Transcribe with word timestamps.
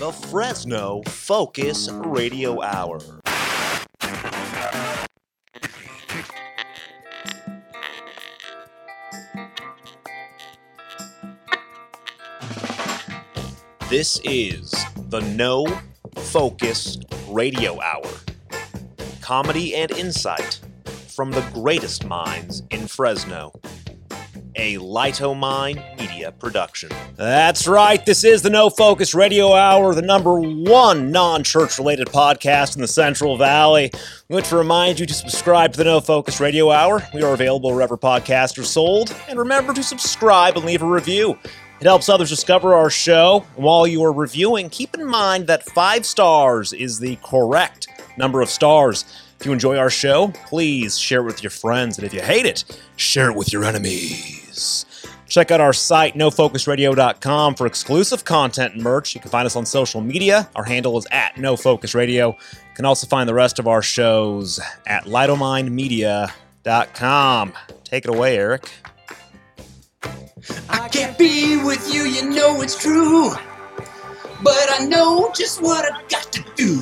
the 0.00 0.12
Fresno 0.12 1.02
Focus 1.08 1.90
Radio 1.90 2.62
Hour. 2.62 3.00
This 13.90 14.18
is 14.24 14.72
the 15.10 15.20
No 15.36 15.66
Focus 16.16 16.98
Radio 17.28 17.78
Hour. 17.82 18.08
Comedy 19.20 19.74
and 19.74 19.90
insight 19.90 20.60
from 21.14 21.30
the 21.30 21.46
greatest 21.52 22.06
minds 22.06 22.62
in 22.70 22.86
Fresno. 22.86 23.52
A 24.56 24.76
Lightomine 24.76 25.98
Media 25.98 26.32
production. 26.32 26.90
That's 27.16 27.68
right. 27.68 28.04
This 28.04 28.24
is 28.24 28.42
the 28.42 28.50
No 28.50 28.70
Focus 28.70 29.14
Radio 29.14 29.54
Hour, 29.54 29.94
the 29.94 30.02
number 30.02 30.40
one 30.40 31.10
non 31.10 31.44
church 31.44 31.78
related 31.78 32.08
podcast 32.08 32.74
in 32.74 32.82
the 32.82 32.88
Central 32.88 33.36
Valley. 33.36 33.90
We 34.28 34.34
want 34.34 34.46
to 34.46 34.56
remind 34.56 34.98
you 34.98 35.06
to 35.06 35.14
subscribe 35.14 35.72
to 35.72 35.78
the 35.78 35.84
No 35.84 36.00
Focus 36.00 36.40
Radio 36.40 36.70
Hour. 36.70 37.02
We 37.14 37.22
are 37.22 37.32
available 37.32 37.72
wherever 37.72 37.96
podcasts 37.96 38.58
are 38.58 38.64
sold. 38.64 39.14
And 39.28 39.38
remember 39.38 39.72
to 39.72 39.82
subscribe 39.82 40.56
and 40.56 40.66
leave 40.66 40.82
a 40.82 40.86
review. 40.86 41.38
It 41.80 41.86
helps 41.86 42.08
others 42.08 42.28
discover 42.28 42.74
our 42.74 42.90
show. 42.90 43.46
While 43.56 43.86
you 43.86 44.02
are 44.04 44.12
reviewing, 44.12 44.68
keep 44.68 44.94
in 44.94 45.06
mind 45.06 45.46
that 45.46 45.64
five 45.70 46.04
stars 46.04 46.72
is 46.72 46.98
the 46.98 47.16
correct 47.24 47.88
number 48.18 48.42
of 48.42 48.50
stars. 48.50 49.04
If 49.40 49.46
you 49.46 49.52
enjoy 49.52 49.78
our 49.78 49.88
show, 49.88 50.28
please 50.44 50.98
share 50.98 51.20
it 51.20 51.24
with 51.24 51.42
your 51.42 51.50
friends. 51.50 51.96
And 51.96 52.06
if 52.06 52.12
you 52.12 52.20
hate 52.20 52.44
it, 52.44 52.64
share 52.96 53.30
it 53.30 53.36
with 53.36 53.50
your 53.50 53.64
enemies. 54.60 54.86
Check 55.26 55.50
out 55.50 55.60
our 55.60 55.72
site, 55.72 56.14
nofocusradio.com, 56.14 57.54
for 57.54 57.66
exclusive 57.66 58.24
content 58.24 58.74
and 58.74 58.82
merch. 58.82 59.14
You 59.14 59.20
can 59.20 59.30
find 59.30 59.46
us 59.46 59.54
on 59.54 59.64
social 59.64 60.00
media. 60.00 60.50
Our 60.56 60.64
handle 60.64 60.98
is 60.98 61.06
at 61.12 61.36
nofocusradio. 61.36 62.34
You 62.34 62.74
can 62.74 62.84
also 62.84 63.06
find 63.06 63.28
the 63.28 63.34
rest 63.34 63.60
of 63.60 63.68
our 63.68 63.82
shows 63.82 64.58
at 64.86 65.04
lightomindmedia.com. 65.04 67.52
Take 67.84 68.04
it 68.04 68.10
away, 68.10 68.38
Eric. 68.38 68.68
I 70.68 70.88
can't 70.88 71.16
be 71.16 71.62
with 71.62 71.94
you, 71.94 72.02
you 72.02 72.28
know 72.30 72.60
it's 72.62 72.80
true. 72.80 73.30
But 74.42 74.80
I 74.80 74.86
know 74.86 75.30
just 75.34 75.60
what 75.62 75.84
I 75.84 76.00
got 76.08 76.32
to 76.32 76.44
do. 76.56 76.80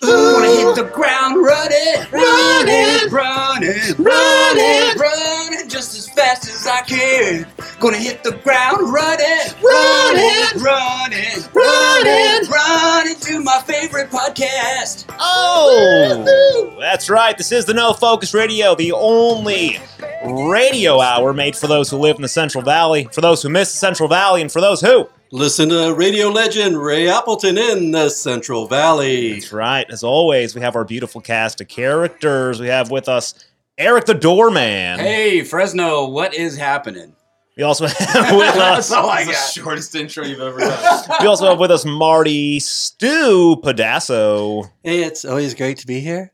Gonna 0.00 0.46
hit 0.48 0.76
the 0.76 0.90
ground 0.94 1.44
running, 1.44 2.06
running, 2.12 3.10
running, 3.10 3.94
running, 3.98 4.98
running 4.98 5.68
just 5.68 5.96
as 5.96 6.08
fast 6.10 6.48
as 6.48 6.66
I 6.66 6.80
can. 6.82 7.46
Gonna 7.80 7.98
hit 7.98 8.22
the 8.22 8.32
ground 8.32 8.92
running, 8.92 9.26
running, 9.62 10.62
running, 10.62 11.42
running, 11.52 12.50
running 12.50 13.16
to 13.20 13.42
my 13.42 13.60
favorite 13.66 14.10
podcast. 14.10 15.04
Oh, 15.18 16.76
that's 16.78 17.10
right. 17.10 17.36
This 17.36 17.52
is 17.52 17.64
the 17.66 17.74
No 17.74 17.92
Focus 17.92 18.32
Radio, 18.32 18.74
the 18.74 18.92
only 18.92 19.78
radio 20.24 21.00
hour 21.00 21.32
made 21.32 21.56
for 21.56 21.66
those 21.66 21.90
who 21.90 21.98
live 21.98 22.16
in 22.16 22.22
the 22.22 22.28
Central 22.28 22.62
Valley, 22.62 23.08
for 23.12 23.20
those 23.20 23.42
who 23.42 23.48
miss 23.48 23.72
the 23.72 23.78
Central 23.78 24.08
Valley, 24.08 24.40
and 24.40 24.50
for 24.50 24.60
those 24.60 24.80
who. 24.80 25.08
Listen 25.36 25.68
to 25.68 25.92
radio 25.94 26.28
legend 26.30 26.82
Ray 26.82 27.10
Appleton 27.10 27.58
in 27.58 27.90
the 27.90 28.08
Central 28.08 28.66
Valley. 28.66 29.34
That's 29.34 29.52
right. 29.52 29.84
As 29.90 30.02
always, 30.02 30.54
we 30.54 30.62
have 30.62 30.74
our 30.76 30.84
beautiful 30.84 31.20
cast 31.20 31.60
of 31.60 31.68
characters. 31.68 32.58
We 32.58 32.68
have 32.68 32.90
with 32.90 33.06
us 33.06 33.34
Eric 33.76 34.06
the 34.06 34.14
Doorman. 34.14 34.98
Hey, 34.98 35.42
Fresno, 35.44 36.08
what 36.08 36.32
is 36.32 36.56
happening? 36.56 37.14
We 37.54 37.64
also 37.64 37.86
have 37.86 37.98
with 38.34 38.48
us. 38.56 38.88
That's 38.88 38.92
all 38.92 39.10
I 39.10 39.24
That's 39.24 39.36
got. 39.38 39.54
the 39.54 39.60
shortest 39.60 39.94
intro 39.94 40.24
you've 40.24 40.40
ever 40.40 40.58
done. 40.58 41.04
We 41.20 41.26
also 41.26 41.50
have 41.50 41.58
with 41.58 41.70
us 41.70 41.84
Marty 41.84 42.58
Stu 42.58 43.56
Pedasso, 43.62 44.70
Hey, 44.82 45.02
it's 45.02 45.26
always 45.26 45.52
great 45.52 45.76
to 45.80 45.86
be 45.86 46.00
here. 46.00 46.32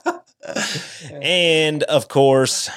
and 1.20 1.82
of 1.82 2.08
course 2.08 2.70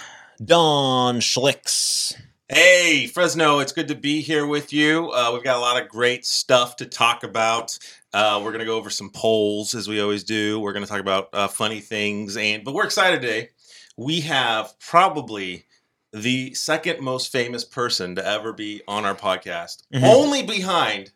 Don 0.43 1.21
Schlicks. 1.21 2.13
Hey, 2.49 3.07
Fresno, 3.07 3.59
it's 3.59 3.71
good 3.71 3.87
to 3.87 3.95
be 3.95 4.21
here 4.21 4.45
with 4.45 4.71
you. 4.71 5.09
Uh, 5.11 5.31
we've 5.33 5.43
got 5.43 5.57
a 5.57 5.59
lot 5.59 5.81
of 5.81 5.89
great 5.89 6.25
stuff 6.25 6.75
to 6.77 6.85
talk 6.85 7.23
about. 7.23 7.77
Uh, 8.13 8.39
we're 8.43 8.51
going 8.51 8.59
to 8.59 8.65
go 8.65 8.77
over 8.77 8.89
some 8.89 9.09
polls 9.09 9.73
as 9.73 9.87
we 9.87 9.99
always 9.99 10.23
do. 10.23 10.59
We're 10.59 10.73
going 10.73 10.85
to 10.85 10.89
talk 10.89 11.01
about 11.01 11.29
uh, 11.33 11.47
funny 11.47 11.79
things, 11.79 12.37
and 12.37 12.63
but 12.63 12.73
we're 12.73 12.85
excited 12.85 13.21
today. 13.21 13.49
We 13.97 14.21
have 14.21 14.77
probably 14.79 15.65
the 16.13 16.53
second 16.53 17.01
most 17.01 17.31
famous 17.31 17.65
person 17.65 18.15
to 18.15 18.25
ever 18.25 18.53
be 18.53 18.81
on 18.87 19.05
our 19.05 19.15
podcast, 19.15 19.83
Mhm. 19.93 20.03
only 20.03 20.43
behind 20.43 21.11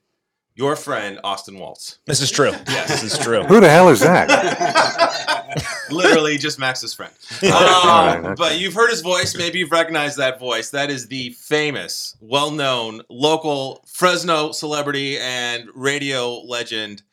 your 0.60 0.76
friend 0.76 1.22
Austin 1.24 1.58
Waltz. 1.58 2.00
This 2.06 2.20
is 2.20 2.30
true. 2.30 2.52
Yes. 2.68 2.90
This 2.90 3.14
is 3.14 3.18
true. 3.18 3.44
Who 3.44 3.62
the 3.62 3.70
hell 3.70 3.88
is 3.88 4.02
that? 4.02 4.28
Literally 5.90 6.38
just 6.38 6.60
Max's 6.60 6.94
friend. 6.94 7.14
Um, 7.42 7.52
Alright, 7.54 8.26
okay. 8.26 8.34
But 8.38 8.60
you've 8.60 8.74
heard 8.74 8.90
his 8.90 9.00
voice. 9.00 9.38
Maybe 9.38 9.60
you've 9.60 9.72
recognized 9.72 10.18
that 10.18 10.38
voice. 10.38 10.70
That 10.72 10.90
is 10.90 11.08
the 11.08 11.30
famous, 11.30 12.18
well 12.20 12.52
known 12.52 13.04
local 13.10 13.82
Fresno 13.88 14.52
celebrity 14.52 15.18
and 15.18 15.70
radio 15.74 16.42
legend, 16.42 17.04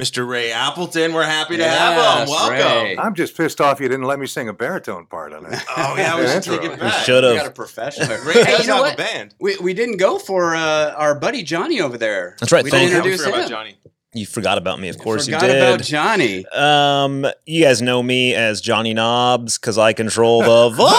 Mr. 0.00 0.26
Ray 0.26 0.50
Appleton. 0.52 1.12
We're 1.12 1.24
happy 1.24 1.58
to 1.58 1.68
have 1.68 2.22
him. 2.22 2.28
Welcome. 2.30 2.56
Ray. 2.84 2.96
I'm 2.96 3.14
just 3.14 3.36
pissed 3.36 3.60
off 3.60 3.78
you 3.78 3.88
didn't 3.88 4.06
let 4.06 4.18
me 4.18 4.26
sing 4.26 4.48
a 4.48 4.52
baritone 4.52 5.04
part 5.06 5.34
on 5.34 5.44
it. 5.52 5.58
Oh, 5.76 5.94
yeah, 5.98 6.16
we 6.16 6.22
Yeah, 6.22 6.32
should 6.40 6.42
take 6.44 6.62
intro. 6.62 6.72
it 6.74 6.80
back. 6.80 7.04
should 7.04 7.24
have. 7.24 7.36
got 7.36 7.46
a 7.46 7.50
professional. 7.50 8.08
Ray 8.24 8.32
Hey, 8.32 8.44
does 8.44 8.60
you 8.62 8.68
know 8.68 8.76
have 8.76 8.84
what? 8.84 8.94
a 8.94 8.96
band. 8.96 9.34
We, 9.38 9.58
we 9.58 9.74
didn't 9.74 9.98
go 9.98 10.18
for 10.18 10.54
uh, 10.56 10.92
our 10.94 11.14
buddy 11.14 11.42
Johnny 11.42 11.80
over 11.82 11.98
there. 11.98 12.36
That's 12.40 12.52
right, 12.52 12.64
We 12.64 12.70
thank 12.70 12.88
didn't 12.90 13.04
introduce 13.04 13.26
him. 13.26 13.34
about 13.34 13.50
Johnny. 13.50 13.76
You 14.14 14.26
forgot 14.26 14.58
about 14.58 14.78
me, 14.78 14.88
of 14.90 14.98
course 14.98 15.24
Forgot 15.24 15.40
you 15.42 15.48
did. 15.48 15.62
about 15.62 15.80
Johnny. 15.82 16.44
Um, 16.48 17.26
you 17.46 17.64
guys 17.64 17.80
know 17.80 18.02
me 18.02 18.34
as 18.34 18.60
Johnny 18.60 18.92
Knobs 18.92 19.56
because 19.56 19.78
I 19.78 19.94
control 19.94 20.42
the 20.42 20.68
volume. 20.76 20.92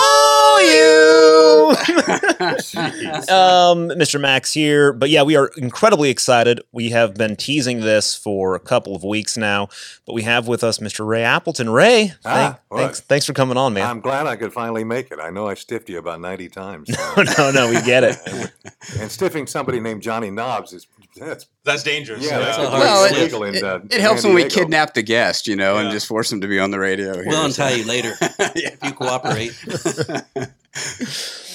um, 3.29 3.89
Mr. 3.97 4.19
Max 4.19 4.51
here, 4.51 4.91
but 4.93 5.09
yeah, 5.11 5.21
we 5.21 5.35
are 5.35 5.51
incredibly 5.57 6.09
excited. 6.09 6.59
We 6.71 6.89
have 6.89 7.13
been 7.13 7.35
teasing 7.35 7.81
this 7.81 8.15
for 8.15 8.55
a 8.55 8.59
couple 8.59 8.95
of 8.95 9.03
weeks 9.03 9.37
now, 9.37 9.67
but 10.07 10.13
we 10.13 10.23
have 10.23 10.47
with 10.47 10.63
us 10.63 10.79
Mr. 10.79 11.05
Ray 11.05 11.23
Appleton. 11.23 11.69
Ray, 11.69 12.13
Ah, 12.25 12.31
thank- 12.33 12.57
what? 12.69 12.77
thanks, 12.79 12.99
thanks 13.01 13.25
for 13.27 13.33
coming 13.33 13.57
on, 13.57 13.73
man. 13.73 13.87
I'm 13.87 14.01
glad 14.01 14.25
I 14.25 14.35
could 14.35 14.51
finally 14.53 14.83
make 14.83 15.11
it. 15.11 15.19
I 15.21 15.29
know 15.29 15.47
I 15.47 15.53
stiffed 15.53 15.87
you 15.89 15.99
about 15.99 16.19
90 16.19 16.49
times. 16.49 16.89
no, 17.37 17.51
no, 17.51 17.69
we 17.69 17.79
get 17.83 18.03
it. 18.03 18.17
and 18.25 19.09
stiffing 19.11 19.47
somebody 19.47 19.79
named 19.79 20.01
Johnny 20.01 20.31
Knobs 20.31 20.73
is 20.73 20.87
that's 21.15 21.45
That's 21.63 21.83
dangerous. 21.83 22.23
yeah, 22.25 22.39
that's 22.39 22.57
a 22.57 22.69
hard 22.69 22.79
Well, 22.81 23.05
it- 23.05 23.17
illegal 23.17 23.43
in, 23.43 23.63
uh, 23.63 23.79
it 23.89 24.01
helps 24.01 24.23
when 24.23 24.33
we 24.33 24.45
kidnap 24.45 24.93
the 24.93 25.03
guest, 25.03 25.47
you 25.47 25.55
know, 25.55 25.77
and 25.77 25.91
just 25.91 26.07
force 26.07 26.31
him 26.31 26.41
to 26.41 26.47
be 26.47 26.59
on 26.59 26.71
the 26.71 26.79
radio. 26.79 27.13
Here, 27.13 27.23
We'll 27.27 27.39
so- 27.51 27.63
untie 27.63 27.75
you 27.75 27.85
later 27.85 28.13
if 28.21 28.83
you 28.83 28.91
cooperate. 28.93 29.53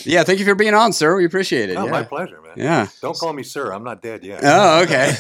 Yeah, 0.04 0.22
thank 0.22 0.38
you 0.38 0.44
for 0.44 0.54
being 0.54 0.74
on, 0.74 0.92
sir. 0.92 1.16
We 1.16 1.24
appreciate 1.24 1.70
it. 1.70 1.76
Oh, 1.76 1.84
yeah. 1.84 1.90
my 1.90 2.02
pleasure, 2.04 2.40
man. 2.40 2.52
yeah. 2.56 2.86
Don't 3.02 3.18
call 3.18 3.32
me 3.32 3.42
sir. 3.42 3.72
I'm 3.72 3.82
not 3.82 4.00
dead 4.00 4.24
yet. 4.24 4.40
Oh, 4.42 4.82
okay. 4.82 5.14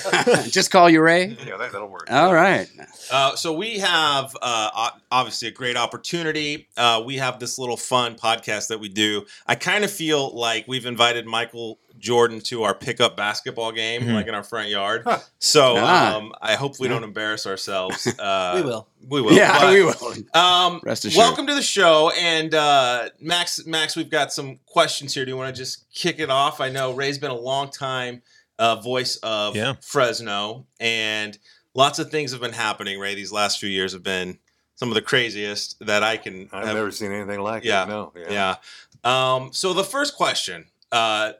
just 0.48 0.70
call 0.70 0.88
you 0.88 1.02
Ray. 1.02 1.36
Yeah, 1.46 1.56
that, 1.58 1.72
that'll 1.72 1.88
work. 1.88 2.06
All 2.10 2.32
right. 2.32 2.68
Uh, 3.10 3.34
so 3.34 3.52
we 3.52 3.80
have 3.80 4.34
uh, 4.40 4.90
obviously 5.10 5.48
a 5.48 5.50
great 5.50 5.76
opportunity. 5.76 6.68
Uh, 6.76 7.02
we 7.04 7.16
have 7.16 7.38
this 7.40 7.58
little 7.58 7.76
fun 7.76 8.14
podcast 8.14 8.68
that 8.68 8.78
we 8.78 8.88
do. 8.88 9.26
I 9.46 9.56
kind 9.56 9.84
of 9.84 9.90
feel 9.90 10.34
like 10.34 10.66
we've 10.68 10.86
invited 10.86 11.26
Michael 11.26 11.78
Jordan 11.98 12.40
to 12.42 12.62
our 12.62 12.74
pickup 12.74 13.16
basketball 13.16 13.72
game, 13.72 14.02
Mhm. 14.02 14.14
like 14.14 14.26
in 14.26 14.34
our 14.34 14.42
front 14.42 14.68
yard. 14.68 15.02
Huh. 15.04 15.18
So 15.38 15.74
Ah. 15.78 16.16
um, 16.16 16.32
I 16.40 16.54
hope 16.54 16.78
we 16.78 16.88
don't 16.88 17.04
embarrass 17.04 17.46
ourselves. 17.46 18.06
Uh, 18.18 18.52
we 18.56 18.62
will. 18.62 18.88
We 19.08 19.20
will. 19.22 19.32
yeah, 19.32 19.58
but, 19.60 19.72
we 19.72 19.82
will. 19.84 20.14
Um, 20.34 20.80
Rest 20.84 21.04
assured. 21.04 21.18
welcome 21.18 21.46
to 21.46 21.54
the 21.54 21.62
show, 21.62 22.10
and 22.10 22.54
uh, 22.54 23.08
Max. 23.20 23.64
Max, 23.66 23.96
we've 23.96 24.10
got 24.10 24.32
some 24.32 24.58
questions 24.66 25.14
here. 25.14 25.24
Do 25.24 25.30
you 25.30 25.36
want 25.36 25.54
to 25.54 25.58
just 25.60 25.84
kick 25.92 26.18
it 26.18 26.30
off? 26.30 26.60
I 26.60 26.68
know 26.70 26.92
Ray's 26.92 27.18
been 27.18 27.30
a 27.30 27.38
long 27.38 27.70
time 27.70 28.22
uh, 28.58 28.76
voice 28.76 29.16
of 29.22 29.54
Yeah. 29.56 29.74
Fresno, 29.80 30.66
and 30.80 31.38
lots 31.74 31.98
of 31.98 32.10
things 32.10 32.32
have 32.32 32.40
been 32.40 32.52
happening. 32.52 32.98
Ray, 32.98 33.14
these 33.14 33.30
last 33.32 33.60
few 33.60 33.68
years 33.68 33.92
have 33.92 34.02
been 34.02 34.38
some 34.74 34.88
of 34.88 34.94
the 34.94 35.02
craziest 35.02 35.76
that 35.80 36.02
I 36.02 36.16
can. 36.16 36.48
I've 36.52 36.66
have- 36.66 36.76
never 36.76 36.90
seen 36.90 37.12
anything 37.12 37.40
like 37.40 37.64
Yeah. 37.64 37.84
it. 37.84 37.88
No. 37.88 38.12
Yeah. 38.16 38.56
yeah. 39.04 39.34
Um, 39.34 39.52
so 39.52 39.72
the 39.74 39.84
first 39.84 40.16
question, 40.16 40.66
uh, 40.90 41.32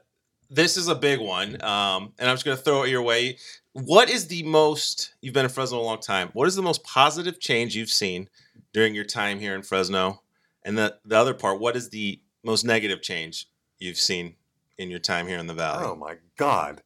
this 0.49 0.77
is 0.77 0.87
a 0.87 0.95
big 0.95 1.19
one, 1.19 1.61
um, 1.63 2.13
and 2.17 2.29
I'm 2.29 2.35
just 2.35 2.45
going 2.45 2.57
to 2.57 2.63
throw 2.63 2.83
it 2.83 2.89
your 2.89 3.01
way. 3.01 3.37
What 3.73 4.09
is 4.09 4.27
the 4.27 4.43
most? 4.43 5.13
You've 5.21 5.33
been 5.33 5.45
in 5.45 5.51
Fresno 5.51 5.79
a 5.79 5.81
long 5.81 5.99
time. 5.99 6.29
What 6.33 6.47
is 6.47 6.55
the 6.55 6.61
most 6.61 6.83
positive 6.83 7.39
change 7.39 7.75
you've 7.75 7.89
seen 7.89 8.29
during 8.73 8.95
your 8.95 9.05
time 9.05 9.39
here 9.39 9.55
in 9.55 9.61
Fresno? 9.61 10.21
And 10.63 10.77
the 10.77 10.97
the 11.05 11.17
other 11.17 11.33
part, 11.33 11.59
what 11.59 11.75
is 11.75 11.89
the 11.89 12.19
most 12.43 12.65
negative 12.65 13.01
change 13.01 13.47
you've 13.79 13.97
seen 13.97 14.35
in 14.77 14.89
your 14.89 14.99
time 14.99 15.27
here 15.27 15.37
in 15.37 15.47
the 15.47 15.53
valley? 15.53 15.85
Oh 15.85 15.95
my 15.95 16.15
God. 16.37 16.81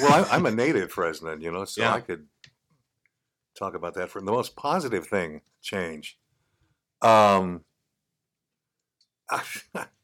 well, 0.00 0.24
I, 0.24 0.36
I'm 0.36 0.44
a 0.46 0.50
native 0.50 0.90
Fresno, 0.92 1.36
you 1.36 1.50
know, 1.50 1.64
so 1.64 1.82
Yeah. 1.82 1.94
I 1.94 2.00
could 2.00 2.26
talk 3.56 3.74
about 3.74 3.94
that 3.94 4.10
for 4.10 4.20
the 4.20 4.30
most 4.30 4.56
positive 4.56 5.06
thing 5.06 5.40
change. 5.62 6.18
Um, 7.00 7.64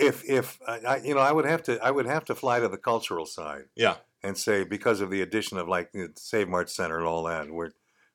if 0.00 0.24
if 0.28 0.58
I, 0.66 0.78
I- 0.86 0.96
you 1.04 1.14
know, 1.14 1.20
I 1.20 1.32
would 1.32 1.44
have 1.46 1.62
to 1.64 1.78
I 1.84 1.90
would 1.90 2.06
have 2.06 2.24
to 2.26 2.34
fly 2.34 2.60
to 2.60 2.68
the 2.68 2.78
cultural 2.78 3.26
side 3.26 3.64
Yeah. 3.76 3.96
and 4.22 4.36
say 4.36 4.64
because 4.64 5.00
of 5.00 5.10
the 5.10 5.20
addition 5.22 5.58
of 5.58 5.68
like 5.68 5.92
the 5.92 6.10
Save 6.16 6.48
Mart 6.48 6.70
Center 6.70 6.98
and 6.98 7.06
all 7.06 7.24
that, 7.24 7.50
we're 7.50 7.70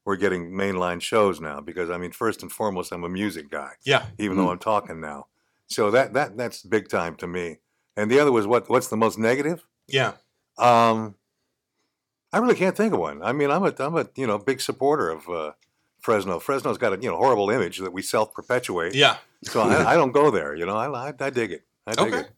we're 0.06 0.18
getting 0.18 0.52
mainline 0.52 1.02
shows 1.02 1.40
now. 1.42 1.62
Because 1.62 1.90
I 1.90 1.98
mean, 1.98 2.12
first 2.12 2.42
and 2.44 2.52
foremost, 2.52 2.92
I'm 2.92 3.04
a 3.04 3.10
music 3.10 3.50
guy, 3.50 3.72
Yeah. 3.84 4.06
even 4.20 4.38
though 4.38 4.50
I'm 4.52 4.60
talking 4.60 5.00
now. 5.02 5.28
So 5.68 5.90
that 5.92 6.14
that 6.14 6.38
that's 6.38 6.62
big 6.64 6.90
time 6.90 7.16
to 7.18 7.28
me. 7.28 7.58
And 7.98 8.12
the 8.12 8.20
other 8.20 8.32
was 8.32 8.46
what 8.46 8.70
what's 8.70 8.88
the 8.90 8.98
most 8.98 9.18
negative? 9.18 9.66
Yeah. 9.88 10.14
Um, 10.58 11.16
I 12.34 12.38
really 12.40 12.56
can't 12.56 12.76
think 12.76 12.94
of 12.94 13.00
one. 13.00 13.24
I 13.24 13.32
mean, 13.32 13.50
I'm 13.50 13.64
a 13.64 13.74
I'm 13.80 13.96
a 13.98 14.08
you 14.16 14.28
know 14.28 14.38
big 14.38 14.62
supporter 14.62 15.10
of 15.10 15.30
uh, 15.30 15.52
Fresno. 16.02 16.40
Fresno's 16.40 16.78
got 16.78 16.94
a 16.94 17.02
you 17.02 17.10
know 17.10 17.18
horrible 17.18 17.50
image 17.50 17.78
that 17.80 17.94
we 17.94 18.02
self 18.02 18.34
perpetuate. 18.34 18.94
Yeah. 18.94 19.18
So 19.44 19.62
I, 19.62 19.92
I 19.92 19.96
don't 19.96 20.12
go 20.12 20.32
there. 20.32 20.56
You 20.56 20.66
know, 20.66 20.76
I, 20.76 21.10
I, 21.10 21.14
I 21.20 21.30
dig 21.30 21.52
it. 21.52 21.64
I 21.88 21.92
dig 21.94 22.08
Okay. 22.14 22.20
it. 22.22 22.32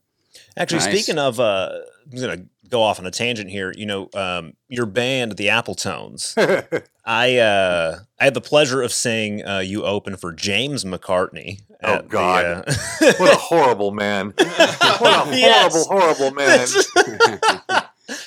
Actually, 0.55 0.79
Nice. 0.79 0.89
speaking 1.03 1.19
of, 1.19 1.39
uh, 1.39 1.69
I'm 2.11 2.19
gonna 2.19 2.45
go 2.69 2.81
off 2.81 2.99
on 2.99 3.05
a 3.05 3.11
tangent 3.11 3.49
here. 3.49 3.73
You 3.75 3.85
know, 3.85 4.09
um, 4.13 4.53
your 4.67 4.85
band, 4.85 5.38
the 5.38 5.47
Appletones. 5.47 6.33
I 7.05 7.38
uh, 7.38 7.99
I 8.19 8.23
had 8.23 8.33
the 8.33 8.41
pleasure 8.41 8.81
of 8.81 8.91
seeing 8.91 9.45
uh, 9.45 9.59
you 9.59 9.83
open 9.83 10.17
for 10.17 10.31
James 10.33 10.83
McCartney. 10.83 11.61
Oh, 11.83 11.94
at 11.94 12.03
the, 12.03 12.09
God. 12.09 12.45
uh, 12.45 12.63
what 13.17 13.33
a 13.33 13.38
horrible 13.38 13.91
man! 13.91 14.33
What 14.38 14.49
a 14.59 14.88
horrible, 14.97 15.33
Yes. 15.33 15.85
horrible 15.88 16.31
man! 16.31 16.67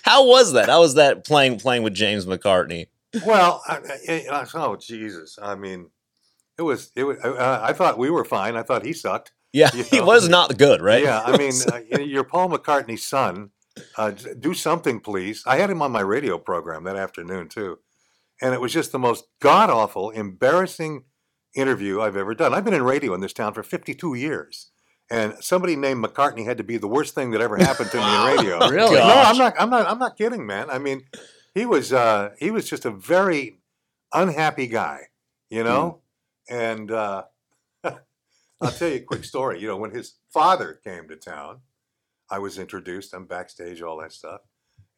How 0.02 0.26
was 0.26 0.52
that? 0.52 0.68
How 0.68 0.80
was 0.80 0.94
that 0.94 1.24
playing 1.24 1.58
playing 1.58 1.82
with 1.82 1.94
James 1.94 2.26
McCartney? 2.26 2.86
Well, 3.26 3.62
I, 3.66 3.78
I, 4.08 4.26
I- 4.32 4.46
oh 4.54 4.76
Jesus! 4.76 5.38
I 5.40 5.54
mean, 5.56 5.90
it 6.58 6.62
was 6.62 6.92
it 6.96 7.04
was. 7.04 7.18
Uh, 7.18 7.60
I 7.62 7.72
thought 7.72 7.98
we 7.98 8.10
were 8.10 8.24
fine. 8.24 8.56
I 8.56 8.62
thought 8.62 8.84
he 8.84 8.92
sucked. 8.92 9.32
Yeah, 9.52 9.70
You 9.74 9.82
he 9.82 10.00
was 10.00 10.28
not 10.28 10.56
good, 10.58 10.80
right? 10.80 11.02
Yeah, 11.02 11.22
I 11.24 11.36
mean, 11.36 11.52
uh, 11.72 12.00
you're 12.00 12.24
Paul 12.24 12.50
McCartney's 12.50 13.06
son. 13.06 13.50
Uh, 13.96 14.10
do 14.10 14.54
something, 14.54 15.00
please. 15.00 15.42
I 15.46 15.56
had 15.56 15.70
him 15.70 15.82
on 15.82 15.92
my 15.92 16.00
radio 16.00 16.38
program 16.38 16.84
that 16.84 16.96
afternoon 16.96 17.48
too, 17.48 17.78
and 18.40 18.54
it 18.54 18.60
was 18.60 18.72
just 18.72 18.92
the 18.92 18.98
most 18.98 19.24
god 19.40 19.70
awful, 19.70 20.10
embarrassing 20.10 21.04
interview 21.54 22.00
I've 22.00 22.16
ever 22.16 22.34
done. 22.34 22.54
I've 22.54 22.64
been 22.64 22.74
in 22.74 22.82
radio 22.82 23.14
in 23.14 23.20
this 23.20 23.32
town 23.32 23.54
for 23.54 23.62
52 23.62 24.14
years, 24.14 24.70
and 25.10 25.34
somebody 25.40 25.76
named 25.76 26.04
McCartney 26.04 26.44
had 26.44 26.58
to 26.58 26.64
be 26.64 26.76
the 26.78 26.88
worst 26.88 27.14
thing 27.14 27.30
that 27.32 27.40
ever 27.40 27.56
happened 27.56 27.90
to 27.92 27.96
me 27.96 28.02
in 28.04 28.36
radio. 28.36 28.68
Really? 28.68 28.96
No, 28.96 29.02
I'm 29.02 29.38
not. 29.38 29.54
I'm 29.58 29.70
not. 29.70 29.86
I'm 29.86 29.98
not 29.98 30.16
kidding, 30.16 30.46
man. 30.46 30.70
I 30.70 30.78
mean, 30.78 31.02
he 31.54 31.66
was. 31.66 31.92
Uh, 31.92 32.30
he 32.38 32.50
was 32.50 32.68
just 32.68 32.84
a 32.84 32.90
very 32.90 33.60
unhappy 34.12 34.66
guy, 34.66 35.08
you 35.48 35.64
know. 35.64 36.00
And 36.48 36.90
uh, 36.90 37.24
I'll 38.60 38.70
tell 38.70 38.88
you 38.88 38.96
a 38.96 39.00
quick 39.00 39.24
story. 39.24 39.60
You 39.60 39.68
know, 39.68 39.76
when 39.76 39.90
his 39.92 40.14
father 40.32 40.78
came 40.84 41.08
to 41.08 41.16
town, 41.16 41.60
I 42.30 42.38
was 42.38 42.58
introduced. 42.58 43.14
I'm 43.14 43.24
backstage, 43.24 43.82
all 43.82 43.98
that 44.00 44.12
stuff. 44.12 44.42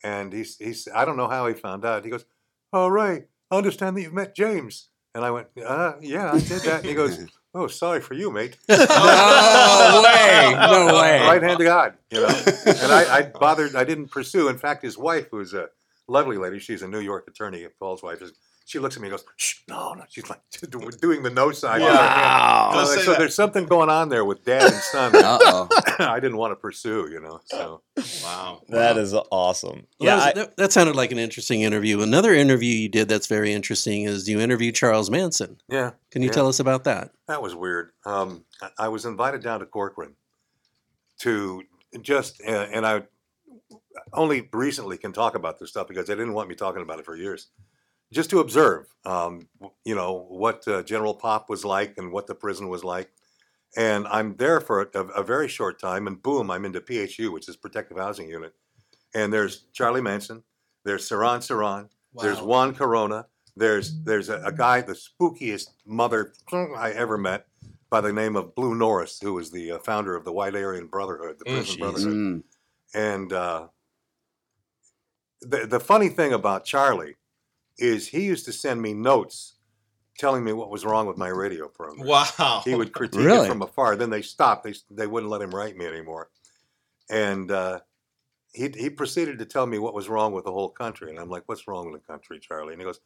And 0.05 0.33
he's 0.33 0.57
he's. 0.59 0.89
I 0.95 1.05
don't 1.05 1.17
know 1.17 1.29
how 1.29 1.47
he 1.47 1.55
found 1.55 1.85
out. 1.85 2.05
He 2.05 2.11
goes, 2.11 2.25
"Oh, 2.73 2.89
Ray, 2.89 3.25
I 3.51 3.57
understand 3.57 3.97
that 3.97 4.03
you've 4.03 4.13
met 4.13 4.35
James." 4.35 4.89
And 5.15 5.25
I 5.25 5.31
went, 5.31 5.49
uh, 5.65 5.95
"Yeah, 6.01 6.33
I 6.33 6.41
did 6.41 6.63
that." 6.63 6.81
And 6.81 6.87
he 6.87 6.95
goes, 6.95 7.25
"Oh, 7.55 7.69
sorry 7.69 8.01
for 8.01 8.15
you, 8.15 8.31
mate." 8.31 8.57
No 8.69 10.03
way. 10.03 10.55
No 10.55 10.87
way. 11.01 11.21
right 11.21 11.43
hand 11.43 11.59
to 11.59 11.65
God, 11.65 11.95
you 12.11 12.21
know. 12.21 12.29
And 12.67 12.93
I, 12.93 13.19
I 13.19 13.23
bothered. 13.23 13.77
I 13.77 13.85
didn't 13.85 14.09
pursue. 14.11 14.49
In 14.49 14.59
fact, 14.59 14.83
his 14.83 14.97
wife, 14.99 15.29
who's 15.31 15.55
a 15.55 15.69
lovely 16.09 16.37
lady, 16.39 16.59
she's 16.59 16.83
a 16.83 16.89
New 16.89 17.01
York 17.01 17.29
attorney. 17.29 17.67
Paul's 17.79 18.03
wife 18.03 18.23
is. 18.23 18.33
She 18.73 18.79
looks 18.79 18.97
at 18.97 19.03
me 19.03 19.09
and 19.09 19.19
goes, 19.19 19.25
Shh, 19.37 19.57
"No, 19.69 19.93
no." 19.93 20.05
She's 20.09 20.31
like 20.31 20.41
doing 21.03 21.23
the 21.23 21.29
no 21.29 21.53
sign. 21.53 21.83
with 21.83 21.91
her 21.91 21.95
hand. 21.95 22.09
Wow. 22.09 22.71
You 22.71 22.77
know, 22.79 22.85
Don't 22.87 22.97
say 22.97 23.05
so 23.05 23.11
that. 23.11 23.19
there's 23.19 23.35
something 23.35 23.67
going 23.67 23.91
on 23.91 24.09
there 24.09 24.25
with 24.25 24.47
dad 24.47 24.63
and 24.63 24.73
son. 24.83 25.13
Uh 25.23 25.39
oh. 25.43 25.69
I 25.99 26.19
didn't 26.21 26.39
want 26.39 26.53
to 26.53 26.57
pursue, 26.57 27.07
you 27.13 27.21
know. 27.21 27.39
So 27.45 27.83
Wow. 28.25 28.63
That 28.71 28.97
is 28.97 29.13
awesome. 29.31 29.87
Well, 30.01 30.09
yeah, 30.09 30.17
that, 30.17 30.23
I- 30.23 30.27
was- 30.27 30.35
that, 30.47 30.57
that 30.57 30.73
sounded 30.73 30.97
like 30.97 31.13
an 31.13 31.19
interesting 31.19 31.61
interview. 31.61 32.01
Another 32.01 32.33
interview 32.33 32.73
you 32.75 32.89
did 32.89 33.09
that's 33.09 33.27
very 33.27 33.53
interesting 33.53 34.05
is 34.05 34.27
you 34.27 34.41
interviewed 34.41 34.75
Charles 34.75 35.11
Manson. 35.11 35.59
yeah, 35.69 35.91
Can 36.11 36.23
you 36.23 36.29
Yeah. 36.29 36.33
tell 36.33 36.49
us 36.49 36.59
about 36.59 36.85
that? 36.85 37.11
that 37.29 37.43
was 37.43 37.55
weird. 37.55 37.91
Um, 38.07 38.47
I- 38.63 38.71
I 38.79 38.89
was 38.89 39.05
invited 39.05 39.43
down 39.43 39.61
to 39.61 39.67
Corcoran 39.67 40.15
to 41.21 41.63
just, 42.01 42.41
uh, 42.41 42.51
and 42.73 42.87
I 42.87 43.03
only 44.15 44.49
recently 44.51 44.97
can 44.97 45.13
talk 45.13 45.35
about 45.35 45.59
this 45.59 45.69
stuff 45.69 45.89
because 45.89 46.07
they 46.07 46.15
didn't 46.15 46.33
want 46.33 46.49
me 46.49 46.55
talking 46.55 46.81
about 46.81 46.99
it 46.99 47.05
for 47.05 47.15
years. 47.17 47.49
Just 48.13 48.31
to 48.31 48.41
observe, 48.41 48.87
um, 49.05 49.49
you 49.85 49.95
know, 49.95 50.27
what 50.29 50.67
uh, 50.69 50.83
General 50.83 51.15
Pop 51.15 51.49
was 51.49 51.65
like 51.65 51.95
and 51.99 52.13
what 52.13 52.27
the 52.27 52.35
prison 52.35 52.69
was 52.69 52.85
like. 52.85 53.11
And 53.77 54.07
I'm 54.09 54.37
there 54.37 54.61
for 54.61 54.83
a, 54.95 55.01
a 55.01 55.23
very 55.23 55.49
short 55.49 55.81
time, 55.81 56.07
and 56.07 56.23
boom, 56.23 56.51
I'm 56.51 56.67
into 56.67 56.81
PHU, 56.81 57.33
which 57.33 57.49
is 57.49 57.57
Protective 57.57 57.97
Housing 57.97 58.29
Unit. 58.29 58.53
And 59.15 59.33
there's 59.33 59.65
Charlie 59.73 60.03
Manson, 60.03 60.43
there's 60.85 61.09
Sirhan 61.09 61.39
Sirhan, 61.39 61.89
there's 62.21 62.41
Juan 62.43 62.75
Corona, 62.75 63.27
there's 63.57 64.03
there's 64.05 64.29
a, 64.29 64.43
a 64.43 64.53
guy, 64.53 64.83
the 64.83 64.95
spookiest 64.95 65.69
mother 65.87 66.35
I 66.53 66.93
ever 66.93 67.17
met, 67.17 67.47
by 67.89 68.01
the 68.03 68.13
name 68.13 68.37
of 68.37 68.55
Blue 68.55 68.75
Norris, 68.75 69.19
who 69.23 69.33
was 69.35 69.51
the 69.51 69.73
uh, 69.73 69.79
founder 69.79 70.15
of 70.17 70.25
the 70.25 70.33
White 70.33 70.55
Aryan 70.55 70.87
Brotherhood, 70.87 71.39
the 71.39 71.45
Mm, 71.47 71.55
Prison 71.55 71.75
jeez. 71.77 71.79
Brotherhood. 71.81 72.13
Mm. 72.15 72.43
And 72.95 73.33
uh, 73.33 73.67
the 75.41 75.67
the 75.67 75.81
funny 75.81 76.09
thing 76.11 76.33
about 76.35 76.65
Charlie 76.67 77.17
is 77.79 78.09
he 78.09 78.23
used 78.25 78.45
to 78.47 78.53
send 78.53 78.81
me 78.83 78.93
notes 78.95 79.55
telling 80.19 80.45
me 80.45 80.53
what 80.53 80.71
was 80.71 80.85
wrong 80.85 81.07
with 81.07 81.17
my 81.17 81.29
radio 81.29 81.69
program. 81.69 82.07
Wow. 82.07 82.63
He 82.65 82.75
would 82.75 82.93
critique 82.99 83.21
Really? 83.25 83.47
it 83.47 83.49
from 83.49 83.63
afar. 83.63 83.97
Then 83.97 84.11
they 84.11 84.23
stopped. 84.23 84.65
They 84.65 84.75
they 84.91 85.07
wouldn't 85.07 85.31
let 85.31 85.43
him 85.43 85.51
write 85.55 85.77
me 85.77 85.87
anymore. 85.87 86.31
And 87.11 87.51
uh, 87.51 87.81
he 88.53 88.69
he 88.77 88.91
proceeded 88.91 89.39
to 89.39 89.47
tell 89.47 89.67
me 89.67 89.79
what 89.79 89.95
was 89.95 90.09
wrong 90.09 90.33
with 90.33 90.45
the 90.45 90.53
whole 90.53 90.69
country. 90.69 91.11
And 91.11 91.19
I'm 91.19 91.31
like, 91.31 91.45
"What's 91.47 91.67
wrong 91.67 91.91
with 91.91 92.01
the 92.01 92.07
country, 92.07 92.39
Charlie?" 92.41 92.73
And 92.75 92.81
he 92.81 92.85
goes, 92.87 93.01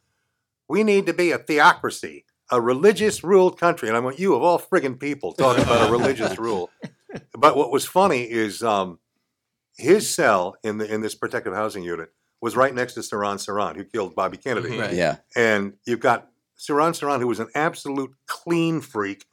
"We 0.67 0.83
need 0.83 1.05
to 1.07 1.13
be 1.13 1.31
a 1.31 1.37
theocracy, 1.37 2.25
a 2.51 2.59
religious 2.61 3.23
ruled 3.23 3.59
country." 3.59 3.87
And 3.87 3.97
I 3.97 4.01
went, 4.01 4.19
"You 4.19 4.35
of 4.35 4.43
all 4.43 4.59
friggin' 4.59 4.99
people 4.99 5.31
talking 5.33 5.63
about 5.63 5.87
a 5.89 5.91
religious 5.91 6.37
rule." 6.39 6.69
But 7.33 7.55
what 7.55 7.71
was 7.71 7.85
funny 7.85 8.23
is 8.29 8.61
um, 8.61 8.99
his 9.77 10.09
cell 10.09 10.55
in 10.63 10.77
the 10.77 10.93
in 10.93 11.01
this 11.01 11.15
protective 11.15 11.53
housing 11.53 11.83
unit 11.83 12.09
was 12.41 12.55
right 12.55 12.73
next 12.73 12.93
to 12.93 12.99
Sirhan 13.01 13.35
Sirhan, 13.35 13.75
who 13.75 13.83
killed 13.83 14.15
Bobby 14.15 14.37
Kennedy. 14.37 14.69
Mhm. 14.69 14.81
Right. 14.81 14.93
Yeah. 14.93 15.17
And 15.35 15.73
you've 15.85 15.99
got 15.99 16.29
Sirhan 16.57 16.91
Sirhan, 16.91 17.19
who 17.19 17.27
was 17.27 17.39
an 17.39 17.49
absolute 17.55 18.11
clean 18.27 18.81
freak, 18.81 19.25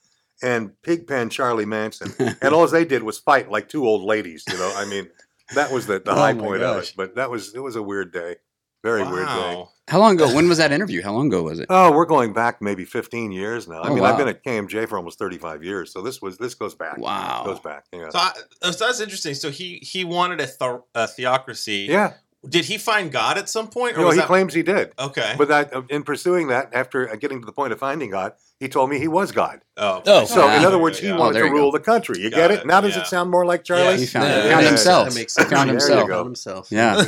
and 0.42 0.72
Pigpen 0.82 1.30
Charlie 1.30 1.64
Manson. 1.66 2.12
and 2.42 2.54
all 2.54 2.66
they 2.66 2.84
did 2.84 3.02
was 3.02 3.18
fight 3.18 3.50
like 3.50 3.68
two 3.68 3.86
old 3.86 4.02
ladies. 4.02 4.44
You 4.50 4.58
know, 4.58 4.72
I 4.76 4.84
mean, 4.86 5.08
that 5.54 5.70
was 5.72 5.86
the, 5.86 6.00
the 6.00 6.10
Oh 6.12 6.14
high 6.16 6.32
my 6.32 6.40
point 6.46 6.62
of 6.62 6.82
it. 6.82 6.92
But 6.96 7.14
that 7.16 7.30
was 7.30 7.54
it 7.54 7.60
was 7.60 7.76
a 7.76 7.82
weird 7.82 8.12
day, 8.12 8.36
very 8.82 9.02
weird 9.02 9.26
day. 9.28 9.64
How 9.88 9.98
long 9.98 10.14
ago? 10.14 10.34
When 10.34 10.48
was 10.48 10.56
that 10.58 10.72
interview? 10.72 11.02
How 11.02 11.12
long 11.12 11.26
ago 11.26 11.42
was 11.42 11.58
it? 11.60 11.66
Oh, 11.68 11.92
we're 11.92 12.06
going 12.06 12.32
back 12.32 12.62
maybe 12.62 12.86
15 12.86 13.32
years 13.32 13.68
now. 13.68 13.82
I 13.82 13.88
Oh, 13.90 13.94
mean, 13.94 14.02
I've 14.02 14.16
been 14.16 14.28
at 14.28 14.42
KMJ 14.42 14.88
for 14.88 14.96
almost 14.96 15.18
35 15.18 15.62
years, 15.62 15.92
so 15.92 16.00
this 16.00 16.22
was 16.22 16.38
this 16.38 16.54
goes 16.54 16.74
back. 16.74 16.96
Wow. 16.96 17.42
goes 17.44 17.60
back. 17.60 17.84
Yeah, 17.92 18.08
So, 18.08 18.18
I, 18.18 18.32
so 18.70 18.86
that's 18.86 19.00
interesting. 19.00 19.34
So 19.34 19.50
he 19.50 19.76
he 19.82 20.04
wanted 20.04 20.40
a, 20.40 20.46
th- 20.46 20.80
a 20.94 21.06
theocracy. 21.06 21.86
yeah. 21.88 22.14
Did 22.48 22.66
he 22.66 22.76
find 22.78 23.10
God 23.10 23.38
at 23.38 23.48
some 23.48 23.68
point? 23.68 23.94
Or 23.96 24.00
You 24.00 24.00
know, 24.02 24.06
was 24.08 24.14
he 24.16 24.20
that... 24.20 24.26
claims 24.26 24.52
he 24.54 24.62
did. 24.62 24.92
Okay. 24.98 25.34
But 25.38 25.48
that, 25.48 25.72
in 25.88 26.02
pursuing 26.02 26.48
that, 26.48 26.74
after 26.74 27.06
getting 27.16 27.40
to 27.40 27.46
the 27.46 27.52
point 27.52 27.72
of 27.72 27.78
finding 27.78 28.10
God, 28.10 28.34
he 28.60 28.68
told 28.68 28.90
me 28.90 28.98
he 28.98 29.08
was 29.08 29.32
God. 29.32 29.62
oh. 29.76 30.02
Oh, 30.06 30.24
So, 30.26 30.48
in 30.50 30.64
other 30.64 30.78
words, 30.78 30.98
he 30.98 31.06
Yeah. 31.08 31.14
Oh, 31.16 31.20
wanted 31.20 31.34
there 31.36 31.42
to 31.44 31.48
you 31.48 31.54
go. 31.54 31.60
rule 31.62 31.72
the 31.72 31.80
country. 31.80 32.20
You 32.20 32.30
Got 32.30 32.36
get 32.36 32.50
it? 32.50 32.60
it, 32.60 32.66
Now, 32.66 32.80
does 32.80 32.94
yeah. 32.96 33.02
it 33.02 33.06
sound 33.06 33.30
more 33.30 33.46
like 33.46 33.64
Charlie? 33.64 33.84
Yes. 33.84 34.00
He 34.00 34.06
found, 34.06 34.28
Yeah, 34.28 34.50
found 34.54 34.66
himself. 34.66 35.08
That 35.08 35.14
makes 35.14 35.36
He 35.36 35.42
sense. 35.42 35.52
found 35.52 35.70
There 35.70 35.74
you 35.76 35.80
himself. 35.80 36.08
go. 36.08 36.14
Found 36.14 36.26
himself. 36.26 36.68
Yeah. 36.70 37.04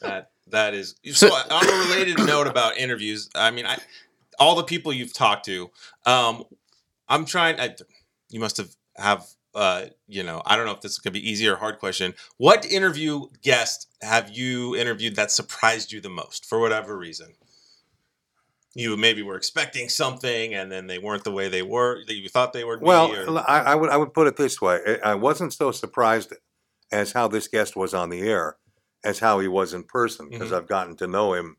That 0.00 0.30
that 0.48 0.74
is 0.74 0.94
so. 1.12 1.28
So- 1.28 1.34
on 1.34 1.68
a 1.68 1.88
related 1.88 2.18
note 2.24 2.46
about 2.46 2.76
interviews, 2.78 3.28
I 3.34 3.50
mean, 3.50 3.66
I 3.66 3.78
all 4.38 4.54
the 4.54 4.62
people 4.64 4.92
you've 4.92 5.12
talked 5.12 5.44
to, 5.46 5.70
um, 6.06 6.44
I'm 7.08 7.24
trying. 7.24 7.58
I, 7.60 7.74
you 8.30 8.40
must 8.40 8.56
have 8.58 8.70
have 8.96 9.26
uh, 9.54 9.86
you 10.06 10.22
know. 10.22 10.42
I 10.46 10.56
don't 10.56 10.66
know 10.66 10.72
if 10.72 10.80
this 10.80 10.98
could 10.98 11.12
be 11.12 11.28
easy 11.30 11.48
or 11.48 11.56
hard 11.56 11.78
question. 11.78 12.14
What 12.36 12.64
interview 12.66 13.26
guest 13.42 13.88
have 14.02 14.30
you 14.30 14.76
interviewed 14.76 15.16
that 15.16 15.30
surprised 15.30 15.92
you 15.92 16.00
the 16.00 16.08
most 16.08 16.46
for 16.46 16.58
whatever 16.60 16.96
reason? 16.96 17.34
You 18.74 18.96
maybe 18.96 19.22
were 19.22 19.36
expecting 19.36 19.88
something, 19.88 20.54
and 20.54 20.70
then 20.70 20.86
they 20.86 20.98
weren't 20.98 21.24
the 21.24 21.32
way 21.32 21.48
they 21.48 21.62
were 21.62 22.04
that 22.06 22.14
you 22.14 22.28
thought 22.28 22.52
they 22.52 22.64
were. 22.64 22.78
Well, 22.78 23.12
or, 23.12 23.44
I, 23.48 23.60
I 23.60 23.74
would 23.74 23.90
I 23.90 23.96
would 23.96 24.14
put 24.14 24.26
it 24.28 24.36
this 24.36 24.60
way: 24.60 24.98
I 25.02 25.14
wasn't 25.14 25.52
so 25.52 25.72
surprised 25.72 26.32
as 26.92 27.12
how 27.12 27.28
this 27.28 27.48
guest 27.48 27.76
was 27.76 27.94
on 27.94 28.10
the 28.10 28.20
air 28.20 28.56
as 29.04 29.18
how 29.18 29.40
he 29.40 29.48
was 29.48 29.74
in 29.74 29.84
person 29.84 30.28
because 30.28 30.50
Mhm. 30.50 30.56
I've 30.56 30.68
gotten 30.68 30.96
to 30.96 31.06
know 31.06 31.32
him 31.34 31.56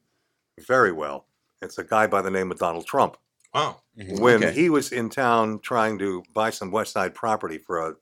very 0.59 0.91
well. 0.91 1.27
It's 1.61 1.77
a 1.77 1.83
guy 1.83 2.07
by 2.07 2.21
the 2.21 2.31
name 2.31 2.51
of 2.51 2.59
Donald 2.59 2.85
Trump. 2.85 3.17
Oh, 3.53 3.79
When 3.95 4.43
Okay. 4.43 4.51
he 4.53 4.69
was 4.69 4.91
in 4.91 5.09
town 5.09 5.59
trying 5.61 5.97
to 5.99 6.23
buy 6.33 6.49
some 6.51 6.71
West 6.71 6.93
Side 6.93 7.13
property 7.15 7.57
for 7.57 7.89
a, 7.89 7.95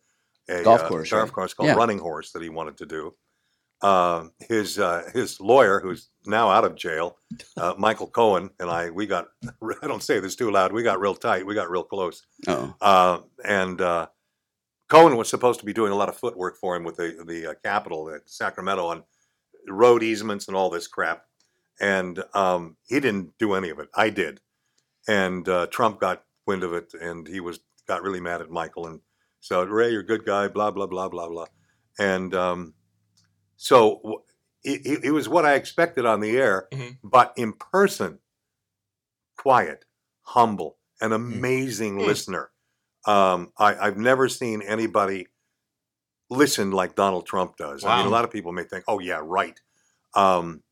a 0.59 0.63
Golf 0.63 0.81
uh, 0.81 0.87
course, 0.89 1.09
golf 1.09 1.23
right? 1.23 1.33
course 1.33 1.53
called 1.53 1.67
Yeah. 1.67 1.75
Running 1.75 1.99
Horse 1.99 2.31
that 2.31 2.41
he 2.41 2.49
wanted 2.49 2.77
to 2.77 2.85
do. 2.85 3.15
Uh, 3.81 4.29
his 4.49 4.79
uh, 4.79 5.03
his 5.13 5.39
lawyer, 5.39 5.79
who's 5.79 6.09
now 6.25 6.49
out 6.49 6.65
of 6.65 6.73
jail, 6.75 7.17
uh, 7.57 7.75
Michael 7.77 8.07
Cohen, 8.07 8.49
and 8.59 8.71
I, 8.71 8.89
we 8.89 9.05
got 9.05 9.27
I 9.83 9.87
don't 9.87 10.01
say 10.01 10.19
this 10.19 10.35
too 10.35 10.49
loud. 10.49 10.71
We 10.73 10.81
got 10.81 10.99
real 10.99 11.13
tight. 11.13 11.45
We 11.45 11.53
got 11.53 11.69
real 11.69 11.83
close. 11.83 12.25
Oh. 12.47 12.73
Uh, 12.81 13.19
and 13.45 13.79
uh, 13.79 14.07
Cohen 14.89 15.15
was 15.15 15.29
supposed 15.29 15.59
to 15.59 15.65
be 15.65 15.73
doing 15.73 15.91
a 15.91 15.95
lot 15.95 16.09
of 16.09 16.17
footwork 16.17 16.57
for 16.57 16.75
him 16.75 16.83
with 16.83 16.95
the 16.95 17.23
the 17.27 17.51
uh, 17.51 17.53
Capitol 17.63 18.09
at 18.09 18.27
Sacramento 18.27 18.87
on 18.87 19.03
road 19.67 20.01
easements 20.01 20.47
and 20.47 20.57
all 20.57 20.71
this 20.71 20.87
crap, 20.87 21.25
and 21.79 22.23
um, 22.33 22.77
he 22.87 22.99
didn't 22.99 23.37
do 23.37 23.53
any 23.53 23.69
of 23.69 23.77
it. 23.77 23.89
I 23.93 24.09
did, 24.09 24.39
and 25.07 25.47
uh, 25.47 25.67
Trump 25.67 25.99
got 25.99 26.23
wind 26.45 26.63
of 26.63 26.73
it, 26.73 26.93
and 26.93 27.27
he 27.27 27.39
was 27.39 27.59
got 27.87 28.01
really 28.03 28.19
mad 28.19 28.41
at 28.41 28.49
Michael, 28.49 28.87
and 28.87 29.01
so 29.39 29.63
Ray, 29.63 29.91
you're 29.91 30.01
a 30.01 30.05
good 30.05 30.25
guy, 30.25 30.47
blah 30.47 30.71
blah 30.71 30.87
blah 30.87 31.09
blah 31.09 31.27
blah, 31.29 31.45
and 31.99 32.33
um, 32.35 32.73
so 33.55 34.23
he, 34.63 34.97
he 35.03 35.09
was 35.11 35.29
what 35.29 35.45
I 35.45 35.53
expected 35.55 36.05
on 36.05 36.19
the 36.19 36.37
air, 36.37 36.67
Mhm. 36.73 36.97
but 37.03 37.33
in 37.37 37.53
person, 37.53 38.19
quiet, 39.37 39.85
humble, 40.23 40.77
an 41.01 41.13
amazing 41.13 41.97
Mm. 41.97 42.05
listener. 42.05 42.51
Um, 43.05 43.53
I, 43.57 43.75
I've 43.75 43.97
never 43.97 44.27
seen 44.27 44.61
anybody 44.61 45.27
listen 46.29 46.71
like 46.71 46.95
Donald 46.95 47.25
Trump 47.25 47.55
does. 47.55 47.85
I 47.85 47.95
mean, 47.97 48.05
a 48.05 48.09
lot 48.09 48.25
of 48.25 48.31
people 48.31 48.51
may 48.51 48.63
think, 48.65 48.83
"Oh 48.87 48.99
yeah, 48.99 49.21
right." 49.23 49.57
Um, 50.13 50.63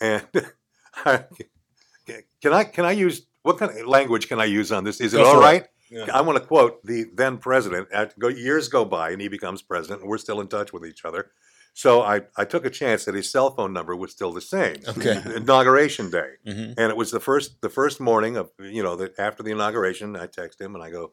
and 0.00 0.26
can 1.04 2.52
I 2.52 2.64
can 2.64 2.84
I 2.84 2.92
use 2.92 3.26
what 3.46 3.58
kind 3.58 3.70
of 3.78 3.86
language 3.86 4.28
can 4.28 4.40
I 4.40 4.44
use 4.46 4.72
on 4.72 4.84
this? 4.84 5.00
Is 5.00 5.14
it 5.14 5.18
Go 5.18 5.24
all 5.24 5.44
it. 5.46 5.68
Yeah. 5.90 6.06
I 6.12 6.20
want 6.20 6.36
to 6.38 6.44
quote 6.44 6.84
the 6.84 7.04
then 7.14 7.38
president. 7.38 7.88
Years 8.36 8.68
go 8.68 8.84
by, 8.84 9.10
and 9.10 9.20
he 9.22 9.28
becomes 9.28 9.62
president, 9.62 10.00
and 10.00 10.10
we're 10.10 10.18
still 10.18 10.40
in 10.40 10.48
touch 10.48 10.72
with 10.72 10.84
each 10.84 11.04
other. 11.04 11.30
So 11.74 12.02
I, 12.02 12.22
I 12.36 12.44
took 12.44 12.64
a 12.64 12.70
chance 12.70 13.04
that 13.04 13.14
his 13.14 13.30
cell 13.30 13.54
phone 13.54 13.72
number 13.72 13.94
was 13.94 14.10
still 14.10 14.32
the 14.32 14.40
same. 14.40 14.76
Okay. 14.88 15.22
Inauguration 15.36 16.10
day, 16.10 16.30
Mhm. 16.46 16.74
and 16.76 16.90
it 16.90 16.96
was 16.96 17.10
the 17.12 17.20
first 17.20 17.60
the 17.60 17.68
first 17.68 18.00
morning 18.00 18.36
of 18.36 18.50
you 18.58 18.82
know 18.82 18.96
that 18.96 19.16
after 19.18 19.42
the 19.44 19.52
inauguration. 19.52 20.16
I 20.16 20.26
text 20.26 20.60
him 20.60 20.74
and 20.74 20.82
I 20.82 20.90
go, 20.90 21.12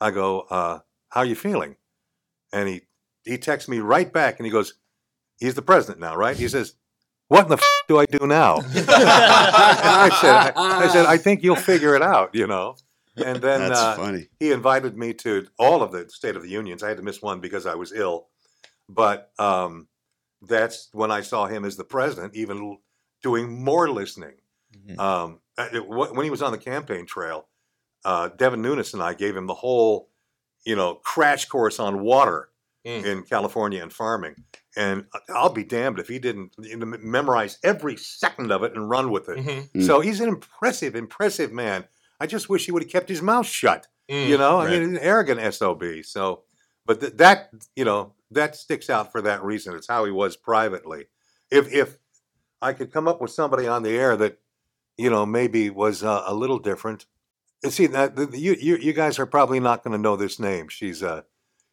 I 0.00 0.10
go, 0.10 0.40
uh, 0.50 0.80
how 1.08 1.20
are 1.20 1.26
you 1.26 1.36
feeling? 1.36 1.76
And 2.52 2.68
he 2.68 2.82
he 3.24 3.38
texts 3.38 3.68
me 3.70 3.78
right 3.78 4.12
back, 4.12 4.38
and 4.38 4.44
he 4.46 4.52
goes, 4.52 4.74
he's 5.38 5.54
the 5.54 5.62
president 5.62 6.00
now, 6.00 6.16
right? 6.16 6.36
He 6.36 6.48
says, 6.48 6.74
what 7.32 7.44
in 7.44 7.48
the 7.48 7.56
f- 7.56 7.64
do 7.88 7.98
I 7.98 8.06
do 8.06 8.26
now? 8.26 8.56
and 8.74 8.86
I 8.88 10.18
said, 10.20 10.52
I 10.56 10.88
said, 10.88 11.06
I 11.06 11.16
think 11.16 11.42
you'll 11.42 11.56
figure 11.56 11.94
it 11.96 12.02
out, 12.02 12.34
you 12.34 12.46
know. 12.46 12.76
And 13.16 13.42
then 13.42 13.60
That's 13.60 13.78
uh, 13.78 13.96
funny. 13.96 14.28
he 14.40 14.52
invited 14.52 14.96
me 14.96 15.12
to 15.14 15.46
all 15.58 15.82
of 15.82 15.92
the 15.92 16.08
State 16.08 16.34
of 16.36 16.42
the 16.42 16.48
Unions. 16.48 16.82
I 16.82 16.88
had 16.88 16.96
to 16.96 17.02
miss 17.02 17.20
one 17.20 17.40
because 17.40 17.66
I 17.66 17.74
was 17.74 17.92
ill, 17.92 18.28
but 18.88 19.30
um, 19.38 19.88
that's 20.40 20.88
when 20.92 21.10
I 21.10 21.20
saw 21.20 21.46
him 21.46 21.64
as 21.64 21.76
the 21.76 21.84
president, 21.84 22.34
even 22.34 22.58
l- 22.58 22.80
doing 23.22 23.62
more 23.62 23.90
listening. 23.90 24.34
Mhm. 24.74 24.98
Um, 24.98 25.40
uh, 25.58 25.68
it- 25.72 25.80
wh- 25.82 26.14
when 26.14 26.24
he 26.24 26.30
was 26.30 26.40
on 26.42 26.52
the 26.52 26.58
campaign 26.58 27.04
trail, 27.04 27.48
uh, 28.04 28.28
Devin 28.28 28.62
Nunes 28.62 28.94
and 28.94 29.02
I 29.02 29.12
gave 29.14 29.36
him 29.36 29.46
the 29.46 29.54
whole, 29.54 30.08
you 30.64 30.74
know, 30.76 30.94
crash 30.94 31.44
course 31.46 31.78
on 31.78 32.00
water 32.00 32.48
Mm. 32.86 33.04
in 33.04 33.22
California 33.22 33.80
and 33.80 33.92
farming. 33.92 34.34
And 34.76 35.06
I- 35.12 35.32
I'll 35.34 35.50
be 35.52 35.64
damned 35.64 35.98
if 35.98 36.08
he 36.08 36.18
didn't 36.18 36.54
you 36.58 36.76
know, 36.76 36.86
memorize 36.86 37.58
every 37.62 37.96
second 37.96 38.50
of 38.52 38.62
it 38.62 38.72
and 38.74 38.88
run 38.88 39.10
with 39.10 39.28
it. 39.28 39.38
Mhm. 39.38 39.70
Mm. 39.72 39.86
So 39.86 40.00
he's 40.00 40.20
an 40.20 40.28
impressive, 40.28 40.94
impressive 40.96 41.52
man. 41.52 41.86
I 42.20 42.26
just 42.26 42.48
wish 42.48 42.64
he 42.66 42.72
would 42.72 42.82
have 42.82 42.92
kept 42.92 43.08
his 43.08 43.20
mouth 43.22 43.46
shut. 43.46 43.88
Mm. 44.10 44.28
You 44.28 44.38
know, 44.38 44.60
I 44.60 44.70
mean, 44.70 44.82
an 44.82 44.98
arrogant 44.98 45.54
sob. 45.54 45.82
So, 46.04 46.42
but 46.86 47.00
th- 47.00 47.12
that 47.16 47.50
you 47.76 47.84
know 47.84 48.14
that 48.30 48.56
sticks 48.56 48.88
out 48.90 49.12
for 49.12 49.20
that 49.22 49.42
reason. 49.42 49.74
It's 49.76 49.88
how 49.88 50.04
he 50.04 50.10
was 50.10 50.36
privately. 50.36 51.06
If 51.50 51.72
if 51.72 51.98
I 52.60 52.72
could 52.72 52.92
come 52.92 53.06
up 53.08 53.20
with 53.20 53.30
somebody 53.30 53.66
on 53.66 53.82
the 53.82 53.90
air 53.96 54.16
that 54.16 54.38
you 54.96 55.10
know 55.10 55.26
maybe 55.26 55.68
was 55.70 56.02
uh, 56.02 56.22
a 56.26 56.34
little 56.34 56.58
different. 56.58 57.06
And 57.64 57.72
see, 57.72 57.86
that 57.88 58.16
the, 58.16 58.26
the- 58.26 58.38
you, 58.38 58.54
you 58.54 58.76
you 58.76 58.92
guys 58.92 59.18
are 59.18 59.26
probably 59.26 59.60
not 59.60 59.84
going 59.84 59.92
to 59.92 59.98
know 60.02 60.16
this 60.16 60.38
name. 60.40 60.68
She's 60.68 61.02
uh 61.02 61.22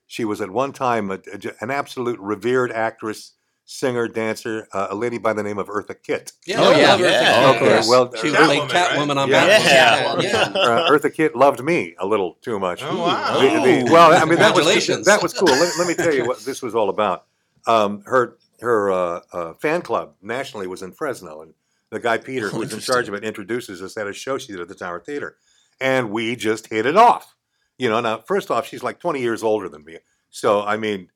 she 0.09 0.25
was 0.25 0.41
at 0.41 0.49
one 0.49 0.73
time 0.73 1.11
a, 1.11 1.19
a- 1.31 1.53
an 1.61 1.69
absolute 1.71 2.19
revered 2.19 2.71
actress, 2.71 3.33
singer, 3.65 4.07
dancer, 4.07 4.67
uh, 4.73 4.87
a 4.89 4.95
lady 4.95 5.19
by 5.19 5.31
the 5.33 5.43
name 5.43 5.59
of 5.59 5.67
Eartha 5.67 5.95
Kitt. 6.01 6.31
Oh, 6.55 6.71
yeah. 6.71 6.97
Yeah. 6.97 7.53
Okay, 7.55 7.77
Okay, 7.77 7.87
well, 7.87 8.11
she 8.15 8.29
Catwoman, 8.29 8.45
played 8.45 8.59
right? 8.59 8.69
Catwoman 8.71 9.17
on 9.17 9.29
Yeah. 9.29 9.47
Batman. 9.47 10.23
Yeah. 10.23 10.59
uh, 10.59 10.89
Eartha 10.89 11.13
Kitt 11.13 11.35
loved 11.35 11.63
me 11.63 11.93
a 11.99 12.07
little 12.07 12.39
too 12.41 12.57
much. 12.59 12.81
Oh, 12.83 12.97
wow. 12.97 13.39
The- 13.39 13.83
the- 13.85 13.91
well, 13.93 14.11
I 14.19 14.25
mean 14.25 14.39
that 14.39 14.55
was 14.55 14.65
that 15.05 15.21
was 15.21 15.33
cool. 15.33 15.47
Let, 15.47 15.77
let 15.77 15.87
me 15.87 15.93
tell 15.93 16.13
you 16.13 16.25
what 16.25 16.39
this 16.39 16.61
was 16.63 16.73
all 16.73 16.89
about. 16.89 17.25
Um, 17.67 18.01
her 18.07 18.37
her 18.61 18.91
uh, 18.91 19.21
uh, 19.31 19.53
fan 19.53 19.83
club 19.83 20.15
nationally 20.23 20.65
was 20.65 20.81
in 20.81 20.91
Fresno, 20.91 21.41
and 21.43 21.53
the 21.91 21.99
guy 21.99 22.17
Peter, 22.17 22.49
who 22.49 22.57
Oh, 22.57 22.59
was 22.61 22.73
in 22.73 22.79
charge 22.79 23.07
of 23.07 23.13
it, 23.13 23.23
introduces 23.23 23.81
us 23.83 23.95
at 23.97 24.07
a 24.07 24.13
show 24.13 24.37
she 24.39 24.51
did 24.53 24.59
at 24.61 24.67
the 24.67 24.75
Tower 24.75 24.99
Theater, 24.99 25.37
and 25.79 26.09
we 26.09 26.35
just 26.35 26.67
hit 26.67 26.85
it 26.87 26.97
off. 26.97 27.35
You 27.79 27.89
know, 27.89 27.99
now 28.01 28.19
first 28.19 28.51
off, 28.51 28.67
she's 28.67 28.83
like 28.83 28.99
twenty 28.99 29.21
years 29.21 29.41
older 29.41 29.67
than 29.67 29.83
me, 29.83 29.97
so 30.29 30.61
I 30.61 30.77
mean, 30.77 31.09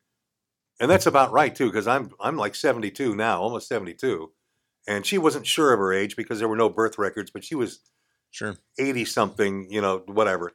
and 0.80 0.90
that's 0.90 1.06
about 1.06 1.32
right 1.32 1.54
too, 1.54 1.68
because 1.68 1.88
I'm 1.88 2.10
I'm 2.20 2.38
like 2.38 2.56
seventy 2.56 2.90
two 2.90 3.16
now, 3.16 3.40
almost 3.42 3.68
seventy 3.68 3.94
two, 3.94 4.32
and 4.88 5.06
she 5.06 5.20
wasn't 5.20 5.46
sure 5.46 5.72
of 5.74 5.80
her 5.80 5.94
age 5.94 6.16
because 6.16 6.40
there 6.40 6.48
were 6.48 6.56
no 6.56 6.70
birth 6.70 6.98
records, 6.98 7.30
but 7.30 7.44
she 7.44 7.54
was 7.54 7.82
Sure. 8.34 8.56
80 8.80 9.06
something, 9.06 9.68
you 9.70 9.80
know, 9.80 10.02
whatever. 10.08 10.54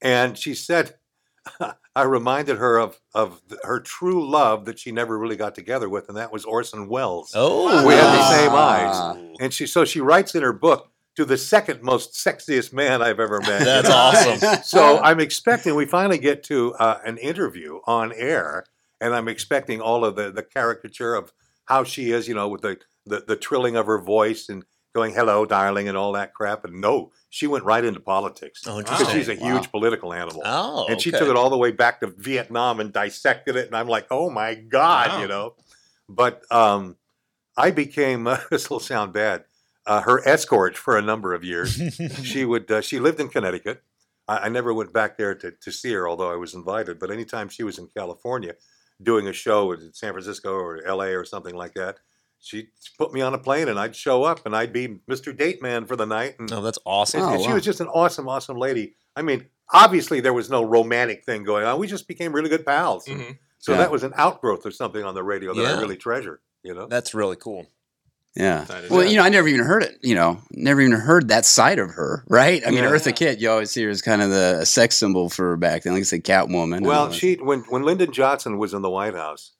And 0.00 0.38
she 0.38 0.54
said, 0.54 0.94
I 1.96 2.02
reminded 2.02 2.58
her 2.58 2.78
of, 2.78 3.00
of 3.12 3.42
her 3.64 3.80
true 3.80 4.30
love 4.30 4.64
that 4.66 4.78
she 4.78 4.92
never 4.92 5.18
really 5.18 5.34
got 5.34 5.56
together 5.56 5.88
with, 5.88 6.08
and 6.08 6.16
that 6.16 6.32
was 6.32 6.44
Orson 6.44 6.88
Welles. 6.88 7.32
Oh, 7.34 7.84
We 7.84 7.94
have 7.94 8.12
the 8.12 8.30
same 8.36 8.52
eyes. 8.52 9.34
And 9.40 9.52
she, 9.52 9.66
so 9.66 9.84
she 9.84 10.00
writes 10.00 10.36
in 10.36 10.42
her 10.42 10.52
book, 10.52 10.92
to 11.16 11.24
the 11.24 11.36
second 11.36 11.82
most 11.82 12.12
sexiest 12.14 12.72
man 12.72 13.02
I've 13.02 13.20
ever 13.20 13.40
met. 13.40 13.64
That's 13.64 13.88
awesome. 13.90 14.62
So 14.64 14.98
I'm 14.98 15.20
expecting 15.20 15.74
we 15.74 15.86
finally 15.86 16.18
get 16.18 16.42
to 16.44 16.74
uh, 16.74 16.98
an 17.04 17.18
interview 17.18 17.80
on 17.86 18.12
air, 18.14 18.64
and 19.00 19.14
I'm 19.14 19.28
expecting 19.28 19.80
all 19.80 20.04
of 20.04 20.16
the, 20.16 20.30
the 20.32 20.42
caricature 20.42 21.14
of 21.14 21.32
how 21.66 21.84
she 21.84 22.10
is, 22.10 22.26
you 22.28 22.34
know, 22.34 22.48
with 22.48 22.62
the, 22.62 22.78
the, 23.06 23.24
the 23.26 23.36
trilling 23.36 23.76
of 23.76 23.86
her 23.86 23.98
voice 23.98 24.48
and 24.48 24.64
going, 24.94 25.12
hello, 25.12 25.44
darling, 25.44 25.88
and 25.88 25.96
all 25.96 26.12
that 26.12 26.34
crap. 26.34 26.64
And 26.64 26.80
no, 26.80 27.10
she 27.28 27.46
went 27.48 27.64
right 27.64 27.84
into 27.84 27.98
politics. 28.00 28.62
Oh, 28.66 28.78
Because 28.78 29.10
she's 29.10 29.28
a 29.28 29.34
Wow. 29.36 29.54
huge 29.56 29.70
political 29.72 30.12
animal. 30.12 30.42
Oh, 30.44 30.86
and 30.88 31.00
she 31.00 31.10
okay. 31.10 31.18
took 31.18 31.28
it 31.28 31.36
all 31.36 31.50
the 31.50 31.58
way 31.58 31.72
back 31.72 32.00
to 32.00 32.08
Vietnam 32.16 32.78
and 32.80 32.92
dissected 32.92 33.56
it. 33.56 33.66
And 33.66 33.76
I'm 33.76 33.88
like, 33.88 34.06
oh 34.10 34.30
my 34.30 34.54
God, 34.54 35.08
Wow. 35.10 35.20
you 35.22 35.26
know. 35.28 35.54
But 36.08 36.42
um, 36.52 36.96
I 37.56 37.70
became, 37.72 38.28
this 38.50 38.68
will 38.70 38.78
sound 38.80 39.12
bad, 39.12 39.44
uh, 39.86 40.00
her 40.02 40.26
escort 40.26 40.76
for 40.76 40.96
a 40.96 41.02
number 41.02 41.34
of 41.34 41.44
years 41.44 41.80
she 42.22 42.44
would 42.44 42.70
uh, 42.70 42.80
she 42.80 42.98
lived 42.98 43.20
in 43.20 43.28
Connecticut. 43.28 43.82
I, 44.26 44.38
I 44.38 44.48
never 44.48 44.72
went 44.72 44.92
back 44.92 45.16
there 45.18 45.34
to, 45.34 45.50
to 45.50 45.70
see 45.72 45.92
her, 45.92 46.08
although 46.08 46.32
I 46.32 46.36
was 46.36 46.54
invited. 46.54 46.98
But 46.98 47.10
anytime 47.10 47.48
she 47.48 47.62
was 47.62 47.78
in 47.78 47.88
California 47.96 48.54
doing 49.02 49.28
a 49.28 49.32
show 49.32 49.72
in 49.72 49.92
San 49.92 50.12
Francisco 50.12 50.52
or 50.54 50.82
L.A. 50.86 51.08
or 51.14 51.24
something 51.24 51.54
like 51.54 51.74
that, 51.74 51.98
she'd 52.40 52.68
put 52.96 53.12
me 53.12 53.20
on 53.20 53.34
a 53.34 53.38
plane 53.38 53.68
and 53.68 53.78
I'd 53.78 53.94
show 53.96 54.24
up 54.24 54.46
and 54.46 54.56
I'd 54.56 54.72
be 54.72 55.00
Mr. 55.10 55.36
Date 55.36 55.60
Man 55.60 55.84
for 55.84 55.96
the 55.96 56.06
night. 56.06 56.36
And, 56.38 56.48
No, 56.50 56.62
that's 56.62 56.78
awesome. 56.86 57.20
and- 57.22 57.30
Oh, 57.30 57.34
and 57.34 57.44
she 57.44 57.52
was 57.52 57.64
just 57.64 57.80
an 57.80 57.88
awesome, 57.88 58.28
awesome 58.28 58.56
lady. 58.56 58.94
I 59.16 59.22
mean, 59.22 59.46
obviously 59.72 60.20
there 60.20 60.32
was 60.32 60.48
no 60.48 60.64
romantic 60.64 61.24
thing 61.24 61.42
going 61.44 61.64
on. 61.66 61.78
We 61.78 61.86
just 61.86 62.08
became 62.08 62.32
really 62.32 62.48
good 62.48 62.64
pals. 62.64 63.04
Mhm. 63.06 63.38
So 63.58 63.72
Yeah. 63.72 63.78
that 63.78 63.90
was 63.90 64.02
an 64.04 64.12
outgrowth 64.16 64.64
of 64.66 64.74
something 64.74 65.02
on 65.04 65.14
the 65.14 65.22
radio 65.22 65.52
that 65.54 65.60
Yeah. 65.62 65.76
I 65.76 65.80
really 65.80 65.96
treasure. 65.96 66.40
You 66.62 66.72
know. 66.74 66.86
That's 66.86 67.12
really 67.14 67.36
cool. 67.36 67.66
Yeah. 68.36 68.64
Well, 68.90 69.00
it. 69.00 69.10
you 69.10 69.16
know, 69.16 69.22
I 69.22 69.28
never 69.28 69.46
even 69.46 69.64
heard 69.64 69.84
it. 69.84 69.98
You 70.02 70.14
know, 70.16 70.40
never 70.50 70.80
even 70.80 70.98
heard 70.98 71.28
that 71.28 71.44
side 71.44 71.78
of 71.78 71.90
her. 71.90 72.24
Right? 72.28 72.62
I 72.66 72.70
mean, 72.70 72.82
Yeah. 72.82 72.90
Eartha 72.90 73.14
Kitt, 73.14 73.38
you 73.40 73.48
always 73.48 73.70
see 73.70 73.84
her 73.84 73.90
as 73.90 74.02
kind 74.02 74.22
of 74.22 74.30
the 74.30 74.58
a 74.62 74.66
sex 74.66 74.96
symbol 74.96 75.28
for 75.30 75.56
back 75.56 75.82
then. 75.84 75.92
Like 75.92 76.00
I 76.00 76.04
said, 76.04 76.24
Catwoman. 76.24 76.82
Well, 76.82 77.12
she 77.12 77.34
when 77.36 77.60
when 77.68 77.82
Lyndon 77.84 78.12
Johnson 78.12 78.58
was 78.58 78.74
in 78.74 78.82
the 78.82 78.90
White 78.90 79.14
House, 79.14 79.52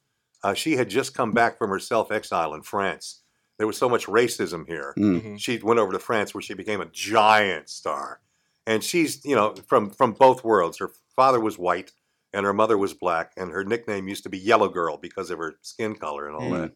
uh, 0.43 0.55
she 0.55 0.73
had 0.77 0.89
just 0.91 1.15
come 1.15 1.33
back 1.33 1.57
from 1.57 1.71
her 1.71 1.79
self 1.79 2.11
exile 2.11 2.53
in 2.55 2.63
France. 2.63 3.21
There 3.59 3.67
was 3.69 3.79
so 3.79 3.89
much 3.89 4.07
racism 4.07 4.67
here. 4.67 4.93
Mm. 4.99 5.23
Mhm. 5.23 5.39
She 5.41 5.59
went 5.59 5.79
over 5.79 5.93
to 5.93 6.01
France 6.01 6.35
where 6.35 6.43
she 6.43 6.55
became 6.55 6.81
a 6.81 6.87
giant 6.87 7.69
star, 7.69 8.21
and 8.67 8.83
she's 8.83 9.25
you 9.25 9.37
know 9.37 9.55
from 9.69 9.91
from 9.91 10.13
both 10.13 10.43
worlds. 10.43 10.79
Her 10.79 10.91
father 11.15 11.39
was 11.39 11.57
white 11.59 11.93
and 12.33 12.45
her 12.45 12.53
mother 12.53 12.77
was 12.77 12.93
black, 12.93 13.33
and 13.37 13.53
her 13.53 13.63
nickname 13.63 14.09
used 14.09 14.25
to 14.25 14.29
be 14.29 14.37
Yellow 14.39 14.69
Girl 14.69 14.97
because 14.97 15.31
of 15.31 15.39
her 15.39 15.55
skin 15.63 15.95
color 15.95 16.27
and 16.27 16.35
all 16.35 16.51
Mm. 16.51 16.61
that. 16.63 16.73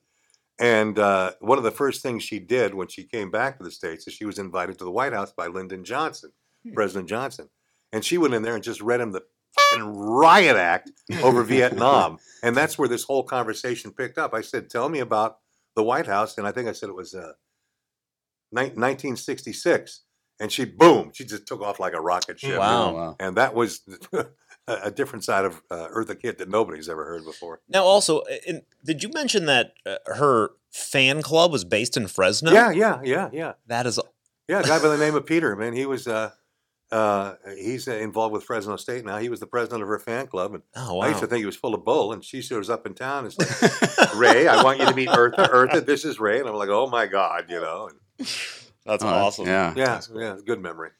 And 0.60 0.98
uh, 0.98 1.32
one 1.40 1.58
of 1.58 1.64
the 1.64 1.70
first 1.70 2.02
things 2.02 2.22
she 2.24 2.38
did 2.40 2.74
when 2.74 2.88
she 2.88 3.04
came 3.04 3.30
back 3.30 3.58
to 3.58 3.64
the 3.64 3.70
states 3.70 4.06
is 4.08 4.14
she 4.14 4.24
was 4.24 4.38
invited 4.38 4.78
to 4.78 4.84
the 4.84 4.90
White 4.90 5.12
House 5.12 5.32
by 5.32 5.46
Lyndon 5.46 5.84
Johnson, 5.84 6.32
President 6.74 7.08
Johnson, 7.08 7.48
and 7.92 8.04
she 8.04 8.18
went 8.18 8.34
in 8.34 8.42
there 8.42 8.54
and 8.54 8.64
just 8.64 8.80
read 8.80 9.00
him 9.00 9.12
the 9.12 9.22
fucking 9.70 9.86
riot 9.86 10.56
act 10.56 10.90
over 11.22 11.42
Vietnam. 11.42 12.18
And 12.42 12.56
that's 12.56 12.78
where 12.78 12.86
this 12.88 13.02
whole 13.02 13.24
conversation 13.24 13.90
picked 13.90 14.16
up. 14.16 14.32
I 14.32 14.42
said, 14.42 14.70
Tell 14.70 14.88
me 14.88 15.00
about 15.00 15.38
the 15.74 15.82
White 15.82 16.06
House. 16.06 16.38
And 16.38 16.46
I 16.46 16.52
think 16.52 16.68
I 16.68 16.72
said 16.72 16.88
it 16.88 16.94
was 16.94 17.12
uh, 17.12 17.32
ni- 18.52 18.70
1966. 18.74 20.02
And 20.40 20.52
she, 20.52 20.64
boom, 20.64 21.10
she 21.12 21.24
just 21.24 21.46
took 21.48 21.60
off 21.62 21.80
like 21.80 21.94
a 21.94 22.00
rocket 22.00 22.38
ship. 22.38 22.58
Wow. 22.60 22.90
Oh, 22.90 22.94
wow. 22.94 23.16
And 23.18 23.36
that 23.36 23.54
was 23.54 23.80
a 24.68 24.86
a 24.86 24.90
different 24.90 25.24
side 25.24 25.44
of 25.44 25.62
uh, 25.70 25.88
Eartha 25.88 26.18
Kitt 26.20 26.38
that 26.38 26.48
nobody's 26.48 26.88
ever 26.88 27.04
heard 27.04 27.24
before. 27.24 27.60
Now, 27.68 27.84
also, 27.84 28.22
in, 28.46 28.62
did 28.84 29.02
you 29.02 29.10
mention 29.14 29.46
that 29.46 29.72
uh, 29.86 29.96
her 30.06 30.50
fan 30.70 31.22
club 31.22 31.50
was 31.52 31.64
based 31.64 31.96
in 31.96 32.06
Fresno? 32.06 32.52
Yeah, 32.52 32.70
yeah, 32.70 33.00
yeah, 33.04 33.30
yeah. 33.32 33.52
That 33.66 33.86
is 33.86 33.98
Yeah, 34.46 34.60
a 34.60 34.62
guy 34.62 34.78
by 34.78 34.88
the 34.88 34.98
name 34.98 35.14
of 35.14 35.26
Peter, 35.32 35.56
man. 35.56 35.72
He 35.72 35.86
was, 35.86 36.06
uh, 36.06 36.30
uh, 36.92 37.34
he's 37.56 37.88
involved 37.88 38.32
with 38.32 38.44
Fresno 38.44 38.76
State 38.76 39.04
now. 39.04 39.18
He 39.18 39.28
was 39.28 39.40
the 39.40 39.46
president 39.46 39.82
of 39.82 39.88
her 39.88 39.98
fan 39.98 40.26
club, 40.26 40.54
and 40.54 40.62
Oh 40.76 41.00
I 41.00 41.08
used 41.08 41.20
to 41.20 41.26
think 41.26 41.40
he 41.40 41.46
was 41.46 41.56
full 41.56 41.74
of 41.74 41.84
bull. 41.84 42.12
And 42.12 42.24
she 42.24 42.40
shows 42.42 42.70
up 42.70 42.86
in 42.86 42.94
town 42.94 43.24
and 43.24 43.28
is 43.28 43.38
like, 43.38 44.14
"Ray, 44.16 44.46
I 44.48 44.62
want 44.62 44.78
you 44.80 44.86
to 44.86 44.94
meet 44.94 45.08
Eartha. 45.08 45.50
Eartha, 45.50 45.84
this 45.84 46.04
is 46.04 46.18
Ray." 46.20 46.40
And 46.40 46.48
I'm 46.48 46.54
like, 46.54 46.70
"Oh 46.70 46.86
my 46.88 47.06
god," 47.06 47.46
you 47.50 47.60
know. 47.60 47.88
And 47.90 48.28
That's 48.86 49.04
Oh, 49.04 49.08
awesome. 49.08 49.46
Yeah. 49.46 49.74
yeah, 49.76 50.00
yeah, 50.14 50.36
good 50.46 50.60
memory. 50.62 50.90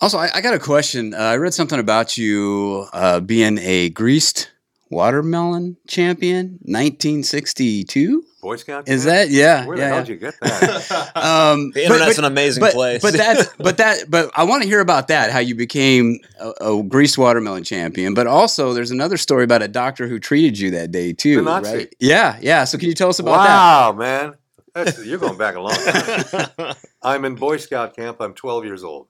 Also, 0.00 0.18
I, 0.18 0.28
I 0.34 0.40
got 0.42 0.54
a 0.54 0.58
question. 0.58 1.14
Uh, 1.14 1.18
I 1.18 1.36
read 1.36 1.54
something 1.54 1.78
about 1.78 2.18
you 2.18 2.86
uh, 2.92 3.20
being 3.20 3.58
a 3.58 3.88
greased 3.90 4.50
watermelon 4.90 5.76
champion, 5.88 6.58
1962. 6.62 8.22
Boy 8.42 8.56
Scout. 8.56 8.88
Is 8.88 9.04
camp? 9.04 9.14
that 9.14 9.30
yeah? 9.30 9.64
Where 9.66 9.76
the 9.76 9.82
yeah, 9.82 9.88
hell 9.88 9.96
yeah. 9.96 10.02
did 10.04 10.08
you 10.08 10.16
get 10.16 10.34
that? 10.40 11.12
Um, 11.16 11.70
The 11.72 11.84
internet's 11.84 12.16
but- 12.16 12.18
an 12.18 12.24
amazing 12.26 12.60
but, 12.60 12.74
place. 12.74 13.02
But 13.02 13.14
that's 13.14 13.48
but 13.58 13.78
that 13.78 14.04
but 14.08 14.30
I 14.36 14.44
want 14.44 14.62
to 14.62 14.68
hear 14.68 14.80
about 14.80 15.08
that. 15.08 15.32
How 15.32 15.38
you 15.40 15.54
became 15.54 16.18
a, 16.38 16.52
a 16.60 16.82
greased 16.82 17.16
watermelon 17.18 17.64
champion. 17.64 18.14
But 18.14 18.26
also, 18.26 18.74
there's 18.74 18.90
another 18.92 19.16
story 19.16 19.44
about 19.44 19.62
a 19.62 19.68
doctor 19.68 20.06
who 20.06 20.18
treated 20.20 20.58
you 20.58 20.70
that 20.72 20.92
day 20.92 21.12
too. 21.14 21.36
The 21.36 21.42
Nazi. 21.42 21.74
Right? 21.74 21.94
Yeah, 21.98 22.38
yeah. 22.40 22.64
So 22.64 22.76
can 22.78 22.88
you 22.88 22.94
tell 22.94 23.08
us 23.08 23.18
about 23.18 23.38
that? 23.38 23.48
wow, 23.48 23.92
man, 23.92 24.34
That's, 24.74 25.04
you're 25.04 25.18
going 25.18 25.38
back 25.38 25.56
a 25.56 25.60
long 25.60 25.74
time. 25.74 26.74
I'm 27.02 27.24
in 27.24 27.34
Boy 27.34 27.56
Scout 27.56 27.96
camp. 27.96 28.20
I'm 28.20 28.34
12 28.34 28.64
years 28.66 28.84
old, 28.84 29.08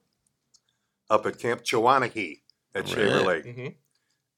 up 1.09 1.25
at 1.25 1.39
Camp 1.39 1.63
Chawanakee 1.63 2.41
at 2.75 2.87
Shaver 2.87 3.01
Really? 3.17 3.25
Lake, 3.25 3.45
Mhm. 3.45 3.75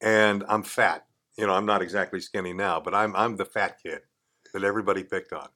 and 0.01 0.43
I'm 0.47 0.63
fat. 0.63 1.05
You 1.38 1.47
know, 1.47 1.53
I'm 1.53 1.65
not 1.65 1.81
exactly 1.81 2.19
skinny 2.19 2.53
now, 2.53 2.79
but 2.79 2.93
I'm 2.93 3.15
I'm 3.15 3.38
the 3.38 3.45
fat 3.45 3.79
kid 3.81 4.01
that 4.53 4.63
everybody 4.63 5.03
picked 5.03 5.31
on. 5.33 5.49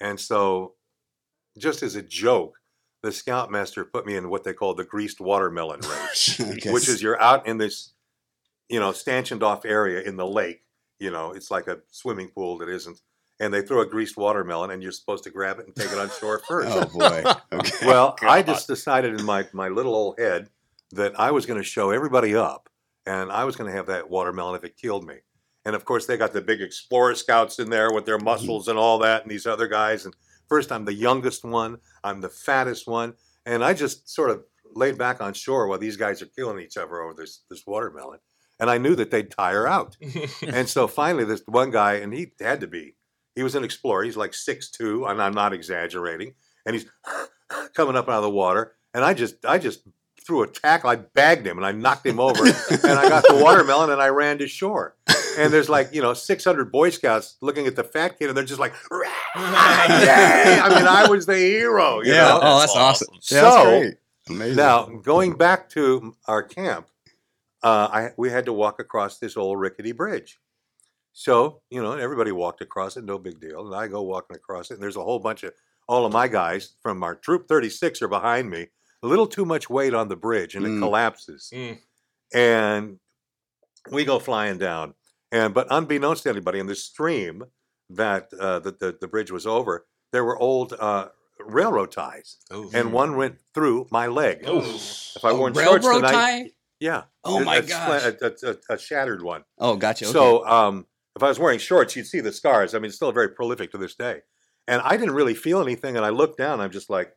And 0.00 0.18
so, 0.18 0.74
just 1.58 1.82
as 1.82 1.94
a 1.94 2.02
joke, 2.02 2.58
the 3.02 3.12
scoutmaster 3.12 3.84
put 3.84 4.06
me 4.06 4.16
in 4.16 4.30
what 4.30 4.44
they 4.44 4.52
call 4.54 4.74
the 4.74 4.84
greased 4.84 5.20
watermelon 5.20 5.80
race, 5.88 6.38
which 6.66 6.88
is 6.88 7.02
you're 7.02 7.20
out 7.20 7.46
in 7.46 7.58
this, 7.58 7.92
you 8.68 8.80
know, 8.80 8.92
stanchioned 8.92 9.42
off 9.42 9.64
area 9.64 10.00
in 10.02 10.16
the 10.16 10.26
lake. 10.26 10.62
You 10.98 11.10
know, 11.10 11.32
it's 11.32 11.50
like 11.50 11.66
a 11.66 11.80
swimming 11.90 12.28
pool 12.28 12.58
that 12.58 12.68
isn't. 12.68 13.00
And 13.40 13.52
they 13.52 13.62
throw 13.62 13.80
a 13.80 13.86
greased 13.86 14.16
watermelon, 14.16 14.70
and 14.70 14.82
you're 14.82 14.92
supposed 14.92 15.24
to 15.24 15.30
grab 15.30 15.58
it 15.58 15.66
and 15.66 15.74
take 15.74 15.90
it 15.90 15.98
on 15.98 16.10
shore 16.10 16.40
oh, 16.44 16.46
first. 16.46 16.68
Oh 16.70 16.98
boy. 16.98 17.24
Okay. 17.52 17.86
Well, 17.86 18.16
I 18.22 18.42
just 18.42 18.68
decided 18.68 19.18
in 19.18 19.26
my, 19.26 19.46
my 19.52 19.68
little 19.68 19.94
old 19.94 20.18
head 20.18 20.50
that 20.92 21.18
I 21.18 21.32
was 21.32 21.46
going 21.46 21.58
to 21.58 21.64
show 21.64 21.90
everybody 21.90 22.36
up 22.36 22.68
and 23.06 23.32
I 23.32 23.44
was 23.44 23.56
going 23.56 23.70
to 23.70 23.76
have 23.76 23.86
that 23.86 24.08
watermelon 24.08 24.56
if 24.56 24.64
it 24.64 24.76
killed 24.76 25.06
me. 25.06 25.16
And 25.64 25.74
of 25.74 25.84
course, 25.84 26.06
they 26.06 26.16
got 26.16 26.32
the 26.32 26.40
big 26.40 26.62
explorer 26.62 27.14
scouts 27.14 27.58
in 27.58 27.70
there 27.70 27.92
with 27.92 28.06
their 28.06 28.16
mm-hmm. 28.16 28.26
muscles 28.26 28.68
and 28.68 28.78
all 28.78 28.98
that, 29.00 29.22
and 29.22 29.30
these 29.30 29.46
other 29.46 29.66
guys. 29.66 30.04
And 30.04 30.14
first, 30.48 30.72
I'm 30.72 30.84
the 30.84 30.94
youngest 30.94 31.44
one, 31.44 31.78
I'm 32.04 32.20
the 32.20 32.28
fattest 32.28 32.86
one. 32.86 33.14
And 33.46 33.64
I 33.64 33.74
just 33.74 34.08
sort 34.08 34.30
of 34.30 34.44
laid 34.74 34.96
back 34.96 35.20
on 35.20 35.34
shore 35.34 35.66
while 35.66 35.78
these 35.78 35.96
guys 35.96 36.22
are 36.22 36.26
killing 36.26 36.60
each 36.60 36.76
other 36.76 37.00
over 37.00 37.14
this, 37.14 37.40
this 37.50 37.66
watermelon. 37.66 38.20
And 38.58 38.70
I 38.70 38.78
knew 38.78 38.94
that 38.96 39.10
they'd 39.10 39.30
tire 39.30 39.66
out. 39.66 39.96
and 40.46 40.68
so 40.68 40.86
finally, 40.86 41.24
this 41.24 41.42
one 41.46 41.70
guy, 41.70 41.94
and 41.94 42.12
he 42.12 42.32
had 42.40 42.60
to 42.60 42.66
be, 42.66 42.94
he 43.34 43.42
was 43.42 43.54
an 43.54 43.64
explorer. 43.64 44.02
He's 44.04 44.16
like 44.16 44.32
6'2, 44.32 45.10
and 45.10 45.20
I'm 45.22 45.34
not 45.34 45.52
exaggerating. 45.52 46.34
And 46.66 46.74
he's 46.74 46.86
coming 47.74 47.96
up 47.96 48.08
out 48.08 48.16
of 48.18 48.22
the 48.22 48.30
water. 48.30 48.74
And 48.94 49.04
I 49.04 49.14
just, 49.14 49.44
I 49.44 49.58
just 49.58 49.82
threw 50.26 50.42
a 50.42 50.46
tackle. 50.46 50.90
I 50.90 50.96
bagged 50.96 51.46
him 51.46 51.56
and 51.56 51.66
I 51.66 51.72
knocked 51.72 52.04
him 52.04 52.20
over. 52.20 52.44
and 52.44 52.52
I 52.92 53.08
got 53.08 53.24
the 53.26 53.34
watermelon 53.42 53.90
and 53.90 54.02
I 54.02 54.08
ran 54.08 54.38
to 54.38 54.46
shore. 54.46 54.96
And 55.38 55.52
there's 55.52 55.68
like, 55.68 55.94
you 55.94 56.02
know, 56.02 56.12
600 56.12 56.70
Boy 56.72 56.90
Scouts 56.90 57.36
looking 57.40 57.66
at 57.66 57.76
the 57.76 57.84
fat 57.84 58.18
kid, 58.18 58.28
and 58.28 58.36
they're 58.36 58.44
just 58.44 58.60
like, 58.60 58.72
Yay! 59.36 59.40
I 59.40 60.68
mean, 60.74 60.86
I 60.86 61.06
was 61.08 61.26
the 61.26 61.36
hero, 61.36 62.00
you 62.02 62.12
yeah. 62.12 62.28
know? 62.28 62.40
Oh, 62.42 62.58
that's 62.60 62.72
That's 62.74 62.76
awesome. 62.76 63.08
awesome. 63.16 63.36
Yeah, 63.36 63.42
that's 63.42 63.54
So, 63.56 63.64
great. 63.80 63.94
Amazing. 64.28 64.56
Now, 64.56 64.84
going 64.86 65.36
back 65.36 65.68
to 65.70 66.14
our 66.26 66.42
camp, 66.42 66.88
uh, 67.62 67.88
I, 67.92 68.10
we 68.16 68.30
had 68.30 68.46
to 68.46 68.52
walk 68.52 68.80
across 68.80 69.18
this 69.18 69.36
old 69.36 69.58
rickety 69.60 69.92
bridge. 69.92 70.38
So, 71.12 71.60
you 71.70 71.82
know, 71.82 71.92
everybody 71.92 72.32
walked 72.32 72.62
across 72.62 72.96
it, 72.96 73.04
no 73.04 73.18
big 73.18 73.40
deal. 73.40 73.66
And 73.66 73.74
I 73.74 73.88
go 73.88 74.02
walking 74.02 74.36
across 74.36 74.70
it, 74.70 74.74
and 74.74 74.82
there's 74.82 74.96
a 74.96 75.02
whole 75.02 75.18
bunch 75.18 75.42
of 75.42 75.52
all 75.88 76.06
of 76.06 76.12
my 76.12 76.28
guys 76.28 76.74
from 76.82 77.02
our 77.02 77.14
troop 77.16 77.48
36 77.48 78.00
are 78.02 78.08
behind 78.08 78.48
me. 78.48 78.68
A 79.02 79.06
little 79.06 79.26
too 79.26 79.44
much 79.44 79.68
weight 79.70 79.94
on 79.94 80.08
the 80.08 80.16
bridge, 80.16 80.54
and 80.54 80.64
it 80.66 80.68
Mm. 80.70 80.78
collapses. 80.80 81.50
Mm. 81.54 81.78
And 82.34 82.98
we 83.90 84.04
go 84.04 84.18
flying 84.18 84.58
down. 84.58 84.94
And 85.32 85.54
but 85.54 85.66
unbeknownst 85.70 86.24
to 86.24 86.28
anybody, 86.30 86.58
in 86.58 86.66
the 86.66 86.74
stream 86.74 87.44
that 87.90 88.28
uh, 88.38 88.58
the, 88.60 88.72
the 88.72 88.96
the 89.00 89.08
bridge 89.08 89.30
was 89.30 89.46
over, 89.46 89.86
there 90.12 90.24
were 90.24 90.36
old 90.38 90.74
uh, 90.78 91.08
railroad 91.38 91.92
ties, 91.92 92.36
Ooh. 92.52 92.68
and 92.74 92.92
one 92.92 93.16
went 93.16 93.38
through 93.54 93.86
my 93.90 94.06
leg. 94.08 94.46
Ooh. 94.48 94.58
If 94.60 95.24
I 95.24 95.32
wore 95.32 95.52
shorts 95.54 95.84
railroad 95.86 95.96
tonight, 96.00 96.12
tie. 96.12 96.50
yeah. 96.80 97.04
Oh 97.24 97.40
A- 97.40 97.44
my 97.44 97.56
a, 97.56 97.62
gosh. 97.62 98.02
spla- 98.02 98.22
A, 98.22 98.48
a- 98.48 98.50
a- 98.70 98.74
a 98.74 98.78
shattered 98.78 99.22
one. 99.22 99.44
Oh, 99.58 99.76
gotcha. 99.76 100.04
Okay. 100.06 100.12
So 100.12 100.44
um, 100.46 100.86
if 101.20 101.24
I 101.24 101.28
was 101.28 101.38
wearing 101.38 101.58
shorts, 101.58 101.94
you'd 101.96 102.06
see 102.06 102.20
the 102.20 102.32
scars. 102.32 102.74
I 102.74 102.78
mean, 102.78 102.86
it's 102.86 102.96
still 102.96 103.12
very 103.12 103.28
prolific 103.28 103.70
to 103.72 103.78
this 103.78 103.94
day. 103.94 104.20
And 104.66 104.80
I 104.80 104.96
didn't 104.96 105.14
really 105.14 105.34
feel 105.34 105.60
anything. 105.60 105.98
And 105.98 106.06
I 106.06 106.08
looked 106.08 106.38
down. 106.38 106.62
I'm 106.62 106.70
just 106.70 106.88
like, 106.88 107.14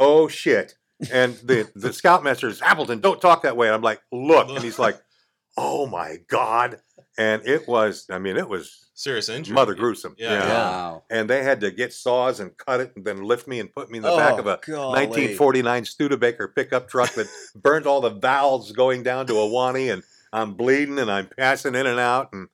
oh 0.00 0.26
shit. 0.26 0.74
And 1.12 1.34
the 1.36 1.70
the 1.76 1.92
scoutmaster 2.00 2.48
is 2.48 2.60
Appleton. 2.60 2.98
Don't 3.00 3.20
talk 3.20 3.42
that 3.42 3.56
way. 3.56 3.68
And 3.68 3.74
I'm 3.76 3.82
like, 3.82 4.00
look. 4.10 4.48
And 4.48 4.64
he's 4.64 4.80
like, 4.80 5.00
oh 5.56 5.86
my 5.86 6.16
god. 6.26 6.80
And 7.16 7.46
it 7.46 7.68
was. 7.68 8.06
I 8.10 8.18
mean, 8.18 8.36
it 8.36 8.48
was 8.48 8.88
Serious 8.94 9.28
injury. 9.28 9.54
mother 9.54 9.74
gruesome. 9.74 10.16
Yeah. 10.18 10.40
Wow. 10.40 11.04
And 11.08 11.30
they 11.30 11.44
had 11.44 11.60
to 11.60 11.70
get 11.70 11.92
saws 11.92 12.40
and 12.40 12.56
cut 12.56 12.80
it 12.80 12.92
and 12.96 13.04
then 13.04 13.22
lift 13.22 13.46
me 13.46 13.60
and 13.60 13.72
put 13.72 13.92
me 13.92 13.98
in 13.98 14.02
the 14.02 14.16
back 14.16 14.34
oh, 14.34 14.38
of 14.40 14.46
a 14.48 14.56
Oh, 14.56 14.60
golly. 14.66 15.06
1949 15.06 15.84
Studebaker 15.84 16.48
pickup 16.48 16.88
truck 16.88 17.14
that 17.14 17.28
burned 17.54 17.86
all 17.86 18.00
the 18.00 18.10
valves 18.10 18.72
going 18.72 19.04
down 19.04 19.28
to 19.28 19.36
a 19.36 19.46
Wani, 19.46 19.88
and 19.88 20.02
I'm 20.32 20.54
bleeding 20.54 20.98
and 20.98 21.10
I'm 21.10 21.28
passing 21.38 21.76
in 21.76 21.86
and 21.86 22.00
out. 22.00 22.32
And 22.32 22.48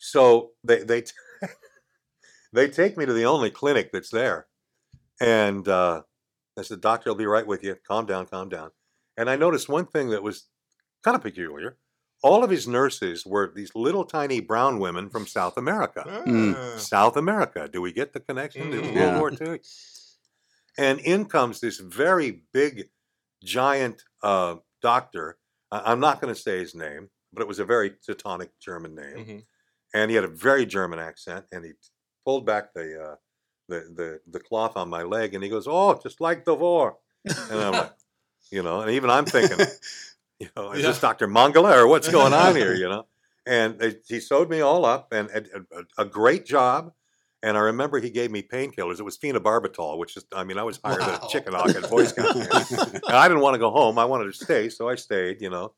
so 0.00 0.50
they 0.64 0.82
they 0.82 1.04
they 2.52 2.68
take 2.68 2.96
me 2.96 3.06
to 3.06 3.12
the 3.12 3.24
only 3.26 3.50
clinic 3.50 3.90
that's 3.92 4.10
there, 4.10 4.46
and 5.20 5.66
uh, 5.68 6.02
I 6.58 6.62
said, 6.62 6.80
"Doctor, 6.80 7.10
I'll 7.10 7.16
be 7.16 7.26
right 7.26 7.46
with 7.46 7.62
you. 7.62 7.76
Calm 7.86 8.06
down, 8.06 8.26
calm 8.26 8.48
down." 8.48 8.70
And 9.16 9.28
I 9.30 9.36
noticed 9.36 9.68
one 9.68 9.86
thing 9.86 10.10
that 10.10 10.22
was 10.22 10.48
kind 11.04 11.14
of 11.14 11.22
peculiar. 11.22 11.76
All 12.22 12.44
of 12.44 12.50
his 12.50 12.68
nurses 12.68 13.24
were 13.24 13.50
these 13.54 13.74
little 13.74 14.04
tiny 14.04 14.40
brown 14.40 14.78
women 14.78 15.08
from 15.08 15.26
South 15.26 15.56
America. 15.56 16.04
Ah. 16.06 16.76
South 16.76 17.16
America. 17.16 17.68
Do 17.72 17.80
we 17.80 17.92
get 17.92 18.12
the 18.12 18.20
connection 18.20 18.70
to 18.70 18.76
Mm. 18.78 18.94
World 18.94 18.94
Yeah. 18.94 19.18
War 19.18 19.32
II? 19.54 19.60
And 20.78 21.00
in 21.00 21.24
comes 21.26 21.60
this 21.60 21.78
very 21.78 22.42
big, 22.52 22.90
giant 23.42 24.04
uh, 24.22 24.56
doctor. 24.82 25.38
I- 25.70 25.90
I'm 25.92 26.00
not 26.00 26.20
going 26.20 26.34
to 26.34 26.38
say 26.40 26.58
his 26.58 26.74
name, 26.74 27.08
but 27.32 27.40
it 27.42 27.48
was 27.48 27.58
a 27.58 27.64
very 27.64 27.90
Teutonic 28.04 28.50
German 28.60 28.94
name, 28.94 29.16
Mhm. 29.24 29.44
And 29.94 30.10
he 30.10 30.14
had 30.14 30.24
a 30.24 30.28
very 30.28 30.66
German 30.66 30.98
accent. 30.98 31.46
And 31.52 31.64
he 31.64 31.72
pulled 32.24 32.46
back 32.46 32.72
the 32.74 33.02
uh, 33.02 33.14
the, 33.68 33.80
the 33.94 34.20
the 34.30 34.40
cloth 34.40 34.76
on 34.76 34.90
my 34.90 35.02
leg, 35.02 35.34
and 35.34 35.42
he 35.42 35.48
goes, 35.48 35.66
"Oh, 35.68 35.98
just 36.02 36.20
like 36.20 36.44
the 36.44 36.54
war." 36.54 36.96
And 37.24 37.60
I'm 37.60 37.72
like, 37.72 37.92
you 38.50 38.62
know, 38.62 38.80
and 38.80 38.90
even 38.90 39.10
I'm 39.10 39.24
thinking, 39.24 39.66
you 40.38 40.48
know, 40.56 40.72
is 40.72 40.82
this 40.82 41.00
Dr. 41.00 41.28
Mengele 41.28 41.74
or 41.74 41.86
what's 41.86 42.08
going 42.08 42.32
on 42.34 42.56
here? 42.56 42.74
You 42.80 42.88
know, 42.88 43.06
and 43.46 43.78
they, 43.78 43.96
he 44.06 44.20
sewed 44.20 44.50
me 44.50 44.60
all 44.60 44.84
up 44.84 45.12
and, 45.12 45.30
and 45.30 45.48
a, 45.96 46.02
a 46.02 46.04
great 46.04 46.44
job. 46.44 46.92
And 47.42 47.56
I 47.56 47.60
remember 47.60 47.98
he 47.98 48.10
gave 48.10 48.30
me 48.30 48.42
painkillers. 48.42 49.00
It 49.00 49.02
was 49.02 49.16
phenobarbital, 49.16 49.96
which 49.96 50.14
is, 50.18 50.26
I 50.34 50.44
mean, 50.44 50.58
I 50.58 50.62
was 50.62 50.78
hired 50.84 51.00
at 51.00 51.24
a 51.24 51.28
Chicken 51.28 51.54
Hawk 51.54 51.70
at 51.70 51.88
Boy 51.88 52.04
Scout 52.04 52.36
and 52.36 53.16
I 53.16 53.26
didn't 53.28 53.40
want 53.40 53.54
to 53.54 53.58
go 53.58 53.70
home. 53.70 53.98
I 53.98 54.04
wanted 54.04 54.24
to 54.26 54.32
stay, 54.34 54.68
so 54.68 54.90
I 54.90 54.96
stayed, 54.96 55.40
you 55.40 55.48
know, 55.48 55.72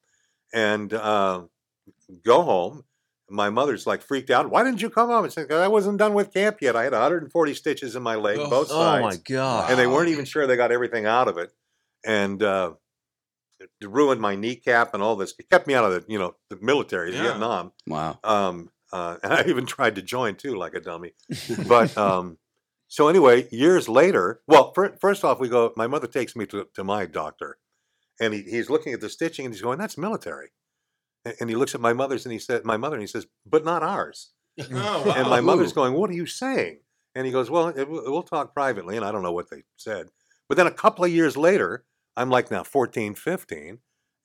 and 0.53 0.93
uh, 0.93 1.43
go 2.25 2.43
home. 2.43 2.83
My 3.33 3.51
mother's 3.51 3.87
like 3.87 4.03
freaked 4.03 4.31
out. 4.31 4.51
Why 4.51 4.63
didn't 4.63 4.83
you 4.83 4.91
come 4.91 5.09
home? 5.09 5.25
I 5.25 5.29
said, 5.29 5.49
'Cause 5.49 5.59
I 5.61 5.69
wasn't 5.69 5.99
done 5.99 6.15
with 6.15 6.33
camp 6.35 6.59
yet. 6.61 6.77
I 6.77 6.85
had 6.85 6.93
140 6.93 7.55
stitches 7.55 7.97
in 7.97 8.03
my 8.03 8.15
leg, 8.15 8.39
Oh. 8.39 8.51
both 8.51 8.69
Oh 8.71 8.75
sides 8.81 9.03
my 9.03 9.35
god. 9.35 9.71
and 9.71 9.79
they 9.79 9.87
weren't 9.87 10.11
even 10.11 10.25
sure 10.27 10.47
they 10.47 10.57
got 10.57 10.71
everything 10.73 11.07
out 11.07 11.29
of 11.29 11.39
it, 11.39 11.51
and 12.05 12.43
uh, 12.43 12.75
it 13.61 13.71
ruined 13.89 14.21
my 14.21 14.35
kneecap 14.35 14.93
and 14.95 15.03
all 15.03 15.17
this. 15.17 15.35
It 15.39 15.49
kept 15.51 15.67
me 15.67 15.75
out 15.75 15.85
of 15.85 15.93
the 15.93 16.05
you 16.13 16.19
know 16.19 16.35
the 16.51 16.59
military, 16.61 17.13
Yeah. 17.15 17.23
Vietnam. 17.23 17.73
Wow. 17.87 18.19
Um, 18.23 18.71
uh, 18.93 19.17
and 19.23 19.33
I 19.33 19.45
even 19.47 19.67
tried 19.67 19.95
to 19.97 20.03
join 20.03 20.37
too, 20.37 20.55
like 20.57 20.75
a 20.75 20.81
dummy. 20.81 21.13
But 21.69 21.97
um, 21.97 22.39
so 22.89 23.09
anyway, 23.09 23.49
years 23.51 23.89
later, 23.89 24.43
well, 24.47 24.73
fir- 24.75 24.97
first 25.01 25.25
off, 25.25 25.41
we 25.41 25.49
go. 25.49 25.73
My 25.77 25.87
mother 25.87 26.07
takes 26.07 26.37
me 26.37 26.45
to 26.47 26.67
to 26.75 26.85
my 26.85 27.07
doctor, 27.07 27.57
and 28.21 28.35
he, 28.35 28.43
he's 28.43 28.69
looking 28.69 28.93
at 28.93 29.01
the 29.01 29.09
stitching, 29.09 29.47
and 29.47 29.55
he's 29.55 29.63
going, 29.63 29.79
"That's 29.79 29.97
military." 29.97 30.51
And, 31.25 31.35
and 31.41 31.51
he 31.51 31.57
looks 31.57 31.75
at 31.75 31.81
my 31.81 31.93
mother's, 31.93 32.25
and 32.27 32.33
he 32.33 32.39
said, 32.39 32.65
"My 32.65 32.77
mother," 32.77 32.97
and 32.97 33.03
he 33.03 33.07
says, 33.07 33.27
"But 33.47 33.65
not 33.65 33.83
ours." 33.83 34.31
Oh, 34.71 35.07
wow. 35.07 35.15
And 35.17 35.29
my 35.31 35.41
mother's 35.41 35.73
going, 35.73 35.95
What 35.95 36.11
are 36.11 36.15
you 36.15 36.27
saying? 36.27 36.81
And 37.15 37.25
he 37.27 37.33
goes, 37.33 37.49
Well, 37.51 37.69
it, 37.69 37.89
we'll 37.89 38.11
we'll 38.11 38.23
talk 38.23 38.53
privately. 38.53 38.97
And 38.97 39.05
I 39.05 39.11
don't 39.11 39.23
know 39.23 39.33
what 39.33 39.49
they 39.51 39.63
said. 39.77 40.09
But 40.49 40.57
then 40.59 40.67
a 40.67 40.71
couple 40.71 41.05
of 41.07 41.11
years 41.11 41.37
later, 41.39 41.85
I'm 42.17 42.29
like 42.29 42.51
now 42.51 42.63
14, 42.63 43.15
15, 43.15 43.79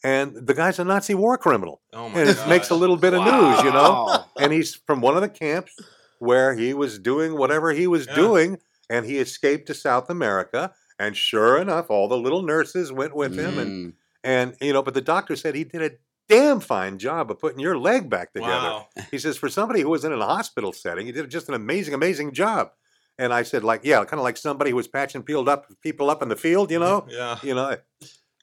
and 0.03 0.35
the 0.47 0.53
guy's 0.53 0.79
a 0.79 0.83
Nazi 0.83 1.15
war 1.15 1.37
criminal. 1.37 1.81
Oh 1.93 2.09
my 2.09 2.19
And 2.21 2.29
it 2.29 2.37
makes 2.47 2.69
a 2.69 2.75
little 2.75 2.97
bit 2.97 3.13
of 3.13 3.23
news, 3.23 3.61
you 3.63 3.71
know? 3.71 4.25
And 4.37 4.51
he's 4.51 4.75
from 4.75 4.99
one 4.99 5.15
of 5.15 5.21
the 5.21 5.29
camps 5.29 5.71
where 6.19 6.53
he 6.55 6.73
was 6.73 6.99
doing 6.99 7.37
whatever 7.37 7.71
he 7.71 7.87
was 7.87 8.05
Yeah. 8.07 8.15
doing, 8.15 8.57
and 8.89 9.05
he 9.05 9.19
escaped 9.19 9.67
to 9.67 9.73
South 9.73 10.09
America. 10.09 10.73
And 10.99 11.15
sure 11.15 11.57
enough, 11.57 11.89
all 11.89 12.07
the 12.09 12.17
little 12.17 12.41
nurses 12.41 12.91
went 12.91 13.15
with 13.15 13.37
him, 13.37 13.57
and 13.57 13.71
Mm. 13.71 13.93
and 14.25 14.57
you 14.59 14.73
know, 14.73 14.83
but 14.83 14.93
the 14.93 15.01
doctor 15.01 15.35
said 15.37 15.55
he 15.55 15.63
did 15.63 15.81
a 15.81 15.91
damn 16.29 16.59
fine 16.59 16.97
job 16.97 17.31
of 17.31 17.39
putting 17.39 17.59
your 17.59 17.77
leg 17.77 18.09
back 18.09 18.33
together. 18.33 18.51
Wow. 18.51 18.87
He 19.11 19.17
says, 19.19 19.37
for 19.37 19.49
somebody 19.49 19.81
who 19.81 19.89
was 19.89 20.03
in 20.05 20.11
a 20.11 20.25
hospital 20.25 20.73
setting, 20.73 21.05
he 21.05 21.11
did 21.11 21.29
just 21.29 21.47
an 21.49 21.55
amazing, 21.55 21.93
amazing 21.93 22.33
job. 22.33 22.71
And 23.19 23.33
I 23.33 23.43
said, 23.43 23.63
like, 23.63 23.81
yeah, 23.83 23.97
kind 24.05 24.19
of 24.19 24.23
like 24.23 24.37
somebody 24.37 24.69
who 24.71 24.75
was 24.75 24.87
patching 24.87 25.23
peeled 25.23 25.49
up 25.49 25.65
people 25.81 26.09
up 26.09 26.21
in 26.21 26.29
the 26.29 26.35
field, 26.35 26.69
you 26.71 26.79
mm-hmm. 26.79 27.09
know, 27.09 27.15
Yeah. 27.17 27.39
you 27.41 27.55
know, 27.55 27.77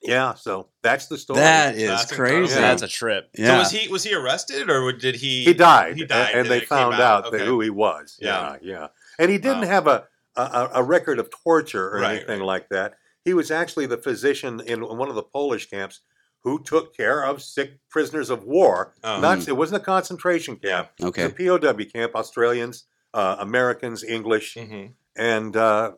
yeah. 0.02 0.34
So 0.34 0.68
that's 0.82 1.06
the 1.06 1.16
story. 1.16 1.40
That 1.40 1.76
is 1.76 1.88
That's 1.88 2.12
crazy. 2.12 2.42
incredible. 2.42 2.60
That's 2.60 2.82
a 2.82 2.88
trip. 2.88 3.30
So 3.36 3.42
yeah. 3.42 3.58
was 3.58 3.70
he 3.70 3.88
was 3.88 4.04
he 4.04 4.14
arrested 4.14 4.68
or 4.68 4.92
did 4.92 5.14
he? 5.16 5.44
he 5.44 5.54
died, 5.54 5.96
He 5.96 6.04
died, 6.06 6.30
and, 6.30 6.40
and 6.40 6.50
they 6.50 6.60
found 6.60 6.94
out, 6.94 7.30
that 7.30 7.34
Okay. 7.36 7.46
who 7.46 7.60
he 7.60 7.70
was. 7.70 8.18
Yeah. 8.20 8.56
Yeah, 8.60 8.72
yeah. 8.72 8.86
And 9.18 9.30
he 9.30 9.38
didn't 9.38 9.62
Wow. 9.62 9.68
have 9.68 9.86
a, 9.86 10.04
a 10.36 10.68
a 10.74 10.82
record 10.82 11.18
of 11.18 11.30
torture 11.30 11.88
or 11.90 12.00
Right, 12.00 12.16
anything 12.16 12.40
right. 12.40 12.46
like 12.46 12.68
that. 12.70 12.94
He 13.24 13.32
was 13.32 13.50
actually 13.50 13.86
the 13.86 13.96
physician 13.96 14.60
in 14.66 14.80
one 14.82 15.08
of 15.08 15.14
the 15.14 15.22
Polish 15.22 15.70
camps 15.70 16.00
who 16.44 16.62
took 16.62 16.94
care 16.96 17.24
of 17.24 17.42
sick 17.42 17.78
prisoners 17.90 18.30
of 18.30 18.44
war. 18.44 18.94
Oh. 19.02 19.20
Not 19.20 19.48
it 19.48 19.56
wasn't 19.56 19.80
a 19.82 19.84
concentration 19.84 20.56
camp. 20.56 20.90
okay. 21.02 21.22
It 21.24 21.40
was 21.50 21.64
a 21.64 21.74
POW 21.74 21.84
camp, 21.92 22.14
Australians, 22.14 22.84
uh, 23.14 23.36
Americans, 23.40 24.04
English, 24.04 24.54
hmm 24.58 24.86
and 25.16 25.56
uh, 25.56 25.92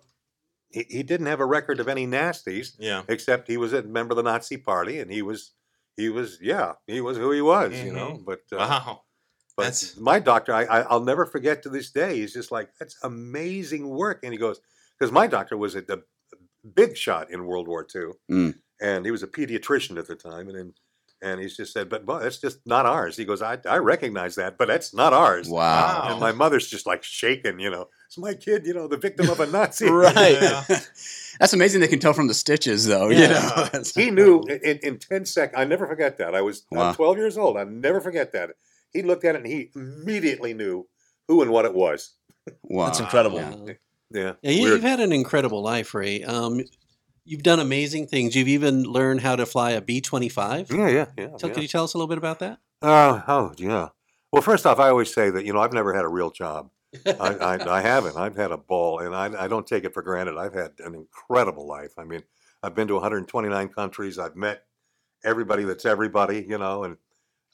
he, 0.71 0.85
he 0.91 1.03
didn't 1.03 1.27
have 1.27 1.41
a 1.41 1.47
record 1.47 1.81
of 1.81 1.89
any 1.89 2.07
nasties 2.07 2.77
Yeah. 2.79 3.03
except 3.09 3.49
he 3.49 3.57
was 3.57 3.73
a 3.73 3.83
member 3.83 4.13
of 4.13 4.17
the 4.17 4.23
Nazi 4.23 4.57
Party, 4.59 5.01
and 5.01 5.11
he 5.11 5.23
was 5.23 5.53
he 5.97 6.09
was 6.11 6.39
yeah 6.43 6.73
he 6.87 7.01
was 7.01 7.17
who 7.17 7.31
he 7.33 7.41
was, 7.41 7.73
you 7.83 7.93
know. 7.93 8.21
But 8.25 8.41
uh, 8.53 8.57
Wow. 8.59 9.03
but 9.57 9.63
That's- 9.65 9.97
my 9.97 10.19
doctor, 10.21 10.53
I, 10.53 10.65
I 10.65 10.81
I'll 10.83 11.01
never 11.13 11.25
forget 11.27 11.63
to 11.63 11.71
this 11.71 11.91
day. 11.91 12.17
He's 12.21 12.35
just 12.35 12.53
like 12.53 12.69
that's 12.79 12.97
amazing 13.03 13.89
work, 13.89 14.21
and 14.23 14.33
he 14.35 14.39
goes 14.39 14.61
because 14.99 15.11
my 15.11 15.27
doctor 15.27 15.57
was 15.57 15.75
a, 15.75 15.83
a 15.89 15.99
big 16.75 16.97
shot 16.97 17.31
in 17.31 17.47
World 17.47 17.69
War 17.69 17.87
II, 17.95 18.11
Mm. 18.31 18.55
And 18.81 19.05
he 19.05 19.11
was 19.11 19.23
a 19.23 19.27
pediatrician 19.29 19.99
at 19.99 20.07
the 20.09 20.17
time, 20.17 20.49
and 20.49 20.57
then. 20.59 20.75
And 21.23 21.41
he's 21.41 21.57
just 21.57 21.73
said, 21.73 21.89
but 21.89 22.05
boy, 22.05 22.21
that's 22.21 22.37
just 22.37 22.59
not 22.67 22.85
ours. 22.85 23.17
He 23.17 23.25
goes, 23.25 23.41
I, 23.41 23.57
I 23.67 23.79
recognize 23.79 24.35
that, 24.35 24.59
but 24.59 24.69
that's 24.69 24.93
not 24.93 25.15
ours. 25.15 25.49
Wow. 25.49 26.09
And 26.11 26.21
my 26.21 26.31
mother's 26.31 26.69
just 26.69 26.85
like 26.87 27.03
shaking, 27.03 27.59
you 27.59 27.71
know. 27.71 27.89
It's 28.07 28.19
my 28.19 28.35
kid, 28.35 28.67
you 28.67 28.75
know, 28.75 28.87
the 28.87 28.99
victim 28.99 29.31
of 29.31 29.41
a 29.41 29.47
Nazi. 29.51 29.89
Right. 29.89 30.37
Yeah. 30.43 30.63
That's 31.41 31.55
amazing. 31.55 31.81
They 31.81 31.89
can 31.89 32.01
tell 32.01 32.13
from 32.13 32.27
the 32.29 32.35
stitches, 32.35 32.85
though. 32.87 33.09
You 33.09 33.29
know, 33.29 33.51
That's- 33.57 33.95
He 33.95 34.11
knew 34.11 34.43
in, 34.43 34.79
in 34.83 34.99
10 34.99 35.25
seconds. 35.25 35.59
I 35.59 35.65
never 35.65 35.87
forget 35.87 36.19
that. 36.19 36.35
I 36.35 36.43
was 36.43 36.67
I'm 36.71 36.77
Wow. 36.79 36.93
12 36.93 37.17
years 37.17 37.39
old. 37.39 37.57
I 37.57 37.65
never 37.65 38.03
forget 38.03 38.33
that. 38.33 38.51
He 38.93 39.01
looked 39.01 39.25
at 39.25 39.37
it 39.37 39.39
and 39.43 39.47
he 39.47 39.71
immediately 39.75 40.53
knew 40.53 40.87
who 41.29 41.41
and 41.41 41.51
what 41.51 41.65
it 41.65 41.73
was. 41.73 42.13
Wow. 42.63 42.87
That's 42.87 43.01
incredible. 43.01 43.39
Yeah. 43.39 43.73
Yeah. 44.11 44.33
Yeah, 44.43 44.51
you, 44.51 44.63
weird. 44.65 44.75
you've 44.75 44.83
had 44.83 45.01
an 45.01 45.13
incredible 45.13 45.63
life, 45.63 45.95
Ray. 45.95 46.23
Um, 46.25 46.61
you've 47.27 47.43
done 47.43 47.61
amazing 47.61 48.07
things. 48.07 48.35
You've 48.35 48.49
even 48.49 48.85
learned 48.85 49.21
how 49.21 49.37
to 49.37 49.45
fly 49.45 49.73
a 49.73 49.81
B 49.81 50.01
twenty 50.01 50.29
five. 50.29 50.71
yeah, 50.71 50.89
yeah, 50.89 51.07
yeah. 51.19 51.29
So, 51.37 51.47
yeah. 51.47 51.53
could 51.53 51.63
you 51.63 51.69
tell 51.69 51.85
us 51.85 51.95
a 51.95 51.99
little 51.99 52.09
bit 52.09 52.19
about 52.19 52.39
that? 52.39 52.59
Uh, 52.81 53.21
oh, 53.29 53.53
yeah. 53.57 53.89
Well, 54.33 54.43
first 54.43 54.67
off, 54.67 54.79
I 54.79 54.89
always 54.89 55.13
say 55.13 55.31
that, 55.31 55.45
you 55.45 55.53
know, 55.53 55.61
I've 55.61 55.73
never 55.73 55.95
had 55.95 56.05
a 56.05 56.09
real 56.09 56.31
job. 56.31 56.71
I, 57.07 57.11
I, 57.19 57.71
I 57.79 57.81
haven't. 57.81 58.17
I've 58.17 58.37
had 58.37 58.51
a 58.51 58.57
ball, 58.57 59.01
and 59.01 59.15
I, 59.15 59.45
I 59.45 59.49
don't 59.49 59.67
take 59.67 59.85
it 59.85 59.95
for 59.95 60.03
granted. 60.03 60.37
I've 60.37 60.55
had 60.55 60.73
an 60.79 60.95
incredible 60.95 61.67
life. 61.67 61.93
I 61.99 62.05
mean, 62.05 62.23
I've 62.63 62.75
been 62.75 62.89
to 62.89 62.95
129 62.95 63.69
countries. 63.69 64.19
I've 64.19 64.37
met 64.37 64.65
everybody 65.25 65.65
that's 65.65 65.85
everybody, 65.85 66.45
you 66.49 66.59
know. 66.59 66.85
And 66.85 66.97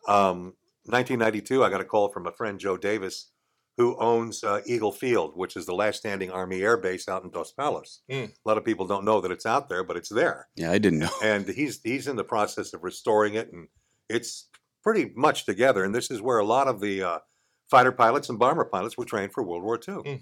um, 0.08 0.54
1992, 0.84 1.64
I 1.64 1.70
got 1.70 1.80
a 1.80 1.84
call 1.84 2.08
from 2.08 2.26
a 2.26 2.32
friend, 2.32 2.58
Joe 2.58 2.76
Davis, 2.76 3.30
who 3.78 3.96
owns 3.98 4.44
uh, 4.44 4.60
Eagle 4.66 4.92
Field, 4.92 5.32
which 5.34 5.56
is 5.56 5.64
the 5.66 5.74
last 5.74 5.98
standing 5.98 6.30
Army 6.30 6.62
air 6.62 6.76
base 6.76 7.08
out 7.08 7.24
in 7.24 7.30
Dos 7.30 7.52
Palos. 7.52 8.02
Mm. 8.10 8.30
A 8.30 8.48
lot 8.48 8.58
of 8.58 8.64
people 8.64 8.86
don't 8.86 9.04
know 9.04 9.20
that 9.20 9.30
it's 9.32 9.46
out 9.46 9.68
there, 9.68 9.82
but 9.84 9.96
it's 9.96 10.10
there 10.10 10.48
Yeah, 10.56 10.70
I 10.70 10.78
didn't 10.78 10.98
know. 11.00 11.10
and 11.22 11.48
he's 11.48 11.80
he's 11.82 12.06
in 12.06 12.16
the 12.16 12.24
process 12.24 12.72
of 12.74 12.82
restoring 12.84 13.34
it, 13.34 13.52
and 13.52 13.68
it's 14.08 14.48
pretty 14.82 15.12
much 15.16 15.46
together. 15.46 15.84
And 15.84 15.94
this 15.94 16.10
is 16.10 16.20
where 16.20 16.38
a 16.38 16.44
lot 16.44 16.68
of 16.68 16.80
the 16.80 17.02
uh, 17.02 17.18
fighter 17.70 17.92
pilots 17.92 18.28
and 18.28 18.38
bomber 18.38 18.64
pilots 18.64 18.98
were 18.98 19.04
trained 19.06 19.32
for 19.32 19.42
World 19.42 19.62
War 19.62 19.76
II, 19.76 19.94
Mm. 20.02 20.20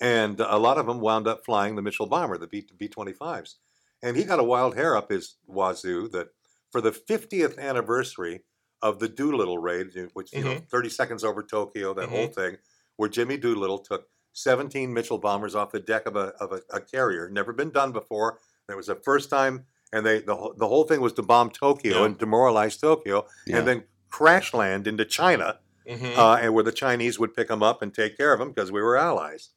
and 0.00 0.40
a 0.40 0.58
lot 0.58 0.78
of 0.78 0.86
them 0.86 1.00
wound 1.00 1.26
up 1.26 1.44
flying 1.44 1.76
the 1.76 1.82
Mitchell 1.82 2.06
bomber, 2.06 2.36
the 2.38 2.46
B 2.46 2.66
B 2.78 2.88
twenty 2.88 3.12
fives. 3.12 3.56
And 4.02 4.16
he 4.16 4.24
got 4.24 4.40
a 4.40 4.44
wild 4.44 4.76
hair 4.76 4.96
up 4.96 5.10
his 5.10 5.36
wazoo 5.46 6.08
that 6.08 6.28
for 6.72 6.80
the 6.80 6.90
50th 6.92 7.58
anniversary 7.58 8.44
of 8.80 8.98
the 8.98 9.08
Doolittle 9.08 9.58
raid, 9.58 9.88
which 10.14 10.32
you 10.32 10.42
know, 10.42 10.58
30 10.70 10.88
seconds 10.88 11.22
over 11.22 11.42
Tokyo, 11.42 11.92
that 11.92 12.08
whole 12.08 12.28
thing, 12.28 12.56
where 13.00 13.08
Jimmy 13.08 13.38
Doolittle 13.38 13.78
took 13.78 14.08
17 14.34 14.92
Mitchell 14.92 15.16
bombers 15.16 15.54
off 15.54 15.72
the 15.72 15.80
deck 15.80 16.04
of 16.06 16.16
a 16.16 16.34
of 16.38 16.52
a, 16.52 16.60
a 16.70 16.80
carrier, 16.82 17.30
never 17.30 17.50
been 17.52 17.70
done 17.70 17.92
before. 17.92 18.38
It 18.68 18.76
was 18.76 18.88
the 18.88 18.94
first 18.94 19.30
time, 19.30 19.64
and 19.90 20.04
they 20.04 20.20
the 20.20 20.36
whole, 20.36 20.54
the 20.56 20.68
whole 20.68 20.84
thing 20.84 21.00
was 21.00 21.14
to 21.14 21.22
bomb 21.22 21.48
Tokyo 21.50 22.00
Yeah. 22.00 22.04
and 22.04 22.18
demoralize 22.18 22.76
Tokyo, 22.76 23.26
Yeah. 23.46 23.56
and 23.58 23.66
then 23.68 23.84
crash 24.10 24.52
land 24.52 24.86
into 24.86 25.06
China, 25.06 25.60
Mhm. 25.88 26.14
uh, 26.16 26.34
and 26.42 26.52
where 26.54 26.62
the 26.62 26.72
Chinese 26.72 27.18
would 27.18 27.32
pick 27.34 27.48
them 27.48 27.62
up 27.62 27.80
and 27.80 27.92
take 27.94 28.18
care 28.18 28.34
of 28.34 28.38
them 28.38 28.50
because 28.52 28.70
we 28.70 28.82
were 28.82 28.98
allies. 28.98 29.48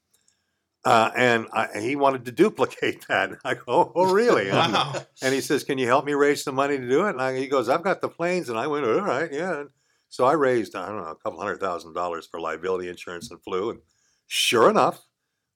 Uh, 0.85 1.11
and 1.15 1.47
I, 1.53 1.79
he 1.81 1.95
wanted 1.97 2.23
to 2.25 2.31
duplicate 2.31 3.05
that. 3.09 3.31
I 3.43 3.55
go, 3.55 3.91
oh, 3.93 4.11
really? 4.13 4.49
Wow. 4.51 5.01
And 5.21 5.33
he 5.33 5.41
says, 5.41 5.63
"Can 5.65 5.77
you 5.77 5.87
help 5.87 6.05
me 6.05 6.13
raise 6.13 6.43
some 6.43 6.55
money 6.55 6.77
to 6.77 6.89
do 6.89 7.05
it?" 7.07 7.11
And 7.11 7.21
I, 7.21 7.35
he 7.37 7.47
goes, 7.47 7.67
"I've 7.69 7.83
got 7.83 7.99
the 8.01 8.09
planes." 8.09 8.47
And 8.49 8.57
I 8.57 8.67
went, 8.67 8.85
"All 8.85 9.01
right, 9.01 9.31
yeah." 9.31 9.65
So 10.13 10.25
I 10.25 10.33
raised, 10.33 10.75
I 10.75 10.89
don't 10.89 10.97
know, 10.97 11.07
a 11.07 11.15
couple 11.15 11.39
hundred 11.39 11.59
thousand 11.59 11.93
dollars 11.93 12.27
for 12.27 12.39
liability 12.39 12.87
insurance 12.87 13.31
and 13.31 13.41
flew. 13.41 13.71
And 13.71 13.79
sure 14.27 14.69
enough, 14.69 15.07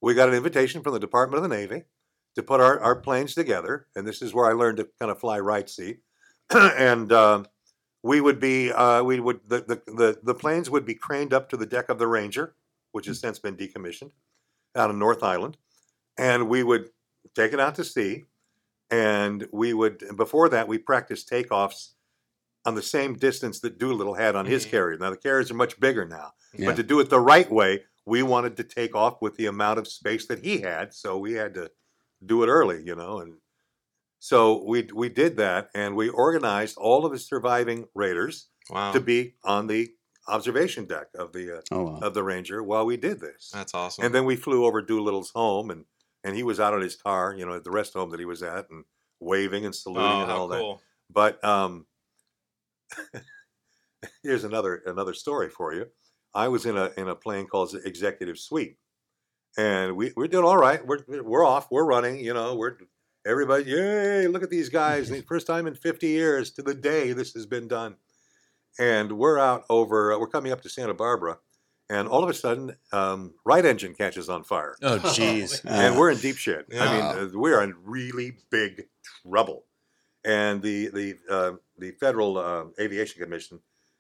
we 0.02 0.16
got 0.16 0.30
an 0.30 0.34
invitation 0.34 0.82
from 0.82 0.94
the 0.94 1.00
Department 1.00 1.44
of 1.44 1.48
the 1.48 1.56
Navy 1.56 1.84
to 2.34 2.42
put 2.42 2.60
our, 2.60 2.80
our 2.80 2.96
planes 2.96 3.36
together. 3.36 3.86
And 3.96 4.08
this 4.08 4.20
is 4.24 4.34
where 4.34 4.50
I 4.50 4.54
learned 4.54 4.78
to 4.78 4.90
kind 5.00 5.12
of 5.12 5.20
fly 5.20 5.40
right 5.40 5.70
seat. 5.70 6.00
and 6.50 7.14
um 7.14 7.46
we 8.02 8.20
would 8.20 8.40
be, 8.40 8.72
uh, 8.72 9.04
we 9.04 9.20
would 9.20 9.42
the, 9.48 9.60
the 9.60 9.94
the 9.94 10.20
the 10.24 10.34
planes 10.34 10.72
would 10.72 10.88
be 10.88 10.96
craned 10.96 11.34
up 11.36 11.50
to 11.50 11.58
the 11.58 11.68
deck 11.68 11.90
of 11.90 12.00
the 12.00 12.08
Ranger, 12.08 12.56
which 12.94 13.06
has 13.06 13.20
since 13.20 13.38
been 13.38 13.58
decommissioned, 13.58 14.10
out 14.76 14.90
of 14.90 14.96
North 14.96 15.22
Island, 15.22 15.58
and 16.18 16.50
we 16.50 16.64
would 16.64 16.90
take 17.36 17.54
it 17.54 17.60
out 17.60 17.76
to 17.76 17.84
sea 17.84 18.26
and 18.90 19.48
we 19.52 19.76
would 19.76 20.04
before 20.16 20.50
that 20.50 20.68
we 20.68 20.80
practiced 20.80 21.30
takeoffs 21.30 21.90
on 22.68 22.76
the 22.76 22.82
same 22.82 23.16
distance 23.16 23.62
that 23.62 23.78
Doolittle 23.80 24.14
had 24.16 24.36
on 24.36 24.46
his 24.46 24.66
Mhm. 24.66 24.70
carrier. 24.72 24.98
Now 24.98 25.10
the 25.10 25.16
carriers 25.18 25.50
are 25.50 25.54
much 25.56 25.80
bigger 25.80 26.06
now, 26.06 26.34
Yeah. 26.54 26.66
but 26.68 26.76
to 26.76 26.84
do 26.84 27.00
it 27.00 27.10
the 27.10 27.20
right 27.20 27.50
way, 27.50 27.86
we 28.06 28.22
wanted 28.24 28.58
to 28.58 28.64
take 28.66 28.94
off 28.94 29.22
with 29.22 29.36
the 29.38 29.46
amount 29.46 29.80
of 29.80 29.88
space 29.88 30.26
that 30.28 30.44
he 30.44 30.60
had, 30.60 30.94
so 30.94 31.18
we 31.18 31.34
had 31.34 31.54
to 31.54 31.72
do 32.26 32.44
it 32.44 32.48
early, 32.48 32.84
you 32.84 32.94
know, 32.94 33.20
and 33.20 33.38
so 34.20 34.64
we 34.66 34.90
we 34.94 35.08
did 35.08 35.38
that, 35.38 35.70
and 35.74 35.96
we 35.96 36.10
organized 36.10 36.78
all 36.78 37.06
of 37.06 37.14
the 37.14 37.20
surviving 37.20 37.88
raiders 37.96 38.50
Wow. 38.70 38.92
to 38.92 39.00
be 39.00 39.36
on 39.46 39.68
the 39.68 39.94
observation 40.28 40.84
deck 40.86 41.08
of 41.16 41.32
the 41.32 41.60
uh, 41.60 41.62
Oh, 41.72 41.84
wow. 41.84 42.00
of 42.02 42.14
the 42.14 42.24
Ranger 42.24 42.62
while 42.62 42.86
we 42.86 42.98
did 42.98 43.22
this. 43.22 43.50
That's 43.54 43.74
awesome. 43.74 44.04
And 44.04 44.14
then 44.14 44.26
we 44.26 44.36
flew 44.36 44.66
over 44.66 44.82
Doolittle's 44.82 45.30
home, 45.32 45.72
and 45.72 45.86
and 46.26 46.36
he 46.36 46.44
was 46.44 46.60
out 46.60 46.74
in 46.74 46.82
his 46.82 46.98
car, 46.98 47.34
you 47.34 47.46
know, 47.46 47.54
at 47.54 47.64
the 47.64 47.72
rest 47.72 47.94
home 47.94 48.10
that 48.10 48.20
he 48.20 48.26
was 48.26 48.44
at, 48.44 48.70
and 48.70 48.84
waving 49.22 49.64
and 49.66 49.74
saluting 49.74 50.12
oh, 50.12 50.22
and 50.24 50.30
how 50.32 50.38
all 50.40 50.48
that. 50.50 50.80
But 51.10 51.42
um, 51.46 51.86
here's 54.24 54.44
another 54.44 54.82
another 54.86 55.14
story 55.14 55.50
for 55.50 55.74
you. 55.74 55.88
I 56.34 56.48
was 56.48 56.66
in 56.66 56.78
a 56.78 56.92
in 56.98 57.08
a 57.08 57.16
plane 57.16 57.48
called 57.48 57.72
the 57.72 57.82
Executive 57.88 58.38
Suite, 58.38 58.78
and 59.58 59.96
we 59.96 60.14
we're 60.16 60.28
doing 60.28 60.46
all 60.46 60.58
right. 60.58 60.86
We're 60.86 61.00
we're 61.08 61.46
off. 61.46 61.68
We're 61.72 61.86
running. 61.86 62.20
You 62.20 62.34
know, 62.34 62.56
we're 62.56 62.78
everybody. 63.26 63.66
Yay! 63.72 64.28
Look 64.28 64.44
at 64.44 64.50
these 64.50 64.70
guys. 64.70 65.10
The 65.10 65.22
First 65.28 65.48
time 65.48 65.68
in 65.68 65.76
50 65.76 66.08
years 66.08 66.52
to 66.52 66.62
the 66.62 66.74
day 66.76 67.14
this 67.14 67.34
has 67.34 67.46
been 67.46 67.68
done. 67.68 67.96
And 68.80 69.14
we're 69.14 69.40
out 69.40 69.64
over. 69.70 70.18
We're 70.20 70.28
coming 70.28 70.52
up 70.52 70.62
to 70.62 70.70
Santa 70.70 70.94
Barbara, 70.94 71.40
and 71.90 72.08
all 72.08 72.24
of 72.24 72.30
a 72.30 72.34
sudden, 72.36 72.76
um, 72.94 73.34
right 73.44 73.66
engine 73.66 73.96
catches 73.96 74.30
on 74.30 74.44
fire 74.44 74.76
Oh, 74.84 75.00
jeez. 75.00 75.62
and 75.66 75.98
we're 75.98 76.12
in 76.12 76.20
deep 76.20 76.38
shit. 76.38 76.68
I 76.80 76.94
mean, 76.94 77.04
uh, 77.04 77.30
we're 77.34 77.64
in 77.64 77.74
really 77.84 78.34
big 78.52 78.84
trouble. 79.28 79.64
And 80.26 80.62
the 80.62 80.88
the 80.88 81.16
uh, 81.30 81.52
the 81.78 81.92
Federal 81.92 82.38
uh, 82.38 82.66
Aviation 82.80 83.22
Commission, 83.22 83.60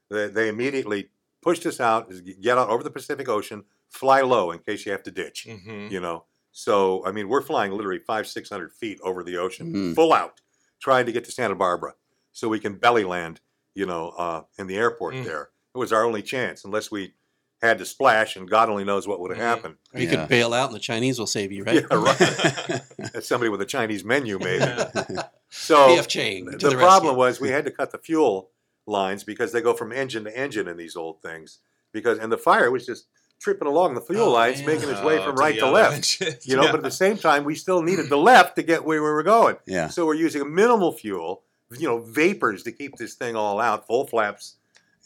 they, 0.10 0.28
they 0.28 0.50
immediately 0.50 1.10
pushed 1.42 1.66
us 1.66 1.80
out. 1.80 2.12
Get 2.42 2.58
out 2.58 2.70
over 2.70 2.84
the 2.84 2.90
Pacific 2.92 3.30
Ocean, 3.30 3.64
fly 3.90 4.22
low 4.22 4.52
in 4.52 4.60
case 4.60 4.86
you 4.86 4.92
have 4.92 5.04
to 5.04 5.12
ditch. 5.12 5.48
Mhm. 5.50 5.90
You 5.92 6.00
know, 6.02 6.26
so 6.52 7.06
I 7.06 7.12
mean, 7.12 7.30
we're 7.30 7.42
flying 7.42 7.72
literally 7.72 8.00
five 8.00 8.28
six 8.28 8.50
hundred 8.50 8.74
feet 8.74 9.00
over 9.04 9.24
the 9.24 9.38
ocean, 9.38 9.72
Mhm. 9.74 9.96
full 9.96 10.12
out, 10.14 10.42
trying 10.82 11.06
to 11.06 11.12
get 11.12 11.24
to 11.26 11.32
Santa 11.32 11.56
Barbara, 11.56 11.94
so 12.34 12.50
we 12.50 12.60
can 12.60 12.76
belly 12.76 13.04
land. 13.04 13.40
You 13.76 13.86
know, 13.86 14.10
uh, 14.18 14.42
in 14.58 14.66
the 14.68 14.76
airport 14.76 15.14
Mm. 15.14 15.24
there. 15.26 15.50
It 15.76 15.78
was 15.78 15.94
our 15.94 16.04
only 16.04 16.24
chance, 16.24 16.66
unless 16.66 16.90
we 16.90 17.14
had 17.62 17.80
to 17.80 17.86
splash, 17.86 18.36
and 18.36 18.50
God 18.50 18.70
only 18.70 18.84
knows 18.84 19.08
what 19.08 19.20
would 19.20 19.32
have 19.36 19.40
happened. 19.40 19.76
Or 19.94 20.00
you 20.00 20.08
Yeah. 20.08 20.16
could 20.18 20.30
bail 20.30 20.54
out 20.54 20.68
and 20.68 20.76
the 20.76 20.80
Chinese 20.80 21.18
will 21.18 21.26
save 21.28 21.52
you, 21.52 21.64
right? 21.64 21.76
Yeah, 21.90 21.98
right. 21.98 22.18
That's 23.14 23.28
somebody 23.28 23.50
with 23.50 23.62
a 23.62 23.66
Chinese 23.66 24.04
menu, 24.04 24.38
maybe. 24.40 24.64
Yeah. 24.64 25.24
So 25.50 25.88
PF 25.98 26.08
Chang. 26.08 26.46
the, 26.46 26.58
the 26.58 26.72
problem 26.76 27.12
rescue. 27.16 27.18
was 27.18 27.42
we 27.42 27.50
had 27.50 27.66
to 27.66 27.72
cut 27.72 27.92
the 27.92 27.98
fuel 27.98 28.52
lines 28.86 29.24
because 29.24 29.52
they 29.52 29.62
go 29.62 29.74
from 29.74 29.92
engine 29.92 30.24
to 30.26 30.38
engine 30.38 30.68
in 30.68 30.78
these 30.78 30.96
old 30.96 31.22
things. 31.22 31.60
Because 31.92 32.20
and 32.20 32.32
the 32.32 32.38
fire 32.38 32.70
was 32.70 32.86
just 32.86 33.08
tripping 33.40 33.68
along 33.68 33.96
the 33.96 34.02
fuel 34.02 34.28
Oh, 34.28 34.32
lines, 34.32 34.58
man. 34.60 34.76
making 34.76 34.90
its 34.90 35.02
way 35.02 35.18
Oh, 35.20 35.26
from 35.26 35.36
to 35.36 35.42
right 35.42 35.56
the 35.56 35.62
to 35.62 35.72
left. 35.72 36.22
You 36.46 36.56
know, 36.58 36.64
Yeah. 36.64 36.72
but 36.72 36.78
at 36.80 36.84
the 36.84 36.92
same 36.92 37.18
time, 37.18 37.44
we 37.44 37.56
still 37.56 37.82
needed 37.82 38.10
the 38.10 38.18
left 38.18 38.56
to 38.58 38.64
get 38.64 38.84
where 38.86 39.02
we 39.02 39.10
were 39.10 39.24
going. 39.24 39.58
Yeah. 39.66 39.88
So 39.88 40.06
we're 40.06 40.16
using 40.16 40.42
a 40.42 40.46
minimal 40.46 40.92
fuel, 40.92 41.44
you 41.72 41.88
know, 41.88 42.00
vapors 42.00 42.64
to 42.64 42.72
keep 42.72 42.98
this 42.98 43.16
thing 43.16 43.36
all 43.36 43.60
out, 43.60 43.88
full 43.88 44.06
flaps, 44.06 44.56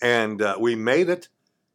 and 0.02 0.42
uh, 0.42 0.56
we 0.60 0.76
made 0.76 1.08
it 1.10 1.28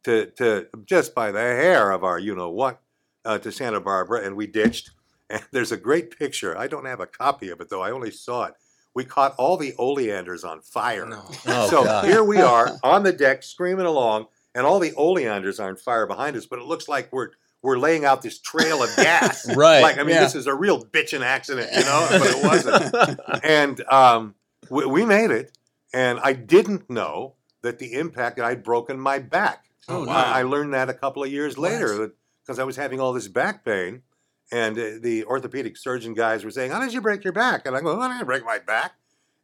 to 0.06 0.26
to 0.38 0.66
just 0.84 1.14
by 1.14 1.30
the 1.30 1.38
hair 1.40 1.90
of 1.90 2.02
our 2.04 2.18
you 2.18 2.34
know 2.34 2.48
what 2.50 2.80
uh, 3.24 3.38
to 3.38 3.52
Santa 3.52 3.80
Barbara, 3.80 4.24
and 4.24 4.36
we 4.36 4.46
ditched. 4.46 4.90
And 5.28 5.42
there's 5.50 5.72
a 5.72 5.76
great 5.76 6.16
picture. 6.16 6.56
I 6.56 6.68
don't 6.68 6.84
have 6.84 7.00
a 7.00 7.06
copy 7.06 7.48
of 7.50 7.60
it 7.60 7.68
though. 7.68 7.82
I 7.82 7.90
only 7.90 8.12
saw 8.12 8.44
it. 8.44 8.54
We 8.94 9.04
caught 9.04 9.34
all 9.36 9.56
the 9.56 9.74
oleanders 9.76 10.44
on 10.44 10.60
fire. 10.60 11.04
No. 11.04 11.24
Oh, 11.48 11.68
so 11.68 11.82
God. 11.82 12.04
here 12.04 12.22
we 12.22 12.38
are 12.40 12.78
on 12.84 13.02
the 13.02 13.12
deck 13.12 13.42
screaming 13.42 13.86
along, 13.86 14.26
and 14.54 14.64
all 14.64 14.78
the 14.78 14.94
oleanders 14.94 15.58
are 15.58 15.68
on 15.68 15.74
fire 15.74 16.06
behind 16.06 16.36
us. 16.36 16.46
But 16.46 16.60
it 16.60 16.66
looks 16.66 16.86
like 16.86 17.12
we're 17.12 17.30
we're 17.60 17.76
laying 17.76 18.04
out 18.04 18.22
this 18.22 18.38
trail 18.38 18.84
of 18.84 18.94
gas. 18.94 19.52
Right. 19.56 19.80
Like 19.80 19.98
I 19.98 20.04
mean, 20.04 20.14
Yeah. 20.14 20.20
this 20.20 20.36
is 20.36 20.46
a 20.46 20.54
real 20.54 20.84
bitchin' 20.84 21.22
accident, 21.24 21.70
you 21.76 21.80
know. 21.82 22.06
But 22.08 22.30
it 22.30 22.44
wasn't. 22.44 23.20
And 23.42 23.80
um, 23.90 24.36
we, 24.70 24.86
we 24.86 25.04
made 25.04 25.32
it, 25.32 25.58
and 25.92 26.20
I 26.22 26.34
didn't 26.34 26.88
know 26.88 27.34
that 27.62 27.80
the 27.80 27.94
impact 27.94 28.38
I'd 28.38 28.62
broken 28.62 29.00
my 29.00 29.18
back. 29.18 29.64
Oh, 29.88 30.04
wow. 30.04 30.14
I, 30.14 30.40
I 30.40 30.42
learned 30.42 30.74
that 30.74 30.88
a 30.90 30.94
couple 30.94 31.22
of 31.22 31.30
years 31.30 31.56
later 31.58 32.12
because 32.44 32.58
I 32.58 32.64
was 32.64 32.76
having 32.76 33.00
all 33.00 33.12
this 33.12 33.28
back 33.28 33.64
pain, 33.64 34.02
and 34.52 34.78
uh, 34.78 34.90
the 35.00 35.24
orthopedic 35.24 35.76
surgeon 35.76 36.14
guys 36.14 36.44
were 36.44 36.50
saying, 36.50 36.70
"How 36.70 36.80
did 36.80 36.92
you 36.92 37.00
break 37.00 37.24
your 37.24 37.32
back?" 37.32 37.66
And 37.66 37.76
I 37.76 37.80
go, 37.80 38.00
"I 38.00 38.08
didn't 38.08 38.26
break 38.26 38.44
my 38.44 38.58
back." 38.58 38.94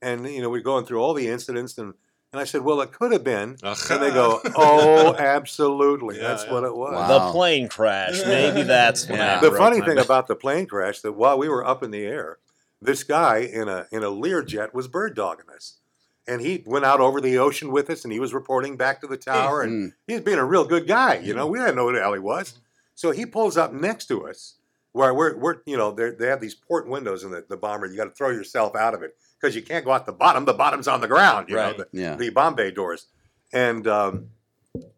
And 0.01 0.27
you 0.29 0.43
know, 0.43 0.51
we're 0.51 0.61
going 0.63 0.85
through 0.85 1.01
all 1.01 1.15
the 1.15 1.29
incidents, 1.29 1.79
and 1.79 1.95
and 2.33 2.41
I 2.41 2.45
said, 2.45 2.63
"Well, 2.63 2.81
it 2.81 2.93
could 2.93 3.13
have 3.13 3.25
been." 3.25 3.57
And 3.63 4.03
they 4.03 4.11
go, 4.11 4.41
"Oh, 4.57 5.15
absolutely, 5.17 6.17
Yeah, 6.17 6.29
that's 6.29 6.45
yeah. 6.47 6.53
what 6.53 6.65
it 6.65 6.75
was." 6.75 6.93
Wow. 6.95 7.27
the 7.27 7.33
plane 7.33 7.69
crash. 7.69 8.21
Maybe 8.27 8.63
that's 8.63 9.09
when 9.09 9.19
Yeah. 9.19 9.41
The 9.41 9.53
funny 9.53 9.81
thing 9.81 9.97
back. 9.97 10.05
about 10.05 10.27
the 10.29 10.37
plane 10.37 10.67
crash 10.67 11.01
that 11.01 11.13
while 11.13 11.39
we 11.39 11.49
were 11.49 11.67
up 11.67 11.83
in 11.83 11.91
the 11.91 12.05
air, 12.05 12.39
this 12.81 13.05
guy 13.05 13.39
in 13.39 13.69
a 13.69 13.87
in 13.93 14.03
a 14.03 14.11
Learjet 14.11 14.73
was 14.75 14.89
bird 14.89 15.15
dogging 15.15 15.51
us, 15.55 15.79
and 16.27 16.41
he 16.41 16.63
went 16.67 16.85
out 16.85 17.01
over 17.01 17.21
the 17.21 17.39
ocean 17.39 17.71
with 17.73 17.91
us, 17.91 18.05
and 18.05 18.13
he 18.13 18.21
was 18.21 18.33
reporting 18.33 18.77
back 18.77 19.01
to 19.01 19.07
the 19.07 19.17
tower, 19.17 19.63
and 19.63 19.91
Mm. 19.91 19.95
he 20.07 20.13
was 20.15 20.23
being 20.23 20.39
a 20.39 20.45
real 20.45 20.65
good 20.65 20.87
guy. 20.87 21.17
You 21.17 21.35
know, 21.35 21.47
we 21.47 21.59
didn't 21.59 21.77
know 21.77 21.89
who 21.89 21.95
the 21.95 22.01
hell 22.01 22.13
he 22.15 22.21
was, 22.21 22.55
so 22.95 23.11
he 23.11 23.27
pulls 23.27 23.57
up 23.57 23.73
next 23.73 24.07
to 24.07 24.27
us, 24.29 24.55
where 24.93 25.13
we're 25.15 25.37
we're 25.37 25.57
you 25.67 25.77
know 25.77 25.91
they 25.91 26.11
they 26.11 26.27
have 26.29 26.41
these 26.41 26.55
port 26.55 26.87
windows 26.89 27.25
in 27.25 27.31
the, 27.31 27.45
the 27.49 27.57
bomber. 27.57 27.87
You 27.87 27.97
got 27.97 28.05
to 28.05 28.11
throw 28.11 28.31
yourself 28.31 28.77
out 28.77 28.95
of 28.95 29.03
it 29.03 29.17
because 29.41 29.57
you 29.57 29.63
can't 29.63 29.85
go 29.85 29.91
out 29.93 30.07
the 30.07 30.13
bottom. 30.13 30.45
The 30.45 30.55
bottom's 30.55 30.87
on 30.89 31.01
the 31.01 31.09
ground. 31.09 31.49
You 31.49 31.57
Right. 31.57 31.77
know, 31.77 31.85
the, 31.93 31.99
Yeah. 32.01 32.15
the 32.17 32.31
bomb 32.31 32.55
bay 32.55 32.71
doors, 32.71 33.07
and 33.53 33.87
um, 33.89 34.29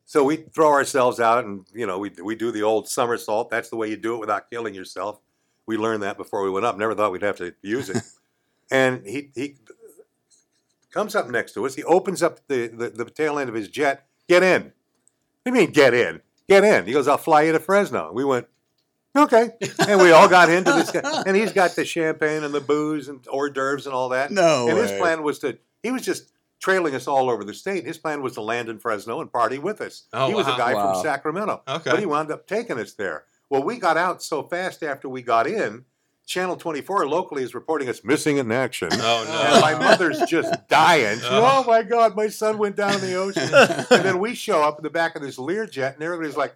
so 0.04 0.22
we 0.24 0.36
throw 0.36 0.70
ourselves 0.72 1.18
out, 1.20 1.44
and 1.44 1.64
you 1.72 1.86
know 1.86 1.98
we 1.98 2.10
we 2.22 2.34
do 2.34 2.50
the 2.52 2.62
old 2.62 2.88
somersault. 2.88 3.50
That's 3.50 3.70
the 3.70 3.76
way 3.76 3.88
you 3.88 3.96
do 3.96 4.14
it 4.14 4.18
without 4.20 4.50
killing 4.50 4.74
yourself. 4.74 5.20
We 5.66 5.78
learned 5.78 6.02
that 6.02 6.18
before 6.18 6.42
we 6.42 6.50
went 6.50 6.66
up. 6.66 6.76
Never 6.76 6.94
thought 6.94 7.10
we'd 7.12 7.22
have 7.22 7.36
to 7.38 7.54
use 7.62 7.88
it. 7.88 8.02
and 8.70 9.06
he 9.06 9.30
he 9.34 9.56
comes 10.94 11.14
up 11.16 11.28
next 11.28 11.52
to 11.54 11.66
us. 11.66 11.74
He 11.74 11.82
opens 11.84 12.22
up 12.22 12.40
the, 12.48 12.68
the 12.68 12.88
the 12.88 13.04
tail 13.06 13.38
end 13.38 13.48
of 13.50 13.54
his 13.54 13.68
jet. 13.68 14.06
Get 14.28 14.42
in. 14.42 14.62
What 14.62 14.72
do 15.44 15.50
you 15.50 15.52
mean 15.52 15.72
get 15.72 15.92
in? 15.92 16.22
Get 16.48 16.64
in. 16.64 16.86
He 16.86 16.92
goes, 16.92 17.08
I'll 17.08 17.18
fly 17.18 17.42
you 17.42 17.52
to 17.52 17.58
Fresno. 17.60 18.12
We 18.12 18.24
went. 18.24 18.46
Okay, 19.16 19.50
and 19.88 20.00
we 20.00 20.10
all 20.10 20.28
got 20.28 20.50
into 20.50 20.72
this 20.72 20.90
guy, 20.90 21.22
and 21.24 21.36
he's 21.36 21.52
got 21.52 21.76
the 21.76 21.84
champagne 21.84 22.42
and 22.42 22.52
the 22.52 22.60
booze 22.60 23.06
and 23.08 23.24
hors 23.28 23.50
d'oeuvres 23.50 23.86
and 23.86 23.94
all 23.94 24.08
that. 24.08 24.32
No 24.32 24.68
And 24.68 24.76
his 24.76 24.90
plan 24.92 25.22
was 25.22 25.38
to, 25.40 25.56
he 25.84 25.92
was 25.92 26.02
just 26.02 26.32
trailing 26.58 26.96
us 26.96 27.06
all 27.06 27.30
over 27.30 27.44
the 27.44 27.54
state. 27.54 27.84
His 27.84 27.96
plan 27.96 28.22
was 28.22 28.32
to 28.34 28.40
land 28.40 28.68
in 28.68 28.80
Fresno 28.80 29.20
and 29.20 29.30
party 29.30 29.58
with 29.58 29.80
us. 29.80 30.08
Oh, 30.12 30.26
he 30.26 30.34
was 30.34 30.46
wow. 30.46 30.54
a 30.54 30.58
guy 30.58 30.74
Wow. 30.74 30.94
from 30.94 31.02
Sacramento. 31.04 31.62
Okay. 31.68 31.90
But 31.92 32.00
he 32.00 32.06
wound 32.06 32.32
up 32.32 32.48
taking 32.48 32.76
us 32.80 32.94
there. 32.94 33.24
Well, 33.50 33.62
we 33.62 33.76
got 33.78 33.96
out 33.96 34.20
so 34.20 34.42
fast 34.42 34.82
after 34.82 35.08
we 35.08 35.22
got 35.22 35.46
in, 35.46 35.84
Channel 36.26 36.56
24 36.56 37.06
locally 37.06 37.42
is 37.42 37.54
reporting 37.54 37.88
us 37.88 38.02
missing 38.02 38.38
in 38.38 38.50
action. 38.50 38.88
Oh 38.92 39.52
And 39.52 39.60
my 39.60 39.74
mother's 39.78 40.20
just 40.22 40.54
dying. 40.68 41.18
She, 41.18 41.26
Oh. 41.26 41.62
oh 41.64 41.70
my 41.70 41.82
God, 41.82 42.16
my 42.16 42.28
son 42.28 42.56
went 42.58 42.76
down 42.76 42.94
in 42.94 43.00
the 43.02 43.14
ocean. 43.16 43.42
and 43.52 44.04
then 44.04 44.18
we 44.18 44.34
show 44.34 44.62
up 44.62 44.78
in 44.78 44.82
the 44.84 44.90
back 44.90 45.16
of 45.16 45.22
this 45.22 45.36
Learjet, 45.36 45.94
and 45.94 46.02
everybody's 46.02 46.36
like, 46.36 46.54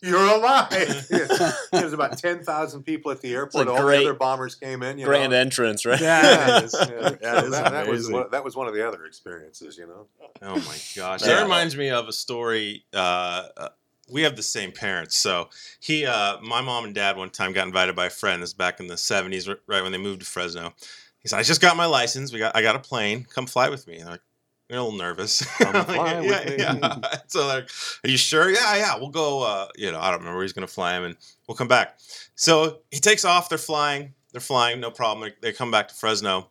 "You're 0.00 0.20
alive!" 0.22 1.08
There's 1.72 1.92
about 1.92 2.18
ten 2.18 2.44
thousand 2.44 2.84
people 2.84 3.10
at 3.10 3.20
the 3.20 3.34
airport. 3.34 3.66
a 3.66 3.72
All 3.72 3.82
great- 3.82 3.98
the 3.98 4.04
other 4.10 4.14
bombers 4.14 4.54
came 4.54 4.84
in. 4.84 4.96
You 4.98 5.06
Grand 5.06 5.32
know? 5.32 5.38
entrance, 5.38 5.84
right? 5.84 6.00
Yeah, 6.00 6.22
That 6.22 6.64
is- 6.64 6.74
yeah. 6.78 6.86
that 6.86 7.20
that, 7.50 7.72
that 7.72 7.88
was 7.88 8.08
one, 8.08 8.26
that 8.30 8.44
was 8.44 8.54
one 8.54 8.68
of 8.68 8.74
the 8.74 8.86
other 8.86 9.04
experiences. 9.06 9.76
You 9.76 9.88
know. 9.88 10.06
Oh 10.40 10.54
my 10.54 10.76
gosh. 10.94 11.22
Yeah. 11.22 11.34
That 11.34 11.42
reminds 11.42 11.76
me 11.76 11.90
of 11.90 12.06
a 12.06 12.12
story. 12.12 12.84
Uh, 12.94 13.42
uh, 13.56 13.68
we 14.10 14.22
have 14.22 14.36
the 14.36 14.42
same 14.42 14.72
parents. 14.72 15.16
So 15.16 15.48
he, 15.80 16.06
uh, 16.06 16.38
my 16.40 16.60
mom 16.60 16.84
and 16.84 16.94
dad 16.94 17.16
one 17.16 17.30
time 17.30 17.52
got 17.52 17.66
invited 17.66 17.94
by 17.94 18.06
a 18.06 18.10
friend. 18.10 18.42
This 18.42 18.50
is 18.50 18.54
back 18.54 18.80
in 18.80 18.86
the 18.86 18.94
70s, 18.94 19.54
right 19.66 19.82
when 19.82 19.92
they 19.92 19.98
moved 19.98 20.20
to 20.20 20.26
Fresno. 20.26 20.72
He 21.20 21.28
said, 21.28 21.38
I 21.38 21.42
just 21.42 21.60
got 21.60 21.76
my 21.76 21.86
license. 21.86 22.32
We 22.32 22.38
got, 22.38 22.54
I 22.56 22.62
got 22.62 22.76
a 22.76 22.80
plane. 22.80 23.26
Come 23.32 23.46
fly 23.46 23.68
with 23.68 23.86
me. 23.86 23.96
And 23.96 24.04
I'm 24.04 24.10
like, 24.12 24.20
you're 24.68 24.78
a 24.78 24.82
little 24.82 24.98
nervous. 24.98 25.46
Like, 25.60 26.24
yeah, 26.24 26.54
yeah. 26.58 26.98
so 27.26 27.46
like, 27.46 27.68
are 28.04 28.08
you 28.08 28.18
sure? 28.18 28.50
Yeah, 28.50 28.76
yeah. 28.76 28.96
We'll 28.96 29.08
go, 29.08 29.42
uh, 29.42 29.68
you 29.76 29.90
know, 29.90 29.98
I 29.98 30.10
don't 30.10 30.20
remember 30.20 30.36
where 30.36 30.44
he's 30.44 30.52
going 30.52 30.66
to 30.66 30.72
fly 30.72 30.96
him 30.96 31.04
and 31.04 31.16
we'll 31.46 31.56
come 31.56 31.68
back. 31.68 31.98
So 32.34 32.80
he 32.90 32.98
takes 32.98 33.24
off. 33.24 33.48
They're 33.48 33.58
flying. 33.58 34.14
They're 34.32 34.40
flying. 34.40 34.80
No 34.80 34.90
problem. 34.90 35.32
They, 35.40 35.52
come 35.52 35.70
back 35.70 35.88
to 35.88 35.94
Fresno 35.94 36.48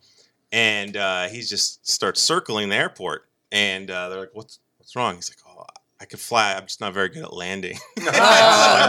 and 0.52 0.98
uh, 0.98 1.28
he 1.28 1.42
just 1.42 1.88
starts 1.88 2.22
circling 2.22 2.70
the 2.70 2.76
airport. 2.76 3.28
And 3.52 3.90
uh, 3.90 4.10
they're 4.10 4.20
like, 4.20 4.32
"What's 4.34 4.60
what's 4.78 4.94
wrong?" 4.96 5.16
He's 5.16 5.30
like, 5.30 5.38
"Oh, 5.47 5.47
I 6.00 6.06
could 6.06 6.20
fly. 6.20 6.54
I'm 6.54 6.64
just 6.68 6.80
not 6.82 6.94
very 6.94 7.10
good 7.10 7.24
at 7.24 7.34
landing." 7.34 7.78
Oh, 8.20 8.88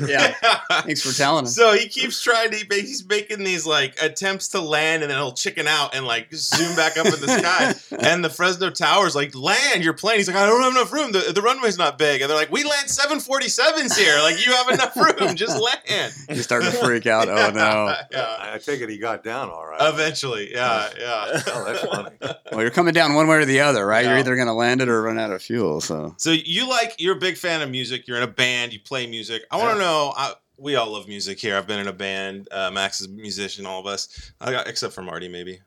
no. 0.00 0.06
Yeah. 0.06 0.34
Thanks 0.82 1.02
for 1.02 1.16
telling 1.16 1.44
us. 1.44 1.54
So 1.54 1.72
he 1.74 1.88
keeps 1.88 2.22
trying 2.22 2.50
to. 2.50 2.56
He's 2.70 3.06
making 3.06 3.44
these 3.44 3.66
like 3.66 4.00
attempts 4.02 4.48
to 4.48 4.60
land, 4.60 5.02
and 5.02 5.10
then 5.10 5.18
he'll 5.18 5.32
chicken 5.32 5.66
out 5.66 5.94
and 5.94 6.06
like 6.06 6.32
zoom 6.34 6.74
back 6.76 6.96
up 6.96 7.06
in 7.06 7.12
the 7.12 7.28
sky. 7.38 7.74
And 8.00 8.24
the 8.24 8.30
Fresno 8.30 8.70
Towers 8.70 9.14
like 9.14 9.34
land 9.34 9.84
your 9.84 9.92
plane. 9.94 10.18
He's 10.18 10.28
like, 10.28 10.36
I 10.36 10.46
don't 10.46 10.62
have 10.62 10.72
enough 10.72 10.92
room. 10.92 11.12
The, 11.12 11.32
the 11.32 11.42
runway's 11.42 11.78
not 11.78 11.98
big. 11.98 12.20
And 12.20 12.30
they're 12.30 12.36
like, 12.36 12.50
we 12.50 12.64
land 12.64 12.88
747s 12.88 13.96
here. 13.96 14.18
Like 14.20 14.44
you 14.44 14.52
have 14.52 14.68
enough 14.68 14.96
room. 14.96 15.36
Just 15.36 15.60
land. 15.60 16.12
You 16.28 16.42
start 16.42 16.64
to 16.64 16.70
freak 16.70 17.06
out. 17.06 17.28
Oh 17.28 17.50
no. 17.50 17.94
yeah. 18.10 18.36
I 18.40 18.58
take 18.58 18.80
it 18.80 18.88
he 18.88 18.98
got 18.98 19.22
down 19.22 19.50
all 19.50 19.66
right. 19.66 19.78
Eventually, 19.80 20.50
yeah, 20.52 20.88
yeah. 20.98 21.42
Oh, 21.48 21.64
that's 21.64 21.84
funny. 21.84 22.16
Well, 22.52 22.62
you're 22.62 22.70
coming 22.70 22.94
down 22.94 23.14
one 23.14 23.28
way 23.28 23.36
or 23.36 23.44
the 23.44 23.60
other, 23.60 23.86
right? 23.86 24.04
You're 24.04 24.18
either 24.18 24.34
going 24.36 24.48
to 24.48 24.54
land 24.54 24.80
it 24.80 24.88
or 24.88 25.02
run 25.02 25.18
out 25.18 25.30
of 25.30 25.42
fuel. 25.42 25.80
So 25.80 26.14
So 26.16 26.30
you 26.44 26.68
like 26.68 26.94
you're 26.98 27.16
a 27.16 27.20
big 27.20 27.36
fan 27.36 27.62
of 27.62 27.70
music. 27.70 28.06
You're 28.06 28.16
in 28.18 28.22
a 28.22 28.26
band. 28.32 28.72
You 28.72 28.80
play 28.80 29.06
music. 29.06 29.42
I 29.50 29.56
want 29.56 29.76
to 29.76 29.82
Yeah. 29.82 29.84
know. 29.88 30.12
I, 30.16 30.32
we 30.56 30.74
all 30.76 30.90
love 30.90 31.06
music 31.08 31.38
here. 31.38 31.56
I've 31.56 31.66
been 31.68 31.78
in 31.78 31.86
a 31.88 31.92
band. 31.92 32.48
Uh, 32.50 32.70
Max 32.70 33.00
is 33.00 33.06
a 33.06 33.10
musician. 33.10 33.64
All 33.66 33.78
of 33.80 33.86
us, 33.86 34.32
I 34.40 34.50
got, 34.50 34.66
except 34.66 34.92
for 34.92 35.02
Marty, 35.02 35.28
maybe. 35.28 35.60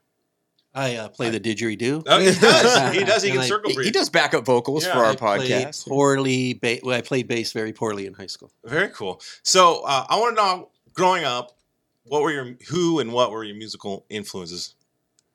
I 0.73 0.95
uh, 0.95 1.09
play 1.09 1.29
the 1.29 1.39
didgeridoo. 1.39 2.03
Oh, 2.07 2.19
he 2.19 2.25
does. 2.31 2.93
He 2.95 3.03
does. 3.05 3.23
He 3.23 3.31
can 3.31 3.39
I- 3.39 3.45
circle 3.45 3.73
breathe. 3.73 3.85
he 3.85 3.91
does 3.91 4.09
backup 4.09 4.45
vocals 4.45 4.85
Yeah, 4.85 4.93
for 4.93 4.99
our 4.99 5.11
I 5.11 5.15
played 5.15 5.51
podcast. 5.67 5.87
poorly. 5.87 6.53
Ba- 6.53 6.79
well, 6.83 6.97
I 6.97 7.01
played 7.01 7.27
bass 7.27 7.51
very 7.51 7.73
poorly 7.73 8.05
in 8.05 8.13
high 8.13 8.27
school. 8.27 8.51
Very 8.65 8.89
cool. 8.89 9.21
So 9.43 9.81
uh, 9.85 10.05
I 10.09 10.17
want 10.19 10.37
to 10.37 10.41
know, 10.41 10.69
growing 10.93 11.23
up, 11.25 11.57
what 12.05 12.21
were 12.21 12.31
your 12.31 12.55
who 12.69 12.99
and 12.99 13.11
what 13.13 13.31
were 13.31 13.43
your 13.43 13.55
musical 13.55 14.05
influences? 14.09 14.75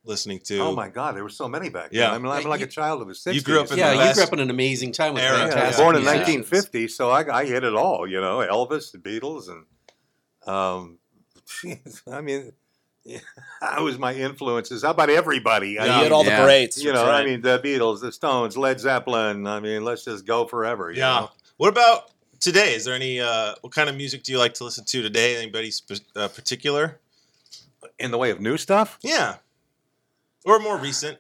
Listening 0.07 0.39
to. 0.45 0.59
Oh 0.61 0.73
my 0.73 0.89
God, 0.89 1.17
there 1.17 1.23
were 1.25 1.29
so 1.29 1.49
many 1.49 1.69
back 1.69 1.91
then. 1.91 2.01
Yeah. 2.01 2.13
I 2.13 2.19
mean, 2.19 2.31
I'm 2.31 2.45
like 2.45 2.61
you- 2.61 2.67
a 2.67 2.69
child 2.69 3.03
of 3.03 3.09
the 3.09 3.15
60s. 3.15 3.35
You 3.35 3.43
grew 3.43 3.61
up 3.61 3.71
in 3.73 3.79
yeah, 3.79 3.91
the 3.91 3.95
you 3.97 4.01
best 4.03 4.15
grew 4.15 4.25
up 4.25 4.33
in 4.33 4.39
an 4.41 4.51
amazing 4.51 4.93
time 4.93 5.15
with 5.15 5.23
era. 5.25 5.49
Yeah, 5.49 5.65
I 5.65 5.67
was 5.69 5.77
born 5.77 5.97
in 5.97 6.05
1950, 6.05 6.89
so 6.89 7.11
I, 7.11 7.41
I 7.41 7.45
hit 7.45 7.65
it 7.65 7.75
all. 7.75 8.07
You 8.07 8.21
know, 8.21 8.39
Elvis, 8.39 8.93
the 8.93 8.99
Beatles, 8.99 9.49
and 9.49 9.65
um, 10.49 10.99
I 12.13 12.21
mean, 12.21 12.53
yeah, 13.05 13.19
that 13.61 13.81
was 13.83 13.99
my 13.99 14.15
influences. 14.15 14.83
How 14.85 14.91
about 14.91 15.11
everybody? 15.11 15.79
I 15.79 15.85
You 16.03 16.05
Yeah. 16.09 16.11
all 16.15 16.25
Yeah. 16.25 16.39
the 16.41 16.45
greats. 16.47 16.83
you 16.83 16.93
know, 16.93 17.05
that's 17.07 17.23
I 17.23 17.25
mean, 17.25 17.41
the 17.41 17.59
Beatles, 17.59 18.01
the 18.01 18.13
Stones, 18.13 18.57
Led 18.57 18.79
Zeppelin. 18.81 19.47
I 19.47 19.59
mean, 19.61 19.85
let's 19.85 20.05
just 20.05 20.25
go 20.27 20.47
forever. 20.47 20.91
You 20.91 20.99
Yeah. 20.99 21.21
know? 21.21 21.31
What 21.57 21.69
about 21.69 22.11
today? 22.39 22.75
Is 22.75 22.85
there 22.85 22.95
any? 22.95 23.21
Uh, 23.21 23.55
what 23.63 23.73
kind 23.75 23.89
of 23.89 23.97
music 23.97 24.23
do 24.23 24.31
you 24.31 24.39
like 24.39 24.55
to 24.55 24.65
listen 24.65 24.85
to 24.85 25.03
today? 25.03 25.37
Anybody 25.37 25.71
sp- 25.75 26.07
uh, 26.15 26.29
particular? 26.29 27.01
In 27.99 28.11
the 28.11 28.19
way 28.19 28.31
of 28.31 28.41
new 28.41 28.59
stuff? 28.59 28.99
Yeah. 29.01 29.37
Or 30.47 30.59
more 30.61 30.79
recent. 30.79 31.19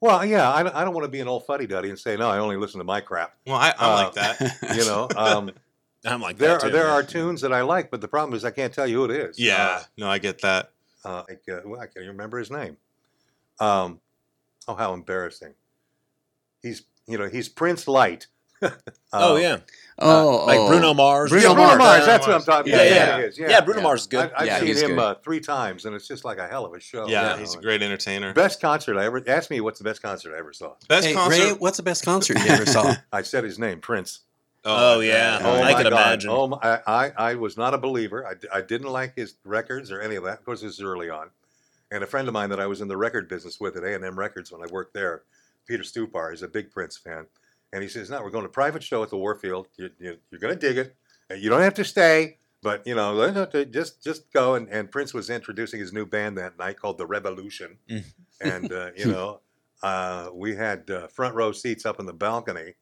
Well, 0.00 0.24
yeah, 0.24 0.52
I, 0.52 0.62
don't- 0.62 0.74
I 0.74 0.84
don't 0.84 0.92
want 0.94 1.04
to 1.04 1.10
be 1.10 1.20
an 1.20 1.28
old 1.28 1.46
fuddy 1.46 1.66
duddy 1.66 1.88
and 1.88 1.98
say 1.98 2.16
no. 2.16 2.28
I 2.28 2.38
only 2.38 2.56
listen 2.56 2.78
to 2.78 2.84
my 2.84 3.00
crap. 3.00 3.34
Well, 3.46 3.56
I, 3.56 3.70
I 3.78 3.90
Uh, 3.90 3.94
like 4.04 4.12
that. 4.14 4.74
You 4.76 4.84
know, 4.84 5.08
um, 5.16 5.50
I'm 6.04 6.20
like 6.20 6.36
there 6.36 6.50
that 6.58 6.64
are 6.64 6.66
too, 6.66 6.72
there 6.72 6.84
man. 6.84 6.92
are 6.92 7.02
tunes 7.02 7.40
that 7.40 7.52
I 7.52 7.62
like, 7.62 7.90
but 7.90 8.02
the 8.02 8.08
problem 8.08 8.36
is 8.36 8.44
I 8.44 8.50
can't 8.50 8.74
tell 8.74 8.86
you 8.86 8.98
who 8.98 9.04
it 9.06 9.10
is. 9.12 9.38
Yeah. 9.38 9.82
No, 9.96 10.10
I 10.10 10.18
get 10.18 10.42
that. 10.42 10.72
Uh, 11.04 11.08
uh, 11.08 11.24
like, 11.28 11.42
uh, 11.50 11.60
well, 11.64 11.80
I 11.80 11.84
can't 11.86 11.98
even 11.98 12.08
remember 12.08 12.38
his 12.38 12.50
name. 12.50 12.76
Um, 13.60 14.00
oh, 14.68 14.74
how 14.74 14.92
embarrassing! 14.94 15.54
He's 16.62 16.82
you 17.06 17.16
know 17.18 17.28
he's 17.28 17.48
Prince 17.48 17.86
Light. 17.88 18.26
oh 18.62 18.72
Uh, 19.12 19.36
yeah, 19.36 19.58
Oh, 19.98 20.44
like 20.46 20.58
oh. 20.58 20.66
Bruno 20.66 20.92
Mars. 20.92 21.30
Bruno 21.30 21.48
yeah, 21.48 21.54
Bruno 21.54 21.66
Mars. 21.68 21.78
Mars. 21.78 21.98
Bruno 21.98 22.06
That's 22.12 22.26
what 22.26 22.36
I'm 22.36 22.42
talking 22.42 22.72
Yeah, 22.72 22.82
about. 22.82 22.88
yeah. 22.88 23.18
he 23.18 23.24
is, 23.24 23.38
Yeah, 23.38 23.60
Bruno 23.60 23.80
Mars 23.82 24.00
is 24.02 24.06
good. 24.08 24.32
I, 24.36 24.40
I've 24.40 24.46
Yeah, 24.46 24.58
seen 24.58 24.66
he's 24.66 24.82
him 24.82 24.98
uh, 24.98 25.14
three 25.22 25.40
times, 25.40 25.84
and 25.84 25.94
it's 25.94 26.08
just 26.08 26.24
like 26.24 26.38
a 26.38 26.48
hell 26.48 26.64
of 26.64 26.74
a 26.74 26.80
show. 26.80 27.06
Yeah, 27.06 27.34
you 27.34 27.40
he's 27.40 27.54
a 27.54 27.60
great 27.60 27.80
entertainer. 27.82 28.32
Best 28.34 28.60
concert 28.60 28.96
I 28.96 29.04
ever. 29.04 29.22
Ask 29.28 29.50
me 29.50 29.60
what's 29.60 29.78
the 29.78 29.84
best 29.84 30.02
concert 30.02 30.34
I 30.34 30.38
ever 30.38 30.52
saw. 30.52 30.74
Best 30.88 31.06
Hey, 31.06 31.14
concert. 31.14 31.44
Ray, 31.44 31.52
what's 31.52 31.76
the 31.76 31.84
best 31.84 32.04
concert 32.04 32.38
you 32.44 32.50
ever 32.50 32.66
saw? 32.66 32.94
I 33.12 33.22
said 33.22 33.44
his 33.44 33.58
name, 33.58 33.80
Prince. 33.80 34.20
Oh, 34.64 35.00
yeah. 35.00 35.38
Oh, 35.42 35.62
I 35.62 35.72
my 35.72 35.82
God. 35.82 35.92
imagine. 35.92 36.30
Oh, 36.30 36.48
my, 36.48 36.58
I, 36.62 36.80
I, 36.86 37.12
I 37.16 37.34
was 37.34 37.56
not 37.56 37.74
a 37.74 37.78
believer. 37.78 38.26
I, 38.26 38.34
I 38.58 38.62
didn't 38.62 38.88
like 38.88 39.14
his 39.14 39.34
records 39.44 39.92
or 39.92 40.00
any 40.00 40.16
of 40.16 40.24
that. 40.24 40.38
Of 40.38 40.44
course, 40.44 40.62
this 40.62 40.72
is 40.74 40.82
early 40.82 41.10
on. 41.10 41.28
And 41.90 42.02
a 42.02 42.06
friend 42.06 42.26
of 42.26 42.34
mine 42.34 42.48
that 42.50 42.58
I 42.60 42.66
was 42.66 42.80
in 42.80 42.88
the 42.88 42.96
record 42.96 43.28
business 43.28 43.60
with 43.60 43.76
at 43.76 43.84
A&M 43.84 44.18
Records 44.18 44.50
when 44.50 44.62
I 44.62 44.66
worked 44.72 44.94
there, 44.94 45.22
Peter 45.66 45.82
Stupar, 45.82 46.32
is 46.32 46.42
a 46.42 46.48
big 46.48 46.70
Prince 46.70 46.96
fan. 46.96 47.26
And 47.74 47.82
he 47.82 47.88
says, 47.88 48.08
no, 48.08 48.22
we're 48.22 48.30
going 48.30 48.44
to 48.44 48.48
a 48.48 48.52
private 48.52 48.82
show 48.84 49.02
at 49.02 49.10
the 49.10 49.16
Warfield. 49.18 49.66
You, 49.76 49.90
you, 49.98 50.16
you're 50.30 50.40
going 50.40 50.54
to 50.54 50.60
dig 50.60 50.78
it. 50.78 50.94
You 51.36 51.50
don't 51.50 51.60
have 51.62 51.74
to 51.74 51.84
stay, 51.84 52.38
but, 52.62 52.86
you 52.86 52.94
know, 52.94 53.46
just 53.70 54.02
just 54.02 54.32
go. 54.32 54.54
And, 54.54 54.68
and 54.68 54.90
Prince 54.90 55.12
was 55.12 55.28
introducing 55.28 55.80
his 55.80 55.92
new 55.92 56.06
band 56.06 56.38
that 56.38 56.56
night 56.56 56.78
called 56.78 56.98
The 56.98 57.06
Revolution. 57.06 57.78
Mm. 57.90 58.04
and, 58.40 58.72
uh, 58.72 58.90
you 58.96 59.06
know, 59.06 59.40
uh, 59.82 60.30
we 60.32 60.54
had 60.54 60.88
uh, 60.88 61.08
front 61.08 61.34
row 61.34 61.50
seats 61.52 61.84
up 61.84 61.98
in 61.98 62.06
the 62.06 62.12
balcony. 62.12 62.74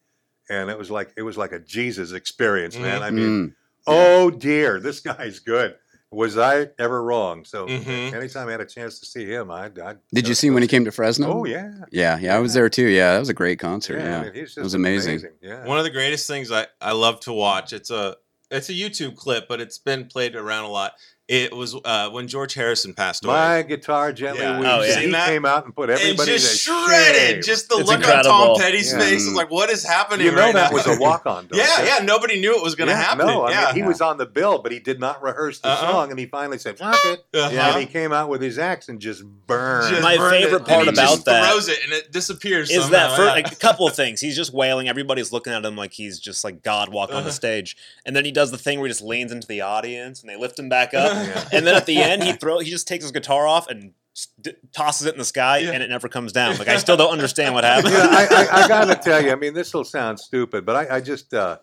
And 0.50 0.68
it 0.70 0.76
was 0.78 0.90
like 0.90 1.12
it 1.16 1.22
was 1.22 1.38
like 1.38 1.52
a 1.52 1.60
Jesus 1.60 2.12
experience, 2.12 2.76
man. 2.76 3.00
Mhm. 3.00 3.04
I 3.04 3.10
mean, 3.10 3.48
Mm. 3.48 3.54
oh 3.86 4.30
dear, 4.30 4.78
this 4.80 5.00
guy's 5.00 5.38
good. 5.38 5.76
Was 6.12 6.36
I 6.36 6.68
ever 6.78 7.02
wrong? 7.02 7.44
So 7.44 7.66
Mhm. 7.66 8.12
anytime 8.12 8.46
I 8.48 8.52
had 8.52 8.60
a 8.60 8.66
chance 8.66 9.00
to 9.00 9.06
see 9.06 9.24
him, 9.24 9.50
I 9.50 9.70
I 9.82 9.96
Did 10.12 10.28
you 10.28 10.34
see 10.34 10.48
him 10.48 10.54
when 10.54 10.62
he 10.62 10.68
came 10.68 10.84
to 10.84 10.92
Fresno? 10.92 11.32
Oh 11.40 11.44
yeah, 11.44 11.72
Yeah, 11.90 12.18
yeah, 12.18 12.36
I 12.36 12.38
was 12.38 12.52
there 12.54 12.68
too. 12.68 12.86
Yeah, 12.86 13.14
that 13.14 13.18
was 13.18 13.30
a 13.30 13.34
great 13.34 13.58
concert. 13.58 13.98
yeah. 13.98 14.04
Yeah, 14.04 14.20
I 14.20 14.24
mean, 14.24 14.34
he's 14.34 14.54
just 14.54 14.62
was 14.62 14.74
amazing. 14.74 15.22
Yeah, 15.40 15.66
One 15.66 15.78
of 15.78 15.84
the 15.84 15.90
greatest 15.90 16.26
things 16.26 16.52
I, 16.52 16.66
I 16.80 16.92
love 16.92 17.20
to 17.20 17.32
watch. 17.32 17.72
It's 17.72 17.90
a 17.90 18.16
it's 18.50 18.68
a 18.68 18.74
YouTube 18.74 19.16
clip, 19.16 19.48
but 19.48 19.62
it's 19.62 19.78
been 19.78 20.04
played 20.06 20.36
around 20.36 20.64
a 20.64 20.68
lot. 20.68 20.92
It 21.32 21.56
was 21.56 21.74
uh, 21.82 22.10
when 22.10 22.28
George 22.28 22.52
Harrison 22.52 22.92
passed 22.92 23.24
away. 23.24 23.32
my 23.34 23.62
guitar 23.62 24.12
gently 24.12 24.42
Yeah. 24.42 24.58
weeps. 24.60 24.70
Oh, 24.70 24.82
yeah. 24.82 25.00
He 25.00 25.10
that? 25.12 25.28
came 25.28 25.46
out 25.46 25.64
and 25.64 25.74
put 25.74 25.88
and 25.88 25.98
everybody 25.98 26.32
just 26.32 26.50
to 26.50 26.56
shredded. 26.72 27.16
shame. 27.36 27.42
Just 27.42 27.70
the 27.70 27.78
It's 27.78 27.88
look 27.88 28.06
on. 28.06 28.24
Tom 28.24 28.58
Petty's 28.58 28.92
Yeah. 28.92 28.98
face 28.98 29.22
is 29.22 29.32
like, 29.32 29.50
what 29.50 29.70
is 29.70 29.82
happening 29.82 30.26
you 30.26 30.32
know 30.32 30.38
right 30.42 30.54
that 30.54 30.70
now? 30.72 30.76
was 30.76 30.86
a 30.86 30.98
walk 31.00 31.24
on. 31.24 31.48
yeah, 31.54 31.84
yeah. 31.84 32.04
Nobody 32.04 32.38
knew 32.38 32.54
it 32.54 32.62
was 32.62 32.74
going 32.74 32.88
to 32.88 32.94
yeah, 32.94 33.02
happen. 33.02 33.26
No, 33.26 33.44
I 33.44 33.50
yeah. 33.50 33.64
mean 33.66 33.74
he 33.76 33.82
was 33.82 34.02
on 34.02 34.18
the 34.18 34.26
bill, 34.26 34.58
but 34.58 34.72
he 34.72 34.78
did 34.78 35.00
not 35.00 35.22
rehearse 35.22 35.60
the 35.60 35.68
Uh-uh. 35.68 35.80
song, 35.90 36.10
and 36.10 36.18
he 36.18 36.26
finally 36.26 36.58
said, 36.58 36.76
"Fuck 36.76 36.98
it." 37.06 37.24
Uh-huh. 37.34 37.50
Yeah, 37.50 37.70
and 37.72 37.80
he 37.80 37.86
came 37.86 38.12
out 38.12 38.28
with 38.28 38.42
his 38.42 38.58
axe 38.58 38.90
and 38.90 39.00
just 39.00 39.24
burned. 39.46 39.88
Just 39.88 40.02
My 40.02 40.18
burned 40.18 40.36
favorite 40.44 40.62
it, 40.62 40.68
part 40.68 40.86
and 40.88 40.96
he 40.96 41.02
about 41.02 41.10
just 41.12 41.24
that 41.24 41.48
throws 41.50 41.68
it 41.70 41.78
and 41.84 41.92
it 41.94 42.12
disappears. 42.12 42.70
is 42.70 42.82
somehow, 42.82 42.90
that 43.08 43.16
for 43.16 43.24
like 43.24 43.50
a 43.50 43.56
couple 43.56 43.86
of 43.86 43.96
things. 43.96 44.20
He's 44.20 44.36
just 44.36 44.52
wailing. 44.52 44.86
Everybody's 44.86 45.32
looking 45.32 45.54
at 45.54 45.64
him 45.64 45.76
like 45.76 45.92
he's 45.94 46.18
just 46.18 46.44
like 46.44 46.62
God 46.62 46.90
walking 46.90 47.16
on 47.16 47.22
the 47.22 47.28
Uh-huh. 47.28 47.34
stage. 47.36 47.74
And 48.04 48.14
then 48.14 48.26
he 48.26 48.32
does 48.32 48.50
the 48.50 48.58
thing 48.58 48.80
where 48.80 48.86
he 48.86 48.90
just 48.90 49.02
leans 49.02 49.32
into 49.32 49.46
the 49.46 49.62
audience 49.62 50.20
and 50.20 50.28
they 50.28 50.36
lift 50.36 50.58
him 50.58 50.68
back 50.68 50.92
up. 50.92 51.12
Yeah. 51.26 51.48
and 51.52 51.66
then 51.66 51.74
at 51.74 51.86
the 51.86 51.98
end, 51.98 52.22
he 52.22 52.32
throw 52.32 52.58
he 52.60 52.70
just 52.70 52.86
takes 52.88 53.04
his 53.04 53.12
guitar 53.12 53.46
off 53.46 53.68
and 53.68 53.92
s- 54.16 54.28
d- 54.40 54.52
tosses 54.74 55.06
it 55.06 55.14
in 55.14 55.18
the 55.18 55.24
sky, 55.24 55.58
Yeah. 55.58 55.70
and 55.72 55.82
it 55.82 55.88
never 55.90 56.08
comes 56.08 56.32
down. 56.32 56.56
Like 56.58 56.68
I 56.68 56.76
still 56.78 56.96
don't 56.96 57.12
understand 57.12 57.54
what 57.54 57.64
happened. 57.64 57.94
yeah, 57.94 58.06
I, 58.10 58.26
I, 58.50 58.64
I 58.64 58.68
gotta 58.74 58.94
tell 58.96 59.22
you, 59.24 59.32
I 59.32 59.36
mean, 59.36 59.54
this 59.54 59.72
will 59.74 59.84
sound 59.84 60.18
stupid, 60.20 60.64
but 60.66 60.76
I, 60.76 60.96
I 60.96 61.00
just 61.00 61.32
uh, 61.34 61.58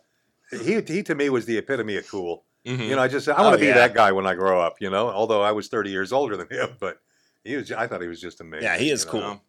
he 0.64 0.82
he 0.82 1.04
to 1.04 1.16
me 1.16 1.30
was 1.30 1.46
the 1.46 1.58
epitome 1.58 1.96
of 1.98 2.08
cool. 2.10 2.46
Mhm. 2.66 2.88
You 2.90 2.96
know, 2.96 3.02
I 3.02 3.08
just 3.08 3.28
I 3.30 3.36
Oh, 3.38 3.44
want 3.44 3.54
to 3.56 3.60
be 3.60 3.68
yeah. 3.68 3.74
that 3.76 3.94
guy 3.94 4.12
when 4.12 4.26
I 4.28 4.34
grow 4.36 4.60
up. 4.62 4.76
You 4.82 4.90
know, 4.90 5.10
although 5.10 5.42
I 5.42 5.52
was 5.54 5.68
thirty 5.70 5.90
years 5.92 6.12
older 6.12 6.36
than 6.38 6.48
him, 6.50 6.76
but 6.80 6.98
he 7.44 7.56
was. 7.56 7.72
I 7.72 7.88
thought 7.88 8.02
he 8.02 8.08
was 8.08 8.20
just 8.20 8.42
amazing. 8.42 8.64
Yeah, 8.66 8.78
he 8.78 8.90
is 8.92 9.06
cool. 9.06 9.22
know? 9.22 9.42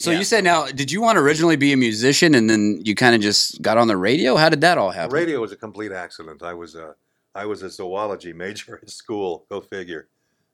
So 0.00 0.10
Yeah. 0.10 0.18
you 0.18 0.24
said 0.24 0.44
now, 0.44 0.66
did 0.66 0.90
you 0.92 1.00
want 1.00 1.16
to 1.16 1.20
originally 1.22 1.56
be 1.56 1.72
a 1.72 1.76
musician 1.76 2.34
and 2.34 2.50
then 2.50 2.82
you 2.84 2.94
kind 2.94 3.14
of 3.14 3.22
just 3.22 3.62
got 3.62 3.78
on 3.78 3.88
the 3.88 3.96
radio? 3.96 4.36
How 4.36 4.50
did 4.50 4.60
that 4.60 4.76
all 4.76 4.90
happen? 4.90 5.14
Radio 5.14 5.40
was 5.40 5.52
a 5.52 5.56
complete 5.56 5.90
accident. 5.92 6.42
I 6.42 6.52
was 6.52 6.74
a 6.74 6.94
I 7.36 7.46
was 7.46 7.62
a 7.62 7.70
zoology 7.70 8.32
major 8.44 8.80
at 8.82 8.90
school. 8.90 9.46
Go 9.50 9.60
figure. 9.60 10.08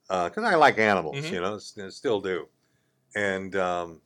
Because 0.08 0.44
I 0.44 0.56
like 0.56 0.78
animals, 0.78 1.16
Mhm. 1.16 1.30
you 1.32 1.40
know, 1.40 1.58
still 1.90 2.20
do. 2.20 2.46
And 3.16 3.54
um, 3.56 4.00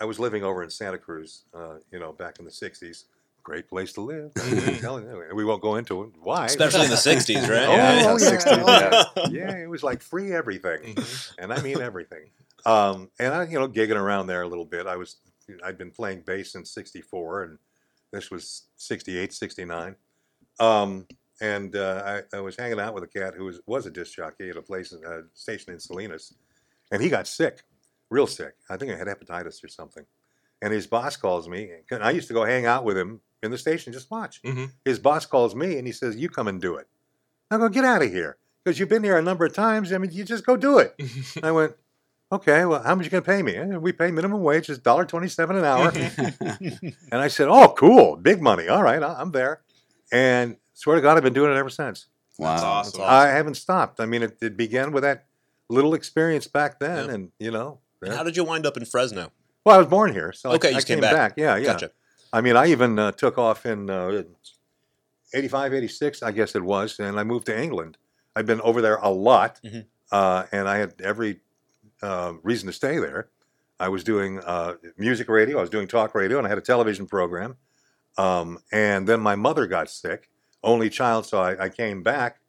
I 0.00 0.04
was 0.04 0.18
living 0.18 0.42
over 0.44 0.62
in 0.62 0.70
Santa 0.70 0.98
Cruz, 0.98 1.44
uh, 1.52 1.76
you 1.90 1.98
know, 1.98 2.12
back 2.12 2.38
in 2.38 2.44
the 2.44 2.50
'60s. 2.50 3.04
Great 3.42 3.68
place 3.68 3.92
to 3.94 4.00
live. 4.00 4.32
Telling 4.80 5.04
you. 5.04 5.24
we 5.34 5.44
won't 5.44 5.62
go 5.62 5.76
into 5.76 6.02
it. 6.04 6.10
Why? 6.20 6.46
Especially 6.46 6.84
in 6.84 6.90
the 6.90 6.96
'60s, 6.96 7.42
right? 7.48 7.66
Oh, 7.68 7.72
Yeah, 7.72 7.94
yeah, 7.94 8.02
yeah, 8.02 8.14
60s, 8.14 8.64
oh, 8.66 9.24
yeah. 9.26 9.28
yeah, 9.30 9.56
it 9.56 9.68
was 9.68 9.82
like 9.82 10.00
free 10.02 10.32
everything, 10.32 10.94
Mhm. 10.94 11.32
and 11.38 11.52
I 11.52 11.60
mean 11.62 11.80
everything. 11.80 12.30
Um, 12.64 13.10
and 13.20 13.32
I, 13.34 13.44
you 13.44 13.58
know, 13.58 13.68
gigging 13.68 13.96
around 14.00 14.26
there 14.26 14.42
a 14.42 14.48
little 14.48 14.64
bit. 14.64 14.86
I 14.86 14.96
was, 14.96 15.16
I'd 15.64 15.78
been 15.78 15.90
playing 15.92 16.22
bass 16.26 16.52
since 16.52 16.70
'64, 16.72 17.42
and 17.44 17.58
this 18.12 18.30
was 18.30 18.64
'68, 18.76 19.32
'69. 19.32 19.94
Um, 20.58 21.06
and 21.40 21.74
uh, 21.76 22.22
I, 22.32 22.36
I 22.36 22.40
was 22.40 22.56
hanging 22.56 22.80
out 22.80 22.94
with 22.94 23.04
a 23.04 23.06
cat 23.08 23.34
who 23.36 23.44
was 23.44 23.60
was 23.66 23.86
a 23.86 23.90
disc 23.90 24.14
jockey 24.16 24.50
at 24.50 24.56
a 24.56 24.62
place, 24.62 24.92
a 24.92 25.22
station 25.34 25.72
in 25.72 25.80
Salinas, 25.80 26.34
and 26.90 27.02
he 27.02 27.08
got 27.08 27.26
sick, 27.26 27.62
real 28.10 28.26
sick. 28.26 28.54
I 28.70 28.76
think 28.76 28.92
I 28.92 28.96
had 28.96 29.06
hepatitis 29.06 29.62
or 29.64 29.68
something. 29.68 30.04
And 30.62 30.72
his 30.72 30.86
boss 30.86 31.16
calls 31.16 31.48
me. 31.48 31.70
and 31.90 32.02
I 32.02 32.10
used 32.12 32.28
to 32.28 32.34
go 32.34 32.44
hang 32.44 32.64
out 32.64 32.84
with 32.84 32.96
him 32.96 33.20
in 33.42 33.50
the 33.50 33.58
station, 33.58 33.92
just 33.92 34.10
watch. 34.10 34.40
Mhm. 34.42 34.70
His 34.86 34.98
boss 34.98 35.26
calls 35.26 35.54
me 35.54 35.76
and 35.78 35.86
he 35.86 35.92
says, 35.92 36.16
"You 36.16 36.28
come 36.30 36.48
and 36.48 36.60
do 36.60 36.76
it." 36.76 36.86
I 37.50 37.58
go, 37.58 37.68
"Get 37.68 37.84
out 37.84 38.02
of 38.02 38.10
here," 38.10 38.38
because 38.64 38.78
you've 38.80 38.88
been 38.88 39.04
here 39.04 39.18
a 39.18 39.22
number 39.22 39.44
of 39.44 39.52
times. 39.54 39.92
I 39.92 39.98
mean, 39.98 40.10
you 40.12 40.24
just 40.24 40.46
go 40.46 40.56
do 40.56 40.78
it. 40.78 40.94
I 41.42 41.50
went, 41.52 41.74
"Okay, 42.32 42.64
well, 42.64 42.82
how 42.82 42.94
much 42.94 43.04
you 43.04 43.10
gonna 43.10 43.20
pay 43.22 43.42
me?" 43.42 43.54
"Eh, 43.54 43.76
We 43.76 43.92
pay 43.92 44.10
minimum 44.10 44.42
wage, 44.42 44.70
is 44.70 44.78
dollar 44.78 45.04
twenty-seven 45.04 45.56
an 45.56 45.64
hour. 45.64 45.92
and 46.40 47.20
I 47.20 47.28
said, 47.28 47.48
"Oh, 47.48 47.74
cool, 47.76 48.16
big 48.16 48.40
money. 48.40 48.66
All 48.68 48.82
right, 48.82 49.02
I'm 49.02 49.32
there." 49.32 49.60
And 50.10 50.56
swear 50.76 50.96
to 50.96 51.02
God, 51.02 51.16
I've 51.16 51.22
been 51.24 51.32
doing 51.32 51.50
it 51.50 51.56
ever 51.56 51.70
since. 51.70 52.06
wow. 52.38 52.52
That's 52.52 52.62
awesome. 52.62 53.00
I 53.04 53.26
haven't 53.28 53.54
stopped. 53.56 53.98
I 54.00 54.06
mean, 54.06 54.22
it, 54.22 54.36
it 54.40 54.56
began 54.56 54.92
with 54.92 55.02
that 55.02 55.24
little 55.68 55.94
experience 55.94 56.46
back 56.46 56.78
then, 56.78 57.06
Yeah. 57.08 57.14
and 57.14 57.32
you 57.40 57.50
know, 57.50 57.80
How 58.06 58.22
did 58.22 58.36
you 58.36 58.44
wind 58.44 58.64
up 58.66 58.76
in 58.76 58.84
Fresno? 58.84 59.32
well, 59.64 59.74
I 59.74 59.78
was 59.78 59.86
born 59.88 60.12
here, 60.12 60.32
so 60.32 60.52
Okay, 60.52 60.68
I, 60.68 60.70
you 60.70 60.76
just 60.76 60.86
came 60.86 61.00
came 61.00 61.10
back. 61.10 61.34
Yeah, 61.36 61.56
yeah. 61.56 61.72
Gotcha. 61.72 61.90
I 62.32 62.40
mean, 62.40 62.56
I 62.56 62.66
even 62.68 62.98
uh, 62.98 63.12
took 63.12 63.36
off 63.38 63.66
in 63.66 63.88
uh, 63.90 64.22
85, 65.34 65.74
86, 65.74 66.22
I 66.22 66.30
guess 66.32 66.54
it 66.54 66.62
was, 66.62 66.98
and 66.98 67.18
I 67.18 67.24
moved 67.24 67.46
to 67.46 67.58
England. 67.58 67.98
I've 68.34 68.46
been 68.46 68.60
over 68.60 68.80
there 68.82 68.96
a 68.96 69.10
lot, 69.10 69.60
Mhm. 69.64 69.86
uh, 70.12 70.44
and 70.52 70.68
I 70.68 70.76
had 70.78 70.94
every 71.02 71.40
uh, 72.02 72.34
reason 72.42 72.66
to 72.66 72.72
stay 72.74 72.98
there. 72.98 73.30
I 73.80 73.88
was 73.88 74.04
doing 74.04 74.38
uh, 74.40 74.74
music 74.98 75.28
radio, 75.28 75.58
I 75.58 75.60
was 75.62 75.70
doing 75.70 75.88
talk 75.88 76.14
radio, 76.14 76.36
and 76.38 76.46
I 76.46 76.50
had 76.50 76.58
a 76.58 76.62
television 76.62 77.06
program. 77.06 77.56
Um, 78.18 78.58
and 78.72 79.06
then 79.08 79.20
my 79.20 79.34
mother 79.34 79.66
got 79.66 79.90
sick, 79.90 80.28
only 80.66 80.90
child, 80.90 81.24
so 81.26 81.40
I, 81.40 81.64
I 81.64 81.68
came 81.70 82.02
back, 82.02 82.40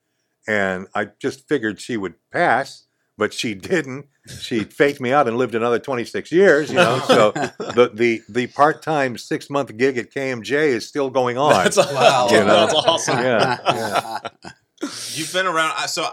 and 0.47 0.87
I 0.93 1.09
just 1.19 1.47
figured 1.47 1.79
she 1.79 1.95
would 1.97 2.15
pass, 2.31 2.85
but 3.17 3.33
she 3.33 3.53
didn't. 3.53 4.07
She 4.39 4.63
faked 4.79 4.99
me 4.99 5.11
out 5.13 5.27
and 5.27 5.37
lived 5.37 5.55
another 5.55 5.79
26 5.79 6.31
years, 6.31 6.69
you 6.69 6.75
know. 6.75 6.99
So 7.07 7.31
the 7.59 7.91
the 7.93 8.21
the 8.27 8.47
part 8.47 8.81
time 8.81 9.17
six 9.17 9.49
month 9.49 9.75
gig 9.77 9.97
at 9.97 10.11
KMJ 10.13 10.51
is 10.51 10.87
still 10.87 11.09
going 11.09 11.37
on. 11.37 11.63
That's 11.63 11.77
Wow. 11.77 12.27
You 12.31 12.39
know? 12.39 12.45
That's 12.67 12.73
awesome. 12.73 13.17
yeah, 13.19 13.57
yeah. 13.65 14.19
You've 15.13 15.31
been 15.33 15.47
around. 15.47 15.77
So 15.87 16.07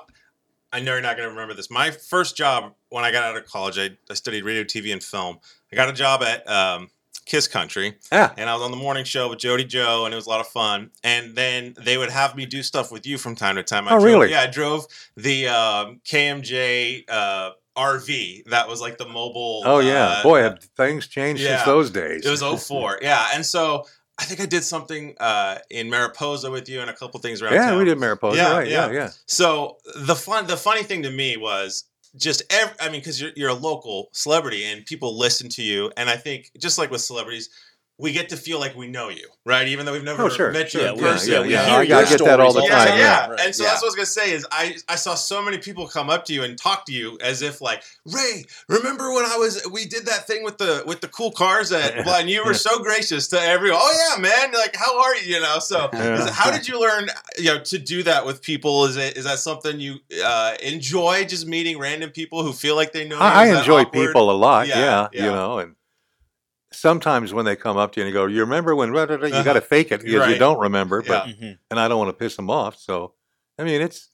I 0.72 0.80
know 0.80 0.92
you're 0.92 1.02
not 1.02 1.16
going 1.16 1.26
to 1.28 1.30
remember 1.30 1.54
this. 1.54 1.70
My 1.70 1.90
first 1.90 2.36
job 2.36 2.74
when 2.88 3.04
I 3.04 3.12
got 3.12 3.22
out 3.24 3.36
of 3.36 3.46
college, 3.46 3.78
I, 3.78 3.90
I 4.10 4.14
studied 4.14 4.44
radio, 4.44 4.64
TV, 4.64 4.92
and 4.92 5.02
film. 5.02 5.38
I 5.72 5.76
got 5.76 5.88
a 5.88 5.92
job 5.92 6.22
at 6.22 6.48
um, 6.48 6.88
Kiss 7.26 7.48
Country, 7.48 7.96
Yeah. 8.12 8.32
and 8.36 8.48
I 8.50 8.54
was 8.54 8.62
on 8.62 8.70
the 8.70 8.76
morning 8.76 9.04
show 9.04 9.28
with 9.30 9.38
Jody 9.38 9.64
Joe, 9.64 10.04
and 10.04 10.12
it 10.12 10.16
was 10.16 10.26
a 10.26 10.28
lot 10.28 10.40
of 10.40 10.46
fun. 10.48 10.90
And 11.02 11.34
then 11.34 11.74
they 11.82 11.96
would 11.98 12.10
have 12.10 12.36
me 12.36 12.46
do 12.46 12.62
stuff 12.62 12.92
with 12.92 13.06
you 13.06 13.18
from 13.18 13.34
time 13.34 13.56
to 13.56 13.62
time. 13.62 13.88
I 13.88 13.92
Oh, 13.92 14.00
drove, 14.00 14.04
really? 14.04 14.30
Yeah, 14.30 14.42
I 14.42 14.46
drove 14.46 14.86
the 15.16 15.48
um, 15.48 16.00
KMJ 16.04 17.04
uh, 17.08 17.50
RV. 17.76 18.44
That 18.46 18.68
was 18.68 18.80
like 18.80 18.98
the 18.98 19.06
mobile. 19.08 19.62
Oh 19.64 19.78
yeah, 19.80 20.06
uh, 20.06 20.22
boy, 20.22 20.42
have 20.42 20.58
things 20.76 21.06
changed 21.06 21.42
yeah. 21.42 21.56
since 21.56 21.66
those 21.66 21.90
days. 21.90 22.24
It 22.26 22.30
was 22.30 22.42
04. 22.66 22.98
yeah. 23.02 23.28
And 23.34 23.44
so 23.44 23.84
I 24.18 24.24
think 24.24 24.40
I 24.40 24.46
did 24.46 24.62
something 24.62 25.14
uh, 25.18 25.58
in 25.70 25.90
Mariposa 25.90 26.50
with 26.50 26.68
you 26.68 26.80
and 26.80 26.88
a 26.90 26.94
couple 26.94 27.18
things 27.20 27.42
around 27.42 27.54
yeah, 27.54 27.70
town. 27.70 27.78
we 27.78 27.84
did 27.84 27.98
Mariposa, 27.98 28.36
Yeah, 28.36 28.52
right? 28.56 28.68
Yeah, 28.68 28.86
yeah. 28.88 28.92
yeah. 28.92 29.10
So 29.26 29.78
the 29.96 30.14
fun, 30.14 30.46
the 30.46 30.56
funny 30.56 30.82
thing 30.84 31.02
to 31.02 31.10
me 31.10 31.36
was 31.36 31.84
just 32.16 32.42
every, 32.50 32.74
I 32.80 32.88
mean, 32.90 33.00
because 33.00 33.20
you're 33.20 33.32
you're 33.36 33.48
a 33.50 33.54
local 33.54 34.08
celebrity 34.12 34.64
and 34.64 34.84
people 34.86 35.18
listen 35.18 35.48
to 35.50 35.62
you, 35.62 35.90
and 35.96 36.08
I 36.08 36.16
think 36.16 36.50
just 36.58 36.78
like 36.78 36.90
with 36.90 37.00
celebrities, 37.00 37.50
we 37.96 38.10
get 38.12 38.28
to 38.30 38.36
feel 38.36 38.58
like 38.58 38.74
we 38.74 38.88
know 38.88 39.08
you, 39.08 39.28
right? 39.46 39.68
Even 39.68 39.86
though 39.86 39.92
we've 39.92 40.02
never 40.02 40.24
Oh, 40.24 40.28
sure, 40.28 40.50
met 40.50 40.74
you 40.74 40.80
sure. 40.80 40.88
in 40.88 40.96
Yeah, 40.96 41.00
person. 41.12 41.32
yeah, 41.32 41.40
we 41.42 41.50
you 41.50 41.56
hear 41.56 41.66
know? 41.68 41.74
I, 41.78 41.82
your 41.82 41.98
I 41.98 42.04
get 42.04 42.24
that 42.24 42.40
all 42.40 42.52
the 42.52 42.60
stories 42.62 42.70
yeah, 42.70 42.84
time. 42.86 42.98
yeah, 42.98 43.04
Yeah. 43.04 43.26
Right. 43.30 43.40
And 43.40 43.54
so 43.54 43.62
Yeah. 43.62 43.68
that's 43.70 43.82
what 43.82 43.86
I 43.86 43.90
was 43.90 43.94
gonna 43.94 44.06
say 44.06 44.32
is 44.32 44.46
I 44.50 44.76
I 44.88 44.96
saw 44.96 45.14
so 45.14 45.40
many 45.40 45.58
people 45.58 45.86
come 45.86 46.10
up 46.10 46.24
to 46.24 46.32
you 46.34 46.42
and 46.42 46.58
talk 46.58 46.86
to 46.86 46.92
you 46.92 47.16
as 47.20 47.40
if 47.40 47.60
like 47.60 47.84
Ray, 48.04 48.46
remember 48.68 49.12
when 49.12 49.24
I 49.24 49.36
was 49.36 49.64
we 49.70 49.86
did 49.86 50.06
that 50.06 50.26
thing 50.26 50.42
with 50.42 50.58
the 50.58 50.82
with 50.86 51.02
the 51.02 51.08
cool 51.08 51.30
cars 51.30 51.70
at 51.70 51.94
and 52.06 52.28
you 52.28 52.44
were 52.44 52.54
so 52.54 52.82
gracious 52.82 53.28
to 53.28 53.40
everyone. 53.40 53.78
Oh 53.80 54.14
yeah, 54.16 54.20
man, 54.20 54.52
like 54.54 54.74
how 54.74 55.00
are 55.00 55.14
you? 55.16 55.34
You 55.36 55.40
know, 55.40 55.60
so 55.60 55.88
is 55.92 56.28
how 56.30 56.50
did 56.50 56.66
you 56.66 56.80
learn 56.80 57.06
you 57.38 57.54
know 57.54 57.60
to 57.60 57.78
do 57.78 58.02
that 58.02 58.26
with 58.26 58.42
people? 58.42 58.86
Is 58.86 58.96
it 58.96 59.16
is 59.16 59.24
that 59.24 59.38
something 59.38 59.78
you 59.78 59.98
uh, 60.24 60.54
enjoy 60.62 61.26
just 61.26 61.46
meeting 61.46 61.78
random 61.78 62.10
people 62.10 62.42
who 62.42 62.52
feel 62.52 62.74
like 62.74 62.90
they 62.92 63.06
know? 63.06 63.16
you? 63.16 63.22
I, 63.22 63.44
I 63.44 63.58
enjoy 63.60 63.82
awkward? 63.82 63.92
people 64.08 64.30
a 64.32 64.36
lot. 64.36 64.66
Yeah, 64.66 64.78
Yeah, 64.80 65.08
yeah. 65.12 65.24
you 65.26 65.30
know, 65.30 65.58
and 65.60 65.76
sometimes 66.74 67.32
when 67.32 67.44
they 67.44 67.56
come 67.56 67.76
up 67.76 67.92
to 67.92 68.00
you 68.00 68.06
and 68.06 68.14
you 68.14 68.18
go, 68.20 68.26
"You 68.26 68.40
remember 68.40 68.74
when?" 68.74 68.90
rah, 68.92 69.04
rah, 69.04 69.16
rah," 69.16 69.26
You 69.26 69.42
got 69.44 69.54
to 69.54 69.60
fake 69.60 69.92
it 69.92 70.02
because 70.02 70.28
you 70.28 70.38
don't 70.38 70.58
remember. 70.60 71.02
But 71.02 71.28
Yeah. 71.28 71.34
Mhm. 71.34 71.58
and 71.70 71.80
I 71.80 71.88
don't 71.88 71.98
want 71.98 72.08
to 72.10 72.12
piss 72.14 72.36
them 72.36 72.50
off. 72.50 72.76
So, 72.78 73.14
I 73.58 73.64
mean, 73.64 73.80
it's 73.80 74.08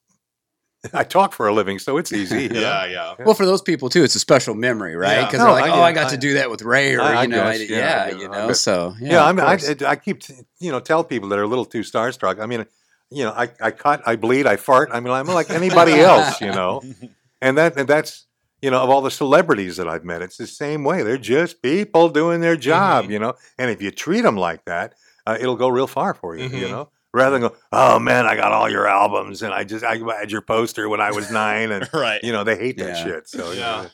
I 0.95 1.05
talk 1.05 1.35
for 1.35 1.47
a 1.47 1.53
living, 1.53 1.79
so 1.79 1.99
it's 1.99 2.11
easy. 2.11 2.45
you 2.45 2.49
know? 2.49 2.61
Yeah, 2.61 2.87
yeah. 2.87 3.15
Well, 3.25 3.35
for 3.35 3.45
those 3.45 3.61
people 3.61 3.91
too, 3.91 4.03
it's 4.03 4.15
a 4.15 4.19
special 4.19 4.55
memory, 4.55 4.97
right? 4.97 5.17
Yeah. 5.19 5.25
Because 5.27 5.41
No, 5.41 5.45
they're 5.47 5.55
like, 5.63 5.71
I 5.71 5.79
"Oh, 5.79 5.83
I 5.83 5.93
got 5.93 6.07
I- 6.07 6.11
to 6.11 6.17
do 6.17 6.35
that 6.35 6.51
with 6.51 6.63
Ray," 6.63 6.95
or 6.95 7.03
I- 7.03 7.15
I 7.17 7.23
you 7.23 7.29
know, 7.29 7.45
I- 7.45 7.59
guess, 7.59 7.69
yeah, 7.69 7.77
yeah, 7.79 8.11
you 8.15 8.19
you 8.23 8.29
know, 8.29 8.33
know. 8.35 8.47
but- 8.49 8.57
So 8.57 8.95
yeah, 9.01 9.13
Yeah, 9.13 9.25
I 9.27 9.33
mean, 9.33 9.45
I. 9.45 9.59
I 9.87 9.97
keep 9.97 10.23
you 10.59 10.73
know 10.73 10.81
tell 10.81 11.05
people 11.05 11.29
that 11.31 11.39
are 11.39 11.43
a 11.43 11.47
little 11.47 11.67
too 11.67 11.81
starstruck. 11.81 12.41
I 12.41 12.47
mean, 12.47 12.65
you 13.11 13.25
know, 13.25 13.33
I, 13.33 13.51
I 13.61 13.71
cut, 13.73 14.03
I 14.07 14.17
bleed, 14.17 14.47
I 14.47 14.57
fart. 14.57 14.89
I 14.93 15.01
mean, 15.01 15.13
I'm 15.13 15.27
like 15.27 15.51
anybody 15.51 16.01
else, 16.01 16.41
you 16.41 16.51
know. 16.53 16.83
And 17.43 17.57
that 17.57 17.77
and 17.79 17.89
that's 17.89 18.27
you 18.63 18.71
know 18.71 18.83
of 18.83 18.91
all 18.91 19.01
the 19.03 19.11
celebrities 19.11 19.77
that 19.77 19.89
I've 19.89 20.05
met, 20.05 20.23
it's 20.23 20.37
the 20.37 20.47
same 20.47 20.85
way. 20.85 21.03
They're 21.03 21.17
just 21.19 21.63
people 21.63 22.09
doing 22.09 22.41
their 22.41 22.57
job, 22.57 23.07
Mhm. 23.07 23.11
you 23.11 23.19
know. 23.19 23.35
And 23.59 23.71
if 23.71 23.81
you 23.83 23.91
treat 23.91 24.23
them 24.23 24.37
like 24.37 24.65
that, 24.67 24.95
uh, 25.27 25.37
it'll 25.41 25.57
go 25.57 25.69
real 25.69 25.87
far 25.87 26.15
for 26.15 26.37
you, 26.37 26.45
you 26.45 26.67
Mhm. 26.67 26.71
know. 26.71 26.91
Rather 27.13 27.39
than 27.39 27.49
go, 27.49 27.57
oh 27.73 27.99
man, 27.99 28.27
I 28.27 28.37
got 28.37 28.53
all 28.53 28.71
your 28.71 28.87
albums, 28.87 29.43
and 29.43 29.53
I 29.53 29.65
just 29.65 29.85
I 29.85 29.97
had 30.19 30.31
your 30.31 30.43
poster 30.43 30.89
when 30.89 31.01
I 31.01 31.11
was 31.11 31.31
nine, 31.31 31.73
and 31.73 31.89
right. 31.95 32.23
you 32.23 32.33
know 32.33 32.45
they 32.45 32.57
hate 32.57 32.79
that 32.79 32.97
Yeah. 32.99 33.05
shit. 33.05 33.29
So 33.29 33.51
Yeah. 33.53 33.83
yeah. 33.83 33.89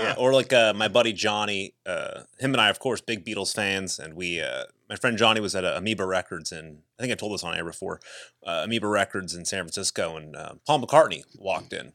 Yeah, 0.00 0.14
or 0.18 0.32
like 0.32 0.52
uh, 0.52 0.72
my 0.74 0.88
buddy 0.88 1.12
Johnny, 1.12 1.74
uh, 1.86 2.22
him 2.40 2.54
and 2.54 2.60
I, 2.60 2.70
of 2.70 2.78
course, 2.80 3.00
big 3.00 3.24
Beatles 3.26 3.54
fans, 3.54 3.98
and 4.00 4.14
we, 4.14 4.40
uh, 4.40 4.64
my 4.88 4.96
friend 4.96 5.16
Johnny 5.18 5.38
was 5.38 5.54
at 5.54 5.64
uh, 5.64 5.74
Amoeba 5.76 6.06
Records, 6.06 6.50
and 6.50 6.78
I 6.98 7.02
think 7.02 7.12
I 7.12 7.14
told 7.14 7.34
this 7.34 7.44
on 7.44 7.54
air 7.54 7.64
before, 7.64 8.00
uh, 8.44 8.62
Amoeba 8.64 8.88
Records 8.88 9.34
in 9.34 9.44
San 9.44 9.60
Francisco, 9.62 10.16
and 10.16 10.34
uh, 10.34 10.54
Paul 10.66 10.80
McCartney 10.84 11.22
walked 11.38 11.72
in. 11.74 11.92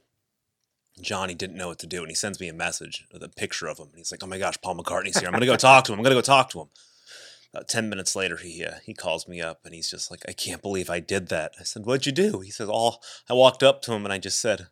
Johnny 1.01 1.33
didn't 1.35 1.57
know 1.57 1.67
what 1.67 1.79
to 1.79 1.87
do, 1.87 2.01
and 2.01 2.09
he 2.09 2.15
sends 2.15 2.39
me 2.39 2.47
a 2.47 2.53
message 2.53 3.05
with 3.11 3.23
a 3.23 3.29
picture 3.29 3.67
of 3.67 3.77
him, 3.77 3.87
and 3.89 3.97
he's 3.97 4.11
like, 4.11 4.23
"Oh 4.23 4.27
my 4.27 4.37
gosh, 4.37 4.55
Paul 4.61 4.77
McCartney's 4.77 5.19
here! 5.19 5.27
I'm 5.27 5.33
gonna 5.33 5.45
go 5.45 5.55
talk 5.55 5.83
to 5.85 5.93
him. 5.93 5.99
I'm 5.99 6.03
gonna 6.03 6.15
go 6.15 6.21
talk 6.21 6.49
to 6.51 6.61
him." 6.61 6.69
Uh, 7.53 7.63
Ten 7.63 7.89
minutes 7.89 8.15
later, 8.15 8.37
he 8.37 8.63
uh, 8.65 8.75
he 8.83 8.93
calls 8.93 9.27
me 9.27 9.41
up, 9.41 9.61
and 9.65 9.73
he's 9.73 9.89
just 9.89 10.11
like, 10.11 10.21
"I 10.27 10.33
can't 10.33 10.61
believe 10.61 10.89
I 10.89 10.99
did 10.99 11.29
that." 11.29 11.53
I 11.59 11.63
said, 11.63 11.85
"What'd 11.85 12.05
you 12.05 12.11
do?" 12.11 12.39
He 12.39 12.51
says, 12.51 12.69
"All." 12.69 13.01
I 13.29 13.33
walked 13.33 13.63
up 13.63 13.81
to 13.83 13.93
him, 13.93 14.05
and 14.05 14.13
I 14.13 14.17
just 14.17 14.39
said, 14.39 14.67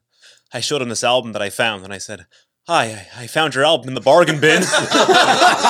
I 0.54 0.60
showed 0.60 0.82
him 0.82 0.90
this 0.90 1.04
album 1.04 1.34
that 1.34 1.42
I 1.42 1.50
found, 1.50 1.84
and 1.84 1.94
I 1.94 1.98
said, 1.98 2.28
"Hi, 2.68 3.08
I, 3.18 3.24
I 3.24 3.28
found 3.28 3.56
your 3.56 3.64
album 3.66 3.90
in 3.90 3.94
the 3.96 4.02
bargain 4.02 4.40
bin." 4.40 4.64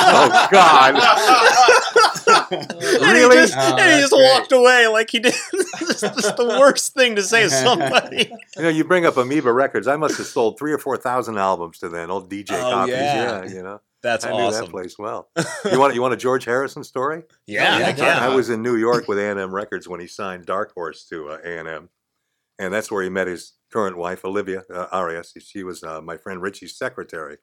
Oh 0.08 0.48
God. 0.52 0.96
And 2.52 2.72
he 2.82 3.24
Really? 3.24 3.36
just, 3.38 3.54
Oh, 3.58 3.76
and 3.78 3.92
he 3.96 4.00
just 4.00 4.14
great. 4.14 4.24
walked 4.32 4.52
away 4.52 4.88
like 4.88 5.10
he 5.10 5.20
did. 5.20 5.34
This 5.54 6.04
is 6.04 6.36
the 6.36 6.58
worst 6.60 6.94
thing 6.94 7.16
to 7.16 7.24
say 7.24 7.44
to 7.44 7.50
somebody. 7.50 8.32
You 8.58 8.64
know, 8.64 8.70
you 8.70 8.84
bring 8.84 9.06
up 9.06 9.18
Amoeba 9.18 9.52
Records. 9.52 9.88
I 9.88 9.96
must 9.96 10.18
have 10.18 10.28
sold 10.28 10.58
three 10.60 10.72
or 10.74 10.78
four 10.78 10.98
thousand 10.98 11.38
albums 11.38 11.80
to 11.80 11.90
then, 11.90 12.12
old 12.12 12.30
DJ 12.30 12.52
Oh, 12.52 12.62
copies. 12.72 12.94
yeah. 12.96 13.44
Yeah. 13.44 13.50
you 13.54 13.64
know, 13.64 13.82
That's 14.02 14.26
I 14.26 14.32
knew 14.32 14.52
that 14.52 14.70
place 14.70 14.98
well. 15.00 15.30
You 15.72 15.80
want 15.80 15.96
you 15.96 16.02
want 16.02 16.14
a 16.14 16.18
George 16.18 16.46
Harrison 16.46 16.84
story? 16.84 17.24
Yeah, 17.48 17.80
Yeah, 17.80 17.86
I- 17.88 17.96
yeah. 17.98 18.26
I 18.26 18.36
was 18.36 18.50
in 18.50 18.62
New 18.62 18.76
York 18.76 19.08
with 19.08 19.18
A&M 19.20 19.54
Records 19.54 19.88
when 19.88 20.00
he 20.00 20.08
signed 20.08 20.46
Dark 20.46 20.74
Horse 20.74 21.04
to 21.06 21.30
uh, 21.30 21.38
A&M, 21.44 21.90
and 22.60 22.74
that's 22.74 22.92
where 22.92 23.04
he 23.04 23.10
met 23.10 23.28
his 23.28 23.54
current 23.72 23.98
wife, 23.98 24.24
Olivia 24.26 24.64
uh, 24.74 24.88
Arias. 24.92 25.34
She 25.40 25.64
was 25.64 25.84
uh, 25.84 26.02
my 26.02 26.18
friend 26.18 26.42
Richie's 26.42 26.78
secretary, 26.78 27.38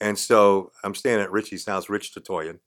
and 0.00 0.18
so 0.18 0.70
I'm 0.84 0.94
staying 0.94 1.20
at 1.20 1.30
Richie's 1.32 1.66
house, 1.66 1.88
Rich 1.88 2.14
Tatoyan, 2.14 2.58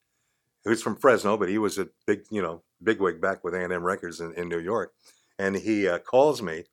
who's 0.65 0.81
from 0.81 0.95
Fresno, 0.95 1.37
but 1.37 1.49
he 1.49 1.57
was 1.57 1.77
a 1.77 1.87
big, 2.07 2.21
you 2.31 2.41
know, 2.41 2.63
bigwig 2.81 3.19
back 3.21 3.43
with 3.43 3.53
A&M 3.55 3.83
Records 3.83 4.19
in, 4.19 4.33
in 4.33 4.49
New 4.49 4.59
York, 4.59 4.93
and 5.39 5.55
he 5.55 5.87
uh, 5.87 5.99
calls 5.99 6.41
me 6.41 6.63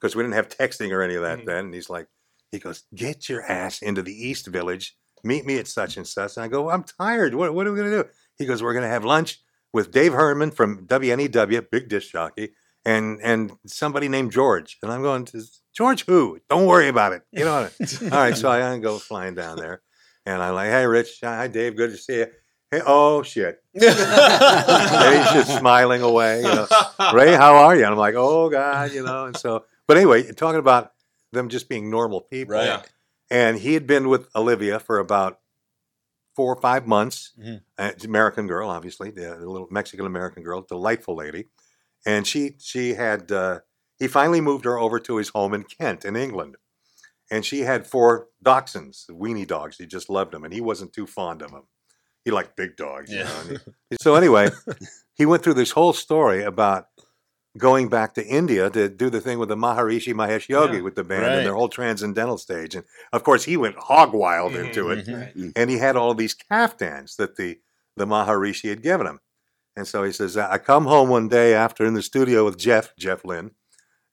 because 0.00 0.14
we 0.16 0.22
didn't 0.22 0.34
have 0.34 0.48
texting 0.48 0.90
or 0.92 1.02
any 1.02 1.14
of 1.14 1.22
that 1.22 1.40
Mhm. 1.40 1.46
then, 1.46 1.64
and 1.66 1.74
he's 1.74 1.90
like, 1.90 2.06
he 2.52 2.58
goes, 2.58 2.84
"Get 2.94 3.28
your 3.28 3.42
ass 3.44 3.80
into 3.82 4.02
the 4.02 4.12
East 4.28 4.46
Village." 4.46 4.96
Meet 5.22 5.44
me 5.44 5.58
at 5.58 5.68
such 5.68 5.98
and 5.98 6.08
such. 6.08 6.38
And 6.38 6.44
I 6.44 6.48
go, 6.48 6.70
I'm 6.70 6.82
tired. 6.82 7.34
What, 7.34 7.52
what 7.52 7.66
are 7.66 7.72
we 7.72 7.78
going 7.78 7.90
to 7.90 8.02
do? 8.04 8.08
He 8.38 8.46
goes, 8.46 8.62
We're 8.62 8.72
going 8.72 8.84
to 8.86 8.88
have 8.88 9.04
lunch 9.04 9.38
with 9.70 9.90
Dave 9.90 10.14
Herman 10.14 10.50
from 10.50 10.86
WNEW, 10.86 11.66
big 11.70 11.90
disc 11.90 12.10
jockey, 12.10 12.54
and 12.84 13.20
and 13.22 13.52
somebody 13.66 14.08
named 14.08 14.32
George. 14.32 14.78
And 14.82 14.90
I'm 14.92 15.02
going 15.02 15.24
to 15.26 15.42
George 15.74 16.04
who? 16.06 16.38
Don't 16.48 16.66
worry 16.66 16.88
about 16.88 17.12
it. 17.12 17.22
You 17.32 17.44
know. 17.44 17.68
All 18.02 18.08
right, 18.10 18.36
so 18.36 18.50
I 18.50 18.78
go 18.78 18.98
flying 18.98 19.34
down 19.34 19.56
there, 19.56 19.82
and 20.26 20.42
I'm 20.42 20.54
like, 20.54 20.70
Hey, 20.70 20.86
Rich, 20.86 21.18
hi, 21.22 21.46
Dave, 21.48 21.76
good 21.76 21.90
to 21.90 21.96
see 21.96 22.18
you. 22.18 22.26
Hey, 22.70 22.80
oh 22.86 23.22
shit, 23.24 23.58
and 23.74 23.82
he's 23.82 25.32
just 25.32 25.58
smiling 25.58 26.02
away. 26.02 26.38
You 26.38 26.44
know, 26.54 26.66
Ray, 27.12 27.34
how 27.34 27.56
are 27.56 27.74
you? 27.74 27.82
And 27.82 27.92
I'm 27.92 27.98
like, 27.98 28.14
Oh 28.16 28.48
God, 28.48 28.92
you 28.92 29.02
know. 29.04 29.26
And 29.26 29.36
so, 29.36 29.64
but 29.88 29.96
anyway, 29.96 30.30
talking 30.32 30.60
about 30.60 30.92
them 31.32 31.48
just 31.48 31.68
being 31.68 31.90
normal 31.90 32.20
people, 32.20 32.54
Right. 32.54 32.66
Yeah. 32.66 32.82
and 33.30 33.58
he 33.58 33.74
had 33.74 33.86
been 33.86 34.08
with 34.08 34.28
Olivia 34.36 34.78
for 34.80 34.98
about 34.98 35.38
four 36.36 36.54
or 36.54 36.60
five 36.60 36.86
months. 36.86 37.32
Mhm. 37.40 37.60
Uh, 37.76 37.90
American 38.04 38.46
girl, 38.46 38.68
obviously, 38.70 39.10
the, 39.10 39.36
the 39.40 39.48
little 39.50 39.68
Mexican 39.70 40.06
American 40.06 40.42
girl, 40.44 40.62
delightful 40.62 41.16
lady, 41.16 41.46
and 42.06 42.26
she 42.26 42.56
she 42.58 42.94
had 42.94 43.30
uh, 43.32 43.60
he 43.98 44.08
finally 44.08 44.40
moved 44.40 44.64
her 44.64 44.78
over 44.78 44.98
to 45.00 45.16
his 45.16 45.28
home 45.30 45.54
in 45.54 45.64
Kent, 45.64 46.04
in 46.04 46.16
England, 46.16 46.56
and 47.30 47.44
she 47.44 47.60
had 47.60 47.86
four 47.86 48.28
dachshunds, 48.44 49.08
weenie 49.10 49.46
dogs. 49.46 49.76
He 49.78 49.86
just 49.86 50.08
loved 50.10 50.32
them, 50.32 50.44
and 50.44 50.52
he 50.54 50.60
wasn't 50.60 50.92
too 50.92 51.06
fond 51.06 51.42
of 51.42 51.50
them. 51.50 51.64
He 52.24 52.30
liked 52.30 52.56
big 52.56 52.76
dogs, 52.76 53.10
you 53.10 53.18
Yeah. 53.18 53.24
know. 53.48 53.56
he- 53.90 53.96
so 54.00 54.14
anyway, 54.14 54.50
he 55.14 55.26
went 55.26 55.42
through 55.42 55.54
this 55.54 55.70
whole 55.72 55.92
story 55.94 56.42
about 56.42 56.86
going 57.58 57.88
back 57.88 58.14
to 58.14 58.24
India 58.24 58.70
to 58.70 58.88
do 58.88 59.10
the 59.10 59.20
thing 59.20 59.38
with 59.38 59.48
the 59.48 59.56
Maharishi 59.56 60.14
Mahesh 60.14 60.48
Yogi 60.48 60.76
Yeah. 60.76 60.82
with 60.82 60.94
the 60.94 61.02
band 61.02 61.22
Right. 61.22 61.32
and 61.38 61.46
their 61.46 61.54
whole 61.54 61.68
transcendental 61.68 62.38
stage. 62.38 62.76
And 62.76 62.84
of 63.12 63.24
course, 63.24 63.44
he 63.44 63.56
went 63.56 63.76
hog 63.76 64.12
wild 64.12 64.52
Mhm, 64.52 64.66
into 64.66 64.90
it. 64.90 65.06
Mhm. 65.06 65.52
And 65.56 65.68
he 65.70 65.78
had 65.78 65.96
all 65.96 66.14
these 66.14 66.34
caftans 66.34 67.16
that 67.16 67.36
the, 67.36 67.58
the 67.96 68.06
Maharishi 68.06 68.68
had 68.68 68.82
given 68.82 69.06
him. 69.06 69.18
And 69.76 69.86
so 69.86 70.02
he 70.02 70.12
says, 70.12 70.36
I 70.36 70.58
come 70.58 70.84
home 70.84 71.08
one 71.08 71.28
day 71.28 71.54
after 71.54 71.84
in 71.84 71.94
the 71.94 72.02
studio 72.02 72.44
with 72.44 72.58
Jeff, 72.58 72.94
Jeff 72.96 73.24
Lynne, 73.24 73.52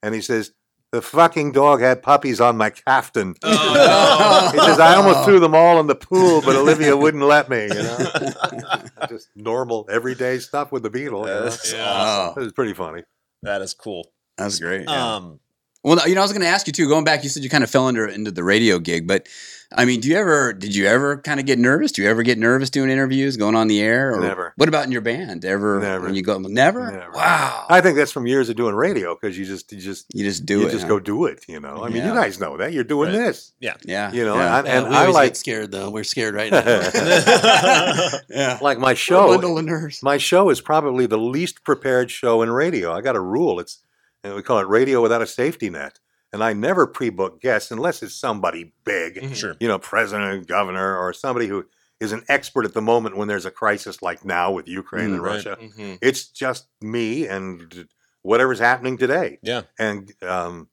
and 0.02 0.14
he 0.14 0.20
says, 0.20 0.52
the 0.90 1.02
fucking 1.02 1.52
dog 1.52 1.80
had 1.82 2.02
puppies 2.02 2.40
on 2.40 2.56
my 2.56 2.70
caftan. 2.70 3.34
Oh, 3.42 4.50
He 4.54 4.58
says, 4.58 4.78
I 4.80 4.94
almost 4.94 5.24
threw 5.26 5.38
them 5.38 5.54
all 5.54 5.78
in 5.80 5.86
the 5.86 5.94
pool, 5.94 6.40
but 6.40 6.56
Olivia 6.56 6.96
wouldn't 6.96 7.22
let 7.24 7.50
me, 7.50 7.62
you 7.64 7.68
know. 7.68 8.10
Just 9.08 9.28
normal, 9.36 9.86
everyday 9.90 10.38
stuff 10.38 10.72
with 10.72 10.82
the 10.82 10.90
Beatles. 10.90 11.72
You 11.72 11.76
know? 11.76 11.82
Yeah. 11.84 11.92
awesome. 11.92 12.42
It 12.42 12.44
was 12.46 12.52
pretty 12.54 12.72
funny. 12.72 13.02
That 13.42 13.60
is 13.60 13.74
cool. 13.74 14.10
That's 14.38 14.58
great. 14.60 14.84
yeah. 14.88 15.16
Um, 15.16 15.40
Well, 15.84 16.08
you 16.08 16.14
know, 16.14 16.22
I 16.22 16.24
was 16.24 16.32
going 16.32 16.40
to 16.42 16.48
ask 16.48 16.66
you 16.66 16.72
too. 16.72 16.88
Going 16.88 17.04
back, 17.04 17.22
you 17.22 17.28
said 17.28 17.42
you 17.44 17.50
kind 17.50 17.64
of 17.64 17.70
fell 17.70 17.88
into 17.88 18.08
into 18.08 18.30
the 18.30 18.42
radio 18.44 18.78
gig, 18.78 19.06
but 19.06 19.28
I 19.70 19.84
mean, 19.84 20.00
do 20.00 20.08
you 20.08 20.16
ever? 20.16 20.54
Did 20.54 20.74
you 20.74 20.86
ever 20.86 21.18
kind 21.18 21.38
of 21.38 21.44
get 21.44 21.58
nervous? 21.58 21.92
Do 21.92 22.00
you 22.00 22.08
ever 22.08 22.22
get 22.22 22.38
nervous 22.38 22.70
doing 22.70 22.88
interviews, 22.88 23.36
going 23.36 23.54
on 23.54 23.68
the 23.68 23.80
air? 23.82 24.14
Or 24.14 24.20
Never. 24.20 24.54
What 24.56 24.66
about 24.66 24.86
in 24.86 24.92
your 24.92 25.02
band? 25.02 25.44
Ever? 25.44 25.78
Never. 25.80 26.06
When 26.06 26.14
you 26.14 26.22
go, 26.22 26.38
never. 26.38 26.90
Never. 26.90 27.10
Wow. 27.12 27.66
I 27.68 27.82
think 27.82 27.96
that's 27.96 28.10
from 28.10 28.26
years 28.26 28.48
of 28.48 28.56
doing 28.56 28.74
radio 28.74 29.14
because 29.14 29.36
you 29.36 29.44
just 29.44 29.70
you 29.70 29.78
just 29.78 30.06
you 30.14 30.24
just 30.24 30.46
do 30.46 30.60
it. 30.60 30.62
you 30.62 30.68
it. 30.68 30.70
just 30.72 30.82
huh? 30.84 30.88
go 30.88 31.00
do 31.00 31.26
it. 31.26 31.44
You 31.48 31.60
know, 31.60 31.84
I 31.84 31.90
mean, 31.90 32.02
you 32.02 32.14
guys 32.14 32.40
know 32.40 32.56
that 32.56 32.72
you're 32.72 32.82
doing 32.82 33.10
Right. 33.10 33.18
this. 33.18 33.52
Yeah. 33.60 33.74
Yeah. 33.84 34.10
You 34.10 34.24
know, 34.24 34.36
Yeah. 34.36 34.58
and, 34.60 34.68
and 34.68 34.88
we 34.88 34.94
I 34.94 35.00
always 35.00 35.14
like 35.14 35.30
get 35.32 35.36
scared 35.36 35.70
though. 35.70 35.90
We're 35.90 36.02
scared 36.04 36.34
right 36.34 36.50
now. 36.50 36.62
yeah. 38.30 38.58
like 38.62 38.78
my 38.78 38.92
We're 38.92 38.94
show. 38.96 39.26
bundle 39.28 39.58
of 39.58 39.64
nerves. 39.66 40.02
My 40.02 40.16
show 40.16 40.48
is 40.48 40.62
probably 40.62 41.04
the 41.04 41.18
least 41.18 41.62
prepared 41.64 42.10
show 42.10 42.40
in 42.40 42.50
radio. 42.50 42.92
I 42.92 43.02
got 43.02 43.16
a 43.16 43.20
rule. 43.20 43.60
It's 43.60 43.80
we 44.24 44.40
call 44.42 44.60
it 44.60 44.66
radio 44.68 45.02
without 45.02 45.20
a 45.22 45.26
safety 45.26 45.68
net. 45.70 45.98
And 46.32 46.44
I 46.44 46.52
never 46.52 46.86
pre-book 46.86 47.40
guests 47.40 47.70
unless 47.70 48.02
it's 48.02 48.14
somebody 48.14 48.72
big, 48.84 49.14
Mhm. 49.16 49.34
sure. 49.34 49.56
you 49.60 49.68
know, 49.68 49.78
president, 49.78 50.46
governor, 50.46 50.96
or 50.98 51.12
somebody 51.14 51.46
who 51.46 51.64
is 52.00 52.12
an 52.12 52.22
expert 52.28 52.64
at 52.64 52.74
the 52.74 52.82
moment 52.82 53.16
when 53.16 53.28
there's 53.28 53.46
a 53.46 53.50
crisis 53.50 54.02
like 54.02 54.24
now 54.24 54.52
with 54.52 54.68
Ukraine 54.68 55.10
Mm, 55.10 55.14
and 55.14 55.22
right. 55.22 55.34
Russia. 55.34 55.56
Mhm. 55.60 55.98
It's 56.02 56.26
just 56.26 56.68
me 56.82 57.26
and 57.26 57.88
whatever's 58.22 58.58
happening 58.58 58.98
today. 58.98 59.38
Yeah. 59.42 59.62
And 59.78 60.12
um, 60.22 60.68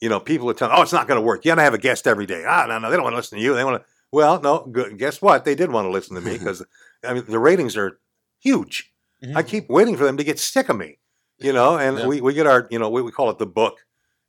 you 0.00 0.08
know, 0.08 0.20
people 0.20 0.48
are 0.50 0.54
telling, 0.54 0.76
"Oh, 0.76 0.82
it's 0.82 0.92
not 0.92 1.08
going 1.08 1.18
to 1.18 1.24
work. 1.26 1.44
You 1.44 1.50
got 1.50 1.56
to 1.56 1.62
have 1.62 1.74
a 1.74 1.78
guest 1.78 2.06
every 2.06 2.26
day." 2.26 2.44
Ah, 2.46 2.66
no, 2.68 2.78
no, 2.78 2.90
they 2.90 2.96
don't 2.96 3.02
want 3.04 3.14
to 3.14 3.18
listen 3.18 3.38
to 3.38 3.44
you. 3.44 3.54
They 3.54 3.64
want 3.64 3.82
to. 3.82 3.88
Well, 4.12 4.40
no. 4.40 4.60
Good. 4.70 4.96
Guess 4.98 5.20
what? 5.22 5.44
They 5.44 5.54
did 5.54 5.70
want 5.72 5.86
to 5.86 5.90
listen 5.90 6.14
to 6.16 6.20
me 6.22 6.32
because 6.38 6.62
I 7.04 7.14
mean 7.14 7.24
the 7.28 7.38
ratings 7.38 7.76
are 7.76 7.98
huge. 8.40 8.92
I 9.34 9.42
keep 9.42 9.68
waiting 9.68 9.96
for 9.96 10.04
them 10.04 10.16
to 10.16 10.22
get 10.24 10.38
sick 10.38 10.68
of 10.68 10.76
me, 10.76 10.98
you 11.38 11.52
know. 11.52 11.76
And 11.76 11.98
Yeah. 11.98 12.06
we, 12.06 12.20
we 12.20 12.34
get 12.34 12.46
our, 12.46 12.68
you 12.70 12.78
know, 12.78 12.88
we, 12.88 13.02
we 13.02 13.10
call 13.10 13.30
it 13.30 13.38
the 13.38 13.46
book. 13.46 13.78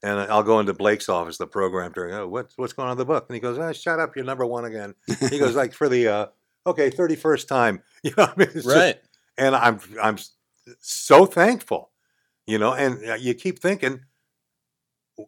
And 0.02 0.20
I'll 0.20 0.44
go 0.44 0.60
into 0.62 0.74
Blake's 0.74 1.10
office, 1.10 1.38
the 1.38 1.46
program 1.48 1.92
director. 1.92 2.20
Oh, 2.22 2.28
what's 2.28 2.58
what's 2.58 2.72
going 2.74 2.88
on 2.88 2.94
in 2.94 2.98
the 2.98 3.06
book? 3.06 3.26
And 3.28 3.34
he 3.36 3.42
goes, 3.42 3.58
oh, 3.58 3.74
"Shut 3.74 4.00
up, 4.00 4.16
you're 4.16 4.24
number 4.24 4.46
one 4.46 4.64
again." 4.66 4.96
He 5.30 5.38
goes, 5.40 5.56
"Like 5.62 5.74
for 5.74 5.90
the 5.90 6.08
uh, 6.08 6.26
okay, 6.66 6.90
thirty 6.90 7.16
first 7.16 7.48
time." 7.50 7.82
You 8.04 8.12
know, 8.18 8.24
what 8.24 8.34
I 8.34 8.40
mean, 8.40 8.48
It's 8.48 8.54
just- 8.64 8.68
Right. 8.68 8.98
and 9.38 9.56
I'm 9.56 9.80
I'm 10.02 10.18
so 10.80 11.26
thankful, 11.26 11.92
you 12.48 12.58
know. 12.58 12.72
And 12.74 13.04
uh, 13.10 13.16
you 13.16 13.34
keep 13.34 13.60
thinking, 13.60 14.02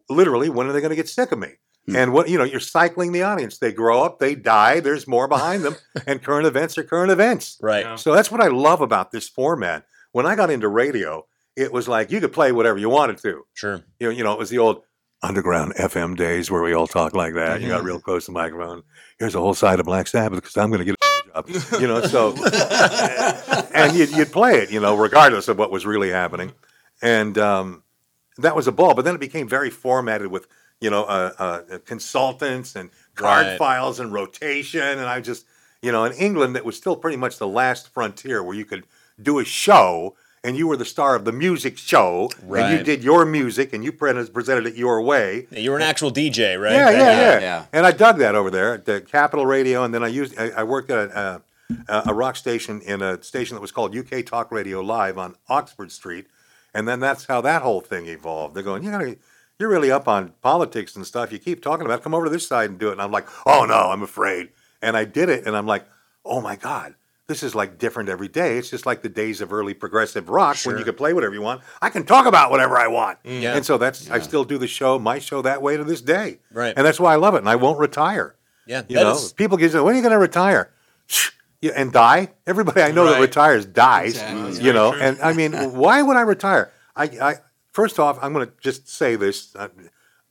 literally, 0.08 0.48
when 0.48 0.66
are 0.66 0.72
they 0.72 0.80
going 0.80 0.90
to 0.90 0.96
get 0.96 1.08
sick 1.08 1.32
of 1.32 1.38
me? 1.38 1.48
Hmm. 1.86 1.96
And 1.96 2.12
what 2.12 2.28
you 2.28 2.38
know, 2.38 2.44
you're 2.44 2.60
cycling 2.60 3.12
the 3.12 3.22
audience. 3.24 3.58
They 3.58 3.72
grow 3.72 4.02
up, 4.02 4.20
they 4.20 4.34
die. 4.34 4.80
There's 4.80 5.06
more 5.08 5.28
behind 5.28 5.64
them, 5.64 5.76
and 6.06 6.22
current 6.22 6.46
events 6.46 6.78
are 6.78 6.84
current 6.84 7.10
events. 7.10 7.58
Right. 7.60 7.84
Yeah. 7.84 7.96
So 7.96 8.14
that's 8.14 8.30
what 8.30 8.40
I 8.40 8.48
love 8.48 8.80
about 8.80 9.10
this 9.10 9.28
format. 9.28 9.84
When 10.12 10.24
I 10.26 10.34
got 10.36 10.50
into 10.50 10.68
radio, 10.68 11.26
it 11.56 11.72
was 11.72 11.88
like 11.88 12.10
you 12.10 12.20
could 12.20 12.32
play 12.32 12.52
whatever 12.52 12.78
you 12.78 12.88
wanted 12.88 13.18
to. 13.18 13.44
Sure. 13.54 13.82
You 14.00 14.08
know, 14.08 14.12
you 14.12 14.24
know, 14.24 14.32
it 14.32 14.38
was 14.38 14.50
the 14.50 14.58
old 14.58 14.82
underground 15.22 15.74
FM 15.76 16.16
days 16.16 16.50
where 16.50 16.62
we 16.62 16.72
all 16.74 16.86
talk 16.86 17.14
like 17.14 17.34
that. 17.34 17.60
You 17.60 17.68
got 17.68 17.84
real 17.84 18.00
close 18.00 18.26
to 18.26 18.32
the 18.32 18.38
microphone. 18.38 18.82
Here's 19.18 19.34
a 19.34 19.40
whole 19.40 19.54
side 19.54 19.78
of 19.80 19.86
Black 19.86 20.06
Sabbath 20.08 20.40
because 20.40 20.56
I'm 20.56 20.70
going 20.70 20.80
to 20.80 20.84
get 20.84 20.96
a 21.00 21.42
job. 21.42 21.80
you 21.80 21.86
know. 21.86 22.00
So, 22.02 22.34
and 23.74 23.94
you'd, 23.96 24.10
you'd 24.10 24.32
play 24.32 24.58
it, 24.58 24.70
you 24.70 24.80
know, 24.80 24.96
regardless 24.96 25.48
of 25.48 25.58
what 25.58 25.70
was 25.70 25.86
really 25.86 26.10
happening, 26.10 26.52
and 27.00 27.38
um, 27.38 27.82
that 28.38 28.56
was 28.56 28.66
a 28.66 28.72
ball. 28.72 28.94
But 28.94 29.04
then 29.04 29.14
it 29.14 29.20
became 29.20 29.48
very 29.48 29.70
formatted 29.70 30.28
with, 30.28 30.46
you 30.80 30.90
know, 30.90 31.04
uh, 31.04 31.32
uh, 31.38 31.78
consultants 31.84 32.74
and 32.76 32.90
card 33.14 33.46
Right. 33.46 33.58
files 33.58 34.00
and 34.00 34.12
rotation, 34.12 34.80
and 34.82 35.02
I 35.02 35.20
just, 35.20 35.46
you 35.82 35.92
know, 35.92 36.04
in 36.04 36.12
England, 36.14 36.56
it 36.56 36.64
was 36.64 36.76
still 36.76 36.96
pretty 36.96 37.16
much 37.16 37.38
the 37.38 37.46
last 37.48 37.92
frontier 37.92 38.42
where 38.42 38.56
you 38.56 38.64
could 38.64 38.84
do 39.20 39.38
a 39.38 39.44
show. 39.44 40.16
And 40.44 40.56
you 40.56 40.66
were 40.66 40.76
the 40.76 40.84
star 40.84 41.14
of 41.14 41.24
the 41.24 41.30
music 41.30 41.78
show, 41.78 42.28
and 42.40 42.78
you 42.78 42.82
did 42.84 43.04
your 43.04 43.24
music, 43.24 43.72
and 43.72 43.84
you 43.84 43.92
presented 43.92 44.66
it 44.66 44.74
your 44.74 45.00
way, 45.00 45.46
Yeah, 45.52 45.60
You 45.60 45.70
were 45.70 45.76
an 45.76 45.82
actual 45.84 46.10
DJ, 46.10 46.60
right? 46.60 46.72
yeah, 46.72 46.90
yeah, 46.90 46.98
yeah, 46.98 47.40
yeah. 47.40 47.64
And 47.72 47.86
I 47.86 47.92
dug 47.92 48.18
that 48.18 48.34
over 48.34 48.50
there 48.50 48.74
at 48.74 48.84
the 48.84 49.00
Capital 49.00 49.46
Radio, 49.46 49.84
and 49.84 49.94
then 49.94 50.02
I 50.02 50.08
used 50.08 50.36
I, 50.38 50.50
I 50.50 50.62
worked 50.64 50.90
at 50.90 51.10
a, 51.10 51.42
a, 51.88 52.02
a 52.06 52.14
rock 52.14 52.34
station 52.34 52.80
in 52.80 53.02
a 53.02 53.22
station 53.22 53.54
that 53.54 53.60
was 53.60 53.70
called 53.70 53.96
UK 53.96 54.26
Talk 54.26 54.50
Radio 54.50 54.80
Live 54.80 55.16
on 55.16 55.36
Oxford 55.48 55.92
Street, 55.92 56.26
and 56.74 56.88
then 56.88 56.98
that's 56.98 57.26
how 57.26 57.40
that 57.42 57.62
whole 57.62 57.80
thing 57.80 58.06
evolved. 58.06 58.56
They're 58.56 58.64
going, 58.64 58.82
you 58.82 58.90
know, 58.90 59.14
you're 59.60 59.68
really 59.68 59.92
up 59.92 60.08
on 60.08 60.32
politics 60.42 60.96
and 60.96 61.06
stuff. 61.06 61.30
You 61.30 61.38
keep 61.38 61.62
talking 61.62 61.86
about. 61.86 62.00
it. 62.00 62.02
Come 62.02 62.14
over 62.14 62.24
to 62.24 62.30
this 62.30 62.48
side 62.48 62.68
and 62.68 62.80
do 62.80 62.88
it. 62.88 62.92
And 62.92 63.02
I'm 63.02 63.12
like, 63.12 63.28
oh 63.46 63.64
no, 63.64 63.90
I'm 63.92 64.02
afraid. 64.02 64.48
And 64.80 64.96
I 64.96 65.04
did 65.04 65.28
it, 65.28 65.46
and 65.46 65.56
I'm 65.56 65.66
like, 65.68 65.84
oh 66.24 66.40
my 66.40 66.56
god. 66.56 66.96
This 67.28 67.42
is 67.42 67.54
like 67.54 67.78
different 67.78 68.08
every 68.08 68.28
day. 68.28 68.58
It's 68.58 68.68
just 68.68 68.84
like 68.84 69.02
the 69.02 69.08
days 69.08 69.40
of 69.40 69.52
early 69.52 69.74
progressive 69.74 70.28
rock 70.28 70.56
when 70.64 70.76
you 70.76 70.84
could 70.84 70.96
play 70.96 71.12
whatever 71.12 71.34
you 71.34 71.40
want. 71.40 71.62
I 71.80 71.88
can 71.88 72.04
talk 72.04 72.26
about 72.26 72.50
whatever 72.50 72.76
I 72.76 72.88
want. 72.88 73.22
Mm. 73.22 73.40
Yeah. 73.42 73.54
And 73.56 73.64
so 73.64 73.78
that's 73.78 74.10
I 74.10 74.18
still 74.18 74.44
do 74.44 74.58
the 74.58 74.66
show, 74.66 74.98
my 74.98 75.18
show 75.20 75.40
that 75.42 75.62
way 75.62 75.76
to 75.76 75.84
this 75.84 76.00
day. 76.00 76.40
Right. 76.52 76.74
And 76.76 76.84
that's 76.84 76.98
why 77.00 77.12
I 77.12 77.16
love 77.16 77.34
it, 77.34 77.38
and 77.38 77.48
I 77.48 77.56
won't 77.56 77.78
retire. 77.78 78.34
Yeah, 78.66 78.82
You 78.88 78.96
know, 78.96 79.12
is- 79.12 79.32
people 79.32 79.56
get 79.56 79.72
you 79.72 79.82
when 79.82 79.94
are 79.94 79.96
you 79.96 80.02
going 80.02 80.12
to 80.12 80.18
retire? 80.18 80.72
Yeah, 81.60 81.72
and 81.76 81.92
die. 81.92 82.32
Everybody 82.46 82.82
I 82.82 82.90
know 82.90 83.06
that 83.06 83.20
retires 83.20 83.66
dies. 83.66 84.14
Exactly. 84.14 84.40
Mm. 84.42 84.54
You 84.56 84.60
very 84.62 84.74
know, 84.74 84.92
true. 84.92 85.00
and 85.00 85.20
I 85.20 85.32
mean, 85.32 85.52
why 85.74 86.02
would 86.02 86.16
I 86.16 86.22
retire? 86.22 86.72
I, 86.96 87.04
I 87.04 87.34
first 87.72 87.98
off, 88.00 88.18
I'm 88.20 88.32
going 88.32 88.46
to 88.46 88.52
just 88.60 88.88
say 88.88 89.14
this: 89.16 89.54
I, 89.56 89.68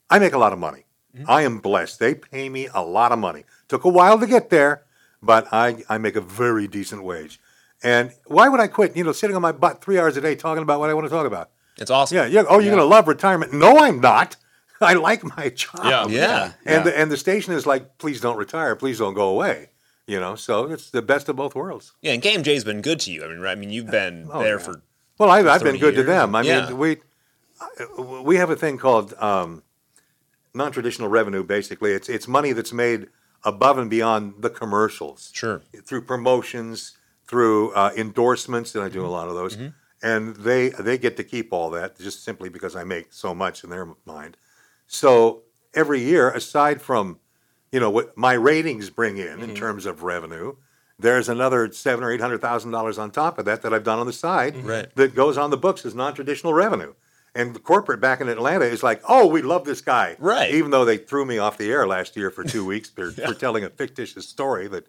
I 0.09 0.19
make 0.19 0.33
a 0.33 0.37
lot 0.37 0.51
of 0.51 0.59
money. 0.59 0.83
Mm-hmm. 1.15 1.29
I 1.29 1.41
am 1.43 1.59
blessed. 1.59 1.99
They 1.99 2.15
pay 2.15 2.49
me 2.49 2.67
a 2.73 2.81
lot 2.83 3.11
of 3.13 3.19
money. 3.19 3.45
Took 3.69 3.85
a 3.85 3.89
while 3.89 4.19
to 4.19 4.27
get 4.27 4.49
there, 4.49 4.83
but 5.21 5.47
I 5.51 5.83
I 5.89 5.97
make 5.97 6.15
a 6.15 6.21
very 6.21 6.67
decent 6.67 7.03
wage. 7.03 7.39
And 7.83 8.11
why 8.25 8.47
would 8.49 8.59
I 8.59 8.67
quit? 8.67 8.95
You 8.95 9.03
know, 9.03 9.11
sitting 9.11 9.35
on 9.35 9.41
my 9.41 9.51
butt 9.51 9.83
three 9.83 9.97
hours 9.99 10.15
a 10.17 10.21
day 10.21 10.35
talking 10.35 10.61
about 10.63 10.79
what 10.79 10.89
I 10.89 10.93
want 10.93 11.05
to 11.05 11.09
talk 11.09 11.25
about. 11.25 11.49
it's 11.77 11.89
awesome. 11.91 12.15
Yeah, 12.17 12.25
yeah. 12.27 12.43
Oh, 12.47 12.59
you're 12.59 12.69
going 12.75 12.77
to 12.77 12.85
love 12.85 13.07
retirement? 13.07 13.53
No, 13.53 13.79
I'm 13.79 13.99
not. 13.99 14.35
I 14.81 14.93
like 14.93 15.23
my 15.37 15.49
job. 15.49 15.79
Yeah. 15.83 16.07
Yeah. 16.07 16.51
And 16.65 16.85
the, 16.85 16.97
and 16.97 17.11
the 17.11 17.17
station 17.17 17.53
is 17.53 17.65
like, 17.65 17.97
please 17.97 18.19
don't 18.21 18.37
retire, 18.37 18.75
please 18.75 18.97
don't 18.99 19.13
go 19.15 19.29
away. 19.29 19.69
You 20.07 20.19
know, 20.19 20.35
so 20.35 20.65
it's 20.71 20.89
the 20.91 21.01
best 21.01 21.29
of 21.29 21.35
both 21.35 21.55
worlds. 21.55 21.93
Yeah, 22.01 22.13
and 22.13 22.21
KMJ's 22.21 22.63
been 22.63 22.81
good 22.81 22.99
to 23.01 23.11
you. 23.11 23.23
I 23.23 23.27
mean, 23.29 23.39
right? 23.39 23.51
I 23.51 23.55
mean, 23.55 23.69
you've 23.69 23.89
been 23.91 24.27
Oh, 24.31 24.39
there 24.43 24.57
yeah. 24.57 24.63
for 24.65 24.81
Well, 25.17 25.29
I've, 25.31 25.47
I've 25.47 25.61
been 25.63 25.73
30 25.77 25.79
good 25.79 25.95
to 25.95 26.03
them. 26.03 26.35
I 26.35 26.41
Yeah. 26.41 26.67
mean, 26.69 26.77
we 26.77 26.97
we 28.23 28.35
have 28.37 28.49
a 28.49 28.55
thing 28.55 28.77
called 28.77 29.13
um, 29.19 29.63
non-traditional 30.53 31.09
revenue. 31.09 31.43
Basically, 31.43 31.91
it's 31.93 32.09
it's 32.09 32.27
money 32.27 32.51
that's 32.53 32.73
made 32.73 33.07
above 33.43 33.77
and 33.77 33.89
beyond 33.89 34.35
the 34.39 34.49
commercials 34.49 35.31
sure. 35.33 35.61
through 35.85 36.01
promotions, 36.03 36.97
through 37.27 37.71
uh, 37.73 37.91
endorsements, 37.95 38.75
and 38.75 38.83
I 38.83 38.89
do 38.89 39.05
a 39.05 39.07
lot 39.07 39.27
of 39.27 39.35
those. 39.35 39.57
And 40.03 40.35
they 40.35 40.69
they 40.69 40.97
get 40.97 41.15
to 41.17 41.23
keep 41.23 41.53
all 41.53 41.69
that 41.71 41.97
just 41.99 42.23
simply 42.23 42.49
because 42.49 42.75
I 42.75 42.83
make 42.83 43.13
so 43.13 43.35
much 43.35 43.63
in 43.63 43.69
their 43.69 43.87
mind. 44.05 44.35
So 44.87 45.43
every 45.73 46.01
year, 46.01 46.31
aside 46.31 46.81
from 46.81 47.19
you 47.71 47.79
know 47.79 47.89
what 47.91 48.17
my 48.17 48.33
ratings 48.33 48.89
bring 48.89 49.17
in 49.17 49.41
in 49.41 49.53
terms 49.55 49.85
of 49.85 50.01
revenue, 50.01 50.55
there's 50.97 51.29
another 51.29 51.71
seven 51.71 52.03
or 52.03 52.11
eight 52.11 52.19
hundred 52.19 52.41
thousand 52.41 52.71
dollars 52.71 52.97
on 52.97 53.11
top 53.11 53.37
of 53.37 53.45
that 53.45 53.61
that 53.61 53.73
I've 53.73 53.83
done 53.83 53.99
on 53.99 54.07
the 54.07 54.13
side 54.13 54.55
Right. 54.57 54.93
that 54.95 55.13
goes 55.15 55.37
on 55.37 55.51
the 55.51 55.57
books 55.57 55.85
as 55.85 55.93
non-traditional 55.95 56.53
revenue. 56.53 56.93
And 57.33 57.55
the 57.55 57.59
corporate 57.59 58.01
back 58.01 58.19
in 58.19 58.27
Atlanta 58.27 58.65
is 58.65 58.83
like, 58.83 59.01
oh, 59.07 59.25
we 59.25 59.41
love 59.41 59.63
this 59.63 59.79
guy, 59.79 60.17
Right. 60.19 60.53
Even 60.53 60.71
though 60.71 60.83
they 60.83 60.97
threw 60.97 61.25
me 61.25 61.37
off 61.37 61.57
the 61.57 61.71
air 61.71 61.87
last 61.87 62.17
year 62.17 62.29
for 62.29 62.43
two 62.43 62.65
weeks 62.73 62.89
for, 62.89 63.11
for 63.11 63.33
telling 63.33 63.63
a 63.63 63.69
fictitious 63.69 64.27
story 64.27 64.67
that, 64.67 64.85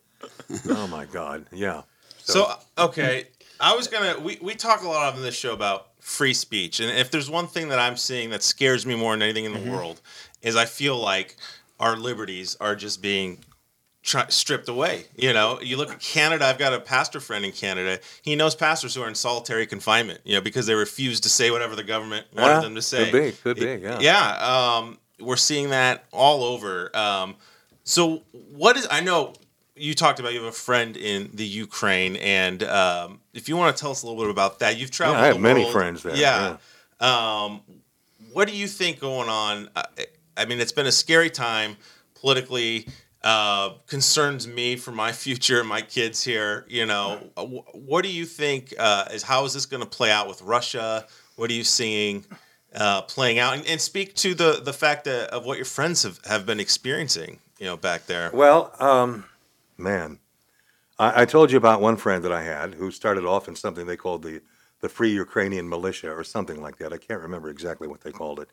oh 0.68 0.88
my 0.88 1.04
God, 1.04 1.46
yeah. 1.52 1.82
So 2.24 2.44
uh, 2.44 2.84
okay, 2.86 3.28
I 3.60 3.74
was 3.74 3.88
gonna. 3.88 4.18
We 4.20 4.38
we 4.40 4.54
talk 4.54 4.82
a 4.82 4.88
lot 4.88 5.14
on 5.14 5.22
this 5.22 5.34
show 5.34 5.52
about 5.52 5.88
free 6.00 6.34
speech, 6.34 6.80
and 6.80 6.96
if 6.96 7.10
there's 7.10 7.28
one 7.28 7.46
thing 7.46 7.68
that 7.68 7.78
I'm 7.78 7.96
seeing 7.96 8.30
that 8.30 8.42
scares 8.42 8.86
me 8.86 8.94
more 8.94 9.12
than 9.12 9.22
anything 9.22 9.44
in 9.44 9.52
the 9.52 9.58
mm-hmm. 9.58 9.72
world, 9.72 10.00
is 10.40 10.56
I 10.56 10.64
feel 10.64 10.96
like 10.96 11.36
our 11.80 11.96
liberties 11.96 12.56
are 12.60 12.76
just 12.76 13.02
being 13.02 13.38
tri- 14.02 14.26
stripped 14.28 14.68
away. 14.68 15.04
You 15.16 15.32
know, 15.32 15.60
you 15.60 15.76
look 15.76 15.90
at 15.90 16.00
Canada. 16.00 16.44
I've 16.46 16.58
got 16.58 16.72
a 16.72 16.80
pastor 16.80 17.20
friend 17.20 17.44
in 17.44 17.52
Canada. 17.52 18.00
He 18.22 18.36
knows 18.36 18.54
pastors 18.54 18.94
who 18.94 19.02
are 19.02 19.08
in 19.08 19.14
solitary 19.14 19.66
confinement. 19.66 20.20
You 20.24 20.34
know, 20.34 20.40
because 20.40 20.66
they 20.66 20.74
refuse 20.74 21.20
to 21.20 21.28
say 21.28 21.50
whatever 21.50 21.76
the 21.76 21.84
government 21.84 22.26
wanted 22.34 22.54
Yeah, 22.54 22.60
them 22.60 22.74
to 22.74 22.82
say. 22.82 23.10
could 23.10 23.22
be, 23.22 23.32
could 23.32 23.56
be, 23.56 23.82
yeah. 23.82 23.98
Yeah. 24.00 24.76
Um, 24.78 24.98
we're 25.20 25.36
seeing 25.36 25.70
that 25.70 26.04
all 26.12 26.42
over. 26.44 26.94
Um, 26.96 27.36
so 27.84 28.22
what 28.52 28.76
is? 28.76 28.86
I 28.90 29.00
know 29.00 29.34
you 29.76 29.94
talked 29.94 30.20
about 30.20 30.32
you 30.32 30.40
have 30.40 30.48
a 30.48 30.52
friend 30.52 30.96
in 30.96 31.30
the 31.34 31.44
Ukraine, 31.46 32.16
and 32.16 32.62
um, 32.64 33.20
if 33.32 33.48
you 33.48 33.56
want 33.56 33.76
to 33.76 33.80
tell 33.80 33.90
us 33.92 34.02
a 34.02 34.06
little 34.06 34.22
bit 34.22 34.30
about 34.30 34.58
that, 34.60 34.78
you've 34.78 34.90
traveled. 34.90 35.18
I 35.18 35.26
have 35.26 35.36
the 35.36 35.40
many 35.40 35.60
world. 35.62 35.72
friends 35.72 36.02
there, 36.02 36.14
Yeah. 36.16 36.56
Um, 37.00 37.60
what 38.32 38.48
do 38.48 38.56
you 38.56 38.66
think 38.68 39.00
going 39.00 39.28
on? 39.28 39.68
I, 39.74 39.84
I 40.36 40.44
mean, 40.46 40.60
it's 40.60 40.72
been 40.72 40.86
a 40.86 40.92
scary 40.92 41.30
time 41.30 41.76
politically. 42.20 42.86
Uh, 43.24 43.74
concerns 43.86 44.48
me 44.48 44.74
for 44.76 44.90
my 44.90 45.12
future, 45.12 45.60
and 45.60 45.68
my 45.68 45.80
kids 45.80 46.24
here. 46.24 46.64
You 46.68 46.86
know, 46.86 47.30
Uh, 47.36 47.44
what 47.44 48.02
do 48.02 48.08
you 48.08 48.26
think? 48.26 48.74
Uh, 48.78 49.04
is 49.12 49.22
how 49.22 49.44
is 49.44 49.52
this 49.54 49.66
going 49.66 49.82
to 49.82 49.88
play 49.88 50.10
out 50.10 50.26
with 50.28 50.42
Russia? 50.42 51.06
What 51.36 51.50
are 51.50 51.54
you 51.54 51.64
seeing? 51.64 52.24
uh, 52.74 53.02
playing 53.02 53.38
out 53.38 53.54
and, 53.54 53.66
and 53.66 53.80
speak 53.80 54.14
to 54.14 54.34
the 54.34 54.60
the 54.64 54.72
fact 54.72 55.04
that, 55.04 55.28
of 55.30 55.44
what 55.44 55.58
your 55.58 55.66
friends 55.66 56.04
have, 56.04 56.18
have 56.24 56.46
been 56.46 56.58
experiencing 56.58 57.38
you 57.58 57.66
know 57.66 57.76
back 57.76 58.06
there 58.06 58.30
Well, 58.32 58.72
um, 58.80 59.26
man, 59.76 60.18
I, 60.98 61.22
I 61.22 61.24
told 61.26 61.50
you 61.50 61.58
about 61.58 61.82
one 61.82 61.96
friend 61.96 62.24
that 62.24 62.32
I 62.32 62.42
had 62.42 62.74
who 62.74 62.90
started 62.90 63.24
off 63.26 63.46
in 63.46 63.56
something 63.56 63.86
they 63.86 63.96
called 63.96 64.22
the 64.22 64.40
the 64.80 64.88
Free 64.88 65.12
Ukrainian 65.12 65.68
Militia 65.68 66.10
or 66.10 66.24
something 66.24 66.60
like 66.60 66.78
that. 66.78 66.92
I 66.92 66.96
can't 66.96 67.20
remember 67.20 67.50
exactly 67.50 67.86
what 67.86 68.00
they 68.00 68.10
called 68.10 68.40
it. 68.40 68.48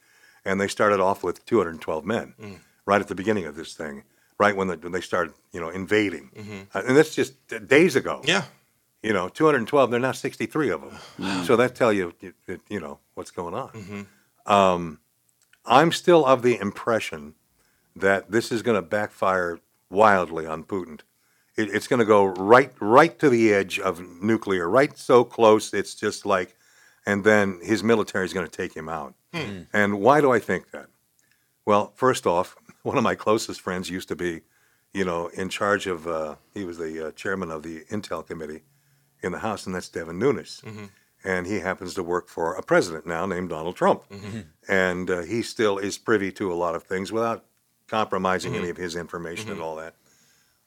And 0.46 0.60
they 0.62 0.68
started 0.68 1.00
off 1.00 1.24
with 1.24 1.44
212 1.46 2.06
men 2.06 2.60
right 2.86 3.02
at 3.02 3.08
the 3.08 3.16
beginning 3.16 3.46
of 3.46 3.56
this 3.56 3.74
thing, 3.74 4.04
right 4.40 4.56
when, 4.56 4.68
the, 4.70 4.78
when 4.78 4.92
they 4.92 5.02
started, 5.02 5.34
you 5.52 5.60
know, 5.60 5.70
invading. 5.70 6.32
Uh, 6.74 6.82
and 6.88 6.96
that's 6.98 7.14
just 7.14 7.34
days 7.68 7.96
ago. 7.96 8.22
yeah 8.26 8.44
You 9.04 9.14
know, 9.14 9.30
212. 9.30 9.92
They're 9.92 10.00
now 10.00 10.12
63 10.14 10.70
of 10.70 10.82
them. 10.82 11.44
So 11.46 11.56
that 11.58 11.76
tell 11.76 11.94
you, 11.94 12.14
you, 12.22 12.34
you- 12.70 12.80
know, 12.80 13.00
what's 13.16 13.32
going 13.32 13.54
on. 13.54 14.08
Um, 14.46 15.00
I'm 15.66 15.92
still 15.92 16.26
of 16.26 16.42
the 16.42 16.58
impression 16.60 17.36
that 17.96 18.32
this 18.32 18.52
is 18.52 18.62
going 18.62 18.76
to 18.76 18.82
backfire 18.82 19.60
wildly 19.90 20.46
on 20.48 20.64
Putin. 20.64 21.02
It, 21.58 21.70
it's 21.74 21.88
going 21.88 22.00
to 22.00 22.06
go 22.06 22.24
right, 22.26 22.72
right 22.80 23.18
to 23.20 23.30
the 23.30 23.54
edge 23.54 23.78
of 23.80 24.02
nuclear, 24.22 24.70
right 24.70 24.98
so 24.98 25.24
close. 25.26 25.74
It's 25.74 25.94
just 25.94 26.26
like, 26.26 26.56
and 27.06 27.24
then 27.24 27.60
his 27.62 27.84
military 27.84 28.26
is 28.26 28.34
going 28.34 28.48
to 28.48 28.52
take 28.52 28.74
him 28.74 28.88
out. 28.88 29.14
And 29.74 30.00
why 30.00 30.22
do 30.22 30.32
I 30.32 30.40
think 30.40 30.72
that? 30.72 30.88
Well, 31.66 31.92
first 31.96 32.26
off, 32.26 32.56
one 32.84 32.98
of 32.98 33.04
my 33.04 33.16
closest 33.16 33.62
friends 33.62 33.90
used 33.90 34.08
to 34.10 34.16
be, 34.16 34.42
you 34.94 35.06
know, 35.06 35.28
in 35.28 35.50
charge 35.50 35.88
of. 35.88 36.08
Uh, 36.08 36.36
he 36.54 36.64
was 36.64 36.78
the 36.78 37.08
uh, 37.08 37.12
chairman 37.12 37.52
of 37.52 37.64
the 37.64 37.84
Intel 37.92 38.26
committee 38.26 38.64
in 39.22 39.32
the 39.32 39.40
House, 39.40 39.66
and 39.66 39.76
that's 39.76 39.90
Devin 39.90 40.18
Nunes. 40.20 40.62
And 41.24 41.46
he 41.48 41.60
happens 41.60 41.94
to 41.96 42.04
work 42.04 42.30
for 42.30 42.54
a 42.56 42.64
president 42.64 43.06
now 43.06 43.26
named 43.26 43.50
Donald 43.50 43.76
Trump. 43.76 44.04
And 44.70 45.10
uh, 45.10 45.22
he 45.24 45.42
still 45.42 45.78
is 45.78 45.98
privy 45.98 46.32
to 46.34 46.52
a 46.52 46.56
lot 46.56 46.76
of 46.76 46.84
things 46.84 47.12
without 47.12 47.44
compromising 47.88 48.56
any 48.56 48.70
of 48.70 48.78
his 48.78 48.96
information 48.96 49.52
and 49.52 49.60
all 49.62 49.76
that. 49.76 49.96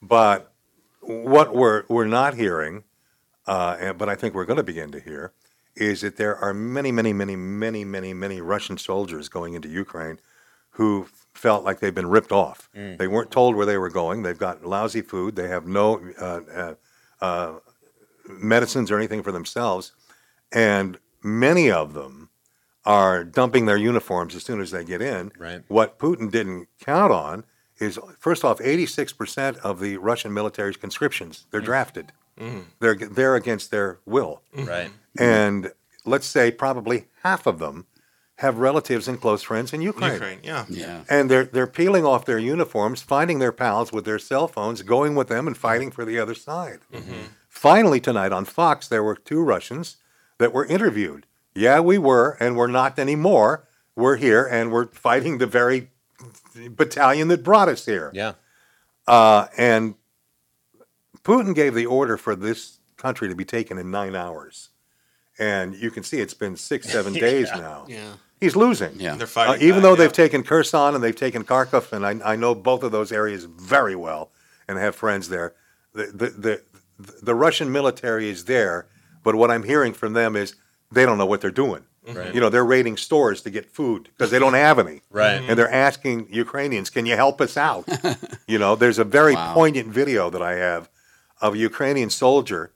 But 0.02 0.52
what 1.00 1.54
we're, 1.54 1.84
we're 1.88 2.06
not 2.06 2.34
hearing, 2.34 2.84
uh, 3.46 3.76
and- 3.80 3.98
but 3.98 4.08
I 4.10 4.14
think 4.14 4.34
we're 4.34 4.44
going 4.44 4.58
to 4.58 4.62
begin 4.62 4.92
to 4.92 5.00
hear, 5.00 5.32
is 5.74 6.02
that 6.02 6.16
there 6.18 6.36
are 6.36 6.52
many, 6.52 6.92
many, 6.92 7.12
many, 7.14 7.34
many, 7.34 7.84
many, 7.84 8.12
many 8.12 8.40
Russian 8.42 8.76
soldiers 8.76 9.28
going 9.30 9.54
into 9.54 9.68
Ukraine 9.70 10.18
who 10.72 11.06
felt 11.34 11.64
like 11.64 11.80
they've 11.80 11.94
been 11.94 12.08
ripped 12.08 12.32
off. 12.32 12.68
They 12.74 13.08
weren't 13.08 13.30
told 13.30 13.56
where 13.56 13.66
they 13.66 13.78
were 13.78 13.90
going. 13.90 14.22
They've 14.22 14.38
got 14.38 14.64
lousy 14.64 15.02
food. 15.02 15.36
They 15.36 15.48
have 15.48 15.66
no 15.66 16.00
uh, 16.20 16.40
uh, 16.54 16.74
uh, 17.20 17.58
medicines 18.28 18.90
or 18.90 18.98
anything 18.98 19.22
for 19.22 19.32
themselves. 19.32 19.92
And 20.52 20.98
many 21.22 21.70
of 21.70 21.94
them 21.94 22.30
are 22.84 23.24
dumping 23.24 23.66
their 23.66 23.76
uniforms 23.76 24.34
as 24.34 24.42
soon 24.44 24.60
as 24.60 24.70
they 24.70 24.84
get 24.84 25.00
in. 25.00 25.32
Right. 25.38 25.62
What 25.68 25.98
Putin 25.98 26.30
didn't 26.30 26.68
count 26.80 27.12
on 27.12 27.44
is, 27.78 27.98
first 28.18 28.44
off, 28.44 28.58
86% 28.58 29.56
of 29.58 29.80
the 29.80 29.96
Russian 29.96 30.32
military's 30.34 30.76
conscriptions, 30.76 31.46
they're 31.50 31.60
drafted. 31.60 32.12
They're, 32.80 32.96
they're 32.96 33.36
against 33.36 33.70
their 33.70 34.00
will. 34.04 34.42
Right. 34.54 34.90
And 35.18 35.72
let's 36.04 36.26
say 36.26 36.50
probably 36.50 37.06
half 37.22 37.46
of 37.46 37.58
them 37.58 37.86
have 38.42 38.58
relatives 38.58 39.08
and 39.08 39.20
close 39.20 39.42
friends 39.42 39.72
in 39.72 39.80
Ukraine. 39.80 40.12
Ukraine, 40.12 40.40
yeah. 40.42 40.66
Yeah. 40.68 41.04
And 41.08 41.30
they're 41.30 41.44
they're 41.44 41.66
peeling 41.66 42.04
off 42.04 42.24
their 42.24 42.38
uniforms, 42.38 43.00
finding 43.00 43.38
their 43.38 43.52
pals 43.52 43.92
with 43.92 44.04
their 44.04 44.18
cell 44.18 44.48
phones, 44.48 44.82
going 44.82 45.14
with 45.14 45.28
them 45.28 45.46
and 45.46 45.56
fighting 45.56 45.90
for 45.90 46.04
the 46.04 46.18
other 46.18 46.34
side. 46.34 46.80
Finally 47.48 48.00
tonight 48.00 48.32
on 48.32 48.44
Fox 48.44 48.88
there 48.88 49.02
were 49.02 49.14
two 49.14 49.42
Russians 49.42 49.96
that 50.38 50.52
were 50.52 50.66
interviewed. 50.66 51.26
Yeah, 51.54 51.80
we 51.80 51.98
were 51.98 52.36
and 52.40 52.56
we're 52.56 52.66
not 52.66 52.98
anymore. 52.98 53.64
We're 53.94 54.16
here 54.16 54.44
and 54.44 54.72
we're 54.72 54.88
fighting 54.88 55.38
the 55.38 55.46
very 55.46 55.90
battalion 56.70 57.28
that 57.28 57.44
brought 57.44 57.68
us 57.68 57.86
here. 57.86 58.10
Yeah. 58.12 58.32
Uh, 59.06 59.46
and 59.56 59.94
Putin 61.22 61.54
gave 61.54 61.74
the 61.74 61.86
order 61.86 62.16
for 62.16 62.34
this 62.34 62.80
country 62.96 63.28
to 63.28 63.34
be 63.34 63.44
taken 63.44 63.78
in 63.78 63.90
nine 63.90 64.16
hours. 64.16 64.70
And 65.38 65.74
you 65.74 65.90
can 65.90 66.02
see 66.02 66.20
it's 66.20 66.34
been 66.34 66.56
six, 66.56 66.88
seven 66.96 67.12
days 67.12 67.48
now. 67.54 67.86
Yeah. 67.88 68.12
He's 68.40 68.56
losing. 68.56 68.98
Yeah. 69.00 69.14
They're 69.14 69.24
Uh, 69.26 69.30
fighting. 69.30 69.62
even 69.68 69.76
back, 69.76 69.82
though 69.82 69.90
yeah. 69.90 69.96
they've 69.96 70.12
taken 70.12 70.42
Kherson 70.42 70.94
and 70.94 71.02
they've 71.02 71.14
taken 71.16 71.44
Kharkov, 71.44 71.92
and 71.92 72.04
I, 72.04 72.32
I 72.32 72.36
know 72.36 72.54
both 72.54 72.82
of 72.82 72.92
those 72.92 73.12
areas 73.12 73.44
very 73.44 73.94
well 73.94 74.30
and 74.68 74.78
have 74.78 74.94
friends 74.96 75.28
there, 75.28 75.54
the, 75.94 76.06
the, 76.06 76.26
the, 76.30 76.62
the 77.22 77.34
Russian 77.34 77.70
military 77.70 78.28
is 78.28 78.44
there, 78.46 78.86
but 79.22 79.34
what 79.36 79.50
I'm 79.50 79.62
hearing 79.62 79.92
from 79.92 80.12
them 80.12 80.34
is 80.36 80.54
they 80.90 81.06
don't 81.06 81.18
know 81.18 81.26
what 81.26 81.40
they're 81.40 81.50
doing. 81.50 81.84
Right. 82.04 82.34
You 82.34 82.40
know, 82.40 82.48
they're 82.50 82.64
raiding 82.64 82.96
stores 82.96 83.42
to 83.42 83.50
get 83.50 83.70
food 83.70 84.04
because 84.16 84.32
they 84.32 84.40
don't 84.40 84.54
have 84.54 84.80
any. 84.80 85.02
Right. 85.10 85.40
And 85.48 85.56
they're 85.56 85.70
asking 85.72 86.26
Ukrainians, 86.32 86.90
can 86.90 87.06
you 87.06 87.14
help 87.14 87.40
us 87.40 87.56
out? 87.56 87.88
you 88.48 88.58
know, 88.58 88.74
there's 88.74 88.98
a 88.98 89.04
very 89.04 89.34
Wow. 89.36 89.54
poignant 89.54 89.86
video 89.88 90.28
that 90.30 90.42
I 90.42 90.54
have 90.56 90.90
of 91.40 91.54
a 91.54 91.58
Ukrainian 91.58 92.10
soldier 92.10 92.72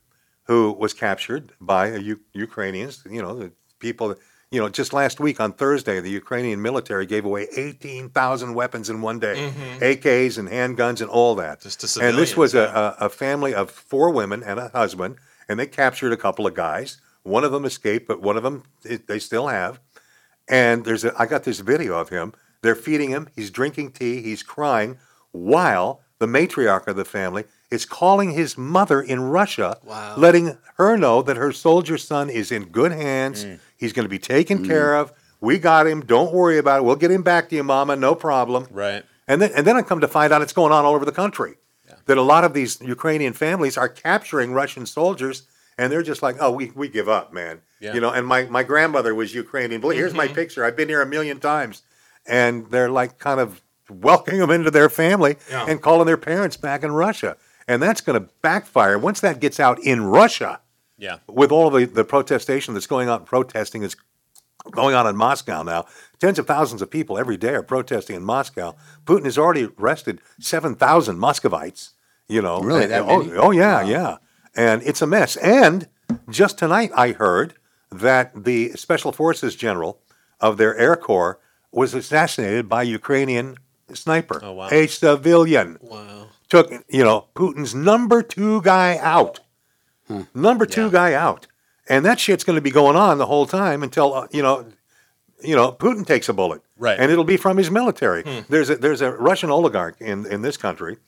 who 0.47 0.73
was 0.73 0.95
captured 0.95 1.53
by 1.61 1.89
a 1.89 1.99
U- 1.99 2.21
Ukrainians, 2.33 3.03
you 3.11 3.21
know, 3.21 3.35
the 3.35 3.53
people, 3.79 4.15
you 4.51 4.61
know, 4.61 4.69
just 4.69 4.93
last 4.93 5.19
week 5.19 5.41
on 5.41 5.53
Thursday, 5.53 6.01
the 6.01 6.11
Ukrainian 6.11 6.63
military 6.63 7.05
gave 7.05 7.25
away 7.25 7.49
18,000 7.57 8.55
weapons 8.55 8.89
in 8.89 9.03
one 9.03 9.19
day, 9.19 9.35
mm-hmm. 9.37 9.83
AKs 9.83 10.39
and 10.39 10.49
handguns 10.49 11.01
and 11.01 11.11
all 11.11 11.35
that. 11.35 11.61
Just 11.61 11.81
to 11.81 12.01
and 12.01 12.17
this 12.17 12.37
was 12.37 12.55
a, 12.55 12.97
a, 13.01 13.07
a 13.07 13.09
family 13.09 13.55
of 13.55 13.71
four 13.71 14.11
women 14.11 14.43
and 14.43 14.61
a 14.61 14.69
husband, 14.69 15.17
and 15.49 15.59
they 15.59 15.67
captured 15.67 16.13
a 16.13 16.17
couple 16.17 16.47
of 16.47 16.55
guys. 16.55 17.01
One 17.25 17.43
of 17.43 17.51
them 17.51 17.65
escaped, 17.65 18.07
but 18.07 18.23
one 18.23 18.37
of 18.37 18.45
them 18.45 18.63
it, 18.85 19.09
they 19.09 19.19
still 19.19 19.49
have. 19.49 19.81
And 20.49 20.85
there's 20.85 21.05
a, 21.05 21.13
I 21.21 21.27
got 21.27 21.43
this 21.43 21.59
video 21.59 21.99
of 21.99 22.11
him. 22.11 22.33
They're 22.63 22.77
feeding 22.77 23.11
him. 23.11 23.29
He's 23.35 23.51
drinking 23.51 23.93
tea. 23.93 24.23
He's 24.23 24.45
crying 24.45 24.99
while 25.33 26.03
the 26.19 26.27
matriarch 26.27 26.87
of 26.87 26.97
the 26.97 27.05
family 27.05 27.45
is 27.71 27.85
calling 27.85 28.31
his 28.31 28.57
mother 28.57 29.01
in 29.03 29.21
Russia, 29.21 29.79
Wow. 29.85 30.15
letting 30.17 30.57
her 30.77 30.97
know 30.97 31.21
that 31.23 31.37
her 31.37 31.53
soldier 31.53 31.99
son 31.99 32.31
is 32.31 32.51
in 32.53 32.65
good 32.67 32.93
hands. 32.93 33.45
Mm. 33.45 33.59
He's 33.77 33.93
going 33.93 34.05
to 34.05 34.11
be 34.11 34.19
taken 34.19 34.65
care 34.67 34.95
of. 34.97 35.13
We 35.41 35.59
got 35.59 35.87
him. 35.87 36.01
Don't 36.01 36.33
worry 36.33 36.59
about 36.59 36.79
it. 36.81 36.85
We'll 36.85 36.97
get 36.97 37.11
him 37.11 37.23
back 37.23 37.49
to 37.51 37.57
you, 37.57 37.63
Mama. 37.63 37.97
No 37.97 38.15
problem. 38.15 38.69
Right. 38.71 39.05
And 39.29 39.43
then, 39.43 39.51
and 39.55 39.67
then 39.67 39.77
I 39.77 39.83
come 39.83 40.01
to 40.01 40.09
find 40.09 40.33
out 40.33 40.41
it's 40.43 40.53
going 40.53 40.73
on 40.73 40.85
all 40.85 40.95
over 40.95 41.05
the 41.05 41.13
country. 41.13 41.55
That 42.07 42.19
a 42.19 42.23
lot 42.23 42.45
of 42.45 42.55
these 42.55 42.81
Ukrainian 42.81 43.33
families 43.33 43.77
are 43.77 43.89
capturing 43.89 44.53
Russian 44.53 44.87
soldiers, 44.87 45.43
and 45.77 45.91
they're 45.91 46.05
just 46.05 46.23
like, 46.23 46.37
"Oh, 46.39 46.53
we, 46.53 46.71
we 46.73 46.89
give 46.89 47.09
up, 47.09 47.33
man." 47.33 47.63
Yeah. 47.81 47.95
You 47.95 48.01
know. 48.01 48.11
And 48.11 48.25
my, 48.25 48.45
my 48.45 48.63
grandmother 48.63 49.13
was 49.13 49.35
Ukrainian. 49.35 49.83
Here's 49.83 50.15
my 50.15 50.29
picture. 50.29 50.65
I've 50.65 50.77
been 50.77 50.89
here 50.89 51.03
a 51.03 51.07
million 51.07 51.41
times, 51.41 51.83
and 52.25 52.71
they're 52.71 52.91
like 52.91 53.19
kind 53.19 53.41
of 53.41 53.61
welcoming 53.91 54.41
them 54.41 54.51
into 54.51 54.71
their 54.71 54.89
family 54.89 55.37
Yeah. 55.51 55.67
and 55.69 55.81
calling 55.81 56.07
their 56.07 56.17
parents 56.17 56.57
back 56.57 56.83
in 56.83 56.93
Russia. 56.93 57.37
And 57.69 57.83
that's 57.83 58.01
going 58.01 58.21
to 58.21 58.29
backfire 58.43 58.99
once 58.99 59.21
that 59.21 59.41
gets 59.41 59.59
out 59.61 59.79
in 59.81 60.05
Russia 60.05 60.61
Yeah. 60.99 61.19
with 61.29 61.51
all 61.53 61.71
the, 61.71 61.85
the 61.87 62.05
protestation 62.05 62.75
that's 62.75 62.87
going 62.87 63.09
on, 63.09 63.25
protesting 63.25 63.83
is 63.83 63.97
going 64.71 64.95
on 64.95 65.07
in 65.07 65.17
Moscow 65.17 65.63
now. 65.63 65.85
Tens 66.19 66.39
of 66.39 66.47
thousands 66.47 66.83
of 66.83 66.91
people 66.91 67.19
every 67.19 67.37
day 67.37 67.55
are 67.55 67.63
protesting 67.63 68.17
in 68.17 68.23
Moscow. 68.25 68.75
Putin 69.05 69.25
has 69.25 69.39
already 69.39 69.69
arrested 69.79 70.21
7,000 70.41 71.19
Muscovites, 71.19 71.91
you 72.29 72.43
know. 72.43 72.61
Really, 72.61 72.85
And- 72.85 72.93
that 72.93 73.03
oh, 73.03 73.19
many? 73.23 73.33
oh, 73.33 73.41
oh 73.43 73.51
yeah, 73.53 73.83
yeah. 73.83 74.17
And 74.57 74.83
it's 74.85 75.03
a 75.03 75.07
mess. 75.07 75.37
And 75.37 75.89
just 76.31 76.59
tonight 76.59 76.91
I 76.97 77.13
heard 77.13 77.55
that 77.93 78.45
the 78.45 78.71
Special 78.73 79.13
Forces 79.13 79.55
general 79.55 80.01
of 80.41 80.57
their 80.57 80.77
Air 80.77 80.97
Corps 80.97 81.39
was 81.71 81.95
assassinated 81.95 82.69
by 82.69 82.83
Ukrainian 82.83 83.59
sniper, 83.95 84.41
Oh, 84.43 84.53
wow. 84.53 84.69
a 84.71 84.87
civilian 84.87 85.79
Wow. 85.81 86.29
took 86.49 86.71
you 86.89 87.05
know 87.05 87.27
Putin's 87.35 87.75
number 87.75 88.23
two 88.23 88.63
guy 88.63 88.99
out, 89.01 89.41
hmm. 90.09 90.23
number 90.35 90.67
two 90.67 90.85
Yeah. 90.87 90.91
guy 90.91 91.15
out, 91.15 91.47
and 91.89 92.05
that 92.05 92.19
shit's 92.21 92.45
going 92.45 92.57
to 92.57 92.61
be 92.63 92.71
going 92.71 92.97
on 92.97 93.19
the 93.19 93.27
whole 93.27 93.47
time 93.47 93.83
until 93.83 94.15
uh, 94.15 94.27
you 94.31 94.43
know, 94.43 94.67
you 95.43 95.55
know 95.57 95.73
Putin 95.73 96.07
takes 96.07 96.29
a 96.29 96.33
bullet, 96.33 96.63
Right. 96.79 96.99
And 97.01 97.11
it'll 97.11 97.25
be 97.25 97.37
from 97.39 97.57
his 97.57 97.71
military. 97.71 98.23
Hmm. 98.23 98.41
There's 98.49 98.71
a 98.71 98.77
there's 98.77 99.01
a 99.01 99.13
Russian 99.13 99.51
oligarch 99.51 100.01
in 100.01 100.27
in 100.27 100.43
this 100.43 100.57
country 100.57 100.99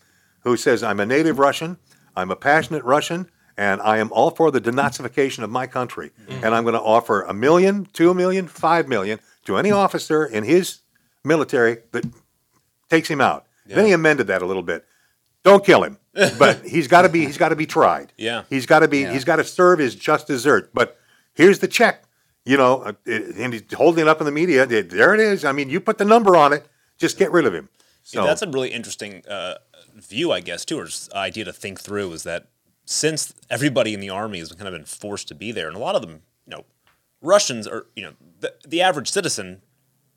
who 0.44 0.56
says 0.56 0.82
I'm 0.82 1.00
a 1.00 1.06
native 1.06 1.38
Russian, 1.38 1.78
I'm 2.16 2.30
a 2.30 2.36
passionate 2.36 2.84
Russian. 2.84 3.28
And 3.60 3.80
I 3.82 3.98
am 3.98 4.12
all 4.12 4.30
for 4.30 4.52
the 4.52 4.60
denazification 4.60 5.42
of 5.42 5.50
my 5.50 5.66
country. 5.66 6.12
Hmm. 6.28 6.44
And 6.44 6.54
I'm 6.54 6.62
going 6.62 6.76
to 6.76 6.80
offer 6.80 7.22
a 7.22 7.34
million, 7.34 7.88
two 7.92 8.14
million, 8.14 8.46
five 8.46 8.86
million 8.86 9.18
to 9.46 9.56
any 9.56 9.72
officer 9.72 10.24
in 10.24 10.44
his 10.44 10.82
military 11.24 11.78
that 11.90 12.04
takes 12.88 13.08
him 13.08 13.20
out. 13.20 13.46
Then 13.66 13.84
he 13.84 13.92
amended 13.92 14.28
that 14.28 14.40
a 14.40 14.46
little 14.46 14.62
bit. 14.62 14.84
Don't 15.44 15.64
kill 15.64 15.84
him, 15.84 15.98
but 16.38 16.62
he's 16.66 16.88
got 16.88 17.02
to 17.02 17.08
be 17.08 17.24
he's 17.26 17.36
got 17.38 17.50
to 17.50 17.56
be 17.56 17.66
tried. 17.66 18.12
Yeah. 18.16 18.44
he's 18.50 18.66
got 18.66 18.80
to 18.80 18.88
be 18.88 19.00
Yeah. 19.00 19.12
he's 19.12 19.24
got 19.24 19.36
to 19.36 19.44
serve 19.44 19.78
his 19.78 19.94
just 19.94 20.26
desert. 20.26 20.70
But 20.74 20.98
here's 21.34 21.58
the 21.58 21.68
check, 21.68 22.04
you 22.44 22.56
know, 22.56 22.80
uh, 22.82 22.92
and 23.06 23.52
he's 23.52 23.62
holding 23.74 24.02
it 24.02 24.08
up 24.08 24.20
in 24.20 24.24
the 24.24 24.32
media. 24.32 24.66
There 24.66 25.14
it 25.14 25.20
is. 25.20 25.44
I 25.44 25.52
mean, 25.52 25.68
you 25.70 25.80
put 25.80 25.98
the 25.98 26.04
number 26.04 26.34
on 26.36 26.52
it. 26.52 26.66
Just 26.96 27.18
get 27.18 27.30
rid 27.30 27.46
of 27.46 27.54
him. 27.54 27.68
So 28.02 28.22
Yeah, 28.22 28.26
that's 28.26 28.42
a 28.42 28.48
really 28.48 28.70
interesting 28.70 29.22
uh, 29.28 29.56
view, 29.96 30.32
I 30.32 30.40
guess, 30.40 30.64
too, 30.64 30.78
or 30.78 30.88
idea 31.14 31.44
to 31.44 31.52
think 31.52 31.78
through 31.80 32.12
is 32.12 32.22
that 32.24 32.48
since 32.86 33.34
everybody 33.50 33.92
in 33.94 34.00
the 34.00 34.10
army 34.10 34.38
has 34.38 34.50
kind 34.52 34.66
of 34.66 34.72
been 34.72 34.86
forced 34.86 35.28
to 35.28 35.34
be 35.34 35.52
there, 35.52 35.68
and 35.68 35.76
a 35.76 35.80
lot 35.80 35.94
of 35.94 36.00
them, 36.02 36.22
you 36.46 36.56
know, 36.56 36.64
Russians 37.20 37.68
are, 37.68 37.86
you 37.94 38.02
know, 38.02 38.12
the, 38.40 38.54
the 38.66 38.80
average 38.80 39.10
citizen 39.10 39.60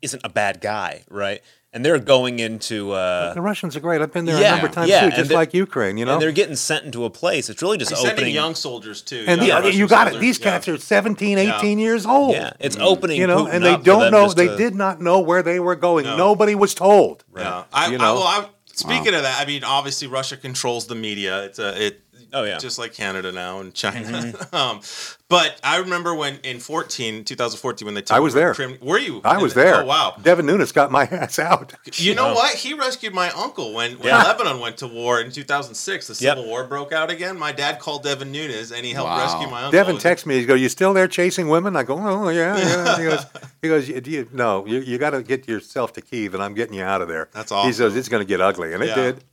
isn't 0.00 0.22
a 0.24 0.28
bad 0.30 0.60
guy, 0.60 1.04
right? 1.10 1.42
And 1.74 1.82
they're 1.82 1.98
going 1.98 2.38
into, 2.38 2.92
uh, 2.92 3.32
the 3.32 3.40
Russians 3.40 3.74
are 3.76 3.80
great. 3.80 4.02
I've 4.02 4.12
been 4.12 4.26
there 4.26 4.38
Yeah, 4.38 4.48
a 4.48 4.50
number 4.52 4.66
of 4.66 4.72
times 4.74 4.90
yeah, 4.90 5.08
too, 5.08 5.16
just 5.16 5.30
like 5.30 5.54
Ukraine. 5.54 5.96
You 5.96 6.04
know, 6.04 6.12
and 6.14 6.20
they're 6.22 6.30
getting 6.30 6.54
sent 6.54 6.84
into 6.84 7.06
a 7.06 7.10
place. 7.10 7.48
It's 7.48 7.62
really 7.62 7.78
just 7.78 7.90
He's 7.92 8.00
sending 8.00 8.16
opening. 8.18 8.34
young 8.34 8.54
soldiers 8.54 9.00
too. 9.00 9.24
and 9.26 9.40
young 9.40 9.62
the, 9.62 9.66
Russian 9.68 9.80
you 9.80 9.88
got 9.88 10.06
it. 10.08 10.10
soldiers, 10.10 10.20
These 10.20 10.38
yeah. 10.40 10.44
cats 10.44 10.68
are 10.68 10.76
17, 10.76 11.38
18 11.38 11.78
years 11.78 12.04
old. 12.04 12.34
yeah, 12.34 12.52
it's 12.60 12.76
opening. 12.76 13.18
You 13.18 13.26
know, 13.26 13.46
Putin 13.46 13.52
and 13.54 13.64
they 13.64 13.76
don't 13.78 14.10
know. 14.10 14.28
They 14.30 14.48
to- 14.48 14.56
did 14.58 14.74
not 14.74 15.00
know 15.00 15.20
where 15.20 15.42
they 15.42 15.58
were 15.60 15.74
going. 15.74 16.04
No. 16.04 16.16
Nobody 16.18 16.54
was 16.54 16.74
told. 16.74 17.24
Yeah, 17.34 17.64
I, 17.72 17.86
You 17.88 17.94
I, 17.94 17.98
know? 17.98 18.14
well, 18.16 18.22
I, 18.24 18.48
speaking 18.66 19.14
of 19.14 19.22
that, 19.22 19.40
I 19.42 19.46
mean, 19.46 19.64
obviously 19.64 20.08
Russia 20.08 20.36
controls 20.36 20.86
the 20.88 20.94
media. 20.94 21.44
It's 21.44 21.58
a 21.58 21.86
it. 21.86 22.02
Oh, 22.32 22.44
yeah. 22.44 22.58
just 22.58 22.78
like 22.78 22.92
Canada 22.94 23.32
now 23.32 23.60
and 23.60 23.72
China. 23.74 24.06
Mm-hmm. 24.08 24.54
um, 24.54 24.80
but 25.28 25.58
I 25.64 25.78
remember 25.78 26.14
when 26.14 26.36
in 26.42 26.60
14, 26.60 27.24
2014, 27.24 27.86
when 27.86 27.94
they 27.94 28.02
took 28.02 28.16
I 28.16 28.20
was 28.20 28.34
there. 28.34 28.54
Crim- 28.54 28.78
were 28.82 28.98
you? 28.98 29.20
I 29.24 29.34
And- 29.34 29.42
was 29.42 29.54
there. 29.54 29.82
Oh 29.82 29.86
wow. 29.86 30.14
Devin 30.22 30.44
Nunes 30.46 30.72
got 30.72 30.90
my 30.90 31.04
ass 31.10 31.38
out. 31.38 31.72
You 31.94 32.14
know 32.14 32.34
what? 32.34 32.54
He 32.54 32.74
rescued 32.74 33.14
my 33.14 33.30
uncle 33.30 33.72
when, 33.72 33.92
when 33.98 34.08
Yeah. 34.08 34.22
Lebanon 34.22 34.60
went 34.60 34.76
to 34.78 34.86
war 34.86 35.20
in 35.20 35.30
2006. 35.30 36.06
The 36.08 36.12
Yep. 36.24 36.36
Civil 36.36 36.50
War 36.50 36.64
broke 36.64 36.92
out 36.92 37.10
again. 37.10 37.38
My 37.38 37.52
dad 37.52 37.78
called 37.78 38.02
Devin 38.02 38.30
Nunes 38.30 38.72
and 38.72 38.84
he 38.84 38.92
helped 38.92 39.10
Wow. 39.10 39.22
rescue 39.24 39.48
my 39.50 39.64
uncle. 39.64 39.72
Devin 39.72 39.96
It 39.96 40.00
texts 40.00 40.26
me. 40.26 40.38
He 40.38 40.44
goes, 40.44 40.60
"You 40.60 40.68
still 40.68 40.92
there 40.92 41.08
chasing 41.08 41.48
women?" 41.48 41.76
I 41.76 41.82
go, 41.82 41.96
"Oh 41.98 42.28
yeah, 42.28 42.56
yeah." 42.58 42.96
He 42.98 43.04
goes, 43.04 43.26
"He 43.62 43.68
goes, 43.68 43.88
you, 43.88 44.02
you, 44.04 44.28
no, 44.32 44.66
you, 44.66 44.80
you 44.80 44.98
got 44.98 45.10
to 45.10 45.22
get 45.22 45.48
yourself 45.48 45.92
to 45.94 46.00
Kiev, 46.02 46.34
and 46.34 46.42
I'm 46.42 46.54
getting 46.54 46.74
you 46.74 46.82
out 46.84 47.00
of 47.02 47.08
there." 47.08 47.28
That's 47.32 47.50
all 47.52 47.64
He 47.66 47.72
says 47.72 47.96
it's 47.96 48.08
going 48.08 48.20
to 48.22 48.26
get 48.28 48.40
ugly, 48.40 48.74
and 48.74 48.82
it 48.82 48.88
Yeah. 48.88 48.94
did. 48.94 49.24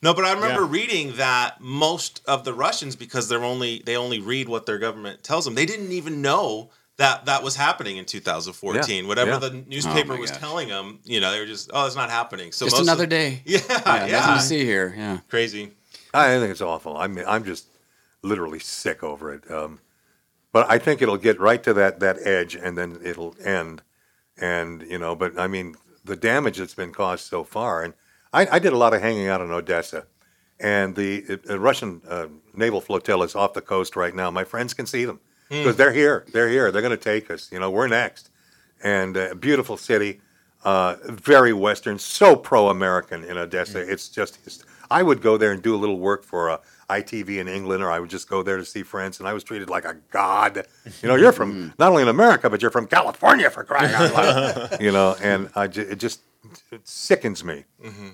No, 0.00 0.14
but 0.14 0.24
I 0.24 0.32
remember 0.32 0.62
Yeah. 0.62 0.68
reading 0.70 1.16
that 1.16 1.60
most 1.60 2.20
of 2.26 2.44
the 2.44 2.52
Russians, 2.54 2.94
because 2.96 3.28
they're 3.28 3.44
only 3.44 3.82
they 3.84 3.96
only 3.96 4.20
read 4.20 4.48
what 4.48 4.66
their 4.66 4.78
government 4.78 5.22
tells 5.24 5.44
them, 5.44 5.54
they 5.54 5.66
didn't 5.66 5.90
even 5.92 6.22
know 6.22 6.70
that 6.98 7.26
that 7.26 7.42
was 7.42 7.56
happening 7.56 7.96
in 7.96 8.04
2014. 8.04 9.02
Yeah, 9.04 9.08
Whatever 9.08 9.30
yeah. 9.32 9.38
the 9.38 9.50
newspaper 9.66 10.14
Oh 10.14 10.18
was 10.18 10.30
gosh. 10.30 10.40
telling 10.40 10.68
them, 10.68 10.98
you 11.04 11.20
know, 11.20 11.30
they 11.32 11.38
were 11.40 11.46
just, 11.46 11.70
oh, 11.72 11.86
it's 11.86 11.94
not 11.96 12.10
happening. 12.10 12.50
So 12.52 12.66
Just 12.66 12.76
most 12.76 12.82
another 12.86 13.04
of, 13.04 13.10
day. 13.10 13.42
Yeah, 13.44 13.60
Yeah, 13.68 14.06
yeah, 14.06 14.12
nothing 14.18 14.34
to 14.34 14.40
see 14.42 14.64
here. 14.64 14.94
Yeah. 14.96 15.18
crazy. 15.28 15.70
I 16.14 16.38
think 16.38 16.50
it's 16.50 16.60
awful. 16.60 16.96
I'm 16.96 17.18
I'm 17.26 17.44
just 17.44 17.66
literally 18.22 18.58
sick 18.58 19.02
over 19.02 19.32
it. 19.32 19.48
Um, 19.50 19.80
but 20.52 20.68
I 20.70 20.78
think 20.78 21.02
it'll 21.02 21.18
get 21.18 21.38
right 21.38 21.62
to 21.64 21.74
that 21.74 22.00
that 22.00 22.18
edge, 22.26 22.54
and 22.54 22.76
then 22.78 22.98
it'll 23.04 23.34
end. 23.44 23.82
And 24.40 24.82
you 24.82 24.98
know, 24.98 25.14
but 25.14 25.38
I 25.38 25.46
mean, 25.48 25.76
the 26.04 26.16
damage 26.16 26.58
that's 26.58 26.74
been 26.74 26.92
caused 26.92 27.24
so 27.26 27.44
far, 27.44 27.82
and 27.82 27.94
I, 28.32 28.46
I 28.46 28.58
did 28.58 28.72
a 28.72 28.76
lot 28.76 28.94
of 28.94 29.00
hanging 29.00 29.28
out 29.28 29.40
in 29.40 29.50
Odessa, 29.50 30.06
and 30.60 30.94
the 30.94 31.40
uh, 31.48 31.58
Russian 31.58 32.02
uh, 32.08 32.26
naval 32.54 32.80
flotilla 32.80 33.24
is 33.24 33.34
off 33.34 33.54
the 33.54 33.60
coast 33.60 33.96
right 33.96 34.14
now. 34.14 34.30
My 34.30 34.44
friends 34.44 34.74
can 34.74 34.86
see 34.86 35.04
them 35.04 35.20
because 35.48 35.76
they're 35.76 35.92
here. 35.92 36.26
They're 36.32 36.48
here. 36.48 36.70
They're 36.70 36.82
going 36.82 36.96
to 36.96 37.02
take 37.02 37.30
us. 37.30 37.50
You 37.50 37.58
know, 37.58 37.70
we're 37.70 37.88
next. 37.88 38.30
And 38.82 39.16
uh, 39.16 39.34
beautiful 39.34 39.76
city, 39.76 40.20
uh, 40.64 40.96
very 41.04 41.52
Western, 41.52 41.98
so 41.98 42.36
pro-American 42.36 43.24
in 43.24 43.36
Odessa. 43.36 43.80
It's 43.80 44.08
just, 44.08 44.64
I 44.90 45.02
would 45.02 45.20
go 45.22 45.36
there 45.36 45.52
and 45.52 45.62
do 45.62 45.74
a 45.74 45.78
little 45.78 45.98
work 45.98 46.24
for 46.24 46.48
a, 46.48 46.60
ITV 46.90 47.38
in 47.38 47.48
England, 47.48 47.82
or 47.82 47.90
I 47.90 48.00
would 48.00 48.08
just 48.08 48.30
go 48.30 48.42
there 48.42 48.56
to 48.56 48.64
see 48.64 48.82
friends, 48.82 49.18
and 49.20 49.28
I 49.28 49.34
was 49.34 49.44
treated 49.44 49.68
like 49.68 49.84
a 49.84 49.96
god. 50.10 50.66
You 51.02 51.08
know, 51.08 51.16
you're 51.16 51.32
from 51.32 51.74
not 51.78 51.90
only 51.90 52.02
in 52.02 52.08
America, 52.08 52.48
but 52.48 52.62
you're 52.62 52.70
from 52.70 52.86
California 52.86 53.50
for 53.50 53.62
crying 53.62 53.94
out 53.94 54.14
loud. 54.14 54.76
you 54.80 54.90
know, 54.90 55.14
and 55.20 55.50
I 55.54 55.64
it 55.64 55.96
just 55.96 56.20
it 56.72 56.86
sickens 56.88 57.42
me. 57.44 57.64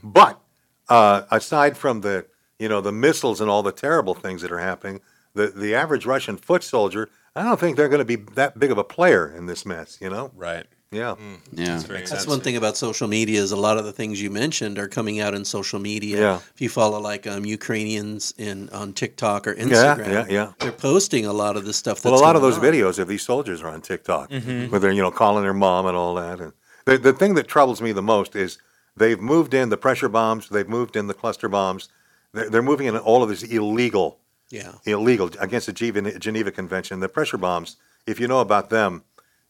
But 0.02 0.40
uh, 0.88 1.22
aside 1.30 1.76
from 1.76 2.00
the 2.02 2.26
you 2.58 2.68
know 2.68 2.80
the 2.80 2.92
missiles 2.92 3.40
and 3.40 3.50
all 3.50 3.62
the 3.62 3.72
terrible 3.72 4.14
things 4.14 4.42
that 4.42 4.52
are 4.52 4.58
happening, 4.58 5.00
the 5.34 5.48
the 5.48 5.74
average 5.74 6.06
Russian 6.06 6.36
foot 6.36 6.62
soldier, 6.62 7.08
I 7.34 7.42
don't 7.42 7.58
think 7.60 7.76
they're 7.76 7.88
going 7.88 8.06
to 8.06 8.16
be 8.16 8.16
that 8.34 8.58
big 8.58 8.70
of 8.70 8.78
a 8.78 8.84
player 8.84 9.28
in 9.28 9.46
this 9.46 9.64
mess. 9.66 9.98
You 10.00 10.10
know, 10.10 10.30
Right. 10.36 10.66
yeah. 10.92 11.16
Yeah. 11.52 11.78
Very 11.80 12.04
That's 12.06 12.26
one 12.28 12.40
thing 12.40 12.56
about 12.56 12.76
social 12.76 13.08
media 13.08 13.40
is 13.40 13.50
a 13.50 13.56
lot 13.56 13.76
of 13.78 13.84
the 13.84 13.92
things 13.92 14.22
you 14.22 14.30
mentioned 14.30 14.78
are 14.78 14.86
coming 14.86 15.18
out 15.20 15.34
in 15.34 15.44
social 15.44 15.80
media. 15.80 16.20
Yeah. 16.20 16.36
If 16.54 16.60
you 16.60 16.68
follow 16.68 17.00
like 17.00 17.26
um, 17.26 17.44
Ukrainians 17.44 18.32
in 18.38 18.68
on 18.70 18.92
TikTok 18.92 19.48
or 19.48 19.54
Instagram, 19.56 19.98
yeah, 19.98 20.06
yeah. 20.06 20.26
yeah. 20.28 20.52
they're 20.60 20.70
posting 20.70 21.26
a 21.26 21.32
lot 21.32 21.56
of 21.56 21.64
the 21.64 21.72
stuff. 21.72 21.96
That's 22.02 22.12
Well, 22.12 22.20
a 22.20 22.22
lot 22.28 22.36
of 22.36 22.42
those 22.42 22.58
on. 22.58 22.64
videos 22.64 22.98
of 23.00 23.08
these 23.08 23.22
soldiers 23.22 23.60
are 23.62 23.68
on 23.68 23.80
TikTok, 23.80 24.30
where 24.30 24.78
they're 24.78 24.92
you 24.92 25.02
know 25.02 25.10
calling 25.10 25.42
their 25.42 25.52
mom 25.54 25.86
and 25.86 25.96
all 25.96 26.14
that. 26.14 26.38
And 26.40 26.52
the 26.84 26.98
the 26.98 27.12
thing 27.12 27.34
that 27.34 27.48
troubles 27.48 27.80
me 27.82 27.92
the 27.92 28.02
most 28.02 28.34
is 28.36 28.58
they've 28.96 29.20
moved 29.20 29.54
in 29.54 29.68
the 29.70 29.76
pressure 29.76 30.08
bombs, 30.08 30.48
they've 30.48 30.68
moved 30.68 30.96
in 30.96 31.06
the 31.06 31.14
cluster 31.14 31.48
bombs, 31.48 31.88
they're, 32.32 32.48
they're 32.50 32.62
moving 32.62 32.86
in 32.86 32.96
all 32.96 33.22
of 33.22 33.28
this 33.28 33.42
illegal, 33.42 34.18
Yeah. 34.50 34.74
illegal 34.84 35.30
against 35.40 35.66
the 35.66 35.72
Geneva, 35.72 36.18
Geneva 36.18 36.50
Convention. 36.50 37.00
The 37.00 37.08
pressure 37.08 37.38
bombs, 37.38 37.76
if 38.06 38.20
you 38.20 38.28
know 38.28 38.40
about 38.40 38.70
them, 38.70 39.02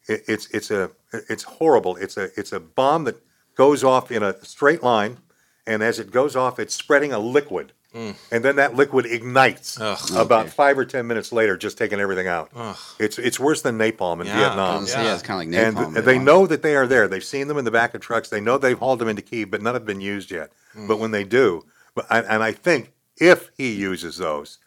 it, 0.06 0.22
it's 0.28 0.46
it's 0.50 0.70
a 0.70 0.90
it's 1.28 1.44
horrible. 1.44 1.96
It's 1.96 2.16
a 2.16 2.30
it's 2.38 2.52
a 2.52 2.60
bomb 2.60 3.04
that 3.04 3.16
goes 3.56 3.84
off 3.84 4.10
in 4.10 4.22
a 4.22 4.42
straight 4.44 4.82
line, 4.82 5.18
and 5.66 5.82
as 5.82 5.98
it 5.98 6.10
goes 6.10 6.34
off, 6.36 6.58
it's 6.58 6.74
spreading 6.74 7.12
a 7.12 7.18
liquid. 7.18 7.72
And 7.94 8.44
then 8.44 8.56
that 8.56 8.74
liquid 8.74 9.06
ignites 9.06 9.80
Ugh. 9.80 9.98
about 10.16 10.46
Okay. 10.46 10.50
five 10.50 10.78
or 10.78 10.84
ten 10.84 11.06
minutes 11.06 11.30
later, 11.32 11.56
just 11.56 11.78
taking 11.78 12.00
everything 12.00 12.26
out. 12.26 12.50
Ugh. 12.56 12.76
It's 12.98 13.18
it's 13.18 13.38
worse 13.38 13.62
than 13.62 13.78
napalm 13.78 14.20
in 14.20 14.26
Yeah, 14.26 14.36
Vietnam. 14.38 14.84
Yeah, 14.86 15.02
Yeah. 15.04 15.14
it's 15.14 15.22
kind 15.22 15.40
of 15.48 15.54
like 15.54 15.76
napalm. 15.76 15.86
And 15.86 15.96
napalm. 15.96 16.04
they 16.04 16.18
know 16.18 16.46
that 16.46 16.62
they 16.62 16.74
are 16.74 16.86
there. 16.86 17.06
They've 17.06 17.22
seen 17.24 17.46
them 17.48 17.56
in 17.56 17.64
the 17.64 17.70
back 17.70 17.94
of 17.94 18.00
trucks. 18.00 18.28
They 18.28 18.40
know 18.40 18.58
they've 18.58 18.78
hauled 18.78 18.98
them 18.98 19.08
into 19.08 19.22
Kiev, 19.22 19.50
but 19.50 19.62
none 19.62 19.74
have 19.74 19.86
been 19.86 20.00
used 20.00 20.30
yet. 20.32 20.50
But 20.88 20.98
when 20.98 21.12
they 21.12 21.22
do, 21.24 21.64
but 21.94 22.06
and, 22.10 22.26
and 22.26 22.42
I 22.42 22.50
think 22.50 22.92
if 23.16 23.50
he 23.56 23.72
uses 23.72 24.16
those, 24.16 24.58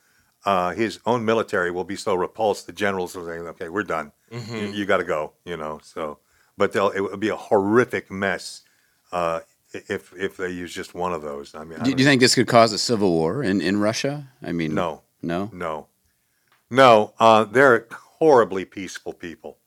uh, 0.46 0.72
his 0.72 1.00
own 1.06 1.26
military 1.26 1.70
will 1.70 1.84
be 1.84 1.98
so 1.98 2.16
repulsed. 2.16 2.66
The 2.66 2.72
generals 2.72 3.14
will 3.14 3.26
say, 3.26 3.40
"Okay, 3.40 3.68
we're 3.68 3.84
done. 3.84 4.14
You, 4.32 4.68
you 4.68 4.86
got 4.86 4.98
to 4.98 5.04
go." 5.04 5.34
You 5.44 5.58
know. 5.58 5.82
So, 5.84 6.20
but 6.58 6.72
they'll 6.72 6.90
it 6.92 7.02
would 7.02 7.20
be 7.20 7.28
a 7.28 7.36
horrific 7.36 8.10
mess 8.10 8.62
uh, 9.12 9.42
if 9.74 10.14
if 10.18 10.38
they 10.38 10.50
use 10.50 10.74
just 10.74 10.94
one 10.96 11.14
of 11.14 11.22
those. 11.22 11.54
I 11.56 11.64
mean, 11.64 11.80
Do, 11.80 11.86
don't- 11.92 12.00
you 12.00 12.06
think 12.06 12.22
this 12.22 12.36
could 12.36 12.48
cause 12.48 12.74
a 12.74 12.78
civil 12.78 13.12
war 13.12 13.44
in, 13.44 13.62
in 13.62 13.80
Russia? 13.80 14.28
I 14.44 14.52
mean, 14.52 14.74
no. 14.74 15.02
no. 15.22 15.50
No, 15.54 15.88
no, 16.70 17.14
uh, 17.20 17.44
they're 17.46 17.88
horribly 18.20 18.66
peaceful 18.66 19.14
people. 19.14 19.58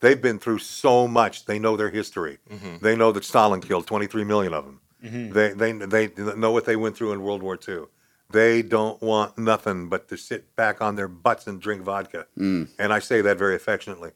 They've 0.00 0.20
been 0.20 0.38
through 0.38 0.60
so 0.60 1.08
much. 1.08 1.44
They 1.46 1.58
know 1.58 1.76
their 1.76 1.90
history. 1.90 2.38
Mm-hmm. 2.50 2.84
They 2.84 2.94
know 2.96 3.10
that 3.12 3.24
Stalin 3.24 3.60
killed 3.60 3.86
23 3.86 4.24
million 4.24 4.54
of 4.54 4.64
them. 4.64 4.80
Mm-hmm. 5.04 5.32
They, 5.32 5.52
they, 5.72 6.06
they 6.08 6.34
know 6.36 6.52
what 6.52 6.64
they 6.66 6.76
went 6.76 6.96
through 6.96 7.12
in 7.12 7.22
World 7.22 7.42
War 7.42 7.58
II. 7.68 7.84
They 8.30 8.62
don't 8.62 9.00
want 9.02 9.38
nothing 9.38 9.88
but 9.88 10.08
to 10.08 10.16
sit 10.16 10.54
back 10.54 10.80
on 10.82 10.96
their 10.96 11.08
butts 11.08 11.46
and 11.46 11.60
drink 11.60 11.82
vodka. 11.82 12.26
Mm. 12.36 12.68
And 12.78 12.92
I 12.92 12.98
say 12.98 13.22
that 13.22 13.38
very 13.38 13.56
affectionately. 13.56 14.10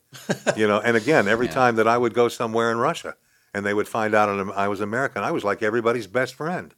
you 0.57 0.69
know, 0.69 0.81
and 0.81 0.97
again, 0.97 1.27
every 1.29 1.47
Yeah. 1.53 1.53
time 1.55 1.77
that 1.77 1.89
I 1.89 1.97
would 1.99 2.13
go 2.15 2.29
somewhere 2.29 2.71
in 2.71 2.79
Russia 2.79 3.17
and 3.55 3.65
they 3.67 3.75
would 3.75 3.89
find 3.89 4.15
out 4.15 4.29
I 4.57 4.69
was 4.69 4.81
American, 4.81 5.23
I 5.23 5.31
was 5.31 5.45
like 5.45 5.63
everybody's 5.63 6.07
best 6.07 6.35
friend. 6.35 6.75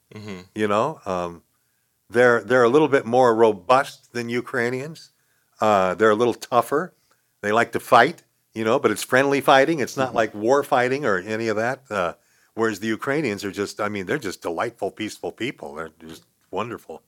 You 0.55 0.69
know, 0.69 1.01
um, 1.07 1.43
they're 2.11 2.43
they're 2.43 2.65
a 2.65 2.69
little 2.69 2.89
bit 2.89 3.07
more 3.07 3.35
robust 3.35 4.13
than 4.13 4.29
Ukrainians. 4.29 5.11
Uh, 5.61 5.95
they're 5.95 6.11
a 6.11 6.15
little 6.17 6.35
tougher. 6.35 6.95
They 7.43 7.53
like 7.53 7.73
to 7.73 7.81
fight, 7.81 8.23
you 8.55 8.65
know, 8.65 8.79
but 8.79 8.91
it's 8.91 9.03
friendly 9.05 9.41
fighting. 9.41 9.81
It's 9.81 9.97
not 9.97 10.15
like 10.15 10.35
war 10.35 10.63
fighting 10.63 11.05
or 11.05 11.19
any 11.19 11.49
of 11.49 11.57
that. 11.57 11.83
Uh, 11.91 12.15
whereas 12.55 12.81
the 12.81 12.87
Ukrainians 12.89 13.45
are 13.45 13.51
just, 13.53 13.81
I 13.81 13.89
mean, 13.89 14.07
they're 14.07 14.19
just 14.19 14.43
delightful, 14.43 14.91
peaceful 14.91 15.31
people. 15.33 15.75
They're 15.75 15.91
just 16.01 16.25
wonderful. 16.51 17.03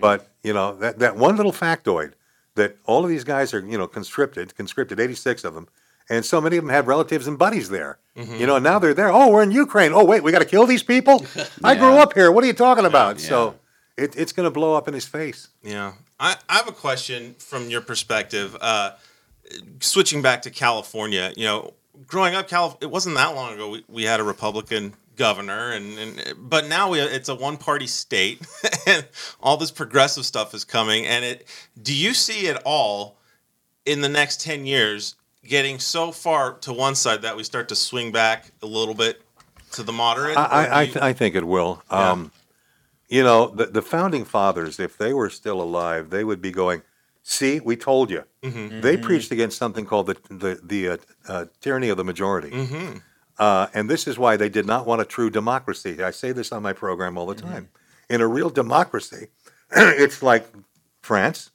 But 0.00 0.28
you 0.42 0.52
know 0.52 0.74
that 0.76 0.98
that 0.98 1.16
one 1.16 1.36
little 1.36 1.52
factoid 1.52 2.12
that 2.56 2.76
all 2.84 3.04
of 3.04 3.08
these 3.08 3.24
guys 3.24 3.54
are, 3.54 3.60
you 3.60 3.78
know, 3.78 3.86
conscripted, 3.86 4.54
conscripted, 4.56 4.98
eighty 5.00 5.14
six 5.14 5.44
of 5.44 5.54
them, 5.54 5.68
and 6.08 6.24
so 6.24 6.40
many 6.40 6.56
of 6.56 6.64
them 6.64 6.70
have 6.70 6.86
relatives 6.86 7.26
and 7.26 7.38
buddies 7.38 7.68
there. 7.68 7.98
You 8.16 8.46
know, 8.46 8.58
now 8.58 8.78
they're 8.78 8.94
there. 8.94 9.10
Oh, 9.10 9.30
we're 9.30 9.42
in 9.42 9.50
Ukraine. 9.50 9.92
Oh, 9.92 10.02
wait, 10.02 10.22
we 10.22 10.32
got 10.32 10.38
to 10.38 10.46
kill 10.46 10.64
these 10.64 10.82
people. 10.82 11.22
I 11.64 11.74
grew 11.74 11.98
up 11.98 12.14
here. 12.14 12.32
What 12.32 12.42
are 12.44 12.46
you 12.46 12.54
talking 12.54 12.86
about? 12.86 13.20
Yeah. 13.20 13.28
So 13.28 13.54
it, 13.98 14.16
it's 14.16 14.32
going 14.32 14.46
to 14.46 14.50
blow 14.50 14.74
up 14.74 14.88
in 14.88 14.94
his 14.94 15.04
face. 15.04 15.48
Yeah. 15.62 15.92
I, 16.18 16.36
I 16.48 16.56
have 16.56 16.66
a 16.66 16.72
question 16.72 17.34
from 17.38 17.68
your 17.68 17.82
perspective. 17.82 18.56
Uh, 18.58 18.92
switching 19.80 20.22
back 20.22 20.40
to 20.42 20.50
California, 20.50 21.32
you 21.36 21.44
know, 21.44 21.74
growing 22.06 22.34
up, 22.34 22.48
Calif- 22.48 22.76
it 22.80 22.90
wasn't 22.90 23.16
that 23.16 23.34
long 23.34 23.52
ago 23.52 23.68
we, 23.68 23.84
we 23.86 24.04
had 24.04 24.18
a 24.20 24.24
Republican 24.24 24.94
governor, 25.16 25.72
and, 25.72 25.98
and 25.98 26.22
but 26.38 26.68
now 26.68 26.90
we, 26.90 27.00
it's 27.00 27.28
a 27.28 27.34
one 27.34 27.56
party 27.56 27.86
state, 27.86 28.46
and 28.86 29.06
all 29.42 29.56
this 29.56 29.70
progressive 29.70 30.24
stuff 30.24 30.54
is 30.54 30.64
coming. 30.64 31.06
And 31.06 31.22
it, 31.22 31.46
do 31.82 31.94
you 31.94 32.14
see 32.14 32.46
it 32.46 32.60
all 32.64 33.18
in 33.84 34.00
the 34.00 34.08
next 34.08 34.40
10 34.40 34.66
years 34.66 35.16
getting 35.48 35.78
so 35.78 36.12
far 36.12 36.54
to 36.60 36.72
one 36.72 36.94
side 36.94 37.22
that 37.22 37.36
we 37.36 37.44
start 37.44 37.68
to 37.68 37.76
swing 37.76 38.12
back 38.12 38.50
a 38.62 38.66
little 38.66 38.94
bit 38.94 39.22
to 39.72 39.82
the 39.82 39.92
moderate? 39.92 40.36
I, 40.36 40.42
Or 40.44 40.48
I, 40.52 40.64
I, 40.66 40.82
you- 40.82 40.92
th- 40.92 41.02
I 41.04 41.12
think 41.12 41.34
it 41.34 41.46
will. 41.46 41.82
Yeah. 41.90 42.10
Um, 42.12 42.32
you 43.08 43.22
know, 43.22 43.48
the, 43.48 43.66
the 43.66 43.82
founding 43.82 44.24
fathers, 44.24 44.80
if 44.80 44.98
they 44.98 45.12
were 45.12 45.30
still 45.30 45.62
alive, 45.62 46.10
they 46.10 46.24
would 46.24 46.42
be 46.42 46.50
going, 46.50 46.82
"See, 47.22 47.60
we 47.60 47.76
told 47.76 48.10
you." 48.10 48.24
Mhm. 48.42 48.82
They 48.82 48.96
preached 48.96 49.30
against 49.30 49.56
something 49.58 49.86
called 49.86 50.06
the 50.08 50.16
the, 50.28 50.60
the 50.62 50.88
uh, 50.88 50.96
uh, 51.28 51.44
tyranny 51.60 51.88
of 51.88 51.96
the 51.98 52.04
majority, 52.04 52.50
Mhm. 52.50 53.02
uh, 53.38 53.68
and 53.74 53.88
this 53.88 54.08
is 54.08 54.18
why 54.18 54.36
they 54.36 54.48
did 54.48 54.66
not 54.66 54.86
want 54.86 55.00
a 55.00 55.04
true 55.04 55.30
democracy. 55.30 56.02
I 56.02 56.10
say 56.10 56.32
this 56.32 56.50
on 56.50 56.62
my 56.64 56.72
program 56.72 57.16
all 57.16 57.26
the 57.26 57.34
time. 57.36 57.68
In 58.10 58.20
a 58.20 58.26
real 58.26 58.50
democracy, 58.50 59.28
it's 59.70 60.20
like 60.22 60.46
France. 61.00 61.50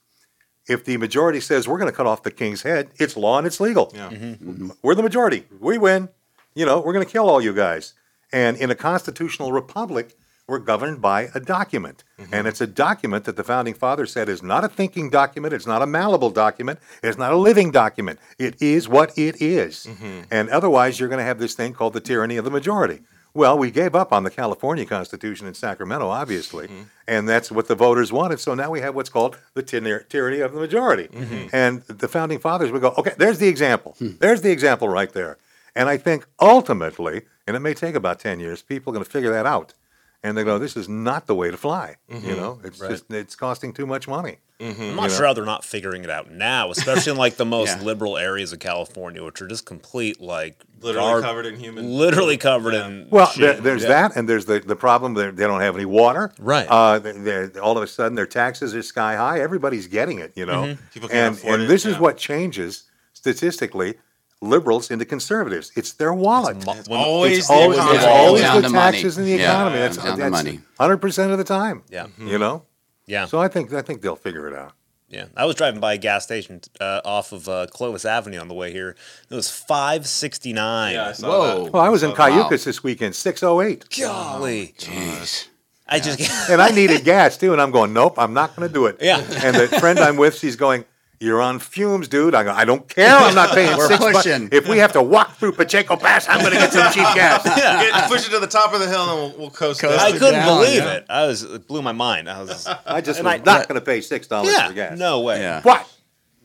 If 0.68 0.86
the 0.86 0.98
majority 0.98 1.40
says 1.40 1.68
we're 1.68 1.80
going 1.80 1.92
to 1.92 1.96
cut 1.96 2.06
off 2.06 2.24
the 2.24 2.32
king's 2.32 2.62
head, 2.62 2.90
it's 3.00 3.18
law 3.18 3.38
and 3.38 3.48
it's 3.48 3.60
legal. 3.60 3.92
Yeah. 3.94 4.10
Mm-hmm. 4.10 4.26
Mm-hmm. 4.26 4.50
Mm-hmm. 4.50 4.70
We're 4.82 4.96
the 4.96 5.04
majority. 5.04 5.46
We 5.60 5.78
win. 5.78 6.10
You 6.54 6.66
know, 6.66 6.80
we're 6.80 6.94
going 6.94 7.06
to 7.06 7.12
kill 7.12 7.30
all 7.30 7.42
you 7.42 7.54
guys. 7.54 7.94
And 8.32 8.58
in 8.58 8.70
a 8.70 8.76
constitutional 8.76 9.52
republic, 9.52 10.16
we're 10.48 10.60
governed 10.60 11.02
by 11.02 11.30
a 11.34 11.40
document. 11.40 12.04
And 12.32 12.46
it's 12.46 12.62
a 12.62 12.68
document 12.68 13.26
that 13.26 13.38
the 13.38 13.44
founding 13.44 13.74
fathers 13.74 14.12
said 14.12 14.28
is 14.30 14.44
not 14.44 14.64
a 14.64 14.70
thinking 14.70 15.10
document. 15.10 15.54
It's 15.54 15.66
not 15.66 15.82
a 15.82 15.86
malleable 15.86 16.30
document. 16.30 16.80
It's 17.02 17.18
not 17.18 17.32
a 17.32 17.38
living 17.38 17.72
document. 17.72 18.20
It 18.38 18.62
is 18.62 18.90
what 18.90 19.18
it 19.18 19.42
is. 19.42 19.88
And 20.30 20.50
otherwise, 20.50 21.00
you're 21.00 21.10
going 21.10 21.20
to 21.20 21.26
have 21.26 21.40
this 21.40 21.54
thing 21.54 21.74
called 21.74 21.94
the 21.94 22.02
tyranny 22.02 22.38
of 22.38 22.46
the 22.46 22.52
majority. 22.52 23.00
Well, 23.34 23.58
we 23.58 23.72
gave 23.72 23.96
up 23.96 24.12
on 24.12 24.24
the 24.24 24.30
California 24.30 24.86
Constitution 24.86 25.48
in 25.48 25.54
Sacramento, 25.54 26.10
obviously, 26.10 26.68
mm-hmm. 26.68 26.84
and 27.08 27.30
that's 27.30 27.50
what 27.50 27.68
the 27.68 27.76
voters 27.76 28.12
wanted. 28.12 28.40
So 28.40 28.54
now 28.54 28.70
we 28.70 28.82
have 28.82 28.94
what's 28.94 29.10
called 29.10 29.38
the 29.54 29.64
tyranny 29.64 30.04
tyranny 30.10 30.40
of 30.42 30.54
the 30.54 30.60
majority. 30.60 31.08
Mm-hmm. 31.08 31.56
And 31.56 31.84
the 31.84 32.08
founding 32.08 32.40
fathers 32.40 32.72
would 32.72 32.82
go, 32.82 32.94
okay, 32.98 33.14
there's 33.18 33.40
the 33.40 33.48
example. 33.48 33.96
Hmm. 34.00 34.12
There's 34.20 34.42
the 34.42 34.52
example 34.52 34.90
right 34.90 35.12
there. 35.12 35.38
And 35.76 35.88
I 35.88 35.98
think 35.98 36.26
ultimately, 36.40 37.22
and 37.48 37.56
it 37.56 37.60
may 37.60 37.74
take 37.74 37.96
about 37.96 38.20
10 38.20 38.40
years, 38.40 38.62
people 38.62 38.92
are 38.92 38.96
going 38.96 39.06
to 39.06 39.10
figure 39.10 39.32
that 39.32 39.46
out. 39.46 39.74
And 40.24 40.38
they 40.38 40.44
go, 40.44 40.60
this 40.60 40.78
is 40.78 40.88
not 40.88 41.26
the 41.26 41.34
way 41.34 41.50
to 41.50 41.58
fly. 41.58 41.96
You 42.08 42.18
mm-hmm. 42.18 42.36
know, 42.36 42.60
it's 42.64 42.80
Right. 42.80 42.92
just, 42.92 43.12
it's 43.12 43.36
costing 43.36 43.74
too 43.74 43.88
much 43.88 44.08
money. 44.08 44.38
Mm-hmm. 44.60 44.82
I'm 44.84 44.96
not 44.96 45.10
You 45.10 45.16
sure 45.16 45.26
how 45.26 45.34
they're 45.34 45.44
not 45.46 45.66
figuring 45.66 46.04
it 46.04 46.12
out 46.12 46.30
now, 46.30 46.70
especially 46.70 47.14
in 47.14 47.18
like 47.18 47.38
the 47.38 47.46
most 47.58 47.78
Yeah. 47.80 47.84
liberal 47.84 48.20
areas 48.20 48.54
of 48.54 48.60
California, 48.60 49.24
which 49.24 49.42
are 49.42 49.48
just 49.48 49.66
complete 49.66 50.22
like 50.22 50.62
Literally 50.80 51.08
gar- 51.14 51.22
covered 51.22 51.48
in 51.48 51.56
human. 51.56 51.90
literally 51.98 52.38
covered 52.38 52.76
Yeah. 52.76 52.86
in. 52.88 53.08
Well, 53.10 53.26
shit. 53.26 53.42
there, 53.42 53.62
there's 53.62 53.82
Yeah. 53.82 53.88
that, 54.10 54.16
and 54.16 54.30
there's 54.30 54.46
the, 54.46 54.60
the 54.60 54.76
problem 54.76 55.16
that 55.16 55.36
they 55.38 55.48
don't 55.48 55.62
have 55.62 55.74
any 55.76 55.86
water. 55.86 56.32
Right. 56.38 56.68
Uh, 56.70 57.00
they- 57.00 57.14
they're- 57.14 57.52
all 57.60 57.76
of 57.76 57.82
a 57.84 57.88
sudden, 57.88 58.14
their 58.14 58.28
taxes 58.28 58.76
are 58.76 58.84
sky 58.84 59.16
high. 59.16 59.40
Everybody's 59.40 59.88
getting 59.88 60.20
it, 60.20 60.34
you 60.36 60.46
know. 60.46 60.64
Mm-hmm. 60.66 60.84
People 60.94 61.10
can't 61.10 61.20
And, 61.30 61.36
afford 61.38 61.54
and 61.56 61.64
it, 61.64 61.68
this 61.68 61.84
is 61.88 61.98
what 61.98 62.18
changes 62.18 62.84
statistically 63.14 63.96
liberals 64.42 64.90
into 64.92 65.06
conservatives. 65.06 65.72
It's 65.76 65.94
their 65.94 66.14
wallet. 66.14 66.66
Mo- 66.66 66.74
It's 66.74 66.88
always 66.90 67.38
it's 67.40 67.48
the 67.48 67.54
always, 67.54 67.78
economy. 67.78 67.98
it's 67.98 68.06
always 68.08 68.42
down 68.42 68.56
the 68.58 68.62
to 68.68 68.74
money. 68.74 68.92
taxes 68.98 69.18
and 69.18 69.28
the 69.28 69.32
Yeah, 69.32 69.52
economy. 69.52 69.80
That's, 69.80 69.98
down 69.98 70.06
to 70.18 70.22
that's 70.24 70.32
money. 70.32 70.60
100% 70.80 71.32
of 71.32 71.38
the 71.38 71.44
time. 71.44 71.84
Yeah. 71.90 72.08
You 72.18 72.38
know? 72.40 72.66
Yeah. 73.06 73.26
So 73.26 73.40
I 73.40 73.48
think 73.48 73.74
I 73.74 73.82
think 73.82 74.02
they'll 74.02 74.16
figure 74.16 74.48
it 74.48 74.56
out. 74.56 74.74
Yeah, 75.10 75.26
I 75.36 75.44
was 75.44 75.58
driving 75.58 75.82
by 75.82 75.96
a 75.96 75.98
gas 75.98 76.24
station 76.24 76.62
uh, 76.80 77.02
off 77.04 77.34
of 77.34 77.50
uh, 77.50 77.68
Clovis 77.70 78.06
Avenue 78.06 78.40
on 78.40 78.48
the 78.48 78.54
way 78.54 78.72
here. 78.72 78.96
It 79.30 79.36
was 79.36 79.52
five 79.52 80.08
sixty 80.08 80.54
nine. 80.54 80.94
Yeah, 80.94 81.10
I 81.10 81.12
saw 81.12 81.28
Whoa. 81.28 81.64
that. 81.66 81.74
Well, 81.74 81.84
I 81.84 81.90
was 81.90 82.02
in 82.02 82.16
Saw 82.16 82.30
that. 82.30 82.50
Cayucos 82.50 82.64
this 82.64 82.82
weekend, 82.82 83.14
608. 83.14 83.90
Golly, 84.00 84.74
Jeez. 84.78 85.48
I 85.86 86.00
just 86.00 86.22
and 86.50 86.62
I 86.62 86.70
needed 86.72 87.04
gas 87.04 87.36
too, 87.36 87.52
and 87.52 87.62
I'm 87.62 87.72
going, 87.72 87.92
nope, 87.92 88.14
I'm 88.18 88.34
not 88.34 88.56
going 88.56 88.70
to 88.70 88.74
do 88.74 88.86
it. 88.86 89.00
Yeah. 89.02 89.18
And 89.44 89.54
the 89.58 89.68
friend 89.68 90.00
I'm 90.00 90.16
with, 90.16 90.38
she's 90.38 90.56
going, 90.56 90.86
You're 91.22 91.40
on 91.40 91.60
fumes, 91.60 92.08
dude. 92.08 92.34
I 92.34 92.44
go, 92.44 92.52
I 92.52 92.66
don't 92.66 92.88
care. 92.90 93.16
I'm 93.16 93.36
not 93.36 93.52
paying 93.52 93.78
We're 93.78 93.88
six 93.88 94.00
bucks. 94.00 94.18
pushing. 94.24 94.50
If 94.52 94.68
we 94.68 94.80
have 94.80 94.92
to 94.94 95.04
walk 95.04 95.36
through 95.38 95.52
Pacheco 95.52 95.96
Pass, 95.96 96.28
I'm 96.28 96.40
going 96.40 96.52
to 96.52 96.58
get 96.58 96.74
some 96.74 96.92
cheap 96.92 97.04
gas. 97.16 97.44
Get, 97.44 98.10
push 98.10 98.28
it 98.28 98.32
to 98.32 98.40
the 98.40 98.48
top 98.48 98.74
of 98.74 98.80
the 98.80 98.88
hill 98.88 99.02
and 99.08 99.20
we'll, 99.34 99.40
we'll 99.40 99.50
coast. 99.52 99.80
Coast. 99.82 100.00
I 100.04 100.12
couldn't 100.14 100.32
down, 100.34 100.58
believe 100.58 100.82
yeah. 100.84 100.94
it. 100.94 101.06
I 101.08 101.28
was 101.28 101.44
it 101.44 101.68
blew 101.68 101.84
my 101.84 101.92
mind. 101.92 102.28
I 102.28 102.42
was 102.42 102.66
I 102.88 103.02
just 103.02 103.24
was 103.24 103.34
I- 103.34 103.38
not 103.38 103.68
going 103.68 103.80
to 103.80 103.86
pay 103.86 104.02
six 104.02 104.26
dollars 104.28 104.52
yeah, 104.52 104.68
for 104.68 104.74
gas. 104.74 104.98
no 104.98 105.22
way. 105.22 105.40
Yeah. 105.42 105.62
But 105.64 105.88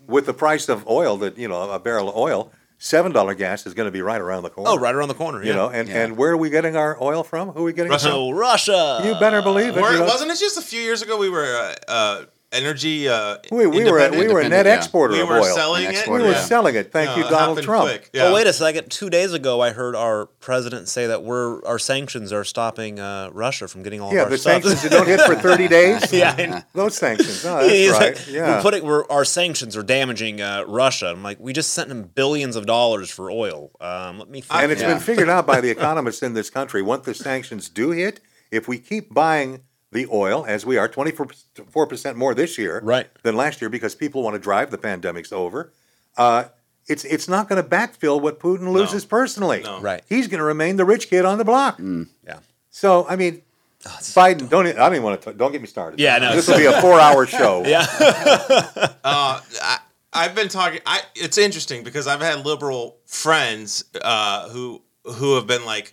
with 0.06 0.26
the 0.26 0.34
price 0.34 0.68
of 0.68 0.86
oil, 0.86 1.16
that 1.16 1.38
you 1.38 1.48
know, 1.48 1.70
a 1.70 1.78
barrel 1.80 2.10
of 2.10 2.16
oil, 2.16 2.52
seven 2.76 3.12
dollar 3.12 3.32
gas 3.34 3.64
is 3.66 3.72
going 3.72 3.86
to 3.86 3.90
be 3.92 4.02
right 4.02 4.20
around 4.20 4.42
the 4.42 4.50
corner. 4.50 4.70
Oh, 4.72 4.76
right 4.78 4.94
around 4.94 5.08
the 5.08 5.14
corner. 5.14 5.42
You 5.42 5.54
know, 5.54 5.70
and, 5.70 5.88
Yeah. 5.88 6.02
and 6.04 6.18
where 6.18 6.32
are 6.32 6.36
we 6.36 6.50
getting 6.50 6.76
our 6.76 7.02
oil 7.02 7.22
from? 7.24 7.48
Who 7.48 7.60
are 7.60 7.64
we 7.64 7.72
getting 7.72 7.90
it 7.92 7.94
Russia. 7.94 8.08
from? 8.08 8.12
So 8.12 8.30
Russia. 8.32 9.00
You 9.06 9.14
better 9.14 9.40
believe 9.40 9.74
it. 9.74 9.80
Weren't- 9.80 9.94
you 9.94 10.00
know. 10.00 10.04
wasn't 10.06 10.30
it 10.32 10.38
just 10.38 10.58
a 10.58 10.62
few 10.62 10.82
years 10.82 11.00
ago 11.00 11.16
we 11.16 11.30
were 11.30 11.74
uh, 11.88 11.90
uh, 11.90 12.24
energy? 12.52 13.08
Uh, 13.08 13.38
we, 13.50 13.66
we 13.66 13.90
were 13.90 13.98
a, 13.98 14.10
we 14.10 14.28
were 14.28 14.40
a 14.40 14.48
net 14.48 14.66
Independent, 14.66 14.66
yeah. 14.66 14.74
exporter 14.76 15.14
we 15.14 15.20
of 15.20 15.28
were 15.28 15.40
oil. 15.40 15.44
selling 15.54 15.86
An 15.86 15.94
it. 15.94 16.06
we 16.08 16.18
were 16.20 16.30
yeah. 16.30 16.40
selling 16.40 16.74
it. 16.74 16.92
Thank 16.92 17.10
Yeah, 17.10 17.24
you, 17.24 17.30
Donald 17.30 17.62
Trump. 17.62 17.88
quick. 17.88 18.10
Yeah. 18.12 18.24
Oh, 18.26 18.34
wait 18.34 18.46
a 18.46 18.52
second. 18.52 18.90
Two 18.90 19.10
days 19.10 19.32
ago, 19.32 19.60
I 19.60 19.70
heard 19.70 19.94
our 19.96 20.26
president 20.26 20.88
say 20.88 21.06
that 21.08 21.22
we're 21.22 21.64
our 21.64 21.78
sanctions 21.78 22.32
are 22.32 22.44
stopping 22.44 22.98
uh, 23.00 23.30
Russia 23.32 23.68
from 23.68 23.82
getting 23.82 24.00
all 24.00 24.12
Yeah, 24.12 24.20
of 24.20 24.24
our 24.26 24.30
the 24.30 24.38
stuff. 24.38 24.62
sanctions 24.62 24.82
that 24.82 24.92
don't 24.92 25.06
hit 25.06 25.20
for 25.20 25.34
thirty 25.34 25.68
days. 25.68 26.12
yeah, 26.12 26.62
Those 26.72 26.96
sanctions. 26.96 27.44
Oh, 27.44 27.58
that's 27.66 27.90
right. 27.98 28.16
like, 28.16 28.28
Yeah. 28.28 28.56
We're 28.56 28.62
putting 28.62 28.84
we're, 28.84 29.06
our 29.08 29.24
sanctions 29.24 29.76
are 29.76 29.82
damaging 29.82 30.40
uh, 30.40 30.64
Russia. 30.66 31.08
I'm 31.08 31.22
like, 31.22 31.38
we 31.40 31.52
just 31.52 31.72
sent 31.74 31.88
them 31.88 32.04
billions 32.04 32.56
of 32.56 32.66
dollars 32.66 33.10
for 33.10 33.30
oil. 33.30 33.70
Um, 33.80 34.18
let 34.18 34.28
me. 34.30 34.40
Think. 34.40 34.62
and 34.62 34.72
it's 34.72 34.80
Yeah. 34.80 34.88
been 34.94 35.00
figured 35.00 35.28
out 35.28 35.46
by 35.46 35.60
the 35.60 35.70
economists 35.76 36.22
in 36.22 36.34
this 36.34 36.50
country. 36.50 36.80
Once 36.82 37.04
the 37.04 37.14
sanctions 37.14 37.68
do 37.68 37.90
hit, 37.90 38.20
if 38.50 38.68
we 38.68 38.78
keep 38.78 39.12
buying 39.12 39.62
the 39.96 40.06
oil 40.12 40.44
as 40.46 40.64
we 40.64 40.76
are, 40.78 40.86
twenty 40.88 41.10
four 41.10 41.86
percent 41.86 42.16
more 42.16 42.34
this 42.34 42.56
year 42.58 42.80
Right. 42.84 43.08
than 43.24 43.34
last 43.36 43.60
year, 43.60 43.68
because 43.70 43.94
people 43.96 44.22
want 44.22 44.34
to 44.34 44.38
drive 44.40 44.70
the 44.70 44.78
pandemic's 44.78 45.32
over. 45.32 45.72
Uh, 46.16 46.44
it's 46.86 47.04
it's 47.04 47.28
not 47.28 47.48
going 47.48 47.60
to 47.62 47.68
backfill 47.68 48.20
what 48.20 48.38
Putin 48.38 48.72
loses 48.72 49.04
personally. 49.04 49.62
No. 49.64 49.80
Right. 49.80 50.02
He's 50.08 50.28
going 50.28 50.38
to 50.38 50.44
remain 50.44 50.76
the 50.76 50.84
rich 50.84 51.10
kid 51.10 51.24
on 51.24 51.38
the 51.38 51.44
block. 51.44 51.80
yeah. 51.80 52.38
So 52.70 53.06
I 53.08 53.16
mean, 53.16 53.42
Biden. 53.84 54.48
Don't 54.48 54.66
e- 54.66 54.70
I 54.70 54.74
don't 54.74 54.92
even 54.92 55.02
want 55.02 55.22
to. 55.22 55.32
Don't 55.32 55.50
get 55.52 55.60
me 55.60 55.66
started. 55.66 55.98
Yeah, 55.98 56.18
no. 56.18 56.34
This 56.36 56.46
will 56.46 56.58
be 56.58 56.66
a 56.66 56.80
four 56.86 57.00
hour 57.00 57.26
show. 57.26 57.64
Yeah. 57.66 57.86
Uh, 59.04 59.40
I, 59.62 59.78
I've 60.12 60.34
been 60.34 60.48
talking. 60.48 60.80
I 60.86 61.00
it's 61.14 61.38
interesting 61.38 61.82
because 61.84 62.06
I've 62.06 62.20
had 62.20 62.44
liberal 62.46 62.96
friends 63.06 63.84
uh, 64.02 64.48
who 64.50 64.82
who 65.04 65.34
have 65.36 65.46
been 65.46 65.64
like, 65.64 65.92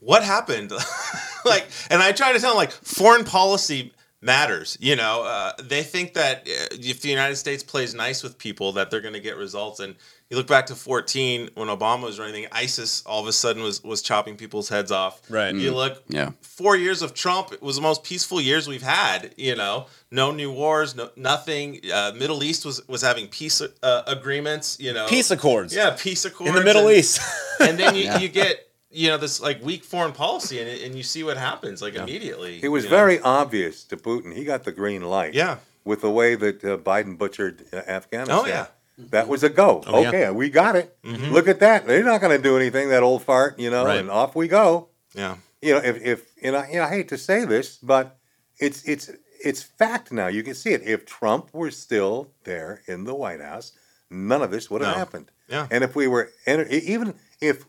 "What 0.00 0.22
happened?" 0.24 0.72
like, 1.44 1.66
and 1.90 2.02
I 2.02 2.12
try 2.12 2.32
to 2.32 2.38
tell 2.38 2.50
them 2.50 2.56
like, 2.58 2.72
foreign 2.72 3.24
policy 3.24 3.92
matters. 4.22 4.76
You 4.80 4.96
know, 4.96 5.22
uh, 5.24 5.52
they 5.62 5.82
think 5.82 6.14
that 6.14 6.40
uh, 6.40 6.66
if 6.72 7.00
the 7.00 7.08
United 7.08 7.36
States 7.36 7.62
plays 7.62 7.94
nice 7.94 8.22
with 8.22 8.36
people, 8.38 8.72
that 8.72 8.90
they're 8.90 9.00
going 9.00 9.14
to 9.14 9.20
get 9.20 9.36
results. 9.36 9.80
And 9.80 9.94
you 10.28 10.36
look 10.36 10.46
back 10.46 10.66
to 10.66 10.74
14 10.74 11.50
when 11.54 11.68
Obama 11.68 12.02
was 12.02 12.18
running, 12.20 12.46
ISIS 12.52 13.02
all 13.06 13.20
of 13.22 13.26
a 13.26 13.32
sudden 13.32 13.62
was 13.62 13.82
was 13.82 14.02
chopping 14.02 14.36
people's 14.36 14.68
heads 14.68 14.92
off. 14.92 15.20
Right. 15.30 15.54
You 15.54 15.74
look 15.74 16.02
Yeah. 16.08 16.30
four 16.42 16.76
years 16.76 17.02
of 17.02 17.14
Trump 17.14 17.52
it 17.52 17.62
was 17.62 17.76
the 17.76 17.82
most 17.82 18.04
peaceful 18.04 18.40
years 18.40 18.68
we've 18.68 18.82
had. 18.82 19.34
You 19.38 19.56
know, 19.56 19.86
no 20.10 20.30
new 20.32 20.52
wars, 20.52 20.94
no 20.94 21.10
nothing. 21.16 21.80
Uh, 21.92 22.12
Middle 22.14 22.42
East 22.44 22.64
was 22.66 22.86
was 22.88 23.00
having 23.02 23.26
peace 23.28 23.60
uh, 23.82 24.02
agreements. 24.06 24.78
You 24.78 24.92
know, 24.92 25.06
Peace 25.08 25.30
accords. 25.30 25.74
Yeah, 25.74 25.96
peace 25.98 26.24
accords 26.26 26.50
In 26.50 26.54
the 26.54 26.62
Middle 26.64 26.88
and, 26.88 26.96
East. 26.98 27.20
and 27.60 27.78
then 27.78 27.94
you, 27.96 28.04
Yeah. 28.04 28.18
you 28.18 28.28
get 28.28 28.68
you 28.90 29.08
know 29.08 29.16
this 29.16 29.40
like 29.40 29.62
weak 29.62 29.84
foreign 29.84 30.12
policy, 30.12 30.58
and, 30.60 30.68
and 30.68 30.94
you 30.94 31.02
see 31.02 31.22
what 31.22 31.36
happens 31.36 31.80
like 31.82 31.94
immediately. 31.94 32.60
It 32.62 32.68
was 32.68 32.84
you 32.84 32.90
know? 32.90 32.96
very 32.96 33.20
obvious 33.20 33.84
to 33.84 33.96
Putin. 33.96 34.34
He 34.34 34.44
got 34.44 34.64
the 34.64 34.72
green 34.72 35.02
light. 35.02 35.34
yeah. 35.34 35.58
With 35.82 36.02
the 36.02 36.10
way 36.10 36.34
that 36.34 36.62
uh, 36.62 36.76
Biden 36.76 37.16
butchered 37.16 37.64
uh, 37.72 37.76
Afghanistan. 37.76 38.38
Oh, 38.38 38.46
yeah. 38.46 38.66
That 38.98 39.28
was 39.28 39.42
a 39.42 39.48
go. 39.48 39.82
Oh, 39.86 40.02
yeah. 40.02 40.08
okay, 40.08 40.30
we 40.30 40.50
got 40.50 40.76
it. 40.76 40.94
Mhm. 41.02 41.30
Look 41.32 41.48
at 41.48 41.60
that. 41.60 41.86
They're 41.86 42.04
not 42.04 42.20
going 42.20 42.36
to 42.36 42.42
do 42.42 42.54
anything. 42.58 42.90
That 42.90 43.02
old 43.02 43.22
fart, 43.22 43.58
you 43.58 43.70
know, 43.70 43.86
Right. 43.86 43.98
and 43.98 44.10
off 44.10 44.36
we 44.36 44.46
go. 44.46 44.88
Yeah. 45.14 45.36
You 45.62 45.72
know, 45.74 45.80
if 45.82 45.96
if 46.04 46.26
and 46.42 46.54
I, 46.54 46.68
you 46.68 46.74
know, 46.76 46.84
I 46.84 46.90
hate 46.90 47.08
to 47.08 47.18
say 47.18 47.46
this, 47.46 47.78
but 47.78 48.18
it's 48.58 48.82
it's 48.84 49.10
it's 49.42 49.62
fact 49.62 50.12
now. 50.12 50.26
You 50.26 50.42
can 50.42 50.54
see 50.54 50.72
it. 50.74 50.82
If 50.84 51.06
Trump 51.06 51.48
were 51.54 51.70
still 51.70 52.28
there 52.44 52.82
in 52.86 53.04
the 53.04 53.14
White 53.14 53.40
House, 53.40 53.72
none 54.10 54.42
of 54.42 54.50
this 54.50 54.70
would 54.70 54.82
have 54.82 54.92
No. 54.92 54.98
happened. 54.98 55.30
Yeah. 55.48 55.66
And 55.70 55.82
if 55.82 55.96
we 55.96 56.06
were 56.06 56.30
even 56.46 57.14
if 57.40 57.64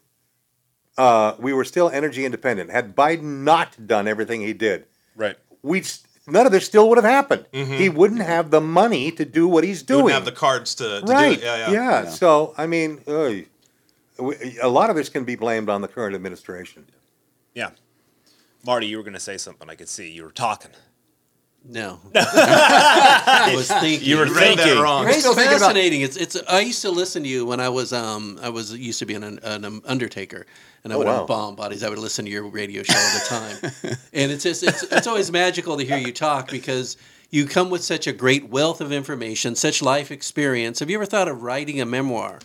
uh, 0.98 1.36
we 1.40 1.54
were 1.54 1.64
still 1.64 1.90
energy 1.90 2.26
independent, 2.26 2.70
had 2.72 2.96
Biden 2.96 3.44
not 3.44 3.88
done 3.88 4.08
everything 4.08 4.42
he 4.42 4.54
did, 4.54 4.86
right. 5.16 5.38
we 5.62 5.84
none 6.28 6.46
of 6.46 6.52
this 6.52 6.66
still 6.66 6.88
would 6.90 6.98
have 6.98 7.06
happened. 7.06 7.46
Mhm. 7.54 7.78
He 7.78 7.90
wouldn't 7.90 8.22
have 8.22 8.52
the 8.52 8.62
money 8.62 9.12
to 9.12 9.26
do 9.26 9.48
what 9.48 9.64
he's 9.64 9.82
You 9.82 9.88
doing. 9.88 10.04
wouldn't 10.06 10.26
have 10.26 10.34
the 10.34 10.40
cards 10.40 10.76
to, 10.76 11.02
to 11.02 11.06
right? 11.06 11.30
do 11.40 11.42
it. 11.42 11.44
Yeah, 11.44 11.58
yeah. 11.58 11.72
Yeah, 11.72 12.04
Yeah. 12.04 12.10
So 12.10 12.54
I 12.58 12.68
mean, 12.68 13.02
oy. 13.08 13.48
We- 14.20 14.60
a 14.62 14.68
lot 14.70 14.90
of 14.92 14.96
this 14.96 15.10
can 15.10 15.24
be 15.24 15.36
blamed 15.36 15.68
on 15.70 15.82
the 15.82 15.88
current 15.88 16.14
administration. 16.16 16.86
Yeah. 17.56 17.72
Marty, 18.64 18.86
you 18.86 18.98
were 18.98 19.04
going 19.04 19.16
to 19.16 19.20
say 19.20 19.38
something. 19.38 19.68
I 19.70 19.74
could 19.76 19.90
see 19.90 20.12
you 20.12 20.24
were 20.24 20.32
talking. 20.32 20.72
No. 21.64 22.00
I 22.16 23.54
was 23.56 23.68
thinking. 23.82 24.08
You 24.08 24.18
were 24.18 24.26
You 24.26 24.34
read 24.36 24.58
that 24.58 24.64
thinking. 24.66 24.82
wrong. 24.84 25.08
It's 25.08 25.20
still 25.20 25.34
thinking 25.36 25.52
about- 25.58 25.60
fascinating. 25.68 26.02
It's 26.02 26.18
it's. 26.18 26.36
I 26.50 26.62
used 26.62 26.82
to 26.82 26.90
listen 26.92 27.24
to 27.24 27.30
you 27.30 27.46
when 27.46 27.60
I 27.60 27.70
was 27.70 27.94
um 27.94 28.40
I 28.42 28.50
was 28.50 28.76
used 28.76 29.00
to 29.00 29.06
be 29.06 29.14
an, 29.14 29.40
an 29.44 29.82
undertaker, 29.86 30.46
and 30.84 30.92
I 30.92 30.96
Oh, 30.96 31.00
would 31.00 31.08
wow. 31.08 31.18
have 31.20 31.28
bomb 31.28 31.56
bodies. 31.56 31.84
I 31.84 31.90
would 31.90 32.00
listen 32.00 32.26
to 32.26 32.32
your 32.32 32.48
radio 32.48 32.82
show 32.84 32.98
all 32.98 33.20
the 33.20 33.26
time, 33.82 33.98
and 34.14 34.32
it's 34.32 34.44
just 34.44 34.64
it's 34.64 34.84
it's 34.84 35.08
always 35.08 35.32
magical 35.32 35.78
to 35.78 35.86
hear 35.86 35.98
you 35.98 36.12
talk 36.12 36.50
because 36.50 36.98
you 37.30 37.46
come 37.46 37.70
with 37.70 37.84
such 37.84 38.08
a 38.08 38.12
great 38.12 38.50
wealth 38.50 38.82
of 38.82 38.92
information, 38.92 39.56
such 39.56 39.82
life 39.82 40.12
experience. 40.12 40.80
Have 40.80 40.90
you 40.90 40.98
ever 40.98 41.06
thought 41.06 41.28
of 41.28 41.44
writing 41.44 41.80
a 41.80 41.86
memoir? 41.86 42.40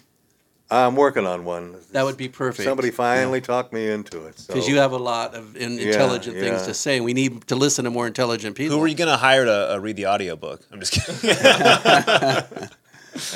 I'm 0.70 0.96
working 0.96 1.26
on 1.26 1.44
one. 1.44 1.76
That 1.92 2.04
would 2.04 2.16
be 2.16 2.28
perfect. 2.28 2.66
Somebody 2.66 2.90
finally 2.90 3.40
talked 3.40 3.72
me 3.72 3.88
into 3.88 4.26
it. 4.26 4.38
So. 4.38 4.52
because 4.52 4.68
you 4.68 4.78
have 4.78 4.92
a 4.92 4.98
lot 4.98 5.34
of 5.34 5.56
in, 5.56 5.78
Yeah, 5.78 5.86
intelligent 5.86 6.36
things 6.36 6.60
yeah. 6.60 6.66
to 6.66 6.74
say. 6.74 7.00
We 7.00 7.14
need 7.14 7.46
to 7.48 7.54
listen 7.56 7.84
to 7.84 7.90
more 7.90 8.06
intelligent 8.06 8.56
people. 8.56 8.76
Who 8.76 8.82
are 8.84 8.88
you 8.88 8.96
going 8.96 9.10
to 9.10 9.16
hire 9.16 9.44
to 9.44 9.74
uh, 9.74 9.78
read 9.78 9.96
the 9.96 10.06
audiobook? 10.06 10.62
I'm 10.72 10.80
just 10.80 10.92
kidding. 10.92 11.30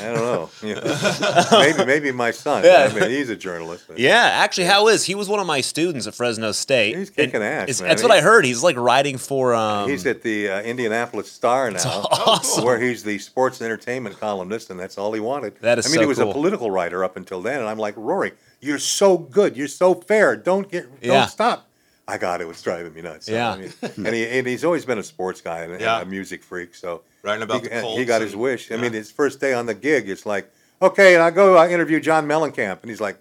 I 0.01 0.13
don't 0.13 0.15
know. 0.17 0.51
Yeah. 0.63 1.45
maybe 1.53 1.85
maybe 1.85 2.13
my 2.13 2.31
son. 2.31 2.65
Yeah. 2.65 2.89
I 2.91 2.99
mean, 3.01 3.11
he's 3.11 3.31
a 3.31 3.37
journalist. 3.37 3.85
yeah, 3.97 4.31
actually, 4.45 4.67
how 4.67 4.89
is 4.89 5.05
he 5.05 5.15
was 5.15 5.29
one 5.29 5.41
of 5.41 5.47
my 5.47 5.61
students 5.61 6.07
at 6.07 6.15
Fresno 6.15 6.53
State. 6.53 6.97
He's 6.97 7.11
kicking 7.11 7.37
And 7.37 7.45
ass. 7.45 7.79
That's 7.81 8.03
what 8.03 8.11
I 8.13 8.21
heard. 8.21 8.45
He's 8.45 8.63
like 8.63 8.77
writing 8.77 9.19
for. 9.19 9.55
Um, 9.55 9.89
He's 9.89 10.07
at 10.07 10.23
the 10.23 10.49
uh, 10.51 10.61
Indianapolis 10.63 11.31
Star 11.31 11.71
now, 11.71 11.79
awesome. 12.11 12.65
where 12.65 12.79
he's 12.81 13.03
the 13.03 13.19
sports 13.19 13.61
and 13.61 13.67
entertainment 13.67 14.19
columnist, 14.21 14.71
and 14.71 14.79
that's 14.79 14.99
all 14.99 15.13
he 15.13 15.21
wanted. 15.21 15.57
That 15.61 15.79
is 15.79 15.87
I 15.87 15.89
mean, 15.89 15.95
so 15.97 16.01
he 16.01 16.07
was 16.07 16.19
cool. 16.19 16.31
a 16.31 16.33
political 16.33 16.71
writer 16.71 17.03
up 17.05 17.17
until 17.17 17.41
then, 17.43 17.61
and 17.61 17.69
I'm 17.69 17.79
like, 17.79 17.95
Rory, 17.97 18.33
you're 18.61 18.79
so 18.79 19.17
good, 19.19 19.57
you're 19.57 19.69
so 19.69 19.95
fair. 19.95 20.37
Don't 20.37 20.71
get, 20.71 20.85
don't 21.01 21.13
Yeah. 21.13 21.27
stop. 21.27 21.67
I 22.07 22.19
got 22.19 22.41
it. 22.41 22.47
Was 22.49 22.61
driving 22.61 22.93
me 22.93 23.03
nuts. 23.03 23.27
So, 23.27 23.33
Yeah. 23.33 23.53
I 23.53 23.57
mean, 23.57 23.73
and 23.83 24.15
he 24.15 24.27
and 24.27 24.47
he's 24.47 24.65
always 24.65 24.85
been 24.85 24.99
a 24.99 25.03
sports 25.03 25.41
guy 25.41 25.61
and, 25.61 25.73
and 25.73 25.81
Yeah. 25.81 26.01
a 26.01 26.05
music 26.05 26.43
freak. 26.43 26.75
So 26.75 27.03
Writing 27.23 27.43
about 27.43 27.63
he, 27.63 27.69
the 27.69 27.75
and 27.75 27.83
Colts. 27.83 27.99
he 27.99 28.05
got 28.05 28.23
his 28.23 28.33
and- 28.33 28.41
wish. 28.43 28.71
I 28.73 28.77
mean, 28.77 28.93
his 28.93 29.11
first 29.11 29.41
day 29.41 29.53
on 29.53 29.67
the 29.67 29.75
gig, 29.75 30.09
it's 30.09 30.25
like, 30.27 30.51
okay, 30.81 31.15
and 31.15 31.23
I 31.23 31.31
go 31.31 31.57
I 31.57 31.69
interview 31.71 32.01
John 32.01 32.27
Mellencamp, 32.27 32.81
and 32.83 32.91
he's 32.91 33.01
like, 33.01 33.19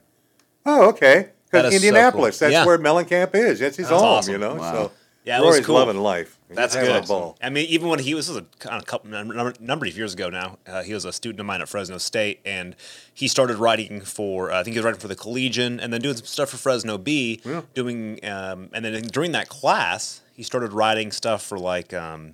oh, 0.66 0.90
okay, 0.90 1.30
because 1.52 1.74
is 1.74 1.82
so 1.82 1.88
Indianapolis, 1.88 2.40
cool. 2.40 2.46
that's 2.48 2.54
Yeah. 2.54 2.66
where 2.66 2.78
Mellencamp 2.78 3.36
is. 3.36 3.60
That's 3.60 3.76
his 3.78 3.90
That's 3.90 4.02
home, 4.02 4.10
awesome. 4.10 4.32
you 4.34 4.38
know. 4.38 4.56
Wow. 4.56 4.72
So 4.74 4.92
Yeah, 5.26 5.38
it 5.40 5.42
was 5.42 5.56
Rory's 5.56 5.66
cool. 5.66 5.76
loving 5.76 5.98
life. 5.98 6.38
He's 6.48 6.56
That's 6.56 6.74
having 6.74 6.92
good. 6.94 7.04
a 7.04 7.08
ball. 7.08 7.38
I 7.44 7.50
mean, 7.50 7.68
even 7.68 7.90
when 7.90 8.00
he 8.00 8.16
was 8.16 8.28
this 8.28 8.36
was 8.36 8.44
a, 8.44 8.58
kind 8.58 8.82
of 8.82 8.88
couple 8.88 9.10
number, 9.12 9.54
number 9.60 9.86
of 9.86 9.96
years 9.96 10.14
ago 10.14 10.30
now, 10.30 10.58
uh, 10.66 10.82
he 10.82 10.94
was 10.94 11.06
a 11.06 11.12
student 11.14 11.40
of 11.42 11.46
mine 11.46 11.62
at 11.62 11.70
Fresno 11.70 11.98
State, 12.00 12.40
and 12.46 12.76
he 13.14 13.28
started 13.28 13.58
writing 13.58 14.02
for 14.02 14.52
uh, 14.52 14.60
I 14.60 14.64
think 14.64 14.74
he 14.74 14.80
was 14.80 14.86
writing 14.86 15.00
for 15.02 15.08
the 15.10 15.16
Collegian, 15.16 15.80
and 15.80 15.92
then 15.94 16.02
doing 16.02 16.16
some 16.16 16.26
stuff 16.26 16.50
for 16.50 16.58
Fresno 16.58 16.98
Bee. 16.98 17.42
Yeah. 17.46 17.62
Doing, 17.76 18.24
um, 18.26 18.70
and 18.74 18.84
then 18.86 19.02
during 19.04 19.34
that 19.34 19.50
class, 19.50 20.22
he 20.34 20.42
started 20.44 20.72
writing 20.74 21.12
stuff 21.12 21.44
for 21.44 21.60
like 21.60 21.94
um, 21.94 22.34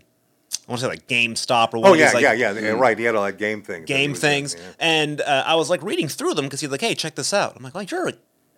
I 0.67 0.71
want 0.71 0.79
to 0.79 0.85
say 0.85 0.89
like 0.89 1.07
GameSpot 1.07 1.73
or 1.73 1.79
one 1.79 1.89
Oh 1.89 1.93
of 1.93 1.99
yeah, 1.99 2.05
these, 2.07 2.13
like, 2.15 2.23
yeah, 2.23 2.33
yeah, 2.33 2.51
yeah. 2.53 2.69
Right. 2.71 2.97
He 2.97 3.03
had 3.05 3.15
all 3.15 3.23
that 3.25 3.37
game 3.37 3.61
things. 3.61 3.85
game 3.85 4.11
was 4.11 4.19
doing, 4.19 4.31
things, 4.33 4.55
yeah. 4.55 4.61
and 4.79 5.21
uh, 5.21 5.43
I 5.45 5.55
was 5.55 5.69
like 5.69 5.83
reading 5.83 6.07
through 6.07 6.33
them 6.33 6.45
because 6.45 6.61
he's 6.61 6.69
like, 6.71 6.81
"Hey, 6.81 6.95
check 6.95 7.15
this 7.15 7.33
out." 7.33 7.55
I'm 7.55 7.63
like, 7.63 7.73
"Well, 7.75 7.83
you're 7.83 8.13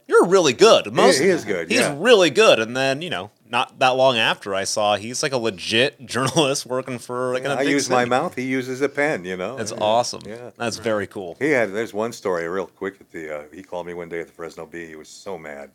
you're 0.08 0.26
really 0.26 0.54
good." 0.54 0.94
Most, 0.94 1.20
he 1.20 1.28
is 1.28 1.44
good, 1.44 1.70
He's 1.70 1.82
yeah. 1.82 1.94
really 1.98 2.30
good. 2.30 2.60
And 2.60 2.78
then 2.78 3.02
you 3.02 3.10
know, 3.10 3.32
not 3.50 3.80
that 3.80 3.90
long 3.98 4.18
after, 4.18 4.56
I 4.56 4.64
saw 4.64 4.96
he's 4.96 5.22
like 5.22 5.34
a 5.34 5.38
legit 5.38 6.06
journalist 6.06 6.66
working 6.66 6.98
for 6.98 7.34
like 7.34 7.44
a 7.44 7.50
I 7.50 7.64
use 7.64 7.90
my 7.90 8.06
mouth. 8.06 8.36
He 8.36 8.44
uses 8.44 8.80
a 8.82 8.88
pen. 8.88 9.26
You 9.26 9.36
know. 9.36 9.58
That's 9.58 9.72
Yeah. 9.74 9.78
awesome. 9.82 10.22
Yeah. 10.26 10.52
That's 10.58 10.78
very 10.78 11.08
cool. 11.08 11.36
He 11.40 11.50
had. 11.50 11.74
There's 11.74 11.94
one 11.94 12.14
story, 12.14 12.48
real 12.48 12.68
quick. 12.68 13.02
At 13.02 13.12
the 13.12 13.38
uh, 13.40 13.44
he 13.54 13.64
called 13.64 13.86
me 13.86 13.94
one 13.94 14.08
day 14.08 14.22
at 14.22 14.28
the 14.28 14.34
Fresno 14.34 14.66
Bee. 14.66 14.86
He 14.88 14.96
was 14.96 15.10
so 15.10 15.38
mad, 15.38 15.72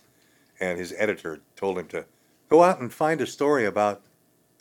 and 0.60 0.78
his 0.78 0.94
editor 0.96 1.40
told 1.56 1.76
him 1.78 1.88
to 1.88 2.06
go 2.48 2.62
out 2.62 2.80
and 2.80 2.90
find 2.90 3.20
a 3.20 3.26
story 3.26 3.66
about 3.66 4.00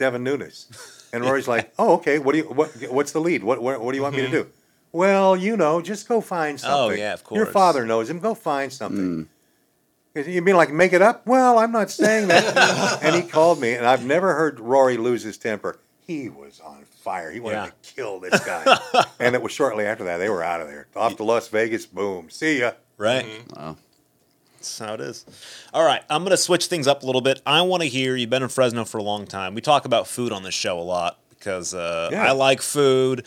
Devin 0.01 0.23
Nunes. 0.23 0.67
And 1.13 1.25
Rory's 1.25 1.45
like, 1.45 1.73
"Oh, 1.77 1.95
okay. 1.95 2.19
What 2.19 2.31
do 2.31 2.37
you? 2.37 2.45
What? 2.45 2.69
What's 2.89 3.11
the 3.11 3.19
lead? 3.19 3.43
What? 3.43 3.61
What, 3.61 3.81
what 3.81 3.91
do 3.91 3.97
you 3.97 4.01
want 4.01 4.15
me 4.15 4.21
to 4.21 4.27
mm-hmm. 4.27 4.43
do?" 4.43 4.47
Well, 4.93 5.35
you 5.35 5.57
know, 5.57 5.81
just 5.81 6.07
go 6.07 6.21
find 6.21 6.55
oh, 6.55 6.61
something. 6.61 6.99
Oh, 6.99 7.03
yeah, 7.03 7.11
of 7.11 7.23
course. 7.25 7.35
Your 7.35 7.47
father 7.47 7.85
knows 7.85 8.09
him. 8.09 8.19
Go 8.19 8.33
find 8.33 8.71
something. 8.71 9.27
Mm. 10.15 10.27
You 10.27 10.41
mean 10.41 10.55
like 10.55 10.71
make 10.71 10.93
it 10.93 11.01
up? 11.01 11.27
Well, 11.27 11.59
I'm 11.59 11.73
not 11.73 11.91
saying 11.91 12.29
that. 12.29 12.99
and 13.03 13.13
he 13.13 13.23
called 13.23 13.59
me, 13.59 13.73
and 13.73 13.85
I've 13.85 14.05
never 14.05 14.35
heard 14.35 14.61
Rory 14.61 14.95
lose 14.95 15.23
his 15.23 15.37
temper. 15.37 15.79
He 16.07 16.29
was 16.29 16.61
on 16.61 16.83
fire. 16.83 17.31
He 17.31 17.39
wanted 17.39 17.55
Yeah. 17.55 17.65
to 17.65 17.93
kill 17.95 18.19
this 18.19 18.39
guy. 18.45 18.77
and 19.19 19.35
it 19.35 19.41
was 19.41 19.51
shortly 19.51 19.85
after 19.85 20.05
that 20.05 20.17
they 20.17 20.29
were 20.29 20.43
out 20.43 20.61
of 20.61 20.67
there. 20.67 20.87
Off 20.95 21.17
to 21.17 21.23
Las 21.23 21.47
Vegas. 21.49 21.85
Boom. 21.85 22.29
See 22.29 22.59
ya. 22.59 22.71
Right. 22.97 23.25
Mm-hmm. 23.25 23.59
Wow. 23.59 23.77
That's 24.61 24.77
how 24.77 24.93
it 24.93 25.01
is. 25.01 25.25
All 25.73 25.83
right, 25.83 26.03
I'm 26.07 26.21
going 26.21 26.29
to 26.31 26.37
switch 26.37 26.67
things 26.67 26.85
up 26.87 27.01
a 27.01 27.05
little 27.07 27.21
bit. 27.21 27.41
I 27.47 27.63
want 27.63 27.81
to 27.81 27.89
hear 27.89 28.15
you've 28.15 28.29
been 28.29 28.43
in 28.43 28.49
Fresno 28.49 28.85
for 28.85 28.99
a 28.99 29.03
long 29.03 29.25
time. 29.25 29.55
We 29.55 29.61
talk 29.61 29.85
about 29.85 30.07
food 30.07 30.31
on 30.31 30.43
this 30.43 30.53
show 30.53 30.79
a 30.79 30.81
lot 30.81 31.17
because 31.31 31.73
uh, 31.73 32.09
Yeah. 32.11 32.27
I 32.27 32.31
like 32.33 32.61
food. 32.61 33.25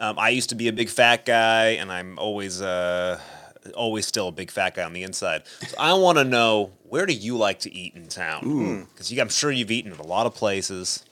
Um, 0.00 0.18
I 0.18 0.30
used 0.30 0.48
to 0.48 0.56
be 0.56 0.66
a 0.66 0.72
big 0.72 0.88
fat 0.88 1.24
guy, 1.24 1.66
and 1.78 1.92
I'm 1.92 2.18
always 2.18 2.60
uh, 2.60 3.20
always 3.76 4.06
still 4.06 4.26
a 4.26 4.32
big 4.32 4.50
fat 4.50 4.74
guy 4.74 4.82
on 4.82 4.92
the 4.92 5.04
inside. 5.04 5.44
So 5.68 5.76
I 5.78 5.92
want 5.94 6.18
to 6.18 6.24
know 6.24 6.72
where 6.88 7.06
do 7.06 7.12
you 7.12 7.36
like 7.36 7.60
to 7.60 7.72
eat 7.72 7.94
in 7.94 8.08
town? 8.08 8.88
Because 8.92 9.16
I'm 9.16 9.28
sure 9.28 9.52
you've 9.52 9.70
eaten 9.70 9.92
at 9.92 10.00
a 10.00 10.02
lot 10.06 10.26
of 10.26 10.34
places. 10.34 11.04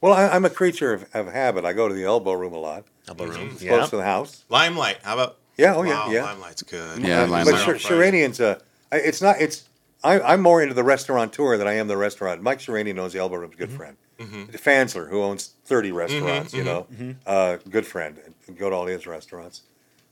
Well, 0.00 0.14
I, 0.14 0.28
I'm 0.28 0.46
a 0.46 0.50
creature 0.50 0.94
of, 0.94 1.04
of 1.12 1.30
habit. 1.30 1.66
I 1.66 1.74
go 1.74 1.86
to 1.86 1.94
the 1.94 2.04
elbow 2.04 2.32
room 2.32 2.54
a 2.54 2.58
lot. 2.58 2.84
Elbow 3.08 3.26
room. 3.26 3.50
It's 3.52 3.62
Yeah. 3.62 3.76
close 3.76 3.90
to 3.90 3.96
the 3.96 4.04
house. 4.04 4.42
Limelight. 4.48 5.00
How 5.02 5.12
about? 5.14 5.36
Yeah, 5.58 5.74
oh, 5.76 5.82
yeah, 5.82 6.06
Wow, 6.06 6.10
yeah. 6.10 6.24
Limelight's 6.24 6.62
good. 6.62 7.02
Yeah, 7.02 7.24
Uh, 7.24 7.26
Limelight. 7.26 7.66
But 7.66 7.78
Sh- 7.78 7.84
Sheranian's 7.86 8.40
uh, 8.40 8.58
I- 8.58 8.64
it's 8.96 9.22
not. 9.22 9.40
It's 9.40 9.68
I, 10.04 10.20
I'm 10.20 10.40
more 10.40 10.62
into 10.62 10.74
the 10.74 10.84
restaurateur 10.84 11.56
than 11.56 11.68
I 11.68 11.74
am 11.74 11.88
the 11.88 11.96
restaurant. 11.96 12.42
Mike 12.42 12.58
Sheranian 12.58 12.96
knows 12.96 13.12
the 13.12 13.20
Elbow 13.20 13.36
Room's 13.36 13.54
a 13.54 13.58
good 13.58 13.70
friend. 13.70 13.96
Fansler, 14.20 15.08
who 15.10 15.20
owns 15.22 15.54
30 15.64 15.92
restaurants, 15.92 16.54
you 16.54 16.62
know, 16.62 16.86
uh, 17.26 17.56
good 17.68 17.86
friend. 17.86 18.18
Go 18.56 18.70
to 18.70 18.76
all 18.76 18.86
his 18.86 19.06
restaurants. 19.06 19.62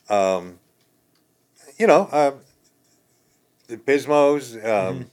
Um, 0.09 0.59
you 1.79 1.87
know, 1.87 2.09
uh, 2.11 2.33
the 3.69 3.77
Pismo's, 3.77 4.57
um, 4.65 5.11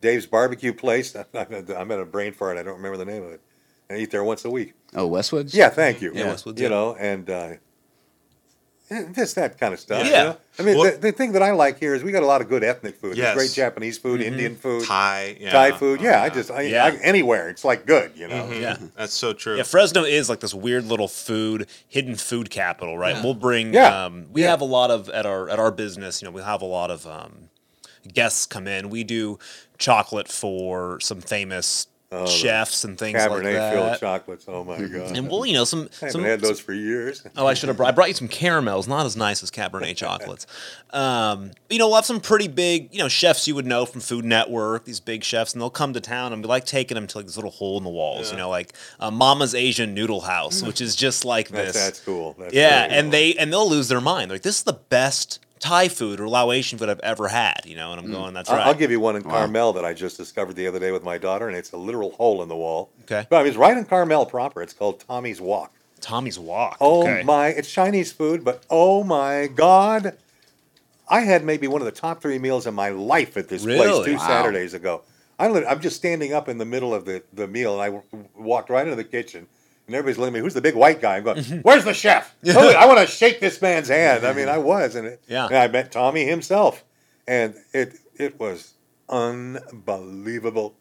Dave's 0.00 0.26
barbecue 0.26 0.72
place. 0.72 1.14
I'm 1.34 1.92
at 1.92 2.00
a 2.00 2.04
brain 2.04 2.32
fart. 2.32 2.58
I 2.58 2.64
don't 2.64 2.76
remember 2.76 2.96
the 2.96 3.04
name 3.04 3.22
of 3.22 3.32
it. 3.32 3.40
I 3.88 3.96
eat 3.96 4.10
there 4.10 4.24
once 4.24 4.44
a 4.44 4.50
week. 4.50 4.74
Oh, 4.94 5.08
Westwoods. 5.08 5.54
Yeah, 5.54 5.68
thank 5.68 6.00
you. 6.00 6.12
Yeah, 6.14 6.26
Westwood's, 6.26 6.60
you 6.60 6.66
yeah. 6.66 6.74
know, 6.74 6.96
and 6.96 7.30
uh, 7.30 7.52
just 9.14 9.34
that 9.36 9.58
kind 9.58 9.72
of 9.74 9.80
stuff. 9.80 10.06
Yeah. 10.06 10.18
you 10.18 10.28
know? 10.30 10.36
I 10.58 10.62
mean, 10.62 10.76
Well- 10.78 10.90
the, 10.92 10.98
the 10.98 11.12
thing 11.12 11.32
that 11.32 11.42
I 11.42 11.52
like 11.52 11.78
here 11.80 11.94
is 11.94 12.02
we 12.04 12.12
got 12.12 12.22
a 12.22 12.26
lot 12.26 12.40
of 12.40 12.48
good 12.48 12.62
ethnic 12.62 12.96
food. 12.96 13.10
There's 13.16 13.18
Yes. 13.18 13.34
Great 13.36 13.52
Japanese 13.52 13.98
food, 13.98 14.20
Indian 14.20 14.54
food, 14.56 14.84
Thai. 14.84 15.36
Yeah. 15.40 15.50
Thai 15.52 15.72
food. 15.72 16.00
Oh, 16.00 16.04
Yeah, 16.04 16.22
I 16.22 16.28
just 16.28 16.50
I, 16.50 16.62
Yeah. 16.62 16.84
I, 16.86 16.90
anywhere 17.02 17.48
it's 17.48 17.64
like 17.64 17.86
good. 17.86 18.12
You 18.16 18.28
know. 18.28 18.44
Mhm. 18.50 18.60
Yeah. 18.60 18.76
That's 18.96 19.14
so 19.14 19.32
true. 19.32 19.56
Yeah, 19.56 19.62
Fresno 19.62 20.04
is 20.04 20.28
like 20.28 20.40
this 20.40 20.54
weird 20.54 20.84
little 20.86 21.08
food, 21.08 21.66
hidden 21.88 22.16
food 22.16 22.50
capital, 22.50 22.98
right? 22.98 23.22
We'll 23.22 23.34
bring. 23.34 23.72
Yeah. 23.74 24.04
Um, 24.06 24.26
we 24.32 24.42
Yeah. 24.42 24.50
have 24.50 24.60
a 24.60 24.66
lot 24.66 24.90
of 24.90 25.08
at 25.08 25.24
our 25.26 25.48
at 25.48 25.58
our 25.58 25.70
business. 25.70 26.20
You 26.20 26.26
know, 26.28 26.32
we 26.32 26.42
have 26.42 26.60
a 26.62 26.66
lot 26.66 26.90
of 26.90 27.06
um, 27.06 27.48
guests 28.12 28.46
come 28.46 28.66
in. 28.66 28.90
We 28.90 29.04
do 29.04 29.38
chocolate 29.78 30.28
for 30.28 31.00
some 31.00 31.20
famous 31.20 31.86
Oh, 32.14 32.26
chefs 32.26 32.84
and 32.84 32.98
things 32.98 33.16
like 33.16 33.24
that. 33.26 33.30
Cabernet 33.42 33.72
filled 33.72 34.00
chocolates. 34.00 34.44
Oh 34.46 34.64
my 34.64 34.76
god. 34.82 35.16
And 35.16 35.30
well, 35.30 35.46
you 35.46 35.54
know, 35.54 35.64
some 35.64 35.80
I 35.80 35.94
haven't 35.94 36.10
some 36.10 36.24
had 36.24 36.40
those 36.40 36.60
for 36.60 36.74
years. 36.74 37.26
Oh, 37.36 37.46
I 37.46 37.54
should 37.54 37.68
have 37.68 37.78
brought. 37.78 37.88
I 37.88 37.92
brought 37.92 38.08
you 38.08 38.14
some 38.14 38.28
caramels, 38.28 38.86
not 38.86 39.06
as 39.06 39.16
nice 39.16 39.42
as 39.42 39.50
Cabernet 39.50 39.96
chocolates. 39.96 40.46
Um, 40.90 41.52
you 41.70 41.78
know, 41.78 41.86
we'll 41.86 41.96
have 41.96 42.04
some 42.04 42.20
pretty 42.20 42.46
big, 42.46 42.92
you 42.92 42.98
know, 42.98 43.08
chefs 43.08 43.48
you 43.48 43.54
would 43.54 43.64
know 43.64 43.86
from 43.86 44.02
Food 44.02 44.26
Network. 44.26 44.84
These 44.84 45.00
big 45.00 45.24
chefs, 45.24 45.54
and 45.54 45.62
they'll 45.62 45.70
come 45.70 45.94
to 45.94 46.00
town, 46.00 46.34
and 46.34 46.42
we 46.42 46.48
like 46.48 46.66
taking 46.66 46.94
them 46.94 47.06
to 47.06 47.18
like 47.18 47.26
this 47.26 47.36
little 47.36 47.50
hole 47.50 47.78
in 47.78 47.84
the 47.84 47.90
walls. 47.90 48.30
You 48.30 48.36
know, 48.36 48.50
like 48.50 48.74
uh, 49.00 49.10
Mama's 49.10 49.54
Asian 49.54 49.94
Noodle 49.94 50.20
House, 50.20 50.62
which 50.62 50.82
is 50.82 50.94
just 50.94 51.24
like 51.24 51.48
this. 51.48 51.72
that's 51.72 52.00
cool. 52.00 52.36
That's 52.38 52.52
yeah, 52.52 52.86
and 52.90 53.06
cool. 53.06 53.10
they 53.12 53.34
and 53.34 53.50
they'll 53.50 53.68
lose 53.70 53.88
their 53.88 54.02
mind. 54.02 54.30
Like 54.30 54.42
this 54.42 54.58
is 54.58 54.64
the 54.64 54.74
best 54.74 55.38
Thai 55.62 55.88
food 55.88 56.20
or 56.20 56.28
Laotian 56.28 56.78
food 56.78 56.88
I've 56.88 57.00
ever 57.00 57.28
had. 57.28 57.62
You 57.64 57.76
know, 57.76 57.92
and 57.92 58.00
I'm 58.00 58.08
mm. 58.08 58.12
going, 58.12 58.34
that's 58.34 58.50
I'll, 58.50 58.56
right. 58.56 58.66
I'll 58.66 58.74
give 58.74 58.90
you 58.90 59.00
one 59.00 59.16
in 59.16 59.22
Carmel 59.22 59.72
that 59.72 59.84
I 59.84 59.94
just 59.94 60.16
discovered 60.16 60.54
the 60.54 60.66
other 60.66 60.78
day 60.78 60.92
with 60.92 61.04
my 61.04 61.16
daughter, 61.16 61.48
and 61.48 61.56
it's 61.56 61.72
a 61.72 61.76
literal 61.76 62.10
hole 62.10 62.42
in 62.42 62.48
the 62.48 62.56
wall. 62.56 62.90
Okay. 63.02 63.26
But 63.30 63.36
I 63.36 63.38
mean, 63.40 63.48
it's 63.48 63.56
right 63.56 63.76
in 63.76 63.84
Carmel 63.84 64.26
proper. 64.26 64.60
It's 64.60 64.74
called 64.74 65.00
Tommy's 65.00 65.40
Wok. 65.40 65.72
Tommy's 66.00 66.38
Wok. 66.38 66.76
Oh 66.80 67.02
okay. 67.02 67.22
my! 67.22 67.48
It's 67.48 67.70
Chinese 67.70 68.12
food, 68.12 68.44
but 68.44 68.64
oh 68.68 69.04
my 69.04 69.46
God! 69.46 70.18
I 71.08 71.20
had 71.20 71.44
maybe 71.44 71.68
one 71.68 71.80
of 71.80 71.86
the 71.86 71.92
top 71.92 72.20
three 72.20 72.38
meals 72.38 72.66
of 72.66 72.74
my 72.74 72.88
life 72.88 73.36
at 73.36 73.48
this 73.48 73.64
place 73.64 74.04
two 74.04 74.16
Wow. 74.16 74.26
Saturdays 74.26 74.74
ago. 74.74 75.02
I 75.38 75.48
lit- 75.48 75.64
I'm 75.68 75.80
just 75.80 75.96
standing 75.96 76.32
up 76.32 76.48
in 76.48 76.58
the 76.58 76.64
middle 76.64 76.94
of 76.94 77.04
the, 77.04 77.22
the 77.32 77.46
meal, 77.46 77.74
and 77.74 77.82
I 77.82 77.86
w- 77.86 78.28
walked 78.34 78.70
right 78.70 78.86
into 78.86 78.96
the 78.96 79.04
kitchen, 79.04 79.46
and 79.86 79.94
everybody's 79.96 80.18
looking 80.18 80.34
at 80.34 80.38
me. 80.38 80.40
Who's 80.40 80.54
the 80.54 80.60
big 80.60 80.74
white 80.74 81.00
guy? 81.00 81.16
I'm 81.16 81.24
going. 81.24 81.42
Where's 81.62 81.84
the 81.84 81.94
chef? 81.94 82.34
Oh, 82.48 82.70
I 82.70 82.86
want 82.86 83.00
to 83.00 83.06
shake 83.06 83.40
this 83.40 83.60
man's 83.62 83.88
hand. 83.88 84.24
I 84.26 84.32
mean, 84.32 84.48
I 84.48 84.58
was, 84.58 84.94
and, 84.94 85.06
it, 85.06 85.22
Yeah. 85.28 85.46
and 85.46 85.56
I 85.56 85.68
met 85.68 85.92
Tommy 85.92 86.24
himself, 86.24 86.84
and 87.26 87.54
it 87.72 87.98
it 88.16 88.38
was 88.38 88.74
unbelievable. 89.08 90.74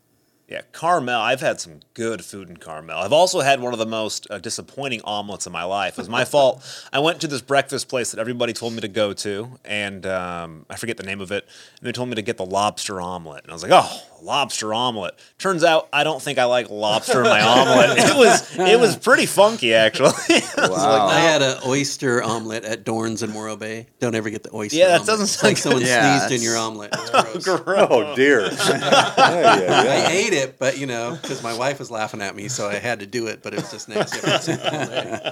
Yeah, 0.48 0.62
Carmel. 0.74 1.18
I've 1.22 1.40
had 1.40 1.62
some 1.62 1.80
good 1.94 2.26
food 2.26 2.50
in 2.50 2.58
Carmel. 2.58 2.98
I've 2.98 3.14
also 3.14 3.40
had 3.40 3.62
one 3.62 3.72
of 3.72 3.80
the 3.80 3.86
most 3.86 4.28
uh, 4.30 4.38
disappointing 4.38 5.02
omelets 5.06 5.46
of 5.46 5.54
my 5.54 5.64
life. 5.64 5.94
It 5.94 5.98
was 6.02 6.10
my 6.10 6.26
fault. 6.34 6.62
I 6.92 7.00
went 7.00 7.22
to 7.22 7.28
this 7.28 7.42
breakfast 7.42 7.88
place 7.88 8.12
that 8.12 8.20
everybody 8.20 8.52
told 8.52 8.74
me 8.74 8.82
to 8.82 8.90
go 8.90 9.14
to, 9.14 9.58
and 9.64 10.06
um, 10.06 10.66
I 10.70 10.76
forget 10.76 10.98
the 10.98 11.04
name 11.04 11.22
of 11.22 11.32
it. 11.32 11.48
And 11.80 11.88
they 11.88 11.94
told 11.94 12.10
me 12.10 12.16
to 12.16 12.22
get 12.22 12.36
the 12.36 12.46
lobster 12.46 13.00
omelet, 13.00 13.44
and 13.44 13.52
I 13.52 13.56
was 13.56 13.64
like, 13.64 13.72
"Oh, 13.74 14.02
lobster 14.24 14.74
omelet." 14.74 15.16
Turns 15.38 15.64
out 15.64 15.88
I 15.92 16.04
don't 16.04 16.22
think 16.22 16.38
I 16.40 16.46
like 16.46 16.70
lobster 16.70 17.20
in 17.24 17.30
my 17.30 17.42
omelet. 17.42 17.98
It 17.98 18.16
was 18.16 18.58
it 18.58 18.80
was 18.80 18.96
pretty 18.96 19.26
funky 19.26 19.74
actually. 19.74 20.12
I 20.30 20.68
Wow. 20.70 21.06
like, 21.08 21.14
I 21.16 21.20
had 21.20 21.42
an 21.42 21.58
oyster 21.66 22.22
omelet 22.24 22.64
at 22.64 22.84
Dorn's 22.84 23.24
in 23.24 23.32
Morro 23.32 23.56
Bay. 23.56 23.88
Don't 24.00 24.16
ever 24.16 24.30
get 24.30 24.44
the 24.44 24.54
oyster. 24.56 24.78
Yeah, 24.78 24.88
that 24.88 24.94
omelet. 25.02 25.08
doesn't 25.08 25.28
sound 25.28 25.44
like 25.50 25.58
sound 25.58 25.64
someone 25.74 25.82
good. 25.84 25.88
Yeah, 25.90 26.20
sneezed 26.28 26.42
in 26.44 26.48
your 26.50 26.58
omelet. 26.58 26.96
It's 27.34 27.46
gross. 27.46 27.88
Oh 27.90 28.16
dear! 28.16 28.42
Yeah, 28.42 28.58
yeah, 28.78 29.60
yeah. 29.84 30.06
I 30.08 30.12
ate 30.12 30.34
it, 30.34 30.58
but 30.60 30.78
you 30.78 30.86
know, 30.86 31.18
because 31.22 31.42
my 31.44 31.58
wife 31.58 31.80
was 31.80 31.90
laughing 31.92 32.22
at 32.22 32.36
me, 32.36 32.48
so 32.48 32.68
I 32.68 32.76
had 32.76 33.00
to 33.00 33.06
do 33.06 33.28
it. 33.28 33.42
But 33.44 33.54
it 33.54 33.62
was 33.62 33.72
just 33.72 33.90
nasty. 33.90 34.20
I 34.20 34.22
could 34.32 34.42
sit 34.42 34.60
all 34.62 34.86
day. 34.86 35.32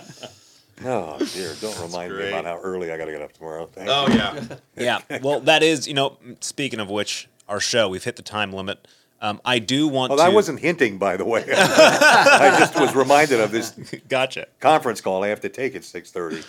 Oh 0.86 1.18
dear! 1.34 1.54
Don't 1.60 1.78
remind 1.82 2.16
me 2.16 2.30
about 2.30 2.46
how 2.46 2.58
early 2.60 2.92
I 2.92 2.98
got 2.98 3.06
to 3.06 3.12
get 3.12 3.22
up 3.22 3.34
tomorrow. 3.34 3.66
Thank 3.66 3.90
Oh 3.90 4.08
you. 4.08 4.16
yeah. 4.78 5.00
yeah. 5.10 5.20
Well, 5.22 5.42
that 5.42 5.62
is 5.64 5.88
you 5.88 5.94
know. 5.94 6.18
Speaking 6.40 6.80
of 6.80 6.90
which, 6.90 7.28
our 7.50 7.60
show 7.60 7.90
we've 7.90 8.04
hit 8.06 8.16
the 8.16 8.22
time 8.22 8.54
limit. 8.54 8.88
Um, 9.22 9.42
I 9.44 9.60
do 9.60 9.90
want 9.90 10.12
Well, 10.12 10.20
to. 10.20 10.24
I 10.24 10.30
wasn't 10.30 10.60
hinting, 10.62 10.98
by 10.98 11.18
the 11.18 11.26
way. 11.26 11.44
I 11.54 12.56
just 12.58 12.80
was 12.80 12.96
reminded 12.96 13.42
of 13.42 13.52
this 13.52 13.72
Gotcha. 14.08 14.48
conference 14.62 15.02
call 15.02 15.26
I 15.26 15.28
have 15.28 15.42
to 15.42 15.50
take 15.50 15.76
at 15.76 15.84
six 15.84 16.10
thirty. 16.12 16.42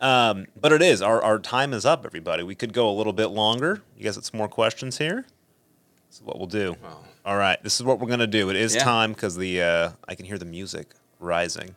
Um, 0.00 0.46
but 0.60 0.72
it 0.72 0.82
is. 0.82 1.02
Our, 1.02 1.20
our 1.22 1.38
time 1.40 1.72
is 1.72 1.84
up, 1.84 2.04
everybody. 2.06 2.42
We 2.44 2.54
could 2.54 2.72
go 2.72 2.88
a 2.88 2.92
little 2.92 3.12
bit 3.14 3.28
longer. 3.28 3.82
You 3.96 4.04
guys 4.04 4.14
have 4.16 4.24
some 4.26 4.38
more 4.38 4.46
questions 4.46 4.98
here? 4.98 5.24
This 6.08 6.18
is 6.18 6.22
what 6.22 6.38
we'll 6.38 6.46
do. 6.46 6.76
All 7.24 7.36
right. 7.36 7.60
This 7.62 7.76
is 7.76 7.82
what 7.82 7.98
we're 7.98 8.06
going 8.06 8.20
to 8.20 8.26
do. 8.28 8.50
It 8.50 8.56
is 8.56 8.74
Yeah. 8.76 8.84
time 8.84 9.12
because 9.12 9.36
the 9.36 9.62
uh, 9.62 9.90
I 10.06 10.14
can 10.14 10.26
hear 10.26 10.38
the 10.38 10.44
music 10.44 10.90
rising. 11.18 11.74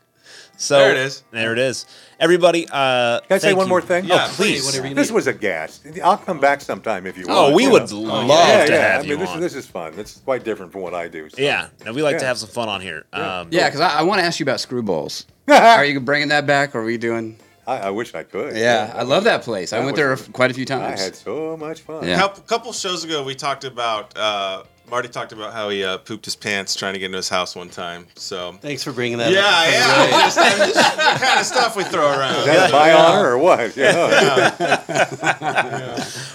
So 0.57 0.77
There 0.77 0.91
it 0.91 0.97
is. 0.97 1.23
There 1.31 1.53
it 1.53 1.59
is. 1.59 1.85
Everybody, 2.19 2.67
uh, 2.69 3.21
Can 3.21 3.35
I 3.35 3.37
say 3.37 3.53
one 3.53 3.67
you. 3.67 3.69
more 3.69 3.81
thing? 3.81 4.03
Yeah, 4.05 4.27
oh, 4.29 4.33
please. 4.35 4.65
whatever 4.65 4.87
you 4.87 4.93
This 4.95 5.09
was 5.11 5.27
a 5.27 5.33
gas. 5.33 5.81
I'll 6.03 6.17
come 6.17 6.39
back 6.39 6.59
sometime 6.61 7.05
if 7.07 7.17
you 7.17 7.27
want. 7.27 7.53
Oh, 7.53 7.55
we 7.55 7.63
you 7.63 7.71
would 7.71 7.89
know. 7.91 7.97
love 8.01 8.27
yeah, 8.27 8.65
to 8.65 8.71
yeah. 8.73 8.91
have 8.93 9.01
I 9.01 9.05
you 9.05 9.17
this, 9.17 9.29
on. 9.29 9.35
is 9.37 9.41
this 9.41 9.55
is 9.55 9.65
fun. 9.71 9.95
This 9.95 10.15
is 10.17 10.21
quite 10.21 10.43
different 10.43 10.71
from 10.73 10.81
what 10.81 10.93
I 10.93 11.07
do. 11.07 11.29
so. 11.29 11.41
yeah. 11.41 11.69
and 11.85 11.95
we 11.95 12.01
like 12.01 12.17
to 12.19 12.25
have 12.25 12.37
some 12.37 12.49
fun 12.49 12.67
on 12.67 12.81
here. 12.81 13.05
Um, 13.13 13.47
Yeah, 13.51 13.67
because 13.69 13.79
I, 13.79 13.99
I 13.99 14.01
want 14.03 14.19
to 14.19 14.25
ask 14.25 14.39
you 14.39 14.43
about 14.43 14.57
screwballs. 14.57 15.25
Are 15.47 15.85
you 15.85 15.99
bringing 16.01 16.27
that 16.29 16.45
back? 16.45 16.75
Or 16.75 16.81
are 16.81 16.85
we 16.85 16.97
doing? 16.97 17.37
I, 17.65 17.77
I 17.77 17.89
wish 17.91 18.13
I 18.15 18.23
could. 18.23 18.57
Yeah, 18.57 18.91
I 18.95 19.03
love 19.03 19.23
that 19.25 19.43
place. 19.43 19.71
I 19.71 19.77
That 19.77 19.85
went 19.85 19.97
was- 19.97 20.19
there 20.25 20.31
quite 20.33 20.51
a 20.51 20.53
few 20.53 20.65
times. 20.65 20.99
I 20.99 21.03
had 21.05 21.15
so 21.15 21.55
much 21.55 21.81
fun. 21.81 22.05
Yeah. 22.05 22.17
Couple, 22.17 22.43
couple 22.43 22.73
shows 22.73 23.03
ago, 23.05 23.23
we 23.23 23.33
talked 23.35 23.63
about 23.63 24.17
uh, 24.17 24.63
Marty 24.89 25.09
talked 25.09 25.31
about 25.31 25.53
how 25.53 25.69
he 25.69 25.83
uh, 25.83 25.97
pooped 25.99 26.25
his 26.25 26.35
pants 26.35 26.75
trying 26.75 26.93
to 26.93 26.99
get 26.99 27.07
into 27.07 27.17
his 27.17 27.29
house 27.29 27.55
one 27.55 27.69
time. 27.69 28.07
So 28.15 28.53
Thanks 28.61 28.83
for 28.83 28.91
bringing 28.91 29.17
that. 29.19 29.31
yeah, 29.31 29.41
up. 29.41 29.71
yeah, 29.71 30.21
just, 30.23 30.37
just 30.37 30.73
the 30.97 31.25
kind 31.25 31.39
of 31.39 31.45
stuff 31.45 31.75
we 31.75 31.83
throw 31.83 32.09
around. 32.17 32.35
Is 32.39 32.45
that 32.45 32.71
my 32.71 32.91
honor 32.93 33.29
or 33.29 33.37
what? 33.37 33.75
Yeah. 33.77 34.89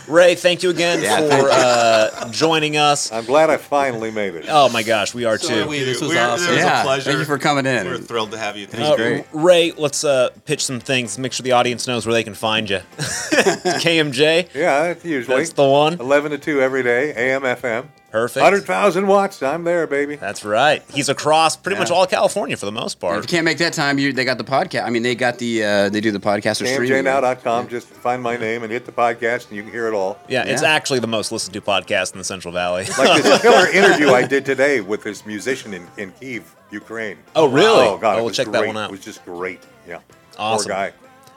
Ray, 0.08 0.34
thank 0.34 0.62
you 0.62 0.70
again 0.70 1.02
Yeah, 1.02 1.18
for 1.18 1.24
you. 1.24 1.48
uh, 1.50 2.30
joining 2.30 2.76
us. 2.76 3.10
I'm 3.10 3.24
glad 3.24 3.50
I 3.50 3.56
finally 3.56 4.10
made 4.10 4.34
it. 4.34 4.46
Oh 4.48 4.68
my 4.68 4.82
gosh, 4.82 5.14
we 5.14 5.24
are 5.24 5.38
So 5.38 5.48
too. 5.48 5.62
are 5.62 5.68
we. 5.68 5.82
This 5.82 6.00
was 6.00 6.10
We're- 6.10 6.20
awesome. 6.20 6.48
It 6.48 6.56
was 6.56 6.64
yeah, 6.64 6.80
a 6.80 6.84
pleasure. 6.84 7.10
thank 7.10 7.18
you 7.20 7.24
for 7.24 7.38
coming 7.38 7.66
in. 7.66 7.86
We're 7.86 7.98
thrilled 7.98 8.32
to 8.32 8.38
have 8.38 8.56
you. 8.56 8.66
Thank 8.66 8.84
Uh, 8.84 8.96
great. 8.96 9.24
Ray, 9.32 9.72
let's 9.72 10.04
uh, 10.04 10.30
pitch 10.44 10.64
some 10.64 10.80
things. 10.80 11.18
Make 11.18 11.32
sure 11.32 11.44
the 11.44 11.52
audience 11.52 11.86
knows 11.86 12.06
where 12.06 12.12
they 12.12 12.24
can 12.24 12.34
find 12.34 12.68
you. 12.68 12.80
KMJ, 12.98 14.54
Yeah, 14.54 14.88
that's 14.88 15.04
usually 15.04 15.36
that's 15.38 15.52
the 15.52 15.68
one. 15.68 15.94
11 16.00 16.32
to 16.32 16.38
2 16.38 16.60
every 16.60 16.82
day, 16.82 17.12
AM, 17.14 17.42
FM. 17.42 17.86
Perfect. 18.14 18.44
100,000 18.44 19.08
watts. 19.08 19.42
I'm 19.42 19.64
there, 19.64 19.88
baby. 19.88 20.14
That's 20.14 20.44
right. 20.44 20.84
He's 20.88 21.08
across 21.08 21.56
pretty 21.56 21.80
much 21.80 21.90
all 21.90 22.04
of 22.04 22.10
California 22.10 22.56
for 22.56 22.64
the 22.64 22.70
most 22.70 23.00
part. 23.00 23.18
If 23.18 23.24
you 23.24 23.28
can't 23.36 23.44
make 23.44 23.58
that 23.58 23.72
time, 23.72 23.98
you 23.98 24.12
they 24.12 24.24
got 24.24 24.38
the 24.38 24.44
podcast. 24.44 24.84
I 24.84 24.90
mean, 24.90 25.02
they 25.02 25.16
got 25.16 25.38
the 25.38 25.64
uh, 25.64 25.88
they 25.88 26.00
do 26.00 26.12
the 26.12 26.20
podcast 26.20 26.62
or 26.62 26.66
streaming. 26.66 27.06
KMJNow.com. 27.06 27.66
Just 27.66 27.88
find 27.88 28.22
my 28.22 28.36
name 28.36 28.62
and 28.62 28.70
hit 28.70 28.86
the 28.86 28.92
podcast, 28.92 29.48
and 29.48 29.56
you 29.56 29.64
can 29.64 29.72
hear 29.72 29.88
it 29.88 29.94
all. 29.94 30.16
Yeah, 30.28 30.44
it's 30.44 30.62
actually 30.62 31.00
the 31.00 31.08
most 31.08 31.32
listened 31.32 31.54
to 31.54 31.60
podcast 31.60 32.12
in 32.12 32.18
the 32.18 32.24
Central 32.24 32.54
Valley. 32.54 32.84
Like 32.96 33.20
this 33.20 33.42
killer 33.42 33.66
interview 33.66 34.10
I 34.10 34.24
did 34.24 34.44
today 34.44 34.80
with 34.80 35.02
this 35.02 35.26
musician 35.26 35.74
in, 35.74 35.88
in 35.96 36.12
Kiev, 36.12 36.54
Ukraine. 36.70 37.18
Oh, 37.34 37.48
really? 37.48 37.84
Oh, 37.84 37.98
God. 37.98 38.12
Oh, 38.12 38.16
we'll 38.18 38.24
was 38.26 38.36
check 38.36 38.46
that 38.46 38.64
one 38.64 38.76
out. 38.76 38.90
It 38.90 38.92
was 38.92 39.00
just 39.00 39.24
great. 39.24 39.60
Yeah. 39.88 39.98
Awesome. 40.38 40.70
Poor 40.70 40.92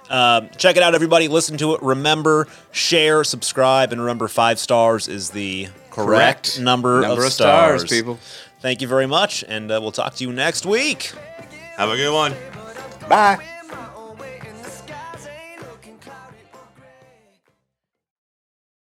guy. 0.09 0.37
Um, 0.37 0.49
check 0.57 0.77
it 0.77 0.83
out, 0.83 0.93
everybody. 0.93 1.27
Listen 1.27 1.57
to 1.57 1.73
it. 1.73 1.81
Remember, 1.81 2.47
share, 2.71 3.23
subscribe, 3.23 3.91
and 3.91 3.99
remember, 3.99 4.27
five 4.27 4.59
stars 4.59 5.07
is 5.07 5.31
the 5.31 5.69
correct, 6.05 6.43
Correct. 6.53 6.59
number, 6.59 7.01
Number 7.01 7.21
of 7.21 7.27
of 7.27 7.33
stars, 7.33 7.81
stars. 7.81 7.89
people. 7.91 8.19
Thank 8.59 8.81
you 8.81 8.87
very 8.87 9.07
much, 9.07 9.43
and 9.47 9.71
uh, 9.71 9.79
we'll 9.81 9.91
talk 9.91 10.15
to 10.15 10.23
you 10.23 10.31
next 10.33 10.65
week. 10.65 11.11
Have 11.75 11.89
a 11.89 11.95
good 11.95 12.13
one. 12.13 12.33
Bye. 13.07 13.37